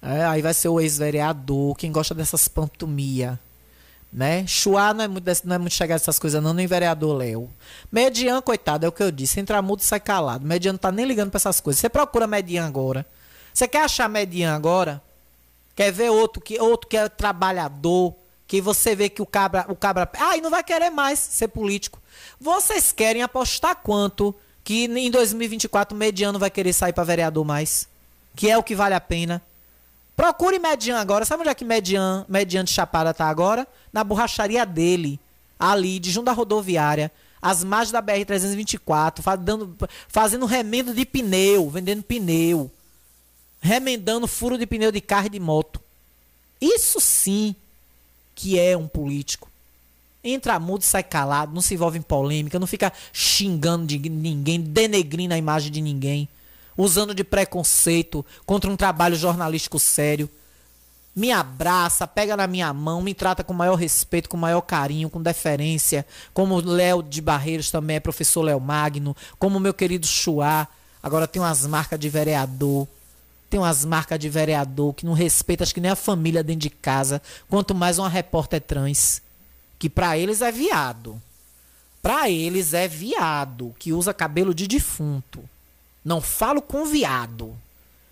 É, 0.00 0.24
aí 0.24 0.42
vai 0.42 0.54
ser 0.54 0.68
o 0.68 0.80
ex-vereador. 0.80 1.74
Quem 1.76 1.90
gosta 1.90 2.14
dessas 2.14 2.48
pantomia. 2.48 3.38
Né? 4.10 4.46
Chuá 4.46 4.94
não 4.94 5.04
é 5.04 5.08
muito, 5.08 5.26
não 5.44 5.56
é 5.56 5.58
muito 5.58 5.74
chegar 5.74 5.96
essas 5.96 6.18
coisas, 6.18 6.42
não, 6.42 6.54
nem 6.54 6.66
vereador 6.66 7.14
Léo. 7.14 7.50
Median, 7.92 8.40
coitado, 8.40 8.86
é 8.86 8.88
o 8.88 8.92
que 8.92 9.02
eu 9.02 9.10
disse. 9.10 9.38
Entra 9.38 9.60
mudo 9.60 9.82
sai 9.82 10.00
calado. 10.00 10.46
Median 10.46 10.72
não 10.72 10.78
tá 10.78 10.90
nem 10.90 11.04
ligando 11.04 11.30
para 11.30 11.38
essas 11.38 11.60
coisas. 11.60 11.80
Você 11.80 11.88
procura 11.88 12.26
Median 12.26 12.66
agora. 12.66 13.04
Você 13.52 13.68
quer 13.68 13.82
achar 13.82 14.08
Median 14.08 14.54
agora? 14.54 15.02
Quer 15.76 15.92
ver 15.92 16.10
outro 16.10 16.40
que 16.40 16.58
outro 16.58 16.88
que 16.88 16.96
é 16.96 17.08
trabalhador, 17.08 18.14
que 18.46 18.60
você 18.60 18.96
vê 18.96 19.08
que 19.08 19.20
o 19.20 19.26
cabra, 19.26 19.66
o 19.68 19.76
cabra, 19.76 20.10
ah, 20.18 20.36
e 20.36 20.40
não 20.40 20.50
vai 20.50 20.64
querer 20.64 20.90
mais 20.90 21.18
ser 21.18 21.48
político. 21.48 22.00
Vocês 22.40 22.92
querem 22.92 23.22
apostar 23.22 23.76
quanto 23.76 24.34
que 24.64 24.84
em 24.84 25.10
2024 25.10 25.94
o 25.94 25.98
mediano 25.98 26.38
vai 26.38 26.50
querer 26.50 26.72
sair 26.72 26.92
para 26.92 27.04
vereador 27.04 27.44
mais? 27.44 27.86
Que 28.34 28.50
é 28.50 28.56
o 28.56 28.62
que 28.62 28.74
vale 28.74 28.94
a 28.94 29.00
pena. 29.00 29.42
Procure 30.18 30.58
Median 30.58 30.98
agora. 30.98 31.24
Sabe 31.24 31.42
onde 31.42 31.50
é 31.50 31.54
que 31.54 31.64
Median, 31.64 32.26
Median 32.28 32.64
de 32.64 32.72
Chapada 32.72 33.14
tá 33.14 33.26
agora? 33.26 33.68
Na 33.92 34.02
borracharia 34.02 34.66
dele, 34.66 35.20
ali, 35.56 36.00
de 36.00 36.10
junto 36.10 36.24
da 36.24 36.32
rodoviária, 36.32 37.12
as 37.40 37.62
margens 37.62 37.92
da 37.92 38.02
BR-324, 38.02 39.22
fazendo, 40.08 40.44
remendo 40.44 40.92
de 40.92 41.06
pneu, 41.06 41.70
vendendo 41.70 42.02
pneu 42.02 42.68
remendando 43.60 44.26
furo 44.26 44.56
de 44.56 44.66
pneu 44.66 44.92
de 44.92 45.00
carro 45.00 45.26
e 45.26 45.30
de 45.30 45.40
moto. 45.40 45.80
Isso 46.60 47.00
sim 47.00 47.54
que 48.34 48.58
é 48.58 48.76
um 48.76 48.88
político. 48.88 49.48
Entra 50.22 50.58
mudo, 50.58 50.82
sai 50.82 51.02
calado, 51.02 51.54
não 51.54 51.60
se 51.60 51.74
envolve 51.74 51.98
em 51.98 52.02
polêmica, 52.02 52.58
não 52.58 52.66
fica 52.66 52.92
xingando 53.12 53.86
de 53.86 53.98
ninguém, 54.08 54.60
denegrindo 54.60 55.34
a 55.34 55.38
imagem 55.38 55.70
de 55.70 55.80
ninguém, 55.80 56.28
usando 56.78 57.14
de 57.14 57.24
preconceito 57.24 58.24
contra 58.46 58.70
um 58.70 58.76
trabalho 58.76 59.16
jornalístico 59.16 59.78
sério. 59.78 60.30
Me 61.14 61.32
abraça, 61.32 62.06
pega 62.06 62.36
na 62.36 62.46
minha 62.46 62.72
mão, 62.72 63.02
me 63.02 63.12
trata 63.12 63.42
com 63.42 63.52
maior 63.52 63.74
respeito, 63.74 64.28
com 64.28 64.36
maior 64.36 64.60
carinho, 64.60 65.10
com 65.10 65.20
deferência, 65.20 66.06
como 66.32 66.60
Léo 66.60 67.02
de 67.02 67.20
Barreiros 67.20 67.72
também 67.72 67.96
é 67.96 68.00
professor 68.00 68.42
Léo 68.42 68.60
Magno, 68.60 69.16
como 69.36 69.58
o 69.58 69.60
meu 69.60 69.74
querido 69.74 70.06
Chuá, 70.06 70.68
agora 71.02 71.26
tem 71.26 71.42
umas 71.42 71.66
marcas 71.66 71.98
de 71.98 72.08
vereador 72.08 72.86
tem 73.50 73.58
umas 73.58 73.84
marcas 73.84 74.18
de 74.18 74.28
vereador 74.28 74.92
que 74.92 75.06
não 75.06 75.14
respeita, 75.14 75.64
acho 75.64 75.74
que 75.74 75.80
nem 75.80 75.90
a 75.90 75.96
família 75.96 76.42
dentro 76.42 76.60
de 76.60 76.70
casa, 76.70 77.22
quanto 77.48 77.74
mais 77.74 77.98
uma 77.98 78.08
repórter 78.08 78.60
trans, 78.60 79.22
que 79.78 79.88
para 79.88 80.18
eles 80.18 80.42
é 80.42 80.52
viado. 80.52 81.20
Para 82.02 82.28
eles 82.28 82.74
é 82.74 82.86
viado, 82.86 83.74
que 83.78 83.92
usa 83.92 84.12
cabelo 84.12 84.54
de 84.54 84.66
defunto. 84.66 85.42
Não 86.04 86.20
falo 86.20 86.62
com 86.62 86.84
viado. 86.84 87.56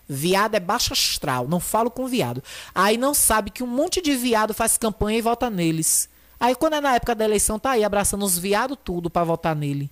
Viado 0.09 0.55
é 0.55 0.61
baixo 0.61 0.93
astral, 0.93 1.49
não 1.49 1.59
falo 1.59 1.91
com 1.91 2.07
viado. 2.07 2.43
Aí 2.75 2.97
não 2.97 3.13
sabe 3.13 3.51
que 3.51 3.63
um 3.63 3.67
monte 3.67 4.01
de 4.01 4.15
viado 4.15 4.55
faz 4.55 4.79
campanha 4.79 5.19
e 5.19 5.23
vota 5.23 5.51
neles. 5.51 6.09
Aí 6.39 6.55
quando 6.55 6.75
é 6.75 6.81
na 6.81 6.95
época 6.95 7.15
da 7.15 7.25
eleição, 7.25 7.59
tá 7.59 7.73
aí 7.73 7.83
abraçando 7.83 8.25
os 8.25 8.39
viados 8.39 8.79
tudo 8.85 9.11
para 9.11 9.25
votar 9.25 9.57
nele. 9.57 9.91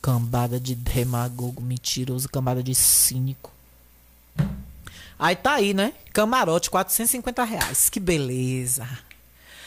Cambada 0.00 0.58
de 0.58 0.74
demagogo, 0.74 1.60
mentiroso, 1.60 2.28
cambada 2.28 2.62
de 2.62 2.74
cínico. 2.74 3.52
Aí 5.18 5.34
tá 5.34 5.54
aí, 5.54 5.74
né? 5.74 5.92
Camarote, 6.12 6.70
450 6.70 7.44
reais. 7.44 7.90
Que 7.90 7.98
beleza. 7.98 8.88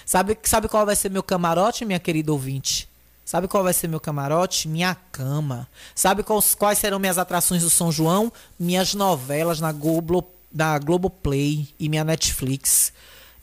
Sabe, 0.06 0.38
sabe 0.44 0.68
qual 0.68 0.86
vai 0.86 0.96
ser 0.96 1.12
meu 1.12 1.22
camarote, 1.22 1.86
minha 1.86 2.00
querida 2.00 2.32
ouvinte? 2.32 2.90
Sabe 3.32 3.48
qual 3.48 3.64
vai 3.64 3.72
ser 3.72 3.88
meu 3.88 4.02
camarote? 4.02 4.68
Minha 4.68 4.94
cama. 4.94 5.66
Sabe 5.96 6.22
quais, 6.22 6.54
quais 6.54 6.78
serão 6.78 7.00
minhas 7.00 7.18
atrações 7.18 7.64
do 7.64 7.70
São 7.70 7.90
João? 7.90 8.30
Minhas 8.60 8.94
novelas 8.94 9.62
na 9.62 9.72
Globo, 9.72 10.28
na 10.54 10.78
Globoplay 10.78 11.66
e 11.80 11.88
minha 11.88 12.04
Netflix. 12.04 12.92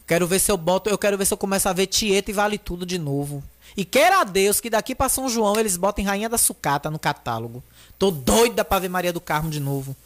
Quero 0.06 0.27
ver 0.27 0.40
se 0.40 0.52
eu 0.52 0.59
boto, 0.59 0.90
eu 0.90 0.98
quero 0.98 1.16
ver 1.16 1.24
se 1.24 1.32
eu 1.32 1.39
começo 1.39 1.70
a 1.70 1.73
ver 1.73 1.86
Tieta 1.86 2.31
e 2.31 2.35
Vale 2.35 2.59
Tudo 2.59 2.85
de 2.85 2.98
novo. 2.98 3.43
E 3.74 3.82
queira 3.82 4.20
a 4.20 4.24
Deus 4.24 4.60
que 4.60 4.69
daqui 4.69 4.94
para 4.94 5.09
São 5.09 5.27
João 5.27 5.59
eles 5.59 5.78
botem 5.78 6.05
Rainha 6.05 6.28
da 6.28 6.36
Sucata 6.36 6.90
no 6.90 6.98
catálogo. 6.98 7.65
Tô 7.98 8.10
doida 8.10 8.66
pra 8.66 8.78
ver 8.78 8.90
Maria 8.90 9.10
do 9.10 9.23
Carmo 9.23 9.48
de 9.48 9.59
novo. 9.59 9.97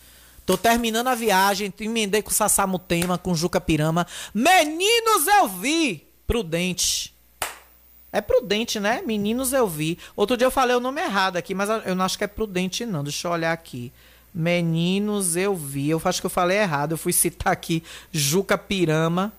Tô 0.47 0.57
terminando 0.57 1.09
a 1.09 1.17
viagem, 1.17 1.75
emendei 1.81 2.23
com 2.23 2.31
Sassamutema, 2.31 3.19
com 3.19 3.35
Juca 3.35 3.61
Pirama. 3.61 4.07
Meninos 4.33 5.27
eu 5.27 5.49
vi! 5.49 6.07
Prudente. 6.25 7.12
É 8.13 8.21
prudente, 8.21 8.79
né? 8.79 9.03
Meninos 9.07 9.55
eu 9.55 9.67
vi. 9.67 9.99
Outro 10.15 10.37
dia 10.37 10.47
eu 10.47 10.51
falei 10.51 10.77
o 10.77 10.81
nome 10.81 11.01
errado 11.01 11.39
aqui, 11.39 11.55
mas 11.55 11.69
eu 11.87 11.95
não 11.95 12.05
acho 12.05 12.19
que 12.19 12.25
é 12.25 12.27
prudente, 12.27 12.85
não. 12.85 13.03
Deixa 13.03 13.27
eu 13.27 13.33
olhar 13.33 13.53
aqui. 13.53 13.91
Meninos 14.35 15.35
eu 15.35 15.57
vi. 15.57 15.89
Eu 15.89 16.01
acho 16.05 16.21
que 16.21 16.27
eu 16.27 16.31
falei 16.31 16.59
errado. 16.59 16.93
Eu 16.93 16.99
fui 16.99 17.13
citar 17.13 17.53
aqui 17.53 17.83
Juca 18.13 18.59
Pirama. 18.59 19.33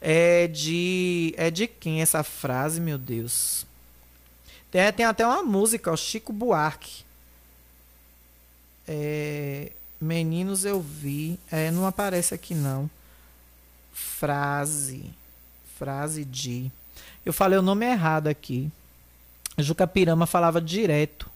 É 0.00 0.46
de. 0.46 1.32
É 1.38 1.50
de 1.50 1.66
quem 1.66 2.02
essa 2.02 2.22
frase, 2.22 2.80
meu 2.80 2.98
Deus? 2.98 3.64
Tem, 4.70 4.92
tem 4.92 5.06
até 5.06 5.24
uma 5.26 5.42
música, 5.42 5.90
o 5.90 5.96
Chico 5.96 6.32
Buarque. 6.32 7.04
É. 8.86 9.72
Meninos 9.98 10.64
eu 10.64 10.80
vi. 10.80 11.38
É, 11.50 11.70
não 11.70 11.86
aparece 11.86 12.34
aqui 12.34 12.54
não. 12.54 12.90
Frase. 13.92 15.04
Frase 15.78 16.24
de. 16.24 16.70
Eu 17.24 17.32
falei 17.32 17.58
o 17.58 17.62
nome 17.62 17.86
errado 17.86 18.28
aqui. 18.28 18.70
Juca 19.58 19.86
Pirama 19.86 20.26
falava 20.26 20.60
direto. 20.60 21.30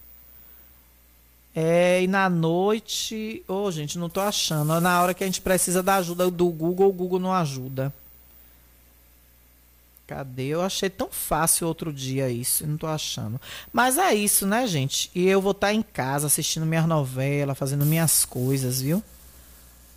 É, 1.54 2.02
e 2.02 2.06
na 2.06 2.28
noite. 2.28 3.42
Ô, 3.48 3.64
oh, 3.64 3.70
gente, 3.70 3.98
não 3.98 4.10
tô 4.10 4.20
achando. 4.20 4.78
Na 4.80 5.02
hora 5.02 5.14
que 5.14 5.24
a 5.24 5.26
gente 5.26 5.40
precisa 5.40 5.82
da 5.82 5.96
ajuda 5.96 6.30
do 6.30 6.48
Google, 6.50 6.88
o 6.88 6.92
Google 6.92 7.18
não 7.18 7.32
ajuda. 7.32 7.92
Cadê? 10.06 10.44
Eu 10.44 10.62
achei 10.62 10.88
tão 10.88 11.08
fácil 11.10 11.66
outro 11.66 11.92
dia 11.92 12.30
isso, 12.30 12.64
não 12.64 12.76
tô 12.76 12.86
achando. 12.86 13.40
Mas 13.72 13.98
é 13.98 14.14
isso, 14.14 14.46
né, 14.46 14.64
gente? 14.66 15.10
E 15.14 15.26
eu 15.26 15.40
vou 15.40 15.50
estar 15.50 15.68
tá 15.68 15.72
em 15.72 15.82
casa 15.82 16.28
assistindo 16.28 16.64
minhas 16.64 16.86
novelas, 16.86 17.58
fazendo 17.58 17.84
minhas 17.84 18.24
coisas, 18.24 18.80
viu? 18.80 19.02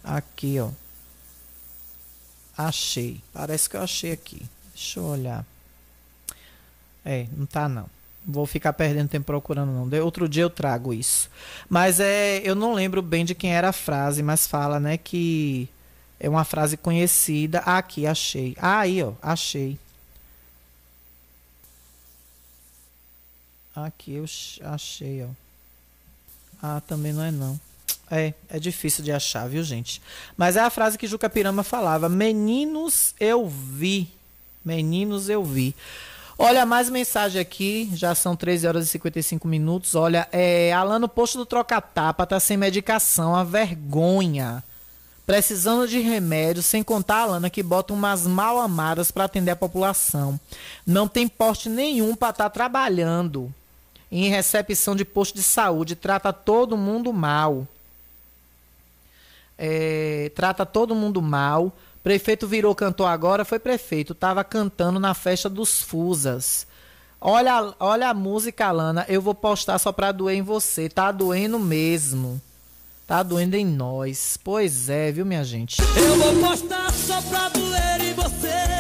Aqui, 0.04 0.60
ó. 0.60 0.70
Achei. 2.58 3.22
Parece 3.32 3.70
que 3.70 3.78
eu 3.78 3.82
achei 3.82 4.12
aqui. 4.12 4.42
Deixa 4.74 5.00
eu 5.00 5.04
olhar. 5.04 5.46
É, 7.06 7.26
não 7.36 7.46
tá 7.46 7.68
não. 7.70 7.90
Vou 8.26 8.46
ficar 8.46 8.74
perdendo 8.74 9.10
tempo 9.10 9.26
procurando, 9.26 9.72
não. 9.72 9.88
De 9.88 10.00
outro 10.00 10.28
dia 10.28 10.44
eu 10.44 10.50
trago 10.50 10.94
isso. 10.94 11.30
Mas 11.68 12.00
é, 12.00 12.42
eu 12.44 12.54
não 12.54 12.74
lembro 12.74 13.02
bem 13.02 13.26
de 13.26 13.34
quem 13.34 13.54
era 13.54 13.70
a 13.70 13.74
frase, 13.74 14.22
mas 14.22 14.46
fala, 14.46 14.80
né, 14.80 14.98
que 14.98 15.70
é 16.20 16.30
uma 16.30 16.44
frase 16.44 16.78
conhecida. 16.78 17.64
Ah, 17.66 17.78
aqui, 17.78 18.06
achei. 18.06 18.56
Ah, 18.60 18.80
aí, 18.80 19.02
ó, 19.02 19.14
achei. 19.22 19.80
Aqui 23.76 24.14
eu 24.14 24.26
achei, 24.66 25.24
ó. 25.24 25.30
Ah, 26.62 26.82
também 26.86 27.14
não 27.14 27.24
é 27.24 27.32
não. 27.32 27.60
É, 28.12 28.34
é 28.50 28.60
difícil 28.60 29.04
de 29.04 29.12
achar, 29.12 29.48
viu, 29.48 29.64
gente? 29.64 30.02
Mas 30.36 30.56
é 30.56 30.62
a 30.62 30.70
frase 30.70 30.98
que 30.98 31.08
Juca 31.08 31.30
Pirama 31.30 31.64
falava: 31.64 32.10
Meninos, 32.10 33.14
eu 33.20 33.48
vi. 33.48 34.10
Meninos, 34.66 35.30
eu 35.30 35.44
vi. 35.44 35.76
Olha, 36.42 36.66
mais 36.66 36.90
mensagem 36.90 37.42
aqui. 37.42 37.92
Já 37.94 38.16
são 38.16 38.34
13 38.34 38.66
horas 38.66 38.86
e 38.86 38.88
55 38.88 39.46
minutos. 39.46 39.94
Olha, 39.94 40.26
é, 40.32 40.72
Alano 40.72 41.10
Posto 41.10 41.38
do 41.38 41.46
Troca-Tapa 41.46 42.26
tá 42.26 42.40
sem 42.40 42.56
medicação. 42.56 43.36
A 43.36 43.44
vergonha. 43.44 44.64
Precisando 45.26 45.86
de 45.86 46.00
remédio, 46.00 46.64
sem 46.64 46.82
contar 46.82 47.18
a 47.18 47.22
Alana 47.24 47.50
que 47.50 47.62
bota 47.62 47.94
umas 47.94 48.26
mal 48.26 48.58
amadas 48.58 49.12
para 49.12 49.26
atender 49.26 49.52
a 49.52 49.56
população. 49.56 50.40
Não 50.88 51.10
tem 51.10 51.28
porte 51.28 51.68
nenhum 51.68 52.16
para 52.16 52.30
estar 52.30 52.46
tá 52.46 52.50
trabalhando 52.50 53.54
em 54.10 54.30
recepção 54.30 54.96
de 54.96 55.04
posto 55.04 55.36
de 55.36 55.44
saúde. 55.44 55.94
Trata 55.94 56.32
todo 56.32 56.78
mundo 56.78 57.12
mal 57.12 57.68
é, 59.60 60.32
trata 60.34 60.66
todo 60.66 60.96
mundo 60.96 61.22
mal. 61.22 61.74
Prefeito 62.10 62.48
virou 62.48 62.74
cantor 62.74 63.06
agora, 63.06 63.46
foi 63.46 63.60
prefeito, 63.60 64.16
tava 64.16 64.44
cantando 64.44 65.00
na 65.00 65.14
festa 65.14 65.48
dos 65.48 65.84
Fusas. 65.84 66.66
Olha, 67.22 67.72
olha 67.80 68.10
a 68.10 68.16
música, 68.16 68.72
Lana, 68.72 69.06
eu 69.08 69.22
vou 69.22 69.36
postar 69.36 69.78
só 69.78 69.92
pra 69.92 70.12
doer 70.12 70.36
em 70.36 70.42
você. 70.42 70.90
Tá 70.90 71.12
doendo 71.12 71.60
mesmo. 71.60 72.42
Tá 73.06 73.22
doendo 73.22 73.56
em 73.56 73.64
nós. 73.64 74.40
Pois 74.44 74.90
é, 74.90 75.12
viu, 75.12 75.24
minha 75.24 75.44
gente? 75.44 75.78
Eu 75.96 76.18
vou 76.18 76.50
postar 76.50 76.92
só 76.94 77.22
pra 77.22 77.48
doer 77.50 78.02
em 78.02 78.14
você. 78.16 78.79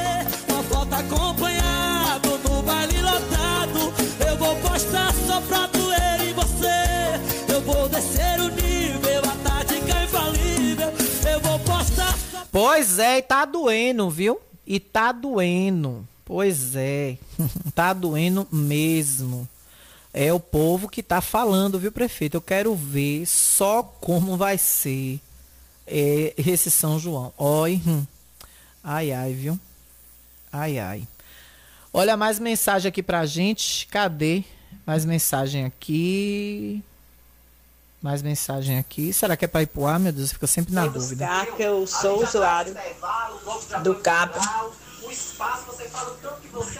Pois 12.52 13.00
é, 13.00 13.18
e 13.18 13.22
tá 13.22 13.46
doendo, 13.46 14.10
viu? 14.10 14.40
E 14.66 14.80
tá 14.80 15.12
doendo. 15.12 16.08
Pois 16.26 16.76
é, 16.76 17.18
tá 17.74 17.94
doendo 17.94 18.48
mesmo. 18.52 19.48
É 20.14 20.34
o 20.34 20.40
povo 20.40 20.90
que 20.90 21.04
tá 21.04 21.22
falando, 21.22 21.80
viu, 21.80 21.92
prefeito? 21.92 22.38
Eu 22.38 22.42
quero 22.42 22.76
ver 22.76 23.26
só 23.26 23.84
como 23.84 24.38
vai 24.38 24.58
ser 24.58 25.20
é, 25.86 26.34
esse 26.38 26.72
São 26.72 27.00
João. 27.00 27.34
Oi, 27.38 27.82
hum. 27.86 28.06
ai, 28.84 29.12
ai, 29.12 29.34
viu? 29.34 29.60
Ai, 30.52 30.80
ai. 30.80 31.08
Olha 31.94 32.16
mais 32.16 32.40
mensagem 32.40 32.90
aqui 32.90 33.02
pra 33.02 33.26
gente. 33.26 33.88
Cadê? 33.88 34.44
Mais 34.86 35.06
mensagem 35.06 35.66
aqui. 35.66 36.84
Mais 38.02 38.22
mensagem 38.22 38.78
aqui. 38.78 39.12
Será 39.12 39.36
que 39.36 39.44
é 39.44 39.48
para 39.48 39.62
ir 39.62 39.68
pro 39.68 39.86
ar, 39.86 40.00
meu 40.00 40.12
Deus? 40.12 40.32
Fica 40.32 40.48
sempre 40.48 40.74
na 40.74 40.88
dúvida. 40.88 41.26
Buscar 41.26 41.46
que 41.48 41.64
eu 41.64 41.86
sou 41.86 42.24
usuário 42.24 42.76
do 43.84 43.96
CAPA. 43.96 44.40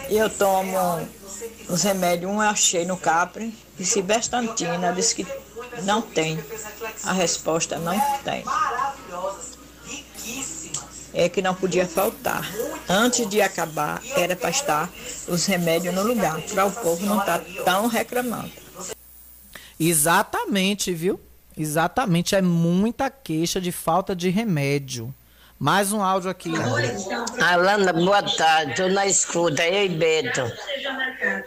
E 0.08 0.16
eu 0.16 0.30
tomo 0.30 0.78
os 1.68 1.82
remédios, 1.82 2.30
um 2.30 2.42
eu 2.42 2.48
achei 2.48 2.84
no 2.86 2.96
Capri, 2.96 3.54
e 3.78 3.84
Cibestantina 3.84 4.92
disse 4.92 5.14
que 5.14 5.26
não 5.82 6.00
tem. 6.00 6.42
A 7.04 7.12
resposta 7.12 7.78
não 7.78 7.98
tem. 8.24 8.44
É 11.12 11.28
que 11.28 11.42
não 11.42 11.54
podia 11.54 11.86
faltar. 11.86 12.48
Antes 12.88 13.28
de 13.28 13.42
acabar, 13.42 14.00
era 14.16 14.36
para 14.36 14.50
estar 14.50 14.88
os 15.28 15.44
remédios 15.44 15.94
no 15.94 16.02
lugar, 16.02 16.40
para 16.42 16.64
o 16.66 16.72
povo 16.72 17.04
não 17.04 17.18
estar 17.18 17.40
tão 17.64 17.88
reclamando. 17.88 18.52
Exatamente, 19.80 20.92
viu? 20.92 21.18
Exatamente. 21.56 22.36
É 22.36 22.42
muita 22.42 23.08
queixa 23.08 23.58
de 23.58 23.72
falta 23.72 24.14
de 24.14 24.28
remédio. 24.28 25.12
Mais 25.58 25.90
um 25.90 26.02
áudio 26.02 26.30
aqui. 26.30 26.52
Alana, 27.40 27.90
boa 27.92 28.22
tarde. 28.22 28.72
Estou 28.72 28.90
na 28.90 29.06
escuta, 29.06 29.66
eu 29.66 29.86
e 29.86 29.88
Beto. 29.88 30.42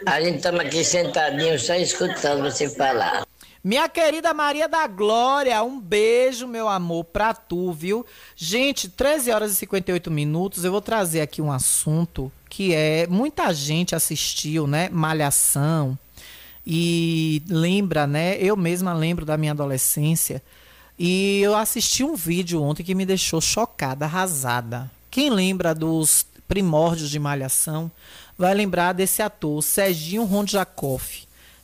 A 0.04 0.20
gente 0.20 0.36
estamos 0.36 0.60
aqui 0.60 0.84
sentadinhos, 0.84 1.64
só 1.64 1.74
escutando 1.74 2.42
você 2.42 2.68
falar. 2.68 3.24
Minha 3.62 3.88
querida 3.88 4.34
Maria 4.34 4.68
da 4.68 4.86
Glória, 4.86 5.62
um 5.62 5.80
beijo, 5.80 6.46
meu 6.46 6.68
amor, 6.68 7.04
pra 7.04 7.32
tu, 7.32 7.72
viu? 7.72 8.04
Gente, 8.36 8.88
13 8.88 9.30
horas 9.30 9.52
e 9.52 9.56
58 9.56 10.10
minutos, 10.10 10.64
eu 10.64 10.72
vou 10.72 10.82
trazer 10.82 11.20
aqui 11.22 11.40
um 11.40 11.50
assunto 11.50 12.30
que 12.50 12.74
é. 12.74 13.06
Muita 13.06 13.54
gente 13.54 13.94
assistiu, 13.94 14.66
né? 14.66 14.88
Malhação. 14.92 15.98
E 16.66 17.42
lembra, 17.48 18.06
né? 18.06 18.36
Eu 18.38 18.56
mesma 18.56 18.92
lembro 18.92 19.24
da 19.24 19.36
minha 19.36 19.52
adolescência. 19.52 20.42
E 20.98 21.40
eu 21.42 21.54
assisti 21.54 22.04
um 22.04 22.14
vídeo 22.14 22.62
ontem 22.62 22.84
que 22.84 22.94
me 22.94 23.04
deixou 23.04 23.40
chocada, 23.40 24.04
arrasada. 24.04 24.90
Quem 25.10 25.28
lembra 25.28 25.74
dos 25.74 26.26
primórdios 26.48 27.10
de 27.10 27.18
Malhação 27.18 27.90
vai 28.38 28.54
lembrar 28.54 28.92
desse 28.92 29.22
ator, 29.22 29.62
Serginho 29.62 30.24
Rondjakov. 30.24 31.02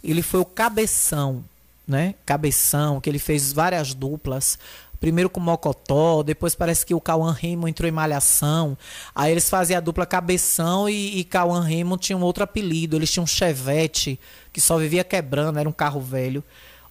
Ele 0.03 0.23
foi 0.23 0.41
o 0.41 0.45
cabeção, 0.45 1.45
né? 1.87 2.15
Cabeção, 2.25 3.01
que 3.01 3.09
ele 3.09 3.19
fez 3.19 3.53
várias 3.53 3.95
duplas. 3.95 4.59
Primeiro 5.01 5.31
com 5.31 5.41
Mocotó, 5.41 6.23
depois 6.23 6.55
parece 6.55 6.85
que 6.85 6.95
o 6.95 7.01
Cauã 7.01 7.33
Raymond 7.33 7.71
entrou 7.71 7.89
em 7.89 7.93
Malhação. 7.93 8.77
Aí 9.15 9.33
eles 9.33 9.49
faziam 9.49 9.79
a 9.79 9.81
dupla 9.81 10.05
Cabeção 10.05 10.91
e, 10.91 11.19
e 11.19 11.25
Cauã 11.25 11.63
Raymond 11.63 12.03
tinha 12.03 12.19
um 12.19 12.23
outro 12.23 12.45
apelido. 12.45 12.97
Eles 12.97 13.11
tinham 13.11 13.25
um 13.25 13.27
Chevette 13.27 14.21
que 14.53 14.61
só 14.61 14.77
vivia 14.77 15.03
quebrando, 15.03 15.59
era 15.59 15.67
um 15.67 15.73
carro 15.73 16.03
velho. 16.03 16.45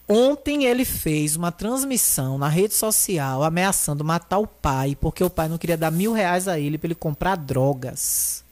Ontem 0.08 0.66
ele 0.66 0.86
fez 0.86 1.36
uma 1.36 1.52
transmissão 1.52 2.40
na 2.40 2.50
rede 2.50 2.74
social 2.74 3.44
ameaçando 3.44 4.04
matar 4.04 4.40
o 4.40 4.48
pai, 4.48 4.98
porque 5.00 5.24
o 5.24 5.30
pai 5.30 5.48
não 5.48 5.60
queria 5.60 5.78
dar 5.78 5.92
mil 5.92 6.12
reais 6.12 6.48
a 6.48 6.60
ele 6.60 6.80
para 6.80 6.88
ele 6.88 6.96
comprar 6.96 7.38
drogas. 7.38 8.44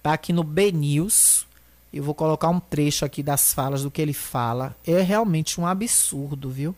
Tá 0.00 0.12
aqui 0.12 0.32
no 0.32 0.44
B 0.44 0.70
News. 0.70 1.44
Eu 1.92 2.04
vou 2.04 2.14
colocar 2.14 2.50
um 2.50 2.60
trecho 2.60 3.04
aqui 3.04 3.20
das 3.20 3.52
falas 3.52 3.82
do 3.82 3.90
que 3.90 4.00
ele 4.00 4.12
fala. 4.12 4.76
É 4.86 5.00
realmente 5.00 5.60
um 5.60 5.66
absurdo, 5.66 6.50
viu? 6.50 6.72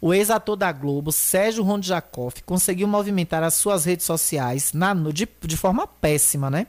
O 0.00 0.12
ex-ator 0.12 0.56
da 0.56 0.70
Globo, 0.72 1.10
Sérgio 1.10 1.64
Rondjakov, 1.64 2.34
conseguiu 2.44 2.86
movimentar 2.86 3.42
as 3.42 3.54
suas 3.54 3.84
redes 3.84 4.04
sociais 4.04 4.72
na, 4.72 4.94
de, 4.94 5.28
de 5.42 5.56
forma 5.56 5.86
péssima, 5.86 6.50
né? 6.50 6.66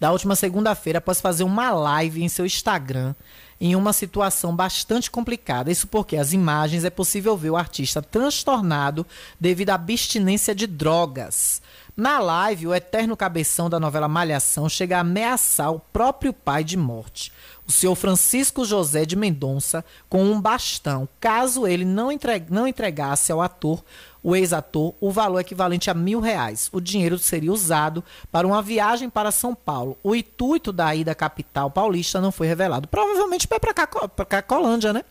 Da 0.00 0.10
última 0.10 0.34
segunda-feira, 0.34 0.98
após 0.98 1.20
fazer 1.20 1.44
uma 1.44 1.70
live 1.70 2.22
em 2.22 2.28
seu 2.28 2.46
Instagram, 2.46 3.14
em 3.60 3.74
uma 3.76 3.92
situação 3.92 4.54
bastante 4.54 5.10
complicada. 5.10 5.70
Isso 5.70 5.86
porque 5.86 6.16
as 6.16 6.32
imagens 6.32 6.84
é 6.84 6.90
possível 6.90 7.36
ver 7.36 7.50
o 7.50 7.56
artista 7.56 8.00
transtornado 8.00 9.06
devido 9.38 9.70
à 9.70 9.74
abstinência 9.74 10.54
de 10.54 10.66
drogas. 10.66 11.60
Na 11.96 12.20
live, 12.20 12.68
o 12.68 12.74
eterno 12.74 13.16
cabeção 13.16 13.68
da 13.68 13.80
novela 13.80 14.06
Malhação 14.06 14.68
chega 14.68 14.98
a 14.98 15.00
ameaçar 15.00 15.72
o 15.72 15.80
próprio 15.80 16.32
pai 16.32 16.62
de 16.62 16.76
morte, 16.76 17.32
o 17.68 17.72
senhor 17.72 17.94
Francisco 17.94 18.64
José 18.64 19.04
de 19.04 19.14
Mendonça, 19.14 19.84
com 20.08 20.24
um 20.24 20.40
bastão, 20.40 21.06
caso 21.20 21.66
ele 21.66 21.84
não, 21.84 22.08
não 22.48 22.66
entregasse 22.66 23.30
ao 23.30 23.42
ator, 23.42 23.84
o 24.22 24.34
ex-ator, 24.34 24.94
o 24.98 25.10
valor 25.10 25.38
equivalente 25.38 25.90
a 25.90 25.94
mil 25.94 26.18
reais. 26.18 26.70
O 26.72 26.80
dinheiro 26.80 27.18
seria 27.18 27.52
usado 27.52 28.02
para 28.32 28.46
uma 28.46 28.62
viagem 28.62 29.10
para 29.10 29.30
São 29.30 29.54
Paulo. 29.54 29.98
O 30.02 30.14
intuito 30.14 30.72
da 30.72 30.94
ida 30.94 31.12
à 31.12 31.14
capital 31.14 31.70
paulista 31.70 32.22
não 32.22 32.32
foi 32.32 32.46
revelado. 32.46 32.88
Provavelmente 32.88 33.46
para 33.46 33.58
a 33.58 34.24
Cracolândia, 34.24 34.92
né? 34.94 35.04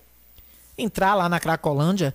Entrar 0.76 1.14
lá 1.14 1.30
na 1.30 1.40
Cracolândia, 1.40 2.14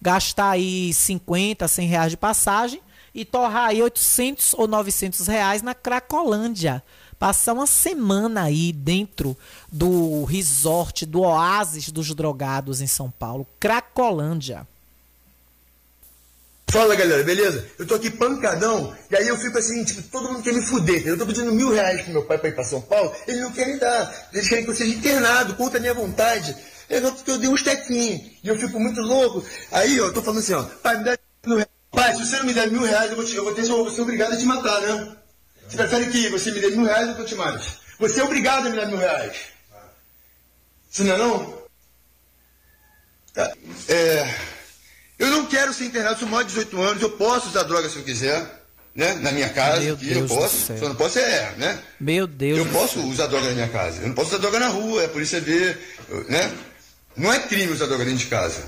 gastar 0.00 0.50
aí 0.50 0.94
50, 0.94 1.66
100 1.66 1.88
reais 1.88 2.10
de 2.12 2.16
passagem 2.16 2.80
e 3.12 3.24
torrar 3.24 3.70
aí 3.70 3.82
800 3.82 4.54
ou 4.54 4.68
900 4.68 5.26
reais 5.26 5.62
na 5.62 5.74
Cracolândia. 5.74 6.82
Passar 7.20 7.52
uma 7.52 7.66
semana 7.66 8.44
aí 8.44 8.72
dentro 8.72 9.36
do 9.70 10.24
resort, 10.24 11.04
do 11.04 11.20
oásis 11.20 11.90
dos 11.90 12.14
drogados 12.14 12.80
em 12.80 12.86
São 12.86 13.10
Paulo, 13.10 13.46
Cracolândia. 13.60 14.66
Fala 16.70 16.96
galera, 16.96 17.22
beleza? 17.22 17.68
Eu 17.78 17.86
tô 17.86 17.96
aqui 17.96 18.08
pancadão, 18.08 18.96
e 19.10 19.16
aí 19.16 19.28
eu 19.28 19.36
fico 19.36 19.58
assim, 19.58 19.84
tipo, 19.84 20.00
todo 20.04 20.32
mundo 20.32 20.42
quer 20.42 20.54
me 20.54 20.62
fuder. 20.62 21.06
Eu 21.06 21.18
tô 21.18 21.26
pedindo 21.26 21.52
mil 21.52 21.70
reais 21.70 22.00
pro 22.00 22.12
meu 22.12 22.24
pai 22.24 22.38
pra 22.38 22.48
ir 22.48 22.54
pra 22.54 22.64
São 22.64 22.80
Paulo, 22.80 23.14
ele 23.28 23.42
não 23.42 23.52
quer 23.52 23.66
me 23.66 23.78
dar. 23.78 24.28
Eles 24.32 24.48
querem 24.48 24.64
que 24.64 24.70
eu 24.70 24.74
seja 24.74 24.96
internado, 24.96 25.56
contra 25.56 25.76
a 25.76 25.80
minha 25.80 25.92
vontade. 25.92 26.56
É 26.88 27.02
só 27.02 27.10
porque 27.10 27.32
eu 27.32 27.38
dei 27.38 27.50
um 27.50 27.54
tequinhos, 27.54 28.30
e 28.42 28.48
eu 28.48 28.58
fico 28.58 28.80
muito 28.80 29.02
louco. 29.02 29.44
Aí, 29.70 30.00
ó, 30.00 30.06
eu 30.06 30.14
tô 30.14 30.22
falando 30.22 30.38
assim, 30.38 30.54
ó, 30.54 30.62
pai, 30.62 30.96
me 30.96 31.04
dá 31.04 31.18
mil 31.44 31.56
reais. 31.56 31.70
Pai, 31.90 32.14
se 32.14 32.24
você 32.24 32.38
não 32.38 32.46
me 32.46 32.54
der 32.54 32.70
mil 32.70 32.80
reais, 32.80 33.10
eu 33.10 33.16
vou, 33.16 33.26
te, 33.26 33.36
eu 33.36 33.44
vou 33.44 33.54
ter, 33.54 33.68
eu 33.68 33.76
vou 33.76 33.90
ser 33.90 34.00
obrigado 34.00 34.32
a 34.32 34.38
te 34.38 34.46
matar, 34.46 34.80
né? 34.80 35.16
Você 35.70 35.76
prefere 35.76 36.10
que 36.10 36.28
você 36.30 36.50
me 36.50 36.60
dê 36.60 36.70
mil 36.70 36.84
reais 36.84 37.08
ou 37.08 37.14
que 37.14 37.20
eu 37.20 37.26
te 37.26 37.34
mate? 37.36 37.78
Você 38.00 38.20
é 38.20 38.24
obrigado 38.24 38.66
a 38.66 38.70
me 38.70 38.76
dar 38.76 38.86
mil 38.86 38.98
reais. 38.98 39.36
Você 40.90 41.04
não 41.04 41.14
é 41.14 41.18
não? 41.18 41.62
Tá. 43.32 43.52
É, 43.88 44.34
eu 45.16 45.28
não 45.28 45.46
quero 45.46 45.72
ser 45.72 45.84
internado, 45.84 46.18
sou 46.18 46.28
maior 46.28 46.42
de 46.42 46.48
18 46.48 46.82
anos, 46.82 47.02
eu 47.02 47.10
posso 47.12 47.48
usar 47.50 47.62
droga 47.62 47.88
se 47.88 47.96
eu 47.96 48.02
quiser, 48.02 48.64
né? 48.92 49.14
Na 49.14 49.30
minha 49.30 49.48
casa, 49.50 49.80
Meu 49.80 49.94
Deus 49.94 50.16
eu 50.16 50.26
posso. 50.26 50.56
céu. 50.56 50.78
Só 50.78 50.88
não 50.88 50.96
posso 50.96 51.20
é, 51.20 51.52
né? 51.56 51.78
Meu 52.00 52.26
Deus. 52.26 52.58
Eu 52.58 52.66
posso 52.66 53.00
usar 53.06 53.28
droga 53.28 53.46
na 53.46 53.54
minha 53.54 53.68
casa. 53.68 54.00
Eu 54.02 54.08
não 54.08 54.14
posso 54.14 54.30
usar 54.30 54.38
droga 54.38 54.58
na 54.58 54.68
rua, 54.68 55.02
é 55.02 55.06
a 55.06 55.08
polícia 55.08 55.40
vê, 55.40 55.78
né? 56.28 56.52
Não 57.16 57.32
é 57.32 57.38
crime 57.38 57.72
usar 57.72 57.86
droga 57.86 58.04
dentro 58.04 58.18
de 58.18 58.26
casa. 58.26 58.64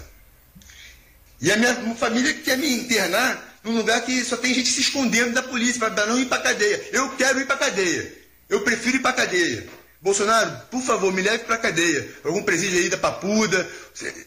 E 1.40 1.50
a 1.50 1.56
minha 1.56 1.74
família 1.96 2.32
quer 2.34 2.56
me 2.56 2.72
internar 2.72 3.51
num 3.64 3.76
lugar 3.76 4.00
que 4.04 4.24
só 4.24 4.36
tem 4.36 4.52
gente 4.54 4.68
se 4.70 4.80
escondendo 4.80 5.32
da 5.34 5.42
polícia 5.42 5.78
para 5.78 6.06
não 6.06 6.18
ir 6.20 6.26
para 6.26 6.42
cadeia. 6.42 6.88
Eu 6.92 7.10
quero 7.16 7.40
ir 7.40 7.46
para 7.46 7.56
cadeia. 7.56 8.12
Eu 8.48 8.60
prefiro 8.62 8.96
ir 8.96 9.00
para 9.00 9.12
cadeia. 9.12 9.66
Bolsonaro, 10.00 10.50
por 10.70 10.82
favor, 10.82 11.12
me 11.12 11.22
leve 11.22 11.44
para 11.44 11.56
cadeia. 11.58 12.08
Algum 12.24 12.42
presídio 12.42 12.78
aí 12.78 12.88
da 12.88 12.98
Papuda. 12.98 13.68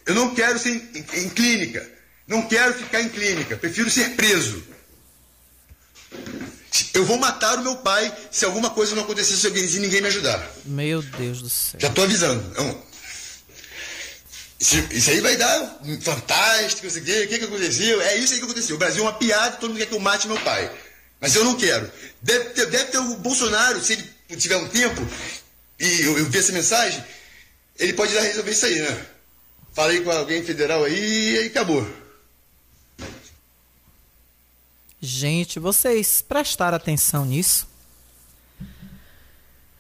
Eu 0.06 0.16
não 0.16 0.34
quero 0.34 0.58
ser 0.58 0.70
em, 0.72 1.06
em 1.26 1.30
clínica. 1.30 1.86
Não 2.28 2.44
quero 2.48 2.74
ficar 2.74 3.02
em 3.02 3.10
clínica. 3.10 3.58
Prefiro 3.58 3.90
ser 3.90 4.12
preso. 4.16 4.64
Eu 6.94 7.06
vou 7.06 7.18
matar 7.18 7.60
o 7.60 7.64
meu 7.64 7.76
pai 7.78 8.14
se 8.32 8.46
alguma 8.46 8.70
coisa 8.70 8.96
não 8.96 9.04
acontecer 9.04 9.36
se 9.36 9.80
ninguém 9.80 10.02
me 10.02 10.08
ajudar. 10.08 10.50
Meu 10.66 11.02
Deus 11.02 11.42
do 11.42 11.50
céu. 11.50 11.80
Já 11.80 11.90
tô 11.90 12.04
avisando. 12.04 12.44
É 12.58 12.62
um- 12.62 12.82
Isso, 14.60 14.76
isso 14.92 15.10
aí 15.10 15.20
vai 15.20 15.36
dar 15.36 15.80
fantástico, 16.02 16.88
o 16.88 16.92
que, 16.92 17.28
que 17.40 17.46
aconteceu? 17.46 18.02
É 18.02 18.18
isso 18.18 18.34
aí 18.34 18.40
que 18.40 18.46
aconteceu. 18.46 18.76
O 18.76 18.80
Brasil 18.80 19.04
é 19.04 19.08
uma 19.08 19.14
piada, 19.14 19.58
todo 19.58 19.70
mundo 19.70 19.80
quer 19.80 19.88
que 19.88 19.94
eu 19.94 20.00
mate 20.00 20.28
meu 20.28 20.40
pai. 20.42 20.72
Mas 21.20 21.36
eu 21.36 21.44
não 21.44 21.56
quero. 21.56 21.92
Deve 22.22 22.46
ter, 22.52 22.66
deve 22.68 22.86
ter 22.86 22.98
o 22.98 23.18
Bolsonaro, 23.18 23.82
se 23.82 23.94
ele 23.94 24.38
tiver 24.38 24.58
um 24.58 24.68
tempo, 24.68 25.02
e 25.80 26.02
eu, 26.02 26.18
eu 26.18 26.26
ver 26.30 26.40
essa 26.40 26.52
mensagem, 26.52 27.04
ele 27.78 27.94
pode 27.94 28.14
lá 28.14 28.22
resolver 28.22 28.52
isso 28.52 28.66
aí, 28.66 28.80
né? 28.80 29.06
Falei 29.74 30.02
com 30.02 30.12
alguém 30.12 30.44
federal 30.44 30.84
aí 30.86 31.36
e 31.36 31.48
acabou. 31.48 31.86
Gente, 35.02 35.60
vocês 35.60 36.22
prestaram 36.22 36.78
atenção 36.78 37.26
nisso? 37.26 37.68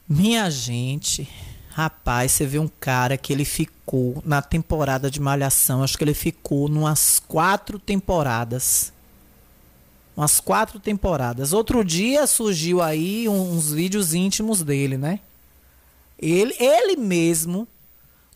Minha 0.07 0.51
gente, 0.51 1.27
rapaz, 1.75 2.31
você 2.31 2.45
vê 2.45 2.57
um 2.57 2.69
cara 2.69 3.17
que 3.17 3.33
ele 3.33 3.43
ficou 3.43 4.23
na 4.25 4.41
temporada 4.41 5.11
de 5.11 5.19
Malhação, 5.19 5.83
acho 5.83 5.97
que 5.97 6.05
ele 6.05 6.13
ficou 6.13 6.69
numas 6.69 7.21
quatro 7.27 7.77
temporadas. 7.77 8.93
Umas 10.15 10.39
quatro 10.39 10.79
temporadas. 10.79 11.51
Outro 11.51 11.83
dia 11.83 12.25
surgiu 12.27 12.81
aí 12.81 13.27
uns 13.27 13.73
vídeos 13.73 14.13
íntimos 14.13 14.63
dele, 14.63 14.97
né? 14.97 15.19
Ele, 16.17 16.55
ele 16.57 16.95
mesmo 16.95 17.67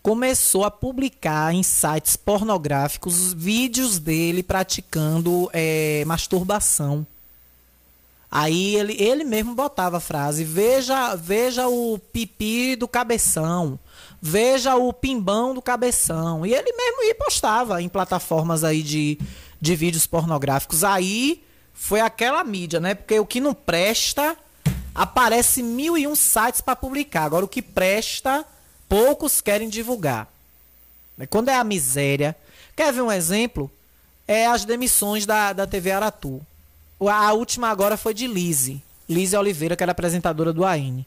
começou 0.04 0.66
a 0.66 0.72
publicar 0.72 1.56
em 1.56 1.64
sites 1.64 2.18
pornográficos 2.18 3.32
vídeos 3.32 4.00
dele 4.00 4.44
praticando 4.44 5.50
eh, 5.54 6.04
masturbação. 6.06 7.08
Aí 8.32 8.76
ele, 8.76 8.96
ele 9.02 9.24
mesmo 9.24 9.56
botava 9.56 9.98
a 9.98 10.02
frase: 10.02 10.44
veja, 10.44 11.16
veja 11.16 11.68
o 11.68 11.98
pipi 11.98 12.76
do 12.76 12.88
cabeção, 12.88 13.80
veja 14.22 14.76
o 14.76 14.94
pimbão 14.94 15.54
do 15.54 15.62
cabeção. 15.62 16.46
E 16.46 16.54
ele 16.54 16.72
mesmo 16.74 17.04
ia 17.04 17.16
postava 17.16 17.82
em 17.82 17.90
plataformas 17.90 18.64
aí 18.64 18.84
de, 18.84 19.20
de 19.60 19.76
vídeos 19.76 20.06
pornográficos. 20.06 20.84
Aí 20.84 21.44
foi 21.74 22.02
aquela 22.02 22.44
mídia, 22.44 22.80
né? 22.80 22.94
Porque 22.94 23.20
o 23.20 23.26
que 23.26 23.40
não 23.40 23.54
presta 23.54 24.38
aparece 24.94 25.64
mil 25.64 25.98
e 25.98 26.06
um 26.06 26.16
sites 26.16 26.62
para 26.62 26.76
publicar. 26.76 27.24
Agora 27.24 27.46
o 27.46 27.50
que 27.50 27.62
presta, 27.62 28.46
poucos 28.88 29.42
querem 29.42 29.70
divulgar. 29.70 30.28
Quando 31.30 31.50
é 31.50 31.56
a 31.56 31.64
miséria. 31.64 32.36
Quer 32.76 32.94
ver 32.94 33.02
um 33.02 33.12
exemplo? 33.12 33.70
É 34.28 34.46
as 34.46 34.64
demissões 34.64 35.26
da, 35.26 35.52
da 35.52 35.68
TV 35.68 35.92
Aratu. 35.92 36.46
A 37.00 37.34
última 37.34 37.70
agora 37.70 37.96
foi 37.96 38.14
de 38.14 38.28
Lise. 38.28 38.82
Lise 39.08 39.36
Oliveira, 39.36 39.76
que 39.76 39.84
era 39.84 39.92
apresentadora 39.92 40.52
do 40.52 40.66
AN. 40.66 41.04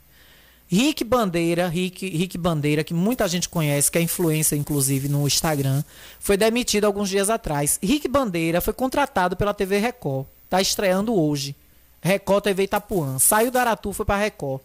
Rick 0.66 1.05
Bandeira, 1.05 1.69
Rick, 1.69 2.09
Rick 2.09 2.39
Bandeira, 2.39 2.82
que 2.82 2.94
muita 2.94 3.28
gente 3.28 3.47
conhece, 3.47 3.90
que 3.90 3.98
é 3.98 4.01
influência 4.01 4.56
inclusive 4.56 5.06
no 5.06 5.27
Instagram, 5.27 5.85
foi 6.19 6.36
demitido 6.36 6.86
alguns 6.86 7.10
dias 7.10 7.28
atrás. 7.28 7.78
Rick 7.82 8.09
Bandeira 8.09 8.59
foi 8.60 8.73
contratado 8.73 9.36
pela 9.36 9.52
TV 9.52 9.78
Record. 9.78 10.27
Tá 10.48 10.62
estreando 10.62 11.14
hoje. 11.14 11.55
Record 12.01 12.44
TV 12.44 12.62
Itapuã. 12.64 13.19
Saiu 13.19 13.51
da 13.51 13.60
Aratu, 13.60 13.93
foi 13.93 14.06
para 14.06 14.16
Record. 14.19 14.62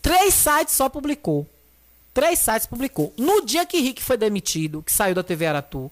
Três 0.00 0.32
sites 0.32 0.74
só 0.74 0.88
publicou. 0.88 1.46
Três 2.14 2.38
sites 2.38 2.66
publicou. 2.66 3.12
No 3.16 3.44
dia 3.44 3.66
que 3.66 3.78
Rick 3.80 4.02
foi 4.02 4.16
demitido, 4.16 4.82
que 4.82 4.92
saiu 4.92 5.14
da 5.14 5.22
TV 5.22 5.46
Aratu, 5.46 5.90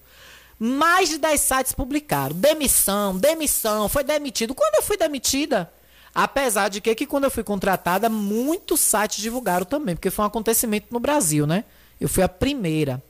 mais 0.63 1.09
de 1.09 1.17
10 1.17 1.41
sites 1.41 1.71
publicaram. 1.71 2.35
Demissão, 2.35 3.17
demissão, 3.17 3.89
foi 3.89 4.03
demitido. 4.03 4.53
Quando 4.53 4.75
eu 4.75 4.83
fui 4.83 4.95
demitida, 4.95 5.73
apesar 6.13 6.69
de 6.69 6.79
que, 6.79 6.93
que 6.93 7.07
quando 7.07 7.23
eu 7.23 7.31
fui 7.31 7.43
contratada, 7.43 8.07
muitos 8.07 8.79
sites 8.79 9.23
divulgaram 9.23 9.65
também, 9.65 9.95
porque 9.95 10.11
foi 10.11 10.23
um 10.23 10.27
acontecimento 10.27 10.85
no 10.91 10.99
Brasil, 10.99 11.47
né? 11.47 11.63
Eu 11.99 12.07
fui 12.07 12.21
a 12.21 12.29
primeira 12.29 13.01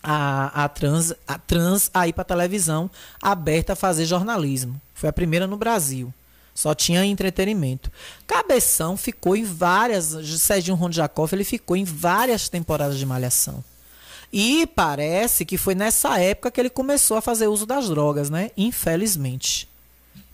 a, 0.00 0.62
a, 0.64 0.68
trans, 0.68 1.12
a 1.26 1.36
trans 1.36 1.90
a 1.92 2.06
ir 2.06 2.12
para 2.12 2.22
televisão 2.22 2.88
aberta 3.20 3.72
a 3.72 3.76
fazer 3.76 4.04
jornalismo. 4.04 4.80
Foi 4.94 5.08
a 5.08 5.12
primeira 5.12 5.48
no 5.48 5.56
Brasil. 5.56 6.14
Só 6.54 6.72
tinha 6.72 7.04
entretenimento. 7.04 7.90
Cabeção 8.28 8.96
ficou 8.96 9.34
em 9.34 9.42
várias. 9.42 10.16
Serginho 10.40 10.76
Rondjakov, 10.76 11.32
ele 11.32 11.42
ficou 11.42 11.76
em 11.76 11.84
várias 11.84 12.48
temporadas 12.48 12.96
de 12.96 13.04
Malhação. 13.04 13.64
E 14.32 14.66
parece 14.66 15.44
que 15.44 15.56
foi 15.56 15.74
nessa 15.74 16.18
época 16.20 16.50
que 16.50 16.60
ele 16.60 16.70
começou 16.70 17.16
a 17.16 17.22
fazer 17.22 17.46
uso 17.46 17.64
das 17.64 17.88
drogas, 17.88 18.30
né? 18.30 18.50
Infelizmente. 18.56 19.68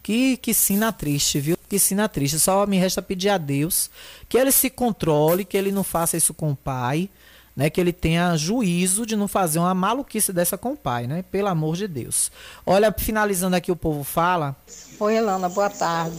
Que, 0.02 0.36
que 0.36 0.52
sina 0.52 0.93
triste, 0.93 1.39
viu? 1.39 1.56
Que 1.69 1.78
sina 1.78 2.09
triste. 2.09 2.40
Só 2.40 2.66
me 2.66 2.77
resta 2.77 3.01
pedir 3.01 3.28
a 3.28 3.39
Deus 3.39 3.90
que 4.28 4.36
ele 4.36 4.51
se 4.51 4.69
controle, 4.69 5.44
que 5.44 5.56
ele 5.56 5.70
não 5.70 5.85
faça 5.85 6.16
isso 6.16 6.35
com 6.35 6.51
o 6.51 6.56
pai, 6.56 7.09
né? 7.55 7.70
Que 7.70 7.81
ele 7.81 7.93
tenha 7.93 8.36
juízo 8.36 9.06
de 9.06 9.14
não 9.14 9.28
fazer 9.28 9.59
uma 9.60 9.74
maluquice 9.74 10.32
dessa 10.32 10.59
com 10.59 10.73
o 10.73 10.77
pai, 10.77 11.06
né? 11.06 11.24
Pelo 11.31 11.48
amor 11.48 11.77
de 11.77 11.86
Deus. 11.86 12.32
Olha, 12.66 12.93
finalizando 12.97 13.55
aqui 13.55 13.70
o 13.70 13.77
povo 13.77 14.02
fala. 14.02 14.56
Oi, 14.98 15.14
Elana, 15.14 15.48
boa 15.48 15.70
tarde. 15.70 16.19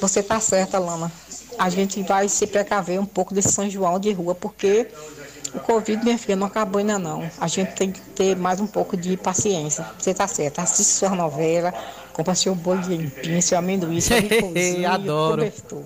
Você 0.00 0.22
tá 0.22 0.40
certa, 0.40 0.78
Lana. 0.78 1.10
A 1.58 1.70
gente 1.70 2.02
vai 2.02 2.28
se 2.28 2.46
precaver 2.46 3.00
um 3.00 3.06
pouco 3.06 3.34
desse 3.34 3.52
São 3.52 3.68
João 3.68 3.98
de 3.98 4.12
rua, 4.12 4.34
porque 4.34 4.88
o 5.54 5.60
Covid, 5.60 6.02
minha 6.04 6.18
filha, 6.18 6.36
não 6.36 6.46
acabou 6.46 6.78
ainda 6.78 6.98
não. 6.98 7.28
A 7.40 7.46
gente 7.48 7.72
tem 7.74 7.90
que 7.90 8.00
ter 8.00 8.36
mais 8.36 8.60
um 8.60 8.66
pouco 8.66 8.96
de 8.96 9.16
paciência. 9.16 9.86
Você 9.98 10.14
tá 10.14 10.26
certa. 10.26 10.62
Assiste 10.62 10.90
sua 10.92 11.10
novela, 11.10 11.72
compra 12.12 12.34
seu 12.34 12.54
bolo 12.54 12.80
de 12.80 12.94
empim, 12.94 13.40
seu 13.40 13.58
amendoim, 13.58 14.00
seu 14.00 14.18
licorzinho, 14.20 14.90
Adoro. 14.90 15.42
cobertor. 15.42 15.84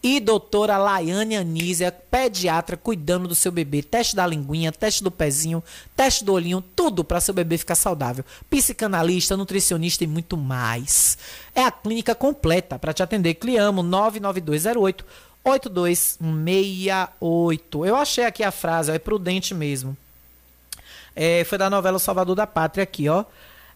e 0.04 0.20
doutora 0.20 0.78
Laiane 0.78 1.38
Anísia, 1.38 1.92
pediatra, 1.92 2.76
cuidando 2.76 3.28
do 3.28 3.34
seu 3.34 3.54
bebê. 3.54 3.82
Teste 3.82 4.18
da 4.18 4.28
linguinha, 4.28 4.70
teste 4.72 5.02
do 5.02 5.10
pezinho, 5.10 5.64
teste 5.96 6.26
do 6.26 6.34
olhinho, 6.34 6.62
tudo 6.76 7.06
para 7.06 7.22
seu 7.22 7.34
bebê 7.34 7.58
ficar 7.58 7.76
saudável. 7.76 8.26
Psicanalista, 8.50 9.38
nutricionista 9.38 10.04
e 10.04 10.08
muito 10.08 10.36
mais. 10.36 11.18
É 11.56 11.64
a 11.64 11.72
clínica 11.72 12.14
completa 12.14 12.78
para 12.78 12.92
te 12.92 13.02
atender. 13.02 13.36
Cliamo 13.36 13.82
99208 13.82 15.06
8268. 15.46 17.86
Eu 17.86 17.96
achei 17.96 18.26
aqui 18.26 18.44
a 18.44 18.52
frase, 18.52 18.92
ó, 18.92 18.94
é 18.94 19.00
prudente 19.00 19.54
mesmo. 19.54 19.96
É, 21.16 21.44
foi 21.44 21.58
da 21.58 21.70
novela 21.70 22.00
Salvador 22.00 22.36
da 22.36 22.48
Pátria 22.48 22.84
aqui, 22.84 23.08
ó. 23.08 23.24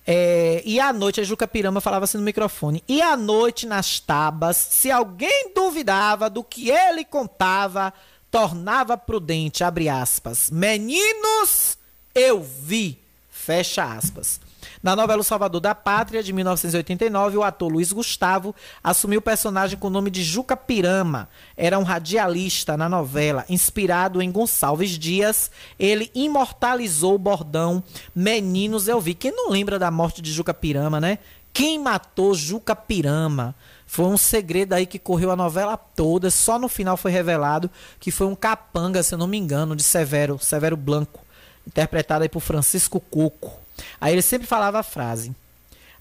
É, 0.09 0.61
e 0.63 0.79
à 0.79 0.93
noite, 0.93 1.19
a 1.19 1.23
Juca 1.25 1.45
Pirama 1.45 1.81
falava 1.81 2.05
assim 2.05 2.17
no 2.17 2.23
microfone. 2.23 2.81
E 2.87 3.01
à 3.01 3.17
noite, 3.17 3.67
nas 3.67 3.99
tabas, 3.99 4.55
se 4.55 4.89
alguém 4.89 5.51
duvidava 5.53 6.29
do 6.29 6.41
que 6.41 6.69
ele 6.69 7.03
contava, 7.03 7.93
tornava 8.31 8.97
prudente, 8.97 9.65
abre 9.65 9.89
aspas. 9.89 10.49
Meninos, 10.49 11.77
eu 12.15 12.41
vi, 12.41 12.97
fecha 13.29 13.83
aspas. 13.83 14.39
Na 14.81 14.95
novela 14.95 15.21
O 15.21 15.23
Salvador 15.23 15.59
da 15.59 15.73
Pátria, 15.73 16.21
de 16.21 16.31
1989, 16.31 17.37
o 17.37 17.43
ator 17.43 17.71
Luiz 17.71 17.91
Gustavo 17.91 18.53
assumiu 18.83 19.19
o 19.19 19.23
personagem 19.23 19.77
com 19.77 19.87
o 19.87 19.91
nome 19.91 20.09
de 20.09 20.23
Juca 20.23 20.55
Pirama. 20.55 21.27
Era 21.55 21.79
um 21.79 21.83
radialista 21.83 22.77
na 22.77 22.87
novela, 22.87 23.45
inspirado 23.49 24.21
em 24.21 24.31
Gonçalves 24.31 24.91
Dias. 24.91 25.49
Ele 25.79 26.11
imortalizou 26.13 27.15
o 27.15 27.19
bordão 27.19 27.83
Meninos 28.15 28.87
Eu 28.87 29.01
Vi. 29.01 29.13
Quem 29.13 29.31
não 29.31 29.49
lembra 29.49 29.79
da 29.79 29.89
morte 29.89 30.21
de 30.21 30.31
Juca 30.31 30.53
Pirama, 30.53 31.01
né? 31.01 31.19
Quem 31.51 31.79
matou 31.79 32.35
Juca 32.35 32.75
Pirama? 32.75 33.55
Foi 33.87 34.05
um 34.05 34.17
segredo 34.17 34.73
aí 34.73 34.85
que 34.85 34.99
correu 34.99 35.31
a 35.31 35.35
novela 35.35 35.75
toda, 35.77 36.29
só 36.29 36.59
no 36.59 36.67
final 36.67 36.97
foi 36.97 37.09
revelado 37.09 37.71
que 37.99 38.11
foi 38.11 38.27
um 38.27 38.35
capanga, 38.35 39.01
se 39.01 39.15
eu 39.15 39.17
não 39.17 39.27
me 39.27 39.37
engano, 39.37 39.75
de 39.75 39.81
Severo, 39.81 40.37
Severo 40.37 40.77
Blanco, 40.77 41.21
interpretado 41.65 42.21
aí 42.23 42.29
por 42.29 42.41
Francisco 42.41 42.99
Coco. 42.99 43.66
Aí 43.99 44.13
ele 44.13 44.21
sempre 44.21 44.47
falava 44.47 44.79
a 44.79 44.83
frase: 44.83 45.35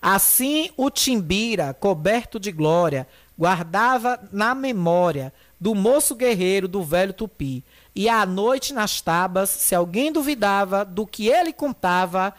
Assim 0.00 0.70
o 0.76 0.90
Timbira, 0.90 1.74
coberto 1.74 2.38
de 2.38 2.52
glória, 2.52 3.06
guardava 3.38 4.20
na 4.32 4.54
memória 4.54 5.32
do 5.60 5.74
moço 5.74 6.14
guerreiro 6.14 6.68
do 6.68 6.82
velho 6.82 7.12
Tupi. 7.12 7.64
E 7.94 8.08
à 8.08 8.26
noite 8.26 8.74
nas 8.74 9.00
tabas, 9.00 9.48
se 9.50 9.74
alguém 9.74 10.12
duvidava 10.12 10.84
do 10.84 11.06
que 11.06 11.28
ele 11.28 11.52
contava, 11.52 12.34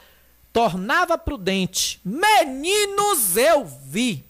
tornava 0.53 1.17
prudente. 1.17 1.99
Meninos, 2.05 3.35
eu 3.35 3.65
vi. 3.65 4.26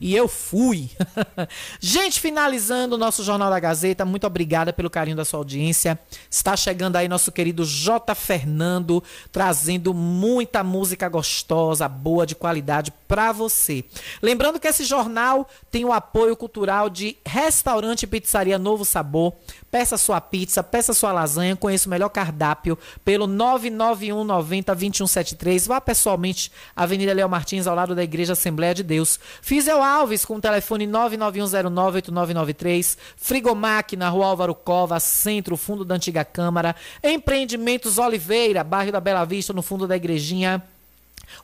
E 0.00 0.14
eu 0.16 0.26
fui. 0.26 0.90
Gente, 1.80 2.20
finalizando 2.20 2.94
o 2.94 2.98
nosso 2.98 3.22
Jornal 3.22 3.50
da 3.50 3.60
Gazeta, 3.60 4.04
muito 4.04 4.26
obrigada 4.26 4.72
pelo 4.72 4.88
carinho 4.88 5.16
da 5.16 5.24
sua 5.24 5.38
audiência. 5.38 5.98
Está 6.30 6.56
chegando 6.56 6.96
aí 6.96 7.08
nosso 7.08 7.30
querido 7.30 7.64
J. 7.64 8.14
Fernando, 8.14 9.02
trazendo 9.30 9.92
muita 9.92 10.64
música 10.64 11.08
gostosa, 11.08 11.88
boa, 11.88 12.26
de 12.26 12.34
qualidade 12.34 12.92
para 13.06 13.32
você. 13.32 13.84
Lembrando 14.22 14.58
que 14.58 14.68
esse 14.68 14.84
jornal 14.84 15.48
tem 15.70 15.84
o 15.84 15.92
apoio 15.92 16.36
cultural 16.36 16.88
de 16.88 17.16
Restaurante 17.24 18.04
e 18.04 18.06
Pizzaria 18.06 18.58
Novo 18.58 18.84
Sabor. 18.84 19.34
Peça 19.70 19.98
sua 19.98 20.20
pizza, 20.20 20.62
peça 20.62 20.94
sua 20.94 21.12
lasanha, 21.12 21.54
conheça 21.54 21.86
o 21.86 21.90
melhor 21.90 22.08
cardápio 22.08 22.78
pelo 23.04 23.26
991 23.26 24.24
90 24.24 24.74
2173. 24.74 25.66
Vá 25.66 25.80
pessoalmente, 25.80 26.50
Avenida 26.74 27.12
Leo 27.12 27.28
Martins, 27.28 27.66
ao 27.66 27.74
lado 27.74 27.94
da 27.94 28.02
Igreja 28.02 28.32
Assembleia 28.32 28.74
de 28.74 28.82
Deus. 28.82 29.20
Fizel 29.66 29.82
Alves, 29.82 30.24
com 30.24 30.36
o 30.36 30.40
telefone 30.40 30.86
991098993. 30.86 32.96
Frigomac, 33.16 33.96
na 33.96 34.08
rua 34.08 34.26
Álvaro 34.26 34.54
Cova, 34.54 35.00
centro, 35.00 35.56
fundo 35.56 35.84
da 35.84 35.96
antiga 35.96 36.24
Câmara. 36.24 36.76
Empreendimentos 37.02 37.98
Oliveira, 37.98 38.62
bairro 38.62 38.92
da 38.92 39.00
Bela 39.00 39.24
Vista, 39.24 39.52
no 39.52 39.62
fundo 39.62 39.88
da 39.88 39.96
Igrejinha. 39.96 40.62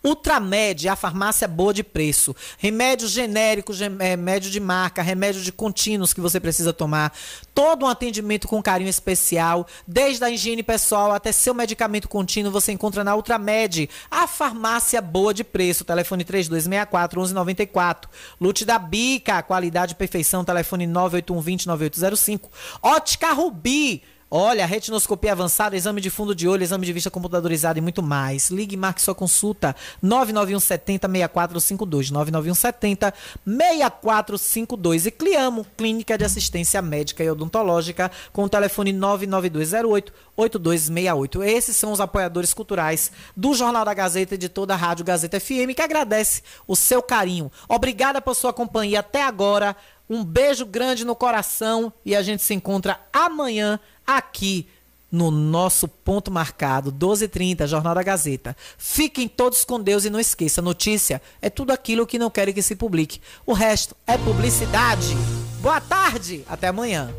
Ultramed, 0.05 0.89
a 0.89 0.97
farmácia 0.97 1.47
boa 1.47 1.73
de 1.73 1.83
preço. 1.83 2.35
Remédios 2.59 3.11
genéricos, 3.11 3.81
remédio 3.81 4.51
de 4.51 4.61
marca, 4.61 5.03
remédio 5.03 5.43
de 5.43 5.53
contínuos 5.53 6.13
que 6.13 6.21
você 6.21 6.41
precisa 6.41 6.73
tomar. 6.73 7.13
Todo 7.55 7.85
um 7.85 7.89
atendimento 7.89 8.49
com 8.49 8.63
carinho 8.63 8.91
especial, 8.91 9.67
desde 9.87 10.25
a 10.25 10.31
higiene 10.31 10.63
pessoal 10.63 11.13
até 11.13 11.33
seu 11.33 11.55
medicamento 11.55 12.09
contínuo, 12.09 12.53
você 12.53 12.73
encontra 12.73 13.05
na 13.05 13.15
Ultramed, 13.15 13.89
a 14.11 14.27
farmácia 14.27 15.01
boa 15.01 15.35
de 15.35 15.45
preço. 15.45 15.85
Telefone 15.85 16.25
3264 16.25 17.21
1194. 17.21 18.11
Lute 18.41 18.65
da 18.65 18.79
Bica, 18.79 19.43
qualidade 19.43 19.93
e 19.93 19.97
perfeição. 19.97 20.45
Telefone 20.45 20.87
98120 20.87 21.67
9805. 21.67 22.51
Ótica 22.83 23.33
Rubi. 23.33 24.03
Olha, 24.35 24.65
retinoscopia 24.65 25.33
avançada, 25.33 25.77
exame 25.77 26.01
de 26.01 26.09
fundo 26.09 26.35
de 26.35 26.49
olho, 26.49 26.63
exame 26.63 26.87
de 26.87 26.93
vista 26.95 27.11
computadorizado 27.11 27.79
e 27.79 27.83
muito 27.83 28.03
mais. 28.03 28.49
Ligue 28.49 28.77
e 28.77 28.79
marque 28.79 29.03
sua 29.03 29.15
consulta 29.15 29.77
99170 30.01 31.07
6452, 31.07 32.11
99170 32.11 33.13
6452 33.45 35.05
e 35.05 35.11
Cliamo, 35.11 35.67
Clínica 35.77 36.17
de 36.17 36.25
Assistência 36.25 36.81
Médica 36.81 37.23
e 37.23 37.31
Odontológica, 37.31 38.11
com 38.33 38.45
o 38.45 38.49
telefone 38.49 38.91
99208 38.91 40.11
8268. 40.35 41.43
Esses 41.43 41.77
são 41.77 41.93
os 41.93 42.01
apoiadores 42.01 42.55
culturais 42.55 43.13
do 43.37 43.53
Jornal 43.53 43.85
da 43.85 43.93
Gazeta 43.93 44.35
e 44.35 44.39
de 44.39 44.49
toda 44.49 44.73
a 44.73 44.79
Rádio 44.79 45.05
Gazeta 45.05 45.39
FM, 45.39 45.75
que 45.77 45.83
agradece 45.83 46.43
o 46.67 46.75
seu 46.75 47.03
carinho. 47.03 47.53
Obrigada 47.69 48.19
por 48.19 48.35
sua 48.35 48.55
companhia 48.55 49.01
até 49.01 49.23
agora. 49.23 49.77
Um 50.13 50.23
beijo 50.23 50.67
grande 50.67 51.07
no 51.07 51.17
coração 51.17 51.91
e 52.05 52.15
a 52.15 52.21
gente 52.21 52.43
se 52.43 52.53
encontra 52.53 53.01
amanhã 53.11 53.81
aqui 54.07 54.69
no 55.11 55.31
nosso 55.31 55.89
ponto 55.89 56.31
marcado, 56.31 56.93
12h30, 56.93 57.67
Jornal 57.67 57.95
da 57.95 58.03
Gazeta. 58.03 58.55
Fiquem 58.77 59.27
todos 59.27 59.65
com 59.65 59.81
Deus 59.81 60.05
e 60.05 60.11
não 60.11 60.21
esqueça, 60.21 60.61
notícia 60.61 61.23
é 61.41 61.49
tudo 61.49 61.71
aquilo 61.71 62.07
que 62.07 62.19
não 62.19 62.29
querem 62.29 62.53
que 62.53 62.61
se 62.61 62.77
publique. 62.77 63.23
O 63.47 63.55
resto 63.55 63.97
é 64.07 64.19
publicidade. 64.19 65.17
Boa 65.63 65.81
tarde, 65.81 66.45
até 66.47 66.69
amanhã. 66.69 67.11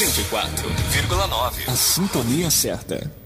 Cento 0.00 0.18
e 0.18 0.24
quatro 0.30 0.66
vírgula 0.88 1.26
nove. 1.26 1.62
A 1.66 1.76
sintonia 1.76 2.48
certa. 2.48 3.19